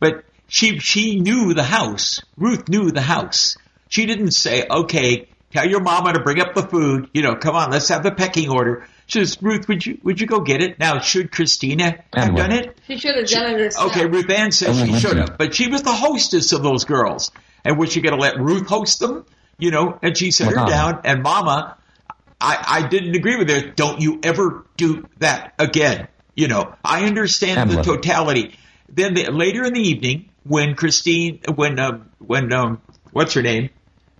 But 0.00 0.24
she 0.48 0.78
she 0.78 1.20
knew 1.20 1.54
the 1.54 1.62
house. 1.62 2.20
Ruth 2.36 2.68
knew 2.68 2.90
the 2.90 3.00
house. 3.00 3.56
She 3.88 4.06
didn't 4.06 4.32
say, 4.32 4.66
"Okay, 4.68 5.28
Tell 5.54 5.70
your 5.70 5.80
mama 5.80 6.12
to 6.12 6.20
bring 6.20 6.40
up 6.40 6.54
the 6.54 6.64
food. 6.64 7.10
You 7.14 7.22
know, 7.22 7.36
come 7.36 7.54
on, 7.54 7.70
let's 7.70 7.88
have 7.88 8.02
the 8.02 8.10
pecking 8.10 8.50
order. 8.50 8.88
She 9.06 9.20
says, 9.20 9.40
Ruth, 9.40 9.68
would 9.68 9.86
you 9.86 9.98
would 10.02 10.20
you 10.20 10.26
go 10.26 10.40
get 10.40 10.60
it? 10.60 10.80
Now, 10.80 10.98
should 10.98 11.30
Christina 11.30 12.02
have 12.12 12.34
done 12.34 12.50
it? 12.50 12.76
She 12.88 12.98
should 12.98 13.14
have 13.14 13.28
done 13.28 13.54
it 13.54 13.60
herself. 13.60 13.92
Okay, 13.92 14.04
Ruth 14.06 14.28
Ann 14.30 14.50
says 14.50 14.76
she 14.80 14.98
should 14.98 15.16
have, 15.16 15.38
but 15.38 15.54
she 15.54 15.68
was 15.68 15.82
the 15.82 15.92
hostess 15.92 16.50
of 16.52 16.64
those 16.64 16.84
girls. 16.84 17.30
And 17.64 17.78
was 17.78 17.92
she 17.92 18.00
going 18.00 18.16
to 18.16 18.20
let 18.20 18.36
Ruth 18.40 18.66
host 18.66 18.98
them? 18.98 19.26
You 19.56 19.70
know, 19.70 19.96
and 20.02 20.18
she 20.18 20.32
set 20.32 20.48
her 20.48 20.66
down. 20.66 21.02
And 21.04 21.22
Mama, 21.22 21.76
I, 22.44 22.82
I 22.84 22.88
didn't 22.88 23.16
agree 23.16 23.36
with 23.36 23.48
her. 23.48 23.70
Don't 23.70 24.02
you 24.02 24.20
ever 24.22 24.66
do 24.76 25.08
that 25.18 25.54
again. 25.58 26.08
You 26.34 26.48
know, 26.48 26.74
I 26.84 27.06
understand 27.06 27.70
the 27.70 27.82
totality. 27.82 28.54
Then 28.88 29.14
the, 29.14 29.30
later 29.30 29.64
in 29.64 29.72
the 29.72 29.80
evening, 29.80 30.28
when 30.42 30.74
Christine, 30.74 31.40
when 31.54 31.78
um, 31.78 32.10
when 32.18 32.52
um, 32.52 32.82
what's 33.12 33.32
her 33.34 33.42
name, 33.42 33.70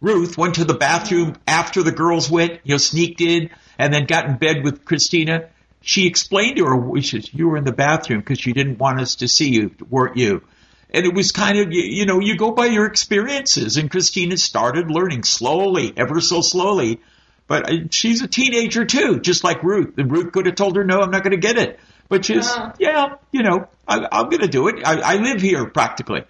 Ruth 0.01 0.39
went 0.39 0.55
to 0.55 0.65
the 0.65 0.75
bathroom 0.75 1.35
after 1.47 1.83
the 1.83 1.93
girls 1.93 2.31
went, 2.31 2.61
you 2.65 2.75
know, 2.75 2.79
sneaked 2.79 3.21
in 3.21 3.51
and 3.79 3.93
then 3.93 4.07
got 4.07 4.27
in 4.27 4.37
bed 4.39 4.65
with 4.65 4.87
Christina. 4.87 5.51
She 5.83 6.07
explained 6.07 6.57
to 6.57 6.65
her 6.65 6.77
wishes. 6.77 7.33
You 7.35 7.49
were 7.49 7.59
in 7.59 7.65
the 7.65 7.73
bathroom 7.73 8.21
because 8.21 8.41
she 8.41 8.55
didn't 8.55 8.79
want 8.79 9.01
us 9.01 9.17
to 9.17 9.29
see 9.29 9.51
you, 9.51 9.75
weren't 9.91 10.17
you? 10.17 10.43
And 10.91 11.05
it 11.05 11.13
was 11.13 11.31
kind 11.31 11.59
of, 11.59 11.73
you 11.73 12.07
know, 12.07 12.21
you 12.21 12.39
go 12.39 12.53
by 12.53 12.67
your 12.67 12.87
experiences. 12.87 13.77
And 13.77 13.91
Christina 13.91 14.39
started 14.39 14.91
learning 14.91 15.25
slowly, 15.25 15.93
ever 15.95 16.23
so 16.23 16.41
slowly. 16.41 17.01
But 17.47 17.93
she's 17.93 18.23
a 18.23 18.29
teenager 18.29 18.85
too, 18.85 19.21
just 19.21 19.45
like 19.45 19.63
Ruth. 19.63 19.99
And 19.99 20.11
Ruth 20.11 20.33
could 20.33 20.47
have 20.47 20.55
told 20.55 20.77
her, 20.77 20.85
no, 20.85 21.01
I'm 21.01 21.11
not 21.11 21.23
going 21.23 21.39
to 21.39 21.47
get 21.47 21.59
it. 21.59 21.79
But 22.09 22.25
she's, 22.25 22.47
yeah, 22.47 22.73
yeah 22.79 23.07
you 23.33 23.43
know, 23.43 23.67
I, 23.87 24.07
I'm 24.11 24.29
going 24.29 24.41
to 24.41 24.49
do 24.49 24.69
it. 24.69 24.77
I, 24.85 25.01
I 25.01 25.17
live 25.17 25.41
here 25.41 25.69
practically. 25.69 26.25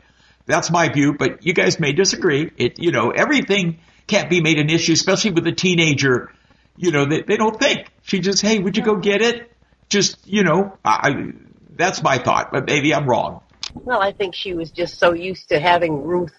That's 0.47 0.71
my 0.71 0.89
view, 0.89 1.15
but 1.15 1.47
you 1.47 1.55
guys 1.55 1.81
may 1.81 1.93
disagree. 1.93 2.51
It, 2.57 2.79
you 2.79 2.91
know, 2.91 3.11
everything 3.11 3.79
can't 4.07 4.29
be 4.29 4.41
made 4.41 4.59
an 4.59 4.69
issue, 4.71 4.93
especially 4.93 5.31
with 5.31 5.47
a 5.47 5.53
teenager. 5.53 6.33
You 6.77 6.91
know, 6.91 7.07
they, 7.07 7.23
they 7.23 7.37
don't 7.37 7.59
think. 7.59 7.89
She 8.03 8.21
just, 8.21 8.43
hey, 8.43 8.59
would 8.59 8.77
you 8.77 8.83
go 8.83 8.97
get 8.97 9.23
it? 9.23 9.51
Just, 9.89 10.27
you 10.27 10.43
know, 10.43 10.77
I, 10.85 11.09
I, 11.09 11.33
that's 11.71 12.03
my 12.03 12.19
thought, 12.19 12.51
but 12.53 12.67
maybe 12.67 12.95
I'm 12.95 13.09
wrong. 13.09 13.41
Well, 13.75 14.01
I 14.01 14.13
think 14.13 14.35
she 14.35 14.55
was 14.55 14.71
just 14.71 14.99
so 14.99 15.13
used 15.13 15.49
to 15.49 15.59
having 15.59 16.03
Ruth 16.03 16.35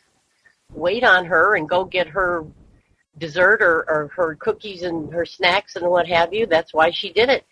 wait 0.74 1.04
on 1.04 1.26
her 1.26 1.56
and 1.56 1.68
go 1.68 1.86
get 1.86 2.10
her 2.10 2.46
dessert 3.18 3.62
or, 3.62 3.86
or 3.90 4.12
her 4.16 4.36
cookies 4.36 4.84
and 4.84 5.12
her 5.14 5.26
snacks 5.26 5.76
and 5.76 5.88
what 5.88 6.08
have 6.08 6.34
you. 6.34 6.46
That's 6.46 6.74
why 6.74 6.92
she 6.92 7.12
did 7.12 7.30
it. 7.30 7.46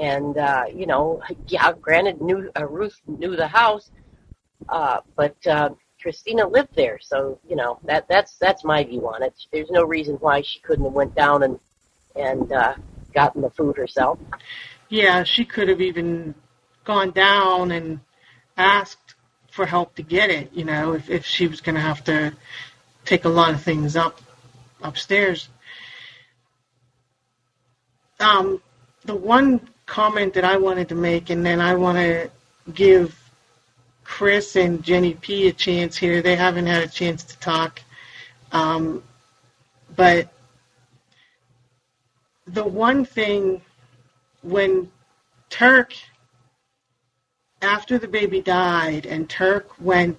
And, 0.00 0.36
uh, 0.36 0.64
you 0.74 0.86
know, 0.86 1.22
yeah, 1.46 1.72
granted, 1.72 2.20
knew, 2.20 2.50
uh, 2.58 2.66
Ruth 2.66 3.00
knew 3.06 3.36
the 3.36 3.48
house, 3.48 3.90
uh, 4.68 5.00
but 5.16 5.46
uh, 5.46 5.70
Christina 6.00 6.46
lived 6.46 6.74
there, 6.76 6.98
so 7.00 7.38
you 7.48 7.56
know 7.56 7.78
that 7.84 8.06
that's 8.08 8.36
that's 8.36 8.64
my 8.64 8.84
view 8.84 9.08
on 9.08 9.22
it. 9.22 9.34
There's 9.52 9.70
no 9.70 9.84
reason 9.84 10.16
why 10.16 10.42
she 10.42 10.60
couldn't 10.60 10.84
have 10.84 10.94
went 10.94 11.14
down 11.14 11.42
and 11.42 11.58
and 12.14 12.52
uh, 12.52 12.74
gotten 13.14 13.42
the 13.42 13.50
food 13.50 13.76
herself. 13.76 14.18
Yeah, 14.88 15.24
she 15.24 15.44
could 15.44 15.68
have 15.68 15.80
even 15.80 16.34
gone 16.84 17.10
down 17.10 17.72
and 17.72 18.00
asked 18.56 19.14
for 19.50 19.66
help 19.66 19.94
to 19.96 20.02
get 20.02 20.30
it. 20.30 20.52
You 20.52 20.64
know, 20.64 20.92
if 20.92 21.10
if 21.10 21.26
she 21.26 21.48
was 21.48 21.60
going 21.60 21.74
to 21.74 21.80
have 21.80 22.04
to 22.04 22.32
take 23.04 23.24
a 23.24 23.28
lot 23.28 23.54
of 23.54 23.62
things 23.62 23.96
up 23.96 24.20
upstairs. 24.82 25.48
Um, 28.20 28.60
the 29.04 29.14
one 29.14 29.60
comment 29.86 30.34
that 30.34 30.44
I 30.44 30.56
wanted 30.56 30.88
to 30.90 30.94
make, 30.94 31.30
and 31.30 31.44
then 31.44 31.60
I 31.60 31.74
want 31.74 31.98
to 31.98 32.30
give 32.74 33.16
Chris 34.04 34.56
and 34.56 34.82
Jenny 34.82 35.14
P 35.14 35.48
a 35.48 35.52
chance 35.52 35.96
here. 35.96 36.22
They 36.22 36.36
haven't 36.36 36.66
had 36.66 36.82
a 36.82 36.88
chance 36.88 37.24
to 37.24 37.38
talk. 37.38 37.80
Um, 38.52 39.02
but 39.96 40.28
the 42.46 42.64
one 42.64 43.04
thing 43.04 43.60
when 44.42 44.90
Turk, 45.50 45.94
after 47.62 47.98
the 47.98 48.08
baby 48.08 48.40
died, 48.40 49.06
and 49.06 49.28
Turk 49.28 49.80
went 49.80 50.16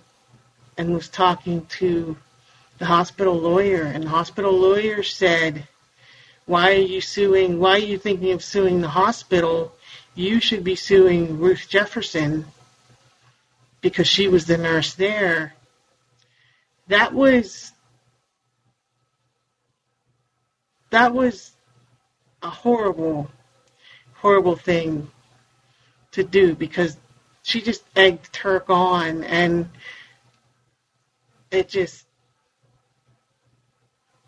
and 0.77 0.93
was 0.93 1.09
talking 1.09 1.65
to 1.65 2.15
the 2.79 2.85
hospital 2.85 3.35
lawyer, 3.35 3.83
and 3.83 4.05
the 4.05 4.09
hospital 4.09 4.51
lawyer 4.51 5.03
said, 5.03 5.67
Why 6.45 6.71
are 6.71 6.75
you 6.75 7.01
suing? 7.01 7.59
Why 7.59 7.73
are 7.73 7.77
you 7.77 7.97
thinking 7.97 8.31
of 8.31 8.43
suing 8.43 8.81
the 8.81 8.87
hospital? 8.87 9.75
You 10.15 10.39
should 10.39 10.63
be 10.63 10.75
suing 10.75 11.39
Ruth 11.39 11.67
Jefferson 11.69 12.45
because 13.81 14.07
she 14.07 14.27
was 14.27 14.45
the 14.45 14.57
nurse 14.57 14.93
there, 14.95 15.53
that 16.87 17.13
was 17.13 17.71
that 20.89 21.13
was 21.13 21.51
a 22.41 22.49
horrible, 22.49 23.29
horrible 24.15 24.55
thing 24.55 25.09
to 26.11 26.23
do 26.23 26.55
because 26.55 26.97
she 27.43 27.61
just 27.61 27.83
egged 27.95 28.33
Turk 28.33 28.69
on 28.69 29.23
and 29.23 29.69
it 31.51 31.69
just 31.69 32.05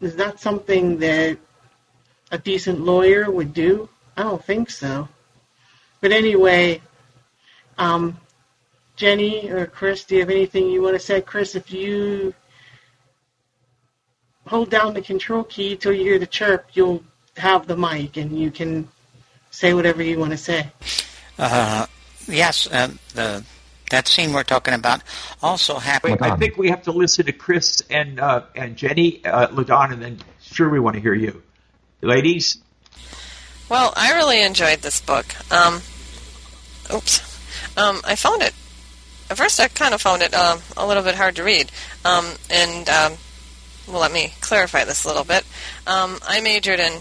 is 0.01 0.15
that 0.15 0.39
something 0.39 0.97
that 0.99 1.37
a 2.31 2.37
decent 2.37 2.81
lawyer 2.81 3.29
would 3.29 3.53
do? 3.53 3.87
I 4.17 4.23
don't 4.23 4.43
think 4.43 4.69
so. 4.69 5.07
But 6.01 6.11
anyway, 6.11 6.81
um, 7.77 8.17
Jenny 8.95 9.49
or 9.49 9.67
Chris, 9.67 10.03
do 10.03 10.15
you 10.15 10.21
have 10.21 10.29
anything 10.29 10.69
you 10.69 10.81
want 10.81 10.95
to 10.95 10.99
say? 10.99 11.21
Chris, 11.21 11.55
if 11.55 11.71
you 11.71 12.33
hold 14.47 14.69
down 14.69 14.93
the 14.93 15.01
control 15.01 15.43
key 15.43 15.75
till 15.75 15.93
you 15.93 16.03
hear 16.03 16.19
the 16.19 16.25
chirp, 16.25 16.65
you'll 16.73 17.03
have 17.37 17.67
the 17.67 17.77
mic 17.77 18.17
and 18.17 18.37
you 18.37 18.51
can 18.51 18.87
say 19.51 19.73
whatever 19.73 20.01
you 20.03 20.19
want 20.19 20.31
to 20.31 20.37
say. 20.37 20.69
Uh, 21.37 21.85
yes, 22.27 22.67
uh, 22.71 22.91
the 23.13 23.43
that 23.91 24.07
scene 24.07 24.33
we're 24.33 24.43
talking 24.43 24.73
about 24.73 25.01
also 25.41 25.77
happened. 25.77 26.19
Wait, 26.19 26.31
I 26.31 26.35
think 26.35 26.57
we 26.57 26.69
have 26.69 26.83
to 26.83 26.91
listen 26.91 27.27
to 27.27 27.31
Chris 27.31 27.81
and 27.89 28.19
uh, 28.19 28.43
and 28.55 28.75
Jenny 28.75 29.23
uh, 29.23 29.47
Ladon, 29.47 29.93
and 29.93 30.01
then 30.01 30.19
sure 30.41 30.69
we 30.69 30.79
want 30.79 30.95
to 30.95 31.01
hear 31.01 31.13
you, 31.13 31.43
ladies. 32.01 32.57
Well, 33.69 33.93
I 33.95 34.13
really 34.15 34.43
enjoyed 34.43 34.79
this 34.79 34.99
book. 34.99 35.25
Um, 35.51 35.81
oops, 36.93 37.21
um, 37.77 38.01
I 38.03 38.15
found 38.15 38.41
it. 38.41 38.53
At 39.29 39.37
first, 39.37 39.59
I 39.61 39.69
kind 39.69 39.93
of 39.93 40.01
found 40.01 40.21
it 40.23 40.33
um, 40.33 40.59
a 40.75 40.85
little 40.85 41.03
bit 41.03 41.15
hard 41.15 41.37
to 41.37 41.43
read, 41.43 41.71
um, 42.03 42.25
and 42.49 42.89
um, 42.89 43.13
well, 43.87 44.01
let 44.01 44.11
me 44.11 44.33
clarify 44.41 44.83
this 44.83 45.05
a 45.05 45.07
little 45.07 45.23
bit. 45.23 45.45
Um, 45.87 46.17
I 46.27 46.41
majored 46.41 46.79
in. 46.79 46.93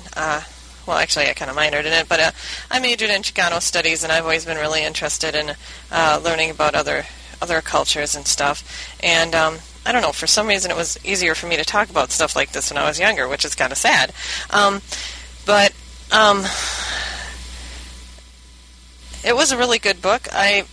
Well, 0.90 0.98
actually, 0.98 1.28
I 1.28 1.34
kind 1.34 1.48
of 1.48 1.56
minored 1.56 1.84
in 1.84 1.92
it, 1.92 2.08
but 2.08 2.18
uh, 2.18 2.30
I 2.68 2.80
majored 2.80 3.10
in 3.10 3.22
Chicano 3.22 3.62
studies, 3.62 4.02
and 4.02 4.10
I've 4.10 4.24
always 4.24 4.44
been 4.44 4.56
really 4.56 4.82
interested 4.82 5.36
in 5.36 5.52
uh, 5.92 6.20
learning 6.20 6.50
about 6.50 6.74
other 6.74 7.04
other 7.40 7.60
cultures 7.60 8.16
and 8.16 8.26
stuff. 8.26 8.98
And 9.00 9.32
um, 9.32 9.58
I 9.86 9.92
don't 9.92 10.02
know, 10.02 10.10
for 10.10 10.26
some 10.26 10.48
reason, 10.48 10.72
it 10.72 10.76
was 10.76 10.98
easier 11.04 11.36
for 11.36 11.46
me 11.46 11.56
to 11.56 11.64
talk 11.64 11.90
about 11.90 12.10
stuff 12.10 12.34
like 12.34 12.50
this 12.50 12.72
when 12.72 12.76
I 12.76 12.88
was 12.88 12.98
younger, 12.98 13.28
which 13.28 13.44
is 13.44 13.54
kind 13.54 13.70
of 13.70 13.78
sad. 13.78 14.12
Um, 14.50 14.82
but 15.46 15.72
um, 16.10 16.44
it 19.24 19.36
was 19.36 19.52
a 19.52 19.56
really 19.56 19.78
good 19.78 20.02
book. 20.02 20.26
I 20.32 20.64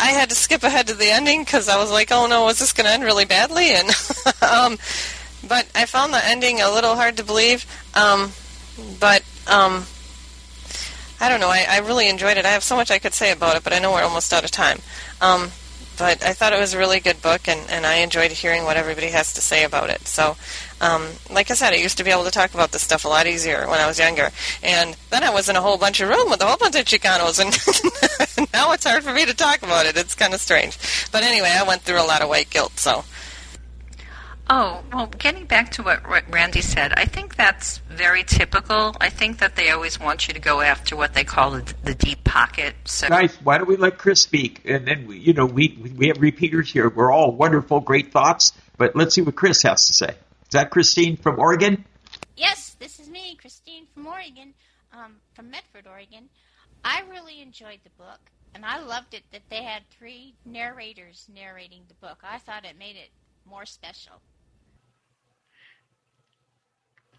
I 0.00 0.12
had 0.12 0.30
to 0.30 0.34
skip 0.34 0.62
ahead 0.62 0.86
to 0.86 0.94
the 0.94 1.10
ending 1.10 1.44
because 1.44 1.68
I 1.68 1.76
was 1.76 1.90
like, 1.90 2.10
oh 2.10 2.26
no, 2.26 2.48
is 2.48 2.58
this 2.58 2.72
going 2.72 2.86
to 2.86 2.92
end 2.92 3.04
really 3.04 3.26
badly? 3.26 3.68
And 3.68 3.90
um, 4.40 4.78
but 5.46 5.66
I 5.74 5.84
found 5.84 6.14
the 6.14 6.24
ending 6.24 6.62
a 6.62 6.70
little 6.70 6.96
hard 6.96 7.18
to 7.18 7.22
believe. 7.22 7.66
Um, 7.94 8.32
but 9.00 9.22
um, 9.46 9.86
I 11.20 11.28
don't 11.28 11.40
know. 11.40 11.48
I, 11.48 11.66
I 11.68 11.78
really 11.78 12.08
enjoyed 12.08 12.36
it. 12.36 12.46
I 12.46 12.50
have 12.50 12.62
so 12.62 12.76
much 12.76 12.90
I 12.90 12.98
could 12.98 13.14
say 13.14 13.32
about 13.32 13.56
it, 13.56 13.64
but 13.64 13.72
I 13.72 13.78
know 13.78 13.92
we're 13.92 14.02
almost 14.02 14.32
out 14.32 14.44
of 14.44 14.50
time. 14.50 14.78
Um, 15.20 15.50
but 15.98 16.24
I 16.24 16.32
thought 16.32 16.52
it 16.52 16.60
was 16.60 16.74
a 16.74 16.78
really 16.78 17.00
good 17.00 17.20
book, 17.20 17.48
and, 17.48 17.60
and 17.68 17.84
I 17.84 17.96
enjoyed 17.96 18.30
hearing 18.30 18.62
what 18.62 18.76
everybody 18.76 19.08
has 19.08 19.32
to 19.34 19.40
say 19.40 19.64
about 19.64 19.90
it. 19.90 20.06
So, 20.06 20.36
um, 20.80 21.08
like 21.28 21.50
I 21.50 21.54
said, 21.54 21.72
I 21.72 21.76
used 21.76 21.98
to 21.98 22.04
be 22.04 22.12
able 22.12 22.22
to 22.22 22.30
talk 22.30 22.54
about 22.54 22.70
this 22.70 22.82
stuff 22.82 23.04
a 23.04 23.08
lot 23.08 23.26
easier 23.26 23.66
when 23.66 23.80
I 23.80 23.86
was 23.88 23.98
younger. 23.98 24.30
And 24.62 24.96
then 25.10 25.24
I 25.24 25.30
was 25.30 25.48
in 25.48 25.56
a 25.56 25.60
whole 25.60 25.76
bunch 25.76 26.00
of 26.00 26.08
room 26.08 26.30
with 26.30 26.40
a 26.40 26.46
whole 26.46 26.56
bunch 26.56 26.76
of 26.76 26.84
Chicanos, 26.84 27.40
and 27.40 28.48
now 28.52 28.70
it's 28.72 28.84
hard 28.86 29.02
for 29.02 29.12
me 29.12 29.26
to 29.26 29.34
talk 29.34 29.64
about 29.64 29.86
it. 29.86 29.96
It's 29.96 30.14
kind 30.14 30.34
of 30.34 30.40
strange. 30.40 30.78
But 31.10 31.24
anyway, 31.24 31.50
I 31.52 31.64
went 31.64 31.82
through 31.82 32.00
a 32.00 32.06
lot 32.06 32.22
of 32.22 32.28
white 32.28 32.48
guilt, 32.48 32.78
so. 32.78 33.04
Oh, 34.50 34.82
well, 34.92 35.08
getting 35.18 35.44
back 35.44 35.72
to 35.72 35.82
what 35.82 36.02
Randy 36.32 36.62
said, 36.62 36.94
I 36.96 37.04
think 37.04 37.36
that's 37.36 37.78
very 37.90 38.24
typical. 38.24 38.96
I 38.98 39.10
think 39.10 39.38
that 39.40 39.56
they 39.56 39.70
always 39.70 40.00
want 40.00 40.26
you 40.26 40.32
to 40.32 40.40
go 40.40 40.62
after 40.62 40.96
what 40.96 41.12
they 41.12 41.24
call 41.24 41.50
the, 41.50 41.74
the 41.84 41.94
deep 41.94 42.24
pocket. 42.24 42.74
So 42.86 43.08
Guys, 43.08 43.36
why 43.42 43.58
don't 43.58 43.68
we 43.68 43.76
let 43.76 43.98
Chris 43.98 44.22
speak? 44.22 44.62
And 44.64 44.86
then, 44.86 45.06
we, 45.06 45.18
you 45.18 45.34
know, 45.34 45.44
we, 45.44 45.76
we 45.96 46.08
have 46.08 46.22
repeaters 46.22 46.72
here. 46.72 46.88
We're 46.88 47.12
all 47.12 47.32
wonderful, 47.32 47.80
great 47.80 48.10
thoughts, 48.10 48.52
but 48.78 48.96
let's 48.96 49.14
see 49.14 49.20
what 49.20 49.36
Chris 49.36 49.62
has 49.64 49.86
to 49.88 49.92
say. 49.92 50.10
Is 50.10 50.52
that 50.52 50.70
Christine 50.70 51.18
from 51.18 51.38
Oregon? 51.38 51.84
Yes, 52.34 52.74
this 52.78 52.98
is 52.98 53.10
me, 53.10 53.36
Christine 53.38 53.86
from 53.92 54.06
Oregon, 54.06 54.54
um, 54.94 55.16
from 55.34 55.50
Medford, 55.50 55.86
Oregon. 55.86 56.30
I 56.82 57.02
really 57.10 57.42
enjoyed 57.42 57.80
the 57.84 57.90
book, 57.98 58.20
and 58.54 58.64
I 58.64 58.80
loved 58.80 59.12
it 59.12 59.24
that 59.32 59.42
they 59.50 59.62
had 59.62 59.82
three 59.90 60.34
narrators 60.46 61.26
narrating 61.34 61.82
the 61.88 61.94
book. 61.94 62.20
I 62.22 62.38
thought 62.38 62.64
it 62.64 62.78
made 62.78 62.96
it 62.96 63.10
more 63.44 63.66
special. 63.66 64.22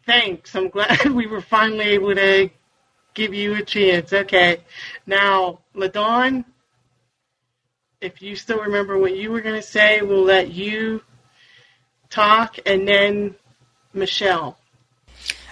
Thanks. 0.09 0.55
I'm 0.55 0.69
glad 0.69 1.05
we 1.11 1.27
were 1.27 1.39
finally 1.39 1.89
able 1.89 2.15
to 2.15 2.49
give 3.13 3.31
you 3.31 3.53
a 3.53 3.61
chance. 3.61 4.11
Okay. 4.11 4.57
Now, 5.05 5.59
LaDawn, 5.75 6.45
if 8.01 8.19
you 8.19 8.35
still 8.35 8.59
remember 8.59 8.97
what 8.97 9.15
you 9.15 9.29
were 9.31 9.41
going 9.41 9.61
to 9.61 9.61
say, 9.61 10.01
we'll 10.01 10.23
let 10.23 10.49
you 10.49 11.03
talk 12.09 12.57
and 12.65 12.87
then 12.87 13.35
Michelle. 13.93 14.57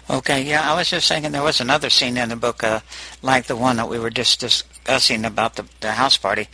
Okay, 0.09 0.41
yeah, 0.41 0.71
I 0.71 0.75
was 0.75 0.89
just 0.89 1.07
thinking 1.07 1.33
there 1.33 1.43
was 1.43 1.61
another 1.61 1.91
scene 1.91 2.17
in 2.17 2.29
the 2.29 2.35
book, 2.35 2.63
uh, 2.63 2.79
like 3.21 3.45
the 3.45 3.55
one 3.55 3.75
that 3.75 3.89
we 3.89 3.99
were 3.99 4.09
just 4.09 4.39
discussing 4.39 5.23
about 5.23 5.55
the, 5.55 5.65
the 5.81 5.91
house 5.91 6.17
party, 6.17 6.47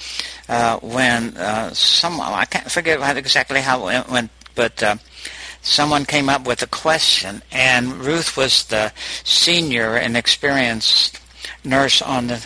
uh, 0.49 0.77
when 0.79 1.37
uh, 1.37 1.69
someone, 1.73 2.33
I 2.33 2.43
can't 2.43 2.69
forget 2.69 3.15
exactly 3.15 3.61
how 3.61 3.87
it 3.87 4.09
went, 4.09 4.31
but 4.55 4.83
uh, 4.83 4.95
someone 5.63 6.05
came 6.05 6.29
up 6.29 6.45
with 6.45 6.61
a 6.61 6.67
question, 6.67 7.41
and 7.51 7.93
Ruth 8.05 8.37
was 8.37 8.65
the 8.65 8.93
senior 9.23 9.95
and 9.95 10.15
experienced 10.15 11.19
nurse 11.63 12.01
on 12.01 12.27
the 12.27 12.45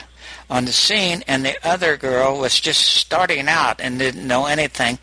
on 0.49 0.64
the 0.64 0.72
scene, 0.72 1.23
and 1.27 1.44
the 1.44 1.57
other 1.68 1.98
girl 1.98 2.39
was 2.39 2.61
just 2.61 2.80
starting 2.80 3.49
out 3.49 3.81
and 3.81 3.99
didn't 3.99 4.26
know 4.26 4.45
anything. 4.45 4.98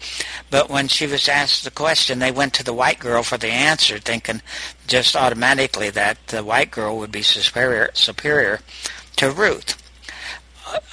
But 0.51 0.70
when 0.70 0.89
she 0.89 1.07
was 1.07 1.28
asked 1.28 1.65
the 1.65 1.70
question, 1.70 2.19
they 2.19 2.32
went 2.32 2.55
to 2.55 2.65
the 2.65 2.73
white 2.73 2.99
girl 2.99 3.23
for 3.23 3.36
the 3.36 3.51
answer, 3.51 3.99
thinking 3.99 4.41
just 4.86 5.15
automatically 5.15 5.91
that 5.91 6.28
the 6.28 6.43
white 6.43 6.70
girl 6.70 6.97
would 6.99 7.12
be 7.12 7.20
superior 7.20 7.91
superior 7.93 8.61
to 9.16 9.31
Ruth. 9.31 9.84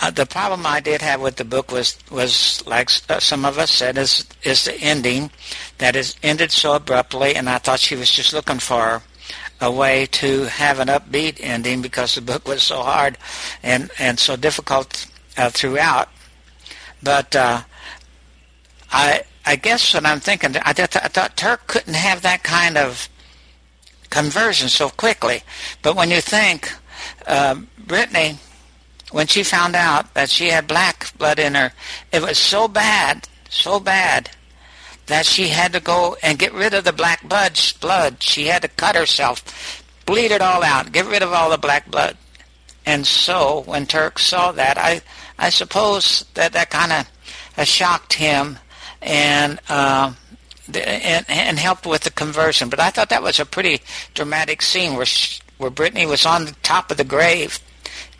Uh, 0.01 0.11
the 0.11 0.25
problem 0.25 0.65
I 0.65 0.79
did 0.79 1.01
have 1.01 1.21
with 1.21 1.37
the 1.37 1.45
book 1.45 1.71
was 1.71 1.97
was 2.11 2.63
like 2.67 2.89
uh, 3.09 3.19
some 3.19 3.45
of 3.45 3.57
us 3.57 3.71
said 3.71 3.97
is 3.97 4.25
is 4.43 4.65
the 4.65 4.75
ending 4.75 5.31
that 5.79 5.95
is 5.95 6.15
ended 6.21 6.51
so 6.51 6.73
abruptly, 6.73 7.35
and 7.35 7.49
I 7.49 7.57
thought 7.57 7.79
she 7.79 7.95
was 7.95 8.11
just 8.11 8.33
looking 8.33 8.59
for 8.59 9.01
a 9.59 9.71
way 9.71 10.07
to 10.07 10.45
have 10.45 10.79
an 10.79 10.87
upbeat 10.87 11.37
ending 11.39 11.81
because 11.81 12.15
the 12.15 12.21
book 12.21 12.47
was 12.47 12.63
so 12.63 12.81
hard 12.81 13.17
and 13.63 13.91
and 13.99 14.19
so 14.19 14.35
difficult 14.35 15.07
uh, 15.37 15.49
throughout. 15.49 16.09
But 17.01 17.35
uh, 17.35 17.61
I 18.91 19.23
I 19.45 19.55
guess 19.55 19.93
what 19.93 20.05
I'm 20.05 20.19
thinking, 20.19 20.55
I, 20.63 20.73
th- 20.73 20.95
I 20.95 21.07
thought 21.07 21.35
Turk 21.35 21.67
couldn't 21.67 21.95
have 21.95 22.21
that 22.21 22.43
kind 22.43 22.77
of 22.77 23.09
conversion 24.09 24.69
so 24.69 24.89
quickly. 24.89 25.41
But 25.81 25.95
when 25.95 26.11
you 26.11 26.21
think 26.21 26.71
uh, 27.25 27.55
Brittany, 27.79 28.37
when 29.11 29.27
she 29.27 29.43
found 29.43 29.75
out 29.75 30.13
that 30.13 30.29
she 30.29 30.49
had 30.49 30.67
black 30.67 31.15
blood 31.17 31.39
in 31.39 31.55
her, 31.55 31.71
it 32.11 32.21
was 32.21 32.37
so 32.37 32.67
bad, 32.67 33.27
so 33.49 33.79
bad 33.79 34.29
that 35.07 35.25
she 35.25 35.49
had 35.49 35.73
to 35.73 35.79
go 35.79 36.15
and 36.23 36.39
get 36.39 36.53
rid 36.53 36.73
of 36.73 36.83
the 36.83 36.93
black 36.93 37.27
blood. 37.27 37.59
Blood. 37.81 38.23
She 38.23 38.47
had 38.47 38.61
to 38.61 38.67
cut 38.67 38.95
herself, 38.95 39.83
bleed 40.05 40.31
it 40.31 40.41
all 40.41 40.63
out, 40.63 40.91
get 40.91 41.05
rid 41.05 41.21
of 41.21 41.33
all 41.33 41.49
the 41.49 41.57
black 41.57 41.89
blood. 41.91 42.17
And 42.85 43.05
so, 43.05 43.63
when 43.65 43.85
Turk 43.85 44.17
saw 44.17 44.51
that, 44.53 44.77
I 44.77 45.01
I 45.37 45.49
suppose 45.49 46.25
that 46.33 46.53
that 46.53 46.69
kind 46.69 46.91
of 46.93 47.67
shocked 47.67 48.13
him 48.13 48.57
and. 49.01 49.59
Uh, 49.69 50.13
and, 50.73 51.25
and 51.27 51.59
helped 51.59 51.85
with 51.85 52.03
the 52.03 52.11
conversion, 52.11 52.69
but 52.69 52.79
I 52.79 52.91
thought 52.91 53.09
that 53.09 53.23
was 53.23 53.41
a 53.41 53.45
pretty 53.45 53.81
dramatic 54.13 54.61
scene 54.61 54.95
where 54.95 55.05
she, 55.05 55.41
where 55.57 55.69
Brittany 55.69 56.05
was 56.05 56.25
on 56.25 56.45
the 56.45 56.55
top 56.63 56.91
of 56.91 56.97
the 56.97 57.03
grave, 57.03 57.59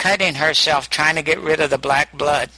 cutting 0.02 0.34
herself, 0.34 0.90
trying 0.90 1.15
to 1.15 1.22
get 1.22 1.40
rid 1.40 1.60
of 1.60 1.69
the 1.69 1.78
black 1.78 2.18
blood. 2.18 2.49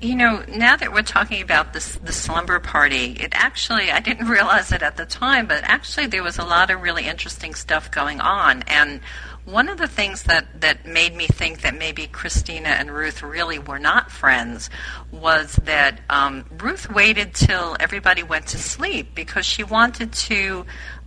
You 0.00 0.14
know, 0.14 0.44
now 0.48 0.76
that 0.76 0.92
we're 0.92 1.02
talking 1.02 1.42
about 1.42 1.72
this 1.72 1.96
the 1.96 2.12
slumber 2.12 2.60
party, 2.60 3.16
it 3.20 3.32
actually 3.32 3.90
I 3.90 3.98
didn't 3.98 4.28
realize 4.38 4.70
it 4.70 4.82
at 4.82 4.96
the 4.96 5.04
time, 5.04 5.46
but 5.46 5.64
actually 5.64 6.06
there 6.06 6.22
was 6.22 6.38
a 6.38 6.44
lot 6.44 6.70
of 6.70 6.80
really 6.80 7.06
interesting 7.06 7.54
stuff 7.54 7.90
going 7.90 8.20
on 8.20 8.62
and 8.68 9.00
one 9.44 9.68
of 9.68 9.76
the 9.78 9.88
things 9.88 10.22
that, 10.24 10.60
that 10.60 10.86
made 10.86 11.14
me 11.16 11.26
think 11.26 11.62
that 11.62 11.74
maybe 11.74 12.06
Christina 12.06 12.68
and 12.68 12.92
Ruth 12.92 13.22
really 13.22 13.58
were 13.58 13.78
not 13.78 14.10
friends 14.10 14.70
was 15.10 15.56
that 15.64 16.00
um, 16.08 16.44
Ruth 16.58 16.90
waited 16.90 17.34
till 17.34 17.76
everybody 17.80 18.22
went 18.22 18.46
to 18.48 18.58
sleep 18.58 19.14
because 19.14 19.44
she 19.44 19.64
wanted 19.64 20.12
to 20.12 20.64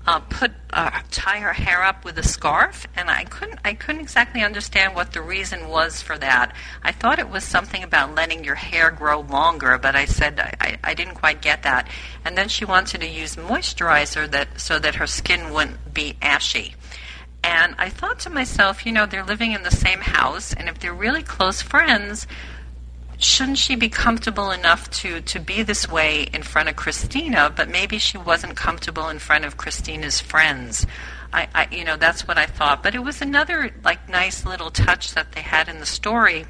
uh, 0.07 0.19
put 0.19 0.51
uh, 0.71 1.01
tie 1.09 1.39
her 1.39 1.53
hair 1.53 1.83
up 1.83 2.05
with 2.05 2.17
a 2.17 2.23
scarf, 2.23 2.85
and 2.95 3.09
I 3.09 3.23
couldn't 3.23 3.59
I 3.65 3.73
couldn't 3.73 4.01
exactly 4.01 4.43
understand 4.43 4.95
what 4.95 5.13
the 5.13 5.21
reason 5.21 5.67
was 5.67 6.01
for 6.01 6.17
that. 6.17 6.55
I 6.83 6.91
thought 6.91 7.19
it 7.19 7.29
was 7.29 7.43
something 7.43 7.83
about 7.83 8.13
letting 8.13 8.43
your 8.43 8.55
hair 8.55 8.91
grow 8.91 9.21
longer, 9.21 9.77
but 9.77 9.95
I 9.95 10.05
said 10.05 10.39
I, 10.59 10.77
I 10.83 10.93
didn't 10.93 11.15
quite 11.15 11.41
get 11.41 11.63
that. 11.63 11.89
And 12.23 12.37
then 12.37 12.49
she 12.49 12.65
wanted 12.65 13.01
to 13.01 13.07
use 13.07 13.35
moisturizer 13.35 14.29
that 14.31 14.59
so 14.59 14.77
that 14.79 14.95
her 14.95 15.07
skin 15.07 15.51
wouldn't 15.51 15.93
be 15.93 16.17
ashy. 16.21 16.75
And 17.43 17.75
I 17.77 17.89
thought 17.89 18.19
to 18.21 18.31
myself, 18.31 18.87
you 18.87 18.91
know, 18.91 19.05
they're 19.05 19.23
living 19.23 19.51
in 19.51 19.61
the 19.61 19.69
same 19.69 20.01
house, 20.01 20.51
and 20.51 20.67
if 20.67 20.79
they're 20.79 20.93
really 20.93 21.21
close 21.21 21.61
friends, 21.61 22.25
shouldn't 23.17 23.57
she 23.57 23.75
be 23.75 23.89
comfortable 23.89 24.51
enough 24.51 24.89
to, 24.91 25.21
to 25.21 25.39
be 25.39 25.63
this 25.63 25.89
way 25.89 26.23
in 26.33 26.43
front 26.43 26.69
of 26.69 26.75
Christina, 26.75 27.51
but 27.55 27.69
maybe 27.69 27.97
she 27.97 28.17
wasn't 28.17 28.55
comfortable 28.55 29.09
in 29.09 29.19
front 29.19 29.45
of 29.45 29.57
Christina's 29.57 30.19
friends. 30.19 30.85
I, 31.33 31.47
I 31.53 31.67
you 31.71 31.83
know, 31.83 31.97
that's 31.97 32.27
what 32.27 32.37
I 32.37 32.45
thought. 32.45 32.83
But 32.83 32.95
it 32.95 33.03
was 33.03 33.21
another 33.21 33.71
like 33.83 34.09
nice 34.09 34.45
little 34.45 34.71
touch 34.71 35.13
that 35.13 35.33
they 35.33 35.41
had 35.41 35.67
in 35.67 35.79
the 35.79 35.85
story 35.85 36.45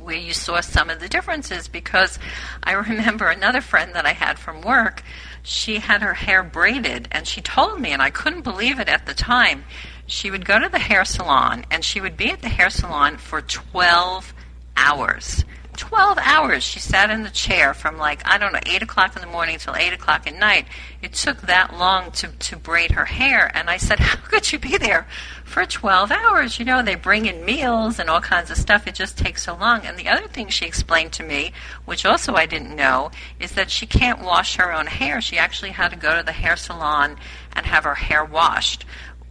where 0.00 0.16
you 0.16 0.32
saw 0.32 0.60
some 0.60 0.90
of 0.90 1.00
the 1.00 1.08
differences 1.08 1.68
because 1.68 2.18
I 2.62 2.72
remember 2.88 3.28
another 3.28 3.60
friend 3.60 3.94
that 3.94 4.06
I 4.06 4.12
had 4.12 4.38
from 4.38 4.62
work, 4.62 5.02
she 5.42 5.78
had 5.78 6.02
her 6.02 6.14
hair 6.14 6.42
braided 6.42 7.08
and 7.10 7.26
she 7.26 7.40
told 7.40 7.80
me 7.80 7.92
and 7.92 8.02
I 8.02 8.10
couldn't 8.10 8.42
believe 8.42 8.78
it 8.78 8.88
at 8.88 9.06
the 9.06 9.14
time. 9.14 9.64
She 10.06 10.30
would 10.30 10.44
go 10.44 10.58
to 10.58 10.68
the 10.68 10.78
hair 10.78 11.04
salon 11.04 11.64
and 11.70 11.84
she 11.84 12.00
would 12.00 12.16
be 12.16 12.30
at 12.30 12.42
the 12.42 12.48
hair 12.48 12.70
salon 12.70 13.16
for 13.16 13.40
12 13.40 14.34
hours. 14.76 15.44
12 15.76 16.18
hours 16.18 16.62
she 16.62 16.80
sat 16.80 17.10
in 17.10 17.22
the 17.22 17.30
chair 17.30 17.74
from 17.74 17.96
like, 17.96 18.22
I 18.26 18.38
don't 18.38 18.52
know, 18.52 18.60
8 18.66 18.82
o'clock 18.82 19.16
in 19.16 19.22
the 19.22 19.28
morning 19.28 19.58
till 19.58 19.74
8 19.74 19.92
o'clock 19.92 20.26
at 20.26 20.34
night. 20.34 20.66
It 21.02 21.14
took 21.14 21.42
that 21.42 21.76
long 21.76 22.10
to, 22.12 22.28
to 22.28 22.56
braid 22.56 22.92
her 22.92 23.04
hair. 23.04 23.50
And 23.54 23.70
I 23.70 23.76
said, 23.76 23.98
How 24.00 24.16
could 24.16 24.52
you 24.52 24.58
be 24.58 24.76
there 24.76 25.06
for 25.44 25.64
12 25.64 26.10
hours? 26.10 26.58
You 26.58 26.64
know, 26.64 26.82
they 26.82 26.96
bring 26.96 27.26
in 27.26 27.44
meals 27.44 27.98
and 27.98 28.10
all 28.10 28.20
kinds 28.20 28.50
of 28.50 28.56
stuff. 28.56 28.86
It 28.86 28.94
just 28.94 29.16
takes 29.16 29.44
so 29.44 29.56
long. 29.56 29.86
And 29.86 29.98
the 29.98 30.08
other 30.08 30.26
thing 30.26 30.48
she 30.48 30.66
explained 30.66 31.12
to 31.14 31.22
me, 31.22 31.52
which 31.84 32.04
also 32.04 32.34
I 32.34 32.46
didn't 32.46 32.74
know, 32.74 33.10
is 33.38 33.52
that 33.52 33.70
she 33.70 33.86
can't 33.86 34.22
wash 34.22 34.56
her 34.56 34.72
own 34.72 34.86
hair. 34.86 35.20
She 35.20 35.38
actually 35.38 35.70
had 35.70 35.90
to 35.90 35.96
go 35.96 36.16
to 36.16 36.22
the 36.22 36.32
hair 36.32 36.56
salon 36.56 37.16
and 37.54 37.66
have 37.66 37.84
her 37.84 37.94
hair 37.94 38.24
washed 38.24 38.84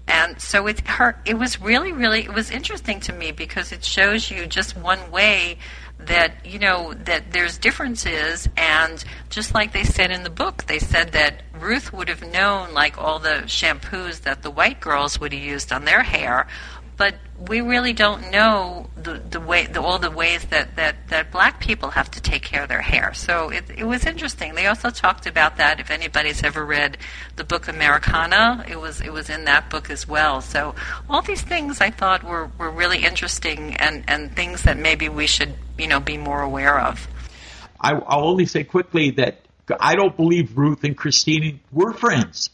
and 0.09 0.41
so 0.41 0.65
it 0.65 0.79
her 0.87 1.21
it 1.23 1.37
was 1.37 1.61
really 1.61 1.91
really 1.91 2.21
it 2.21 2.33
was 2.33 2.49
interesting 2.49 2.99
to 2.99 3.13
me 3.13 3.31
because 3.31 3.71
it 3.71 3.85
shows 3.85 4.31
you 4.31 4.47
just 4.47 4.75
one 4.75 5.11
way 5.11 5.57
that 5.99 6.45
you 6.45 6.59
know 6.59 6.93
that 6.93 7.31
there's 7.31 7.57
differences 7.57 8.47
and 8.55 9.03
just 9.29 9.53
like 9.53 9.73
they 9.73 9.83
said 9.83 10.11
in 10.11 10.23
the 10.23 10.29
book 10.29 10.63
they 10.65 10.79
said 10.79 11.11
that 11.11 11.43
Ruth 11.53 11.91
would 11.91 12.07
have 12.07 12.23
known 12.31 12.73
like 12.73 12.97
all 12.97 13.19
the 13.19 13.43
shampoos 13.45 14.21
that 14.21 14.41
the 14.41 14.49
white 14.49 14.79
girls 14.79 15.19
would 15.19 15.33
have 15.33 15.41
used 15.41 15.73
on 15.73 15.83
their 15.83 16.03
hair 16.03 16.47
but 16.95 17.15
we 17.47 17.61
really 17.61 17.93
don't 17.93 18.31
know 18.31 18.89
the, 18.97 19.13
the 19.13 19.39
way 19.39 19.65
the, 19.65 19.81
all 19.81 19.97
the 19.97 20.11
ways 20.11 20.43
that, 20.45 20.75
that, 20.75 21.07
that 21.07 21.31
black 21.31 21.59
people 21.61 21.91
have 21.91 22.11
to 22.11 22.21
take 22.21 22.43
care 22.43 22.63
of 22.63 22.69
their 22.69 22.81
hair. 22.81 23.13
So 23.13 23.49
it, 23.49 23.63
it 23.77 23.85
was 23.85 24.05
interesting. 24.05 24.55
They 24.55 24.67
also 24.67 24.89
talked 24.89 25.25
about 25.25 25.57
that. 25.57 25.79
If 25.79 25.89
anybody's 25.89 26.43
ever 26.43 26.65
read 26.65 26.97
the 27.37 27.43
book 27.43 27.67
Americanah, 27.67 28.65
it 28.67 28.79
was 28.79 28.99
it 29.01 29.13
was 29.13 29.29
in 29.29 29.45
that 29.45 29.69
book 29.69 29.89
as 29.89 30.07
well. 30.07 30.41
So 30.41 30.75
all 31.09 31.21
these 31.21 31.41
things 31.41 31.79
I 31.81 31.91
thought 31.91 32.23
were, 32.23 32.51
were 32.57 32.69
really 32.69 33.05
interesting 33.05 33.75
and, 33.77 34.03
and 34.07 34.35
things 34.35 34.63
that 34.63 34.77
maybe 34.77 35.07
we 35.07 35.27
should 35.27 35.53
you 35.77 35.87
know 35.87 35.99
be 35.99 36.17
more 36.17 36.41
aware 36.41 36.79
of. 36.79 37.07
I, 37.79 37.93
I'll 37.93 38.25
only 38.25 38.45
say 38.45 38.65
quickly 38.65 39.11
that 39.11 39.39
I 39.79 39.95
don't 39.95 40.15
believe 40.15 40.57
Ruth 40.57 40.83
and 40.83 40.97
Christina 40.97 41.57
were 41.71 41.93
friends. 41.93 42.49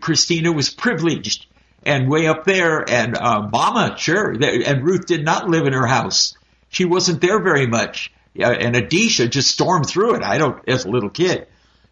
Christina 0.00 0.50
was 0.50 0.70
privileged 0.70 1.46
and 1.88 2.10
way 2.10 2.26
up 2.26 2.44
there, 2.44 2.84
and 2.88 3.16
uh, 3.16 3.48
Mama, 3.50 3.96
sure, 3.96 4.32
and 4.32 4.84
Ruth 4.84 5.06
did 5.06 5.24
not 5.24 5.48
live 5.48 5.66
in 5.66 5.72
her 5.72 5.86
house. 5.86 6.36
She 6.68 6.84
wasn't 6.84 7.22
there 7.22 7.42
very 7.42 7.66
much, 7.66 8.12
and 8.34 8.76
Adisa 8.76 9.30
just 9.30 9.50
stormed 9.50 9.88
through 9.88 10.16
it. 10.16 10.22
I 10.22 10.36
don't, 10.36 10.62
as 10.68 10.84
a 10.84 10.90
little 10.90 11.08
kid, 11.08 11.46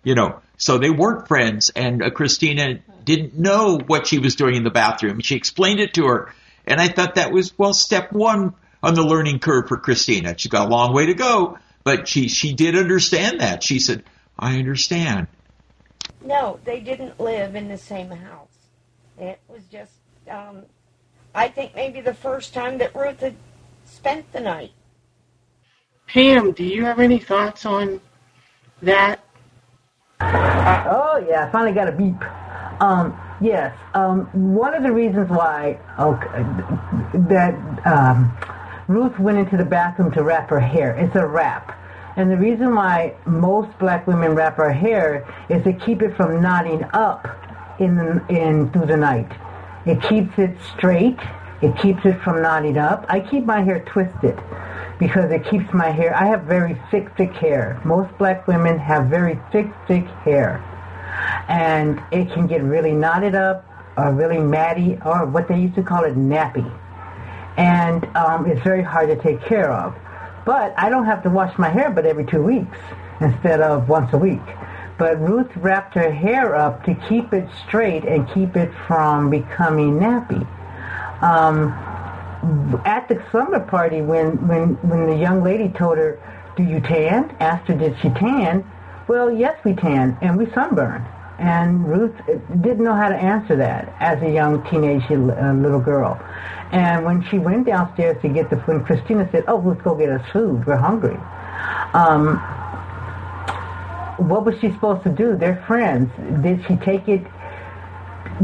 you 0.05 0.15
know. 0.15 0.41
So 0.59 0.77
they 0.77 0.91
weren't 0.91 1.29
friends, 1.29 1.71
and 1.75 2.03
uh, 2.03 2.11
Christina 2.11 2.81
didn't 3.05 3.39
know 3.39 3.79
what 3.87 4.07
she 4.07 4.19
was 4.19 4.37
doing 4.37 4.57
in 4.57 4.65
the 4.65 4.71
bathroom. 4.71 5.21
She 5.21 5.35
explained 5.35 5.81
it 5.81 5.95
to 5.95 6.07
her, 6.09 6.35
and 6.67 6.79
I 6.79 6.89
thought 6.89 7.15
that 7.15 7.33
was 7.33 7.59
well, 7.59 7.73
step 7.73 8.13
one 8.13 8.53
on 8.83 8.95
the 8.95 9.03
learning 9.03 9.39
curve 9.39 9.67
for 9.69 9.79
Christina. 9.79 10.35
She's 10.37 10.51
got 10.51 10.69
a 10.69 10.71
long 10.71 10.93
way 10.93 11.07
to 11.07 11.15
go, 11.15 11.59
but 11.85 12.07
she 12.07 12.29
she 12.29 12.53
did 12.53 12.77
understand 12.77 13.41
that. 13.41 13.63
She 13.63 13.79
said, 13.79 14.05
"I 14.39 14.59
understand." 14.59 15.29
No, 16.23 16.61
they 16.65 16.81
didn't 16.81 17.19
live 17.19 17.55
in 17.55 17.69
the 17.69 17.79
same 17.79 18.11
house. 18.11 18.56
It 19.19 19.41
was 19.49 19.63
just, 19.71 19.93
um, 20.31 20.63
I 21.35 21.49
think 21.49 21.75
maybe 21.75 22.01
the 22.01 22.15
first 22.15 22.53
time 22.53 22.79
that 22.79 22.95
Ruth 22.95 23.21
had 23.21 23.35
spent 23.85 24.31
the 24.33 24.41
night. 24.41 24.73
Pam, 26.07 26.53
do 26.53 26.65
you 26.65 26.85
have 26.85 27.01
any 27.01 27.19
thoughts 27.19 27.67
on 27.67 28.01
that? 28.83 29.21
Oh 30.21 31.25
yeah, 31.29 31.47
I 31.47 31.51
finally 31.51 31.73
got 31.73 31.89
a 31.89 31.93
beep. 31.93 32.23
Um, 32.81 33.19
yes, 33.41 33.77
um, 33.95 34.27
one 34.55 34.75
of 34.75 34.83
the 34.83 34.93
reasons 34.93 35.29
why 35.31 35.79
okay, 35.99 36.43
that 37.29 37.55
um, 37.87 38.37
Ruth 38.89 39.19
went 39.19 39.39
into 39.39 39.57
the 39.57 39.65
bathroom 39.65 40.13
to 40.13 40.23
wrap 40.23 40.51
her 40.51 40.61
hair. 40.61 40.95
It's 40.97 41.17
a 41.17 41.27
wrap. 41.27 41.79
And 42.17 42.31
the 42.31 42.37
reason 42.37 42.75
why 42.75 43.15
most 43.27 43.79
black 43.79 44.07
women 44.07 44.35
wrap 44.35 44.59
our 44.59 44.73
hair 44.73 45.27
is 45.51 45.63
to 45.65 45.73
keep 45.73 46.01
it 46.03 46.17
from 46.17 46.41
knotting 46.41 46.83
up 46.95 47.46
in, 47.79 47.97
the, 47.97 48.27
in 48.29 48.71
through 48.73 48.87
the 48.87 48.97
night. 48.97 49.31
It 49.87 50.03
keeps 50.03 50.39
it 50.39 50.57
straight. 50.75 51.19
It 51.63 51.77
keeps 51.79 52.05
it 52.05 52.21
from 52.23 52.43
knotting 52.43 52.77
up. 52.77 53.07
I 53.09 53.21
keep 53.21 53.45
my 53.45 53.63
hair 53.63 53.81
twisted 53.81 54.39
because 54.99 55.31
it 55.31 55.45
keeps 55.49 55.73
my 55.73 55.91
hair. 55.91 56.15
I 56.15 56.27
have 56.27 56.43
very 56.43 56.81
thick, 56.91 57.15
thick 57.17 57.33
hair. 57.33 57.81
Most 57.85 58.17
black 58.19 58.47
women 58.47 58.79
have 58.79 59.07
very 59.07 59.39
thick, 59.53 59.67
thick 59.87 60.07
hair. 60.25 60.63
And 61.49 62.03
it 62.13 62.33
can 62.33 62.47
get 62.47 62.63
really 62.63 62.93
knotted 62.93 63.35
up 63.35 63.65
or 63.97 64.13
really 64.13 64.39
matty 64.39 64.99
or 65.05 65.25
what 65.27 65.49
they 65.49 65.59
used 65.59 65.75
to 65.77 65.83
call 65.83 66.05
it 66.05 66.17
nappy. 66.17 66.71
And 67.57 68.05
um, 68.17 68.47
it's 68.47 68.63
very 68.63 68.83
hard 68.83 69.09
to 69.09 69.17
take 69.17 69.41
care 69.43 69.73
of. 69.73 69.95
But 70.45 70.75
I 70.77 70.89
don't 70.91 71.07
have 71.07 71.23
to 71.23 71.31
wash 71.31 71.57
my 71.59 71.71
hair 71.71 71.91
but 71.91 72.07
every 72.07 72.27
two 72.27 72.43
weeks 72.43 72.77
instead 73.21 73.61
of 73.61 73.89
once 73.89 74.13
a 74.13 74.19
week. 74.19 74.43
But 74.99 75.21
Ruth 75.21 75.55
wrapped 75.57 75.95
her 75.95 76.11
hair 76.11 76.57
up 76.57 76.85
to 76.85 76.95
keep 77.09 77.33
it 77.33 77.49
straight 77.67 78.05
and 78.05 78.29
keep 78.33 78.57
it 78.57 78.73
from 78.87 79.31
becoming 79.31 79.99
nappy. 79.99 80.47
Um, 81.23 81.73
at 82.85 83.09
the 83.09 83.23
summer 83.33 83.61
party, 83.61 84.01
when, 84.01 84.47
when, 84.49 84.75
when 84.89 85.07
the 85.07 85.17
young 85.17 85.43
lady 85.43 85.69
told 85.69 85.99
her, 85.99 86.19
do 86.57 86.63
you 86.63 86.81
tan? 86.81 87.35
Asked 87.41 87.69
her, 87.69 87.75
did 87.75 87.97
she 88.01 88.09
tan? 88.11 88.65
Well, 89.09 89.31
yes, 89.31 89.59
we 89.65 89.75
tan, 89.75 90.17
and 90.23 90.37
we 90.37 90.51
sunburn. 90.53 91.05
And 91.39 91.87
Ruth 91.87 92.15
didn't 92.27 92.83
know 92.83 92.95
how 92.95 93.11
to 93.11 93.15
answer 93.15 93.57
that 93.57 93.95
as 94.01 94.23
a 94.23 94.31
young 94.31 94.65
teenage 94.71 95.03
uh, 95.11 95.53
little 95.53 95.81
girl. 95.81 96.19
And 96.73 97.05
when 97.05 97.23
she 97.29 97.39
went 97.39 97.67
downstairs 97.67 98.21
to 98.23 98.29
get 98.29 98.49
the 98.49 98.57
food, 98.63 98.87
Christina 98.87 99.29
said, 99.31 99.45
oh, 99.47 99.63
let's 99.65 99.83
go 99.83 99.95
get 99.95 100.09
us 100.09 100.27
food. 100.33 100.67
We're 100.67 100.77
hungry. 100.77 101.19
Um, 101.93 102.41
what 104.19 104.45
was 104.45 104.59
she 104.61 104.71
supposed 104.73 105.03
to 105.05 105.11
do? 105.11 105.37
They're 105.37 105.63
friends. 105.67 106.11
Did 106.43 106.65
she 106.67 106.77
take 106.77 107.09
it? 107.09 107.23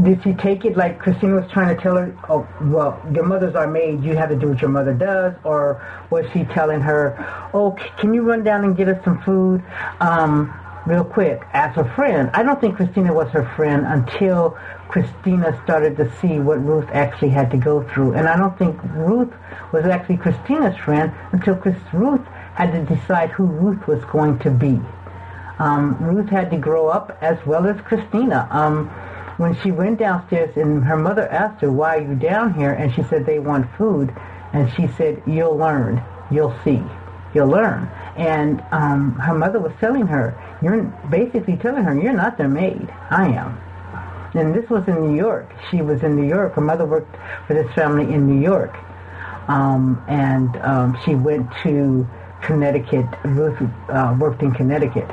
Did 0.01 0.23
she 0.23 0.33
take 0.33 0.65
it 0.65 0.75
like 0.75 0.97
Christina 0.97 1.35
was 1.35 1.51
trying 1.51 1.75
to 1.75 1.81
tell 1.81 1.95
her? 1.97 2.15
Oh, 2.27 2.47
well, 2.61 2.99
your 3.13 3.25
mothers 3.25 3.53
are 3.55 3.67
made. 3.67 4.03
You 4.03 4.15
have 4.15 4.29
to 4.29 4.35
do 4.35 4.49
what 4.49 4.61
your 4.61 4.71
mother 4.71 4.93
does. 4.93 5.33
Or 5.43 5.85
was 6.09 6.25
she 6.33 6.45
telling 6.45 6.81
her, 6.81 7.15
"Oh, 7.53 7.75
can 7.97 8.13
you 8.13 8.23
run 8.23 8.43
down 8.43 8.63
and 8.63 8.75
get 8.75 8.87
us 8.87 9.03
some 9.03 9.19
food, 9.21 9.61
um, 9.99 10.51
real 10.87 11.03
quick?" 11.03 11.43
As 11.53 11.77
a 11.77 11.83
friend, 11.95 12.31
I 12.33 12.41
don't 12.41 12.59
think 12.59 12.75
Christina 12.75 13.13
was 13.13 13.29
her 13.29 13.45
friend 13.55 13.85
until 13.85 14.57
Christina 14.87 15.59
started 15.63 15.95
to 15.97 16.09
see 16.21 16.39
what 16.39 16.63
Ruth 16.63 16.87
actually 16.93 17.29
had 17.29 17.51
to 17.51 17.57
go 17.57 17.83
through, 17.83 18.13
and 18.13 18.27
I 18.27 18.35
don't 18.37 18.57
think 18.57 18.79
Ruth 18.95 19.33
was 19.71 19.85
actually 19.85 20.17
Christina's 20.17 20.77
friend 20.77 21.11
until 21.31 21.55
Chris 21.55 21.77
Ruth 21.91 22.25
had 22.55 22.71
to 22.71 22.95
decide 22.95 23.29
who 23.31 23.45
Ruth 23.45 23.87
was 23.87 24.03
going 24.05 24.39
to 24.39 24.51
be. 24.51 24.79
Um, 25.59 25.97
Ruth 26.03 26.29
had 26.29 26.49
to 26.51 26.57
grow 26.57 26.87
up 26.87 27.17
as 27.21 27.37
well 27.45 27.67
as 27.67 27.79
Christina. 27.81 28.47
Um, 28.51 28.89
when 29.37 29.55
she 29.61 29.71
went 29.71 29.99
downstairs 29.99 30.55
and 30.57 30.83
her 30.83 30.97
mother 30.97 31.27
asked 31.29 31.61
her, 31.61 31.71
why 31.71 31.97
are 31.97 32.01
you 32.01 32.15
down 32.15 32.53
here? 32.53 32.71
And 32.71 32.93
she 32.93 33.03
said, 33.03 33.25
they 33.25 33.39
want 33.39 33.67
food. 33.77 34.13
And 34.53 34.71
she 34.73 34.87
said, 34.97 35.21
you'll 35.25 35.57
learn. 35.57 36.03
You'll 36.29 36.55
see. 36.63 36.83
You'll 37.33 37.47
learn. 37.47 37.89
And 38.15 38.63
um, 38.71 39.15
her 39.15 39.33
mother 39.33 39.59
was 39.59 39.71
telling 39.79 40.05
her, 40.07 40.37
you're 40.61 40.83
basically 41.09 41.57
telling 41.57 41.83
her, 41.83 41.99
you're 41.99 42.13
not 42.13 42.37
their 42.37 42.47
maid. 42.47 42.93
I 43.09 43.29
am. 43.29 43.57
And 44.35 44.53
this 44.53 44.69
was 44.69 44.87
in 44.87 45.01
New 45.01 45.15
York. 45.15 45.51
She 45.69 45.81
was 45.81 46.03
in 46.03 46.15
New 46.15 46.27
York. 46.27 46.53
Her 46.53 46.61
mother 46.61 46.85
worked 46.85 47.15
for 47.47 47.53
this 47.53 47.71
family 47.73 48.11
in 48.13 48.27
New 48.27 48.41
York. 48.41 48.75
Um, 49.47 50.03
and 50.07 50.55
um, 50.57 50.97
she 51.03 51.15
went 51.15 51.51
to 51.63 52.07
Connecticut. 52.41 53.05
Ruth 53.25 53.59
uh, 53.89 54.15
worked 54.19 54.41
in 54.41 54.51
Connecticut. 54.51 55.09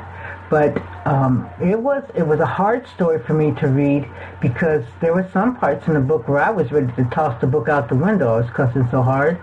But 0.51 0.77
um, 1.07 1.49
it 1.61 1.79
was 1.79 2.03
it 2.13 2.27
was 2.27 2.41
a 2.41 2.45
hard 2.45 2.85
story 2.89 3.23
for 3.23 3.33
me 3.33 3.53
to 3.61 3.67
read 3.69 4.05
because 4.41 4.83
there 4.99 5.13
were 5.13 5.27
some 5.31 5.55
parts 5.55 5.87
in 5.87 5.93
the 5.93 6.01
book 6.01 6.27
where 6.27 6.41
I 6.41 6.51
was 6.51 6.73
ready 6.73 6.91
to 6.97 7.05
toss 7.05 7.39
the 7.39 7.47
book 7.47 7.69
out 7.69 7.87
the 7.87 7.95
window. 7.95 8.33
I 8.33 8.41
was 8.41 8.49
cussing 8.49 8.85
so 8.91 9.01
hard, 9.01 9.39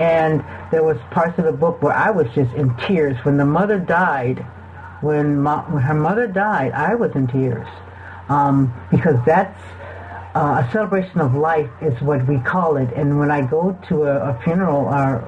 and 0.00 0.44
there 0.72 0.82
was 0.82 0.98
parts 1.12 1.38
of 1.38 1.44
the 1.44 1.52
book 1.52 1.80
where 1.80 1.94
I 1.94 2.10
was 2.10 2.26
just 2.34 2.52
in 2.54 2.76
tears. 2.78 3.16
When 3.24 3.36
the 3.36 3.44
mother 3.44 3.78
died, 3.78 4.44
when, 5.00 5.40
my, 5.40 5.60
when 5.70 5.82
her 5.84 5.94
mother 5.94 6.26
died, 6.26 6.72
I 6.72 6.96
was 6.96 7.14
in 7.14 7.28
tears 7.28 7.68
um, 8.28 8.74
because 8.90 9.24
that's 9.24 9.62
uh, 10.34 10.62
a 10.64 10.72
celebration 10.72 11.20
of 11.20 11.34
life 11.34 11.70
is 11.80 11.98
what 12.02 12.26
we 12.26 12.38
call 12.40 12.76
it. 12.76 12.92
And 12.94 13.18
when 13.18 13.30
I 13.30 13.40
go 13.40 13.78
to 13.88 14.04
a, 14.04 14.30
a 14.30 14.42
funeral 14.42 14.84
or, 14.86 15.24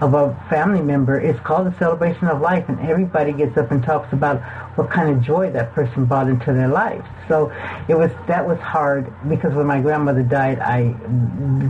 of 0.00 0.14
a 0.14 0.34
family 0.48 0.80
member, 0.80 1.20
it's 1.20 1.38
called 1.40 1.66
a 1.66 1.78
celebration 1.78 2.28
of 2.28 2.40
life, 2.40 2.68
and 2.68 2.80
everybody 2.80 3.32
gets 3.32 3.56
up 3.56 3.70
and 3.70 3.82
talks 3.82 4.12
about 4.12 4.40
what 4.76 4.90
kind 4.90 5.14
of 5.14 5.22
joy 5.22 5.50
that 5.50 5.72
person 5.72 6.06
brought 6.06 6.28
into 6.28 6.52
their 6.52 6.68
life. 6.68 7.04
So 7.28 7.52
it 7.88 7.94
was 7.94 8.10
that 8.26 8.46
was 8.46 8.58
hard 8.58 9.12
because 9.28 9.54
when 9.54 9.66
my 9.66 9.80
grandmother 9.80 10.22
died, 10.22 10.58
I 10.60 10.94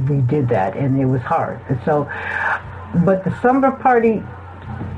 we 0.09 0.21
did 0.21 0.49
that, 0.51 0.77
and 0.77 1.01
it 1.01 1.07
was 1.07 1.23
hard. 1.23 1.61
So, 1.85 2.09
but 3.05 3.25
the 3.25 3.37
summer 3.43 3.73
party, 3.73 4.23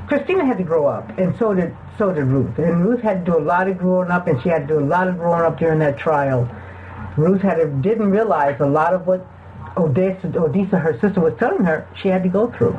Christina 0.07 0.45
had 0.45 0.59
to 0.59 0.65
grow 0.65 0.87
up, 0.87 1.17
and 1.19 1.35
so 1.39 1.55
did 1.55 1.75
so 1.97 2.13
did 2.13 2.25
Ruth. 2.25 2.59
And 2.59 2.85
Ruth 2.85 3.01
had 3.01 3.25
to 3.25 3.33
do 3.33 3.39
a 3.39 3.45
lot 3.45 3.69
of 3.69 3.79
growing 3.79 4.11
up, 4.11 4.27
and 4.27 4.41
she 4.43 4.51
had 4.51 4.69
to 4.69 4.75
do 4.75 4.81
a 4.81 4.85
lot 4.85 5.09
of 5.09 5.17
growing 5.17 5.43
up 5.43 5.59
during 5.59 5.79
that 5.79 5.97
trial. 5.97 6.49
Ruth 7.17 7.43
had 7.43 7.83
didn't 7.83 8.11
realize 8.11 8.61
a 8.61 8.67
lot 8.67 8.95
of 8.95 9.07
what 9.07 9.27
Odessa, 9.77 10.27
Odessa, 10.37 10.79
her 10.79 10.99
sister, 11.01 11.21
was 11.21 11.35
telling 11.39 11.65
her 11.65 11.87
she 12.01 12.09
had 12.09 12.23
to 12.23 12.29
go 12.29 12.51
through. 12.51 12.79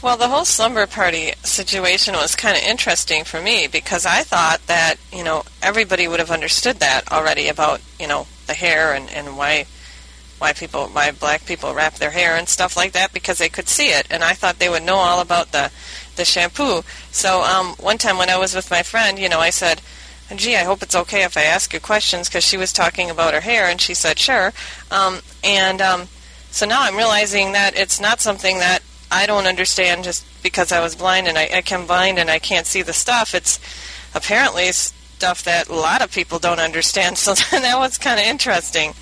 Well, 0.00 0.16
the 0.16 0.28
whole 0.28 0.44
slumber 0.44 0.86
party 0.86 1.32
situation 1.42 2.14
was 2.14 2.36
kind 2.36 2.56
of 2.56 2.62
interesting 2.62 3.24
for 3.24 3.42
me 3.42 3.66
because 3.66 4.06
I 4.06 4.22
thought 4.22 4.64
that, 4.68 4.94
you 5.12 5.24
know, 5.24 5.42
everybody 5.60 6.06
would 6.06 6.20
have 6.20 6.30
understood 6.30 6.76
that 6.76 7.10
already 7.10 7.48
about, 7.48 7.80
you 7.98 8.06
know, 8.06 8.26
the 8.46 8.54
hair 8.54 8.94
and, 8.94 9.10
and 9.10 9.36
why 9.36 9.66
why 10.38 10.52
people 10.52 10.86
why 10.88 11.10
black 11.10 11.44
people 11.46 11.74
wrap 11.74 11.94
their 11.94 12.10
hair 12.10 12.36
and 12.36 12.48
stuff 12.48 12.76
like 12.76 12.92
that 12.92 13.12
because 13.12 13.38
they 13.38 13.48
could 13.48 13.68
see 13.68 13.88
it 13.88 14.06
and 14.08 14.22
I 14.22 14.34
thought 14.34 14.60
they 14.60 14.68
would 14.68 14.84
know 14.84 14.94
all 14.94 15.20
about 15.20 15.50
the 15.50 15.72
the 16.14 16.24
shampoo. 16.24 16.82
So 17.10 17.42
um 17.42 17.74
one 17.80 17.98
time 17.98 18.18
when 18.18 18.30
I 18.30 18.38
was 18.38 18.54
with 18.54 18.70
my 18.70 18.84
friend, 18.84 19.18
you 19.18 19.28
know, 19.28 19.40
I 19.40 19.50
said, 19.50 19.82
"Gee, 20.34 20.56
I 20.56 20.64
hope 20.64 20.82
it's 20.82 20.94
okay 20.94 21.24
if 21.24 21.36
I 21.36 21.42
ask 21.42 21.72
you 21.72 21.80
questions" 21.80 22.28
because 22.28 22.44
she 22.44 22.56
was 22.56 22.72
talking 22.72 23.10
about 23.10 23.34
her 23.34 23.40
hair 23.40 23.66
and 23.66 23.80
she 23.80 23.94
said, 23.94 24.18
"Sure." 24.18 24.52
Um 24.90 25.20
and 25.42 25.80
um 25.80 26.08
so 26.50 26.66
now 26.66 26.82
I'm 26.82 26.96
realizing 26.96 27.52
that 27.52 27.76
it's 27.76 28.00
not 28.00 28.20
something 28.20 28.58
that 28.58 28.82
I 29.10 29.26
don't 29.26 29.46
understand 29.46 30.04
just 30.04 30.24
because 30.42 30.72
I 30.72 30.80
was 30.80 30.94
blind 30.94 31.28
and 31.28 31.38
I, 31.38 31.48
I 31.54 31.62
can 31.62 31.86
blind 31.86 32.18
and 32.18 32.30
I 32.30 32.38
can't 32.38 32.66
see 32.66 32.82
the 32.82 32.92
stuff. 32.92 33.34
It's 33.34 33.58
apparently 34.14 34.70
stuff 34.72 35.42
that 35.44 35.68
a 35.68 35.74
lot 35.74 36.02
of 36.02 36.12
people 36.12 36.38
don't 36.38 36.60
understand. 36.60 37.18
So 37.18 37.34
that 37.34 37.78
was 37.78 37.98
kind 37.98 38.20
of 38.20 38.26
interesting. 38.26 38.94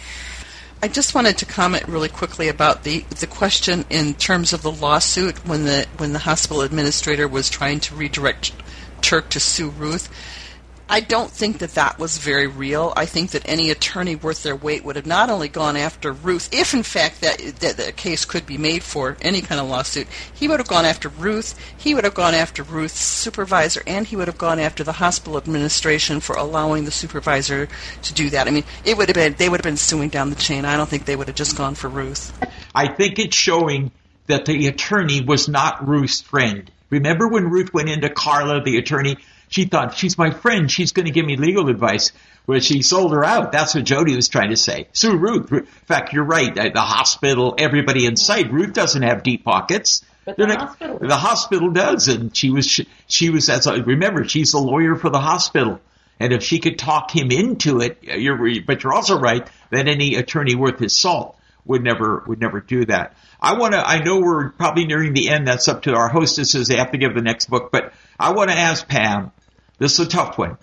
I 0.83 0.89
just 0.89 1.15
wanted 1.15 1.39
to 1.39 1.47
comment 1.47 1.89
really 1.89 2.09
quickly 2.09 2.49
about 2.49 2.85
the, 2.85 3.01
the 3.21 3.27
question 3.27 3.85
in 3.89 4.15
terms 4.15 4.53
of 4.53 4.63
the 4.63 4.71
lawsuit 4.71 5.47
when 5.47 5.65
the 5.65 5.87
when 5.97 6.13
the 6.13 6.21
hospital 6.21 6.63
administrator 6.63 7.27
was 7.27 7.49
trying 7.49 7.81
to 7.81 7.95
redirect 7.95 8.53
Turk 9.01 9.31
to 9.31 9.41
sue 9.41 9.71
Ruth. 9.71 10.09
I 10.89 11.01
don't 11.01 11.31
think 11.31 11.59
that 11.59 11.75
that 11.75 11.99
was 11.99 12.19
very 12.19 12.47
real. 12.47 12.93
I 12.97 13.07
think 13.07 13.33
that 13.33 13.49
any 13.49 13.71
attorney 13.71 14.15
worth 14.15 14.45
their 14.45 14.55
weight 14.55 14.85
would 14.85 14.95
have 14.95 15.07
not 15.07 15.31
only 15.31 15.49
gone 15.49 15.77
after 15.77 16.13
Ruth, 16.13 16.49
if 16.53 16.75
in 16.75 16.85
fact 16.85 17.23
that, 17.23 17.39
that 17.61 17.77
the 17.77 17.93
case 17.93 18.25
could 18.25 18.47
be 18.47 18.57
made 18.57 18.85
for 18.85 19.17
any 19.21 19.41
kind 19.41 19.61
of 19.61 19.69
lawsuit, 19.69 20.07
he 20.33 20.47
would 20.47 20.61
have 20.61 20.69
gone 20.69 20.85
after 20.85 21.09
Ruth, 21.09 21.59
he 21.77 21.93
would 21.93 22.05
have 22.05 22.15
gone 22.15 22.35
after 22.35 22.63
Ruth's 22.63 23.01
supervisor, 23.01 23.83
and 23.85 24.07
he 24.07 24.15
would 24.15 24.29
have 24.29 24.39
gone 24.39 24.61
after 24.61 24.85
the 24.85 24.93
hospital 24.93 25.37
administration 25.37 26.21
for 26.21 26.37
allowing 26.37 26.85
the 26.85 26.93
supervisor 26.93 27.69
to 28.03 28.15
do 28.15 28.31
that. 28.31 28.47
I 28.47 28.53
mean, 28.53 28.65
it 28.85 28.97
would 28.97 29.09
have 29.09 29.15
been 29.17 29.35
they 29.35 29.49
would 29.49 29.59
have 29.59 29.65
been 29.65 29.77
suing 29.77 30.09
down 30.09 30.31
the 30.31 30.37
chain. 30.37 30.65
I 30.65 30.77
don't 30.77 30.89
think 30.89 31.05
they 31.05 31.17
would 31.17 31.27
have 31.27 31.37
just 31.37 31.57
gone 31.57 31.75
for 31.75 31.89
Ruth. 31.89 32.33
I 32.75 32.87
think 32.87 33.19
it's 33.19 33.37
showing 33.37 33.91
that 34.29 34.47
the 34.47 34.69
attorney 34.69 35.21
was 35.21 35.49
not 35.49 35.87
Ruth's 35.87 36.21
friend. 36.21 36.71
Remember 36.91 37.27
when 37.27 37.51
Ruth 37.51 37.75
went 37.75 37.89
into 37.89 38.09
Carla, 38.09 38.63
the 38.63 38.79
attorney? 38.79 39.17
She 39.49 39.65
thought, 39.65 39.95
she's 39.95 40.19
my 40.19 40.31
friend. 40.31 40.71
She's 40.71 40.93
going 40.93 41.07
to 41.07 41.13
give 41.13 41.25
me 41.25 41.37
legal 41.37 41.69
advice. 41.69 42.13
Well, 42.47 42.61
she 42.61 42.83
sold 42.83 43.13
her 43.13 43.25
out. 43.25 43.53
That's 43.53 43.75
what 43.75 43.85
Jodi 43.85 44.15
was 44.15 44.29
trying 44.29 44.51
to 44.51 44.57
say. 44.57 44.89
Sue 44.93 45.17
Ruth. 45.17 45.53
In 45.53 45.67
fact, 45.67 46.13
you're 46.13 46.25
right. 46.25 46.55
The 46.55 46.81
hospital, 46.81 47.55
everybody 47.59 48.07
in 48.07 48.17
sight. 48.17 48.53
Ruth 48.53 48.73
doesn't 48.73 49.03
have 49.03 49.23
deep 49.23 49.45
pockets. 49.45 50.05
But 50.25 50.37
the 50.37 50.47
hospital. 50.47 50.99
The 50.99 51.17
hospital 51.17 51.71
does, 51.71 52.09
and 52.09 52.37
she 52.37 52.51
was 52.51 52.67
she, 52.67 52.89
she 53.07 53.31
was 53.31 53.49
as 53.49 53.69
a, 53.69 53.81
remember 53.83 54.25
she's 54.25 54.51
the 54.51 54.59
lawyer 54.59 54.97
for 54.97 55.09
the 55.09 55.21
hospital, 55.21 55.81
and 56.19 56.33
if 56.33 56.43
she 56.43 56.59
could 56.59 56.81
talk 56.81 57.15
him 57.15 57.31
into 57.31 57.81
it, 57.81 57.99
you're 58.03 58.37
but 58.67 58.83
you're 58.83 58.93
also 58.93 59.21
right 59.21 59.49
that 59.71 59.87
any 59.87 60.17
attorney 60.17 60.57
worth 60.57 60.81
his 60.81 60.97
salt 60.97 61.39
would 61.65 61.85
never 61.85 62.25
would 62.27 62.41
never 62.41 62.61
do 62.61 62.85
that. 62.87 63.15
I 63.41 63.57
want 63.57 63.75
to. 63.75 63.79
I 63.79 64.03
know 64.03 64.19
we're 64.19 64.51
probably 64.51 64.85
nearing 64.85 65.15
the 65.15 65.29
end. 65.29 65.47
That's 65.47 65.69
up 65.69 65.83
to 65.83 65.95
our 65.95 66.09
hostesses. 66.09 66.67
They 66.67 66.77
have 66.77 66.91
to 66.91 66.99
give 66.99 67.15
the 67.15 67.23
next 67.23 67.49
book, 67.49 67.71
but 67.71 67.93
I 68.19 68.33
want 68.33 68.51
to 68.51 68.57
ask 68.57 68.87
Pam. 68.89 69.31
This 69.79 69.99
is 69.99 70.07
a 70.07 70.09
tough 70.09 70.39
one. 70.39 70.59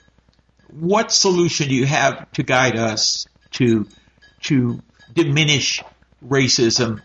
What 0.69 1.11
solution 1.11 1.67
do 1.67 1.75
you 1.75 1.85
have 1.85 2.31
to 2.33 2.43
guide 2.43 2.77
us 2.77 3.27
to 3.51 3.87
to 4.43 4.81
diminish 5.13 5.83
racism 6.25 7.01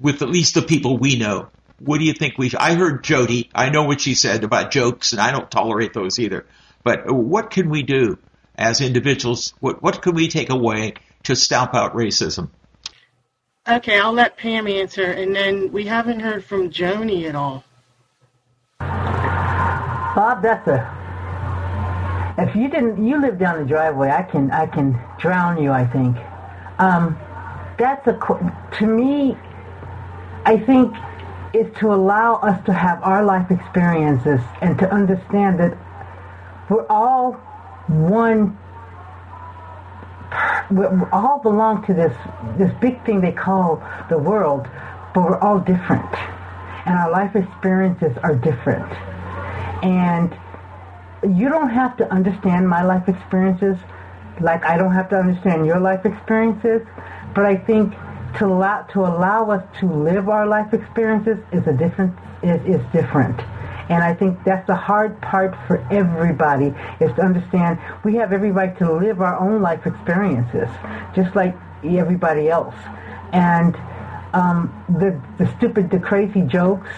with 0.00 0.22
at 0.22 0.28
least 0.28 0.54
the 0.54 0.62
people 0.62 0.98
we 0.98 1.16
know? 1.16 1.48
What 1.78 1.98
do 1.98 2.04
you 2.04 2.12
think 2.12 2.38
we? 2.38 2.48
Should? 2.48 2.60
I 2.60 2.74
heard 2.74 3.04
Jody. 3.04 3.48
I 3.54 3.70
know 3.70 3.84
what 3.84 4.00
she 4.00 4.14
said 4.14 4.44
about 4.44 4.70
jokes, 4.70 5.12
and 5.12 5.20
I 5.20 5.30
don't 5.30 5.50
tolerate 5.50 5.92
those 5.92 6.18
either. 6.18 6.46
But 6.84 7.10
what 7.10 7.50
can 7.50 7.70
we 7.70 7.82
do 7.82 8.18
as 8.56 8.80
individuals? 8.80 9.54
What 9.60 9.82
what 9.82 10.02
can 10.02 10.14
we 10.14 10.28
take 10.28 10.50
away 10.50 10.94
to 11.24 11.36
stamp 11.36 11.74
out 11.74 11.94
racism? 11.94 12.50
Okay, 13.68 14.00
I'll 14.00 14.12
let 14.12 14.36
Pam 14.36 14.66
answer, 14.66 15.04
and 15.04 15.34
then 15.34 15.70
we 15.70 15.84
haven't 15.86 16.18
heard 16.18 16.44
from 16.44 16.70
Joni 16.70 17.28
at 17.28 17.36
all. 17.36 17.62
Bob, 18.80 20.42
that's 20.42 20.66
a. 20.66 21.01
If 22.38 22.56
you 22.56 22.68
didn't, 22.68 23.04
you 23.04 23.20
live 23.20 23.38
down 23.38 23.60
the 23.60 23.66
driveway. 23.66 24.10
I 24.10 24.22
can, 24.22 24.50
I 24.50 24.66
can 24.66 24.98
drown 25.18 25.62
you. 25.62 25.70
I 25.70 25.86
think. 25.86 26.16
Um, 26.78 27.18
that's 27.78 28.06
a. 28.06 28.18
To 28.78 28.86
me, 28.86 29.36
I 30.44 30.56
think 30.58 30.94
is 31.52 31.66
to 31.78 31.92
allow 31.92 32.36
us 32.36 32.64
to 32.64 32.72
have 32.72 33.02
our 33.02 33.22
life 33.24 33.50
experiences 33.50 34.40
and 34.62 34.78
to 34.78 34.90
understand 34.90 35.60
that 35.60 35.76
we're 36.70 36.86
all 36.88 37.32
one 37.88 38.56
we 40.70 40.86
all 41.12 41.38
belong 41.40 41.84
to 41.86 41.92
this 41.92 42.16
this 42.56 42.72
big 42.80 43.04
thing 43.04 43.20
they 43.20 43.32
call 43.32 43.82
the 44.08 44.16
world, 44.16 44.66
but 45.14 45.22
we're 45.22 45.38
all 45.38 45.58
different, 45.58 46.08
and 46.86 46.96
our 46.96 47.10
life 47.10 47.36
experiences 47.36 48.16
are 48.22 48.34
different. 48.34 48.90
And 49.84 50.34
you 51.22 51.48
don't 51.48 51.70
have 51.70 51.96
to 51.98 52.10
understand 52.12 52.68
my 52.68 52.82
life 52.82 53.08
experiences, 53.08 53.76
like 54.40 54.64
I 54.64 54.76
don't 54.76 54.92
have 54.92 55.08
to 55.10 55.16
understand 55.16 55.66
your 55.66 55.78
life 55.78 56.04
experiences. 56.04 56.82
But 57.34 57.46
I 57.46 57.56
think 57.56 57.94
to 58.38 58.46
allow 58.46 58.82
to 58.92 59.00
allow 59.00 59.50
us 59.50 59.64
to 59.80 59.86
live 59.86 60.28
our 60.28 60.46
life 60.46 60.72
experiences 60.72 61.38
is 61.52 61.66
a 61.66 61.72
different 61.72 62.14
is, 62.42 62.60
is 62.66 62.92
different. 62.92 63.40
And 63.88 64.02
I 64.02 64.14
think 64.14 64.42
that's 64.44 64.66
the 64.66 64.76
hard 64.76 65.20
part 65.20 65.54
for 65.66 65.78
everybody 65.92 66.74
is 67.00 67.14
to 67.16 67.22
understand 67.22 67.78
we 68.04 68.14
have 68.16 68.32
every 68.32 68.50
right 68.50 68.76
to 68.78 68.92
live 68.92 69.20
our 69.20 69.38
own 69.38 69.60
life 69.60 69.86
experiences, 69.86 70.68
just 71.14 71.34
like 71.36 71.54
everybody 71.84 72.48
else. 72.48 72.74
And 73.32 73.76
um, 74.32 74.72
the 74.88 75.20
the 75.38 75.50
stupid, 75.56 75.90
the 75.90 75.98
crazy 75.98 76.42
jokes, 76.42 76.88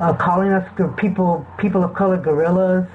uh, 0.00 0.12
calling 0.14 0.52
us 0.52 0.68
people 0.96 1.46
people 1.58 1.84
of 1.84 1.94
color 1.94 2.18
gorillas, 2.18 2.86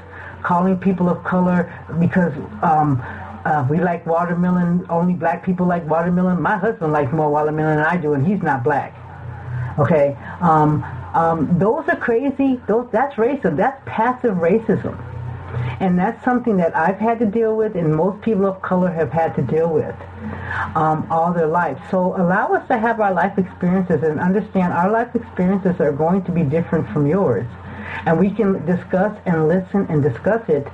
calling 0.43 0.77
people 0.77 1.09
of 1.09 1.23
color 1.23 1.73
because 1.99 2.33
um, 2.63 3.01
uh, 3.45 3.65
we 3.69 3.79
like 3.79 4.05
watermelon. 4.05 4.85
Only 4.89 5.13
black 5.13 5.45
people 5.45 5.65
like 5.65 5.87
watermelon. 5.87 6.41
My 6.41 6.57
husband 6.57 6.91
likes 6.91 7.11
more 7.13 7.29
watermelon 7.29 7.77
than 7.77 7.85
I 7.85 7.97
do, 7.97 8.13
and 8.13 8.25
he's 8.25 8.41
not 8.41 8.63
black. 8.63 8.93
Okay. 9.79 10.17
Um, 10.41 10.83
um, 11.13 11.57
those 11.57 11.87
are 11.87 11.95
crazy. 11.95 12.61
Those 12.67 12.87
that's 12.91 13.15
racism. 13.15 13.55
That's 13.57 13.81
passive 13.85 14.35
racism, 14.35 14.99
and 15.79 15.97
that's 15.97 16.23
something 16.23 16.57
that 16.57 16.75
I've 16.75 16.97
had 16.99 17.19
to 17.19 17.25
deal 17.25 17.55
with, 17.55 17.75
and 17.75 17.95
most 17.95 18.21
people 18.21 18.45
of 18.45 18.61
color 18.61 18.91
have 18.91 19.11
had 19.11 19.35
to 19.35 19.41
deal 19.41 19.69
with 19.69 19.95
um, 20.75 21.07
all 21.09 21.33
their 21.33 21.47
life. 21.47 21.79
So 21.89 22.15
allow 22.21 22.53
us 22.53 22.67
to 22.67 22.77
have 22.77 22.99
our 22.99 23.13
life 23.13 23.37
experiences 23.37 24.03
and 24.03 24.19
understand 24.19 24.73
our 24.73 24.91
life 24.91 25.15
experiences 25.15 25.79
are 25.79 25.91
going 25.91 26.23
to 26.25 26.31
be 26.31 26.43
different 26.43 26.89
from 26.91 27.07
yours, 27.07 27.47
and 28.05 28.19
we 28.19 28.29
can 28.29 28.65
discuss 28.65 29.17
and 29.25 29.47
listen 29.47 29.85
and 29.89 30.01
discuss 30.01 30.47
it, 30.49 30.67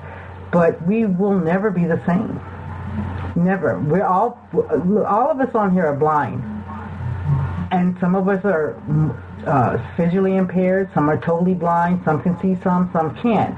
but 0.52 0.82
we 0.88 1.06
will 1.06 1.38
never 1.38 1.72
be 1.72 1.86
the 1.86 2.02
same. 2.06 2.40
Never. 3.36 3.80
We're 3.80 4.06
all 4.06 4.40
all 4.54 5.32
of 5.32 5.40
us 5.40 5.56
on 5.56 5.74
here 5.74 5.88
are 5.88 5.96
blind, 5.96 6.44
and 7.72 7.98
some 8.00 8.16
of 8.16 8.28
us 8.28 8.46
are 8.46 8.76
uh, 9.48 9.78
visually 9.98 10.36
impaired, 10.36 10.90
some 10.94 11.10
are 11.10 11.18
totally 11.20 11.54
blind, 11.54 12.02
some 12.06 12.22
can 12.22 12.40
see 12.40 12.62
some, 12.64 12.90
some 12.94 13.16
can't. 13.22 13.58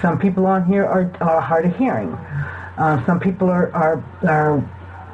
Some 0.00 0.18
people 0.18 0.46
on 0.46 0.66
here 0.66 0.84
are, 0.84 1.10
are 1.20 1.40
hard 1.40 1.66
of 1.66 1.76
hearing. 1.76 2.12
Uh, 2.76 3.04
some 3.06 3.20
people 3.20 3.48
are, 3.48 3.72
are, 3.72 4.04
are 4.28 4.58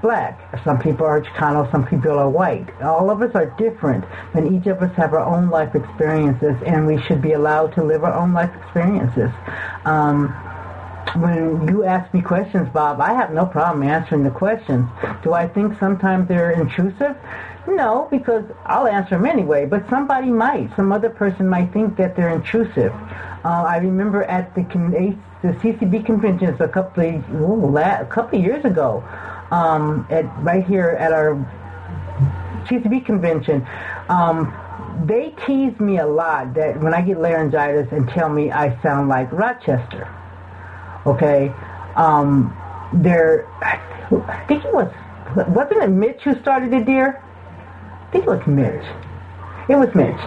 black, 0.02 0.38
some 0.64 0.78
people 0.78 1.06
are 1.06 1.20
Chicano, 1.20 1.70
some 1.70 1.86
people 1.86 2.18
are 2.18 2.28
white. 2.28 2.68
All 2.82 3.10
of 3.10 3.22
us 3.22 3.34
are 3.34 3.46
different, 3.58 4.04
and 4.34 4.54
each 4.54 4.66
of 4.66 4.82
us 4.82 4.94
have 4.96 5.12
our 5.12 5.20
own 5.20 5.50
life 5.50 5.74
experiences, 5.74 6.56
and 6.66 6.86
we 6.86 7.00
should 7.02 7.22
be 7.22 7.32
allowed 7.32 7.74
to 7.74 7.84
live 7.84 8.04
our 8.04 8.14
own 8.14 8.32
life 8.32 8.50
experiences. 8.62 9.30
Um, 9.84 10.28
when 11.16 11.66
you 11.68 11.84
ask 11.84 12.12
me 12.14 12.22
questions, 12.22 12.68
Bob, 12.72 13.00
I 13.00 13.12
have 13.14 13.32
no 13.32 13.44
problem 13.46 13.82
answering 13.82 14.22
the 14.22 14.30
questions. 14.30 14.88
Do 15.22 15.32
I 15.32 15.48
think 15.48 15.78
sometimes 15.78 16.28
they're 16.28 16.52
intrusive? 16.52 17.16
No, 17.66 18.08
because 18.10 18.44
I'll 18.64 18.86
answer 18.86 19.16
them 19.16 19.26
anyway. 19.26 19.66
But 19.66 19.88
somebody 19.90 20.30
might. 20.30 20.74
Some 20.76 20.92
other 20.92 21.10
person 21.10 21.48
might 21.48 21.72
think 21.72 21.96
that 21.96 22.16
they're 22.16 22.30
intrusive. 22.30 22.92
Uh, 23.44 23.64
I 23.66 23.78
remember 23.78 24.22
at 24.24 24.54
the 24.54 24.62
the 25.42 25.48
CCB 25.48 26.04
conventions 26.04 26.60
a 26.60 26.68
couple 26.68 27.04
of, 27.04 27.34
ooh, 27.34 27.76
a 27.76 28.06
couple 28.10 28.38
of 28.38 28.44
years 28.44 28.64
ago, 28.64 29.02
um, 29.50 30.06
at 30.10 30.24
right 30.42 30.66
here 30.66 30.90
at 30.90 31.12
our 31.12 31.34
CCB 32.66 33.04
convention. 33.06 33.66
Um, 34.08 34.54
they 35.06 35.34
tease 35.46 35.78
me 35.80 35.98
a 35.98 36.06
lot 36.06 36.54
that 36.54 36.80
when 36.80 36.92
I 36.92 37.00
get 37.00 37.18
laryngitis 37.18 37.90
and 37.92 38.08
tell 38.08 38.28
me 38.28 38.50
I 38.50 38.80
sound 38.82 39.08
like 39.08 39.32
Rochester. 39.32 40.08
Okay, 41.06 41.52
um, 41.96 42.54
there. 42.92 43.46
I 43.62 44.44
think 44.46 44.64
it 44.64 44.74
was 44.74 44.92
wasn't 45.48 45.82
it 45.82 45.88
Mitch 45.88 46.22
who 46.22 46.38
started 46.40 46.72
it, 46.74 46.84
dear? 46.84 47.22
I 47.22 48.10
think 48.12 48.26
it 48.26 48.30
was 48.30 48.46
Mitch. 48.46 48.84
It 49.68 49.76
was 49.76 49.94
Mitch. 49.94 50.20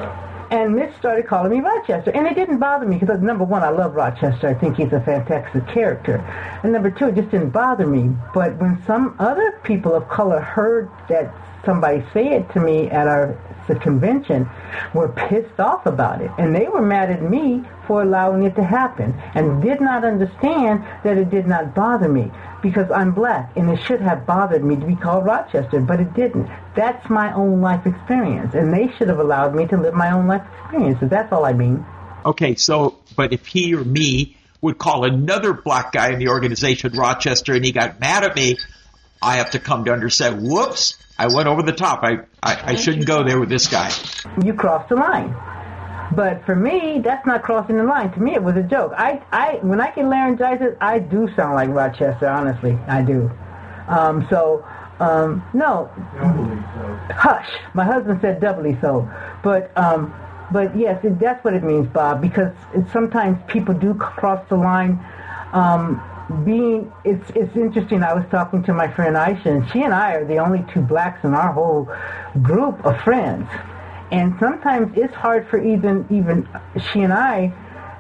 And 0.54 0.76
Mitch 0.76 0.94
started 1.00 1.26
calling 1.26 1.50
me 1.50 1.62
Rochester. 1.62 2.12
And 2.12 2.28
it 2.28 2.36
didn't 2.36 2.60
bother 2.60 2.86
me 2.86 3.00
because, 3.00 3.20
number 3.22 3.44
one, 3.44 3.64
I 3.64 3.70
love 3.70 3.96
Rochester. 3.96 4.48
I 4.48 4.54
think 4.54 4.78
he's 4.78 4.94
a 4.94 5.02
fantastic 5.02 5.68
character. 5.68 6.18
And 6.62 6.72
number 6.72 6.92
two, 6.92 7.08
it 7.08 7.16
just 7.16 7.32
didn't 7.32 7.50
bother 7.50 7.88
me. 7.88 8.16
But 8.36 8.58
when 8.58 8.80
some 8.86 9.16
other 9.18 9.60
people 9.64 9.96
of 9.96 10.08
color 10.10 10.40
heard 10.40 10.92
that 11.10 11.34
somebody 11.66 12.04
say 12.14 12.36
it 12.36 12.52
to 12.52 12.60
me 12.60 12.88
at 12.92 13.08
our 13.08 13.36
the 13.68 13.76
convention 13.76 14.48
were 14.94 15.08
pissed 15.08 15.60
off 15.60 15.86
about 15.86 16.22
it. 16.22 16.30
And 16.38 16.54
they 16.54 16.68
were 16.68 16.82
mad 16.82 17.10
at 17.10 17.24
me 17.24 17.64
for 17.88 18.02
allowing 18.02 18.44
it 18.44 18.56
to 18.56 18.64
happen 18.64 19.14
and 19.36 19.62
did 19.62 19.80
not 19.80 20.04
understand 20.04 20.84
that 21.04 21.18
it 21.18 21.30
did 21.30 21.48
not 21.48 21.74
bother 21.74 22.10
me 22.10 22.30
because 22.64 22.90
I'm 22.90 23.12
black 23.12 23.56
and 23.56 23.70
it 23.70 23.84
should 23.84 24.02
have 24.02 24.26
bothered 24.26 24.64
me 24.64 24.76
to 24.78 24.86
be 24.86 24.96
called 24.96 25.26
Rochester, 25.26 25.82
but 25.82 26.00
it 26.00 26.14
didn't. 26.16 26.50
That's 26.76 27.08
my 27.10 27.32
own 27.34 27.62
life 27.62 27.86
experience 27.86 28.56
and 28.56 28.74
they 28.74 28.92
should 28.98 29.10
have 29.10 29.20
allowed 29.20 29.54
me 29.54 29.68
to 29.68 29.78
live 29.78 29.94
my 29.94 30.12
own 30.12 30.26
life 30.26 30.42
experiences. 30.64 31.10
That's 31.10 31.32
all 31.32 31.46
I 31.46 31.54
mean. 31.54 31.86
Okay, 32.26 32.56
so, 32.56 32.98
but 33.16 33.34
if 33.34 33.46
he 33.46 33.76
or 33.76 33.84
me 33.84 34.38
would 34.62 34.78
call 34.78 35.04
another 35.04 35.54
black 35.54 35.92
guy 35.92 36.14
in 36.14 36.20
the 36.20 36.30
organization 36.30 36.94
Rochester 36.94 37.54
and 37.54 37.66
he 37.66 37.74
got 37.74 38.00
mad 38.00 38.24
at 38.24 38.36
me, 38.36 38.58
I 39.22 39.38
have 39.38 39.52
to 39.52 39.60
come 39.60 39.86
to 39.86 39.94
understand, 39.94 40.42
whoops, 40.42 40.98
I 41.20 41.28
went 41.28 41.48
over 41.48 41.62
the 41.62 41.74
top. 41.74 42.04
I, 42.04 42.20
I, 42.42 42.72
I 42.72 42.76
shouldn't 42.76 43.06
go 43.06 43.24
there 43.24 43.40
with 43.40 43.50
this 43.50 43.68
guy. 43.68 43.92
You 44.44 44.54
crossed 44.54 44.90
the 44.90 44.96
line. 44.96 45.36
But 46.16 46.46
for 46.46 46.56
me, 46.56 47.00
that's 47.00 47.26
not 47.26 47.44
crossing 47.44 47.78
the 47.78 47.84
line. 47.84 48.12
To 48.14 48.20
me, 48.20 48.34
it 48.36 48.44
was 48.44 48.56
a 48.56 48.64
joke. 48.64 48.94
I, 48.98 49.22
I, 49.32 49.60
when 49.62 49.82
I 49.82 49.92
get 49.92 50.06
laryngitis, 50.06 50.76
I 50.82 51.00
do 51.00 51.28
sound 51.36 51.56
like 51.56 51.70
Rochester. 51.70 52.28
Honestly, 52.28 52.78
I 52.88 53.02
do. 53.02 53.32
Um, 53.88 54.28
so, 54.30 54.66
um, 55.00 55.44
no. 55.54 55.90
So. 56.20 57.16
Hush. 57.16 57.50
My 57.74 57.84
husband 57.86 58.20
said 58.22 58.40
doubly 58.40 58.78
so. 58.82 59.10
But, 59.44 59.76
um, 59.78 60.14
but 60.52 60.78
yes, 60.78 61.04
it, 61.04 61.20
that's 61.20 61.44
what 61.44 61.54
it 61.54 61.64
means, 61.64 61.88
Bob. 61.88 62.22
Because 62.22 62.54
it, 62.74 62.86
sometimes 62.92 63.38
people 63.48 63.74
do 63.74 63.94
cross 63.96 64.48
the 64.50 64.56
line. 64.56 65.04
Um, 65.52 66.02
being 66.46 66.92
it's 67.04 67.30
it's 67.36 67.56
interesting. 67.56 68.02
I 68.02 68.14
was 68.14 68.24
talking 68.32 68.64
to 68.64 68.74
my 68.74 68.88
friend 68.88 69.16
Aisha, 69.16 69.46
and 69.46 69.70
she 69.72 69.84
and 69.84 69.94
I 69.94 70.14
are 70.14 70.26
the 70.26 70.38
only 70.38 70.66
two 70.74 70.82
blacks 70.82 71.24
in 71.24 71.34
our 71.34 71.52
whole 71.52 71.90
group 72.42 72.84
of 72.86 73.00
friends. 73.02 73.48
And 74.12 74.36
sometimes 74.40 74.92
it's 74.96 75.14
hard 75.14 75.48
for 75.48 75.64
even 75.64 76.06
even 76.10 76.48
she 76.92 77.02
and 77.02 77.14
I 77.14 77.54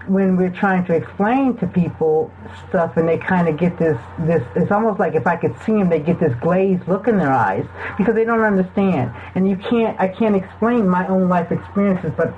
when 0.07 0.35
we're 0.35 0.49
trying 0.49 0.83
to 0.85 0.93
explain 0.93 1.55
to 1.57 1.67
people 1.67 2.31
stuff, 2.67 2.97
and 2.97 3.07
they 3.07 3.17
kind 3.17 3.47
of 3.47 3.57
get 3.57 3.77
this 3.77 3.97
this. 4.19 4.43
It's 4.55 4.71
almost 4.71 4.99
like 4.99 5.15
if 5.15 5.27
I 5.27 5.35
could 5.35 5.55
see 5.65 5.73
them, 5.73 5.89
they 5.89 5.99
get 5.99 6.19
this 6.19 6.33
glazed 6.41 6.87
look 6.87 7.07
in 7.07 7.17
their 7.17 7.31
eyes 7.31 7.65
because 7.97 8.15
they 8.15 8.25
don't 8.25 8.41
understand. 8.41 9.13
And 9.35 9.49
you 9.49 9.55
can't. 9.57 9.99
I 9.99 10.07
can't 10.07 10.35
explain 10.35 10.87
my 10.87 11.07
own 11.07 11.29
life 11.29 11.51
experiences, 11.51 12.11
but 12.17 12.33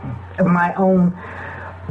my 0.45 0.73
own 0.75 1.11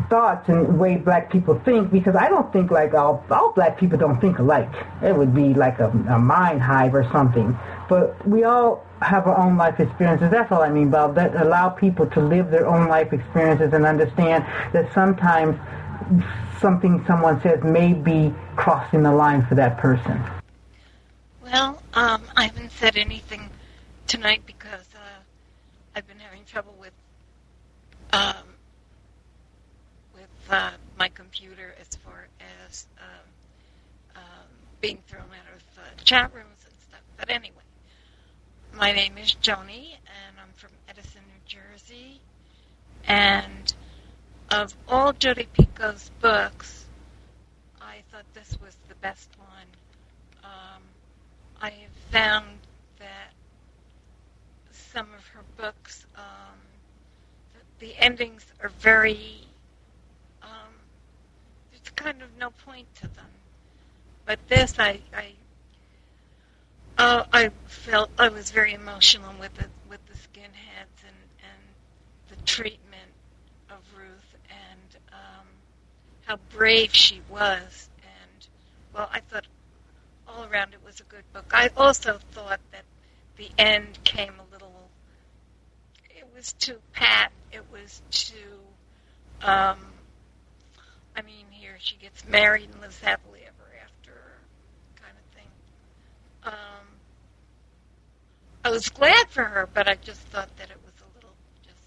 thoughts 0.09 0.49
and 0.49 0.79
way 0.79 0.97
black 0.97 1.31
people 1.31 1.59
think 1.65 1.91
because 1.91 2.17
I 2.17 2.29
don't 2.29 2.53
think 2.53 2.71
like 2.71 2.95
all, 2.95 3.25
all 3.31 3.53
black 3.53 3.79
people 3.79 3.99
don't 3.99 4.21
think 4.21 4.39
alike. 4.39 4.71
It 5.03 5.15
would 5.17 5.35
be 5.35 5.55
like 5.55 5.79
a, 5.79 5.89
a 5.89 6.19
mind 6.19 6.63
hive 6.63 6.95
or 6.95 7.09
something. 7.13 7.57
But 7.89 8.27
we 8.27 8.45
all 8.45 8.85
have 9.03 9.27
our 9.27 9.37
own 9.37 9.57
life 9.57 9.81
experiences. 9.81 10.31
That's 10.31 10.51
all 10.51 10.63
I 10.63 10.71
mean, 10.71 10.91
Bob. 10.91 11.15
That 11.15 11.35
allow 11.37 11.69
people 11.69 12.07
to 12.11 12.21
live 12.21 12.51
their 12.51 12.67
own 12.67 12.89
life 12.89 13.13
experiences 13.13 13.73
and 13.73 13.85
understand 13.85 14.45
that 14.73 14.93
sometimes 14.93 15.59
something 16.61 17.05
someone 17.07 17.41
says 17.43 17.63
may 17.63 17.93
be 17.93 18.35
crossing 18.57 19.03
the 19.03 19.13
line 19.13 19.45
for 19.47 19.55
that 19.55 19.79
person. 19.79 20.23
Well, 21.43 21.83
um, 21.93 22.23
I 22.37 22.45
haven't 22.45 22.73
said 22.73 22.97
anything 22.97 23.51
tonight 24.07 24.43
because 24.47 24.87
uh, 24.95 24.99
I've 25.95 26.07
been 26.07 26.19
having 26.19 26.45
trouble 26.47 26.75
with 26.79 26.93
um, 28.13 28.44
uh, 30.55 30.71
my 30.97 31.09
computer 31.09 31.75
as 31.81 31.89
far 31.97 32.29
as 32.69 32.87
um, 33.01 34.23
um, 34.23 34.23
being 34.81 34.99
thrown 35.09 35.23
out 35.23 35.57
of 35.57 35.79
uh, 35.79 36.05
chat 36.05 36.33
rooms 36.33 36.65
and 36.65 36.75
stuff. 36.89 37.01
But 37.17 37.29
anyway, 37.29 37.57
my 38.79 38.93
name 38.93 39.19
is 39.19 39.35
Joni, 39.43 39.95
and 40.07 40.37
I'm 40.41 40.53
from 40.55 40.71
Edison, 40.89 41.23
New 41.27 41.43
Jersey. 41.45 42.21
And 43.07 43.75
of 44.51 44.77
all 44.87 45.13
Jodi 45.13 45.49
Picoult's 45.53 46.11
books, 46.21 46.85
I 47.81 47.97
thought 48.13 48.25
this 48.33 48.57
was 48.65 48.77
the 48.89 48.95
best 48.97 49.31
one. 49.37 49.67
Um, 50.45 50.83
I 51.61 51.71
have 51.71 52.13
found 52.13 52.47
that 53.01 53.33
some 54.71 55.09
of 55.19 55.27
her 55.29 55.43
books, 55.57 56.07
um, 56.17 56.61
the, 57.81 57.87
the 57.87 57.99
endings 57.99 58.47
are 58.63 58.71
very 58.79 59.44
kind 62.05 62.21
of 62.21 62.29
no 62.39 62.51
point 62.67 62.87
to 62.97 63.09
them. 63.09 63.31
But 64.27 64.39
this, 64.47 64.75
I, 64.79 65.01
I, 65.17 65.33
uh, 66.99 67.25
I 67.33 67.51
felt 67.67 68.11
I 68.19 68.29
was 68.29 68.51
very 68.51 68.75
emotional 68.75 69.33
with 69.41 69.55
the 69.55 69.65
with 69.89 70.01
the 70.07 70.13
skinheads 70.13 71.01
and 71.03 71.17
and 71.43 71.63
the 72.29 72.37
treatment 72.45 73.11
of 73.71 73.79
Ruth 73.97 74.37
and 74.51 75.03
um, 75.13 75.47
how 76.27 76.39
brave 76.55 76.95
she 76.95 77.23
was. 77.31 77.89
And 78.03 78.47
well, 78.95 79.09
I 79.11 79.21
thought 79.21 79.47
all 80.29 80.45
around 80.45 80.75
it 80.75 80.81
was 80.85 81.01
a 81.01 81.05
good 81.05 81.25
book. 81.33 81.47
I 81.53 81.71
also 81.75 82.19
thought 82.33 82.61
that 82.73 82.85
the 83.39 83.49
end 83.57 83.99
came 84.05 84.35
a 84.39 84.53
little. 84.53 84.91
It 86.11 86.27
was 86.37 86.53
too 86.53 86.77
pat. 86.93 87.33
It 87.51 87.65
was 87.73 88.03
too. 88.11 88.35
Um, 89.43 89.79
I 91.17 91.23
mean, 91.23 91.47
she 91.85 91.97
gets 91.97 92.27
married 92.27 92.71
and 92.73 92.81
lives 92.81 92.99
happily 92.99 93.41
ever 93.43 93.71
after, 93.85 94.19
kind 94.97 95.13
of 95.19 95.37
thing. 95.37 95.47
Um, 96.45 96.87
I 98.65 98.71
was 98.71 98.89
glad 98.89 99.29
for 99.29 99.45
her, 99.45 99.69
but 99.75 99.87
I 99.87 99.97
just 99.97 100.21
thought 100.23 100.49
that 100.57 100.71
it 100.71 100.79
was 100.83 100.95
a 101.03 101.15
little 101.15 101.35
just, 101.63 101.79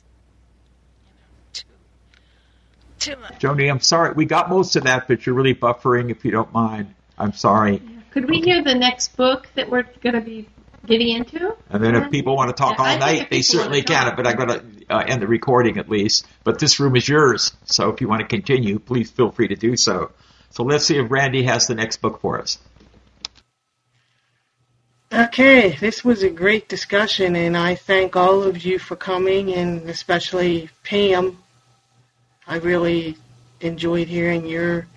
you 1.03 1.11
know, 1.15 1.73
too 2.99 3.15
too 3.15 3.19
much. 3.21 3.39
Joni, 3.41 3.71
I'm 3.71 3.79
sorry. 3.79 4.13
We 4.13 4.25
got 4.25 4.49
most 4.49 4.75
of 4.75 4.83
that, 4.83 5.07
but 5.07 5.25
you're 5.25 5.33
really 5.33 5.55
buffering. 5.55 6.11
If 6.11 6.23
you 6.23 6.29
don't 6.29 6.53
mind, 6.53 6.93
I'm 7.17 7.33
sorry. 7.33 7.81
Could 8.11 8.29
we 8.29 8.41
hear 8.41 8.63
the 8.63 8.75
next 8.75 9.17
book 9.17 9.47
that 9.55 9.67
we're 9.67 9.85
going 10.01 10.13
to 10.13 10.21
be 10.21 10.47
getting 10.87 11.09
into? 11.09 11.55
And 11.69 11.83
then 11.83 11.95
if 11.95 12.09
people 12.09 12.35
want 12.35 12.49
to 12.49 12.55
talk 12.55 12.77
Yeah, 12.77 12.83
I 12.83 12.93
all 12.93 12.99
night, 12.99 13.29
they 13.29 13.41
certainly 13.41 13.83
can. 13.83 14.15
But 14.15 14.25
I'm 14.25 14.35
going 14.35 14.49
to 14.49 14.65
uh, 14.89 15.03
end 15.07 15.21
the 15.21 15.27
recording 15.27 15.77
at 15.77 15.89
least. 15.89 16.25
But 16.43 16.59
this 16.59 16.79
room 16.79 16.95
is 16.95 17.07
yours, 17.07 17.51
so 17.65 17.89
if 17.89 18.01
you 18.01 18.07
want 18.07 18.21
to 18.21 18.27
continue, 18.27 18.79
please 18.79 19.11
feel 19.11 19.31
free 19.31 19.49
to 19.49 19.55
do 19.55 19.75
so. 19.77 20.11
So 20.49 20.63
let's 20.63 20.85
see 20.85 20.97
if 20.97 21.11
Randy 21.11 21.43
has 21.43 21.67
the 21.67 21.75
next 21.75 21.97
book 21.97 22.21
for 22.21 22.41
us. 22.41 22.57
Okay, 25.13 25.77
this 25.79 26.03
was 26.03 26.23
a 26.23 26.29
great 26.29 26.67
discussion, 26.67 27.35
and 27.35 27.55
I 27.55 27.75
thank 27.75 28.15
all 28.15 28.43
of 28.43 28.65
you 28.65 28.77
for 28.77 28.95
coming, 28.95 29.53
and 29.53 29.89
especially 29.89 30.69
Pam. 30.83 31.37
I 32.45 32.57
really 32.57 33.17
enjoyed 33.61 34.07
hearing 34.07 34.45
your 34.45 34.87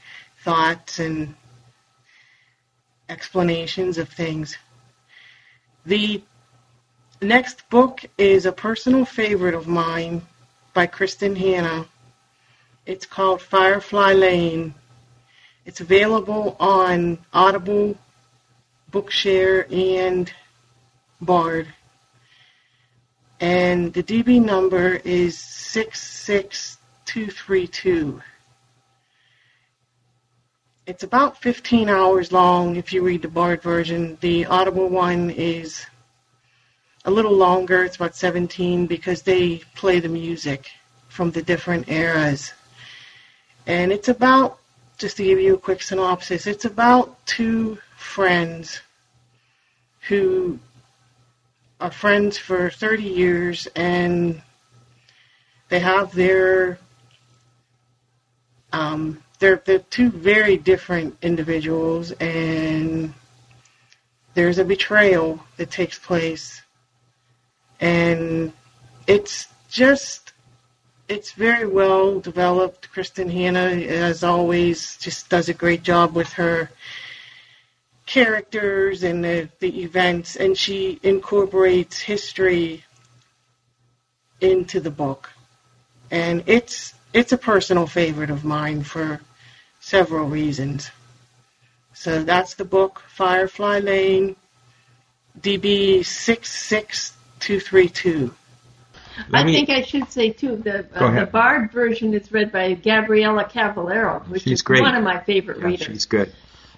thoughts 0.43 0.99
and 0.99 1.35
explanations 3.09 3.99
of 3.99 4.09
things. 4.09 4.57
The 5.87 6.23
next 7.23 7.67
book 7.71 8.05
is 8.19 8.45
a 8.45 8.53
personal 8.53 9.07
favorite 9.07 9.55
of 9.55 9.67
mine 9.67 10.21
by 10.75 10.87
Kristin 10.87 11.35
Hannah. 11.37 11.87
It's 12.85 13.07
called 13.07 13.41
Firefly 13.41 14.13
Lane. 14.13 14.75
It's 15.65 15.81
available 15.81 16.55
on 16.61 17.17
Audible, 17.33 17.97
Bookshare, 18.93 19.73
and 19.73 20.31
Bard. 21.21 21.73
And 23.41 23.93
the 23.95 24.03
DB 24.03 24.43
number 24.43 25.01
is 25.05 25.39
66232. 25.39 28.21
It's 30.91 31.05
about 31.05 31.41
15 31.41 31.89
hours 31.89 32.33
long 32.33 32.75
if 32.75 32.93
you 32.93 33.01
read 33.01 33.23
the 33.23 33.29
Bard 33.29 33.63
version. 33.63 34.19
The 34.21 34.45
Audible 34.47 34.89
one 34.89 35.31
is 35.31 35.87
a 37.05 37.11
little 37.13 37.33
longer. 37.33 37.85
It's 37.85 37.95
about 37.95 38.17
17 38.17 38.89
because 38.89 39.23
they 39.23 39.59
play 39.77 40.01
the 40.01 40.09
music 40.09 40.69
from 41.09 41.31
the 41.31 41.43
different 41.43 41.89
eras. 41.89 42.53
And 43.69 43.93
it's 43.93 44.09
about, 44.09 44.59
just 44.99 45.17
to 45.19 45.23
give 45.23 45.39
you 45.39 45.55
a 45.55 45.59
quick 45.59 45.81
synopsis, 45.81 46.49
it's 46.49 46.65
about 46.65 47.25
two 47.25 47.79
friends 47.97 48.81
who 50.09 50.59
are 51.81 51.93
friends 51.93 52.37
for 52.37 52.69
30 52.69 53.05
years 53.05 53.69
and 53.77 54.43
they 55.69 55.79
have 55.79 56.13
their 56.13 56.81
um, 58.73 59.23
they're 59.41 59.63
they're 59.65 59.81
two 59.81 60.11
very 60.11 60.57
different 60.57 61.17
individuals 61.23 62.13
and 62.13 63.13
there's 64.35 64.59
a 64.59 64.65
betrayal 64.65 65.41
that 65.57 65.71
takes 65.71 65.99
place 65.99 66.63
and 67.81 68.53
it's 69.07 69.49
just 69.69 70.33
it's 71.09 71.33
very 71.33 71.67
well 71.67 72.21
developed. 72.21 72.89
Kristin 72.95 73.31
Hannah, 73.33 73.71
as 73.71 74.23
always, 74.23 74.97
just 74.99 75.29
does 75.29 75.49
a 75.49 75.55
great 75.55 75.83
job 75.83 76.15
with 76.15 76.33
her 76.35 76.71
characters 78.07 79.03
and 79.03 79.25
the, 79.25 79.49
the 79.59 79.83
events, 79.83 80.37
and 80.37 80.57
she 80.57 81.01
incorporates 81.03 81.99
history 81.99 82.85
into 84.41 84.79
the 84.79 84.91
book. 84.91 85.31
And 86.13 86.45
it's 86.47 86.95
it's 87.13 87.33
a 87.33 87.39
personal 87.39 87.89
favorite 87.89 88.31
of 88.31 88.45
mine 88.45 88.85
for 88.85 89.21
several 89.91 90.27
reasons. 90.29 90.91
So 91.95 92.23
that's 92.23 92.55
the 92.55 92.65
book, 92.65 93.03
Firefly 93.09 93.81
Lane, 93.81 94.37
DB 95.39 96.05
six 96.05 96.51
six 96.51 97.13
two 97.41 97.59
three 97.59 97.89
two. 97.89 98.33
I 99.35 99.43
think 99.43 99.69
I 99.69 99.83
should 99.83 100.11
say 100.11 100.31
too 100.31 100.57
the 100.57 100.87
Go 100.99 101.07
uh, 101.07 101.21
the. 101.21 101.27
Bard 101.27 101.73
version 101.73 102.15
is 102.15 102.31
read 102.33 102.53
by 102.53 102.75
Gabriella 102.75 103.45
Cavallero, 103.45 104.21
which 104.29 104.45
She's 104.45 104.53
is 104.61 104.63
great. 104.63 104.81
one 104.83 104.95
of 104.95 105.03
my 105.03 105.19
favorite 105.21 105.59
Yeah, 105.59 105.67
readers. 105.67 105.87
she's 105.87 106.07
good. 106.07 106.33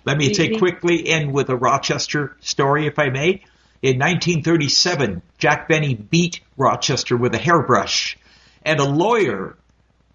Let 0.05 0.16
me 0.16 0.28
Do 0.28 0.34
take 0.34 0.59
quickly 0.59 1.06
end 1.06 1.32
with 1.32 1.51
a 1.51 1.56
Rochester 1.56 2.36
story, 2.40 2.86
if 2.86 2.98
I 2.98 3.10
may. 3.10 3.44
In 3.82 3.98
1937, 3.98 5.22
Jack 5.39 5.68
Benny 5.68 5.94
beat 5.94 6.40
Rochester 6.56 7.16
with 7.16 7.34
a 7.34 7.39
hairbrush, 7.39 8.16
and 8.64 8.80
a 8.80 8.84
lawyer 8.84 9.56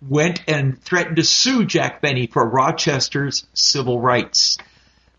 went 0.02 0.42
and 0.48 0.82
threatened 0.82 1.18
to 1.18 1.24
sue 1.24 1.66
Jack 1.66 2.02
Benny 2.02 2.28
for 2.28 2.48
Rochester's 2.48 3.46
civil 3.54 4.00
rights. 4.00 4.58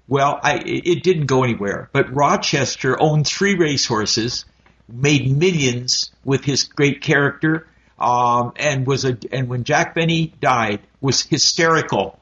Well, 0.06 0.38
I, 0.42 0.62
it 0.64 1.02
didn't 1.02 1.26
go 1.26 1.44
anywhere, 1.44 1.90
but 1.92 2.14
Rochester 2.14 3.00
owned 3.00 3.26
three 3.26 3.56
racehorses, 3.56 4.46
made 4.88 5.36
millions 5.36 6.10
with 6.24 6.44
his 6.44 6.64
great 6.64 7.02
character, 7.02 7.66
um, 7.98 8.52
and 8.56 8.86
was 8.86 9.04
a 9.04 9.18
and 9.32 9.48
when 9.48 9.64
Jack 9.64 9.94
Benny 9.94 10.32
died 10.40 10.80
was 11.00 11.22
hysterical. 11.22 12.18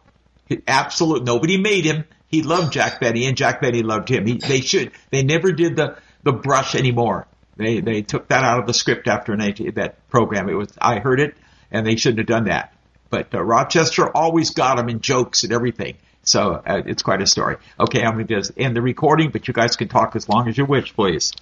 Absolute 0.66 1.24
nobody 1.24 1.58
made 1.58 1.84
him. 1.84 2.04
He 2.28 2.42
loved 2.42 2.72
Jack 2.72 3.00
Benny, 3.00 3.26
and 3.26 3.36
Jack 3.36 3.60
Benny 3.60 3.82
loved 3.82 4.08
him. 4.08 4.26
He, 4.26 4.38
they 4.38 4.60
should. 4.60 4.90
They 5.10 5.22
never 5.22 5.52
did 5.52 5.76
the 5.76 5.96
the 6.24 6.32
brush 6.32 6.74
anymore. 6.74 7.26
They 7.56 7.80
they 7.80 8.02
took 8.02 8.28
that 8.28 8.42
out 8.42 8.60
of 8.60 8.66
the 8.66 8.74
script 8.74 9.06
after 9.06 9.36
19, 9.36 9.74
that 9.74 10.08
program. 10.08 10.48
It 10.48 10.54
was 10.54 10.72
I 10.78 10.98
heard 10.98 11.20
it, 11.20 11.36
and 11.70 11.86
they 11.86 11.96
shouldn't 11.96 12.18
have 12.18 12.26
done 12.26 12.44
that. 12.44 12.72
But 13.10 13.34
uh, 13.34 13.42
Rochester 13.42 14.14
always 14.16 14.50
got 14.50 14.78
him 14.78 14.88
in 14.88 15.00
jokes 15.00 15.44
and 15.44 15.52
everything. 15.52 15.96
So 16.22 16.60
uh, 16.66 16.82
it's 16.84 17.02
quite 17.02 17.22
a 17.22 17.26
story. 17.26 17.56
Okay, 17.78 18.02
I'm 18.02 18.14
going 18.14 18.42
to 18.42 18.52
end 18.56 18.74
the 18.74 18.82
recording, 18.82 19.30
but 19.30 19.46
you 19.46 19.54
guys 19.54 19.76
can 19.76 19.86
talk 19.86 20.16
as 20.16 20.28
long 20.28 20.48
as 20.48 20.58
you 20.58 20.64
wish, 20.64 20.92
please. 20.94 21.32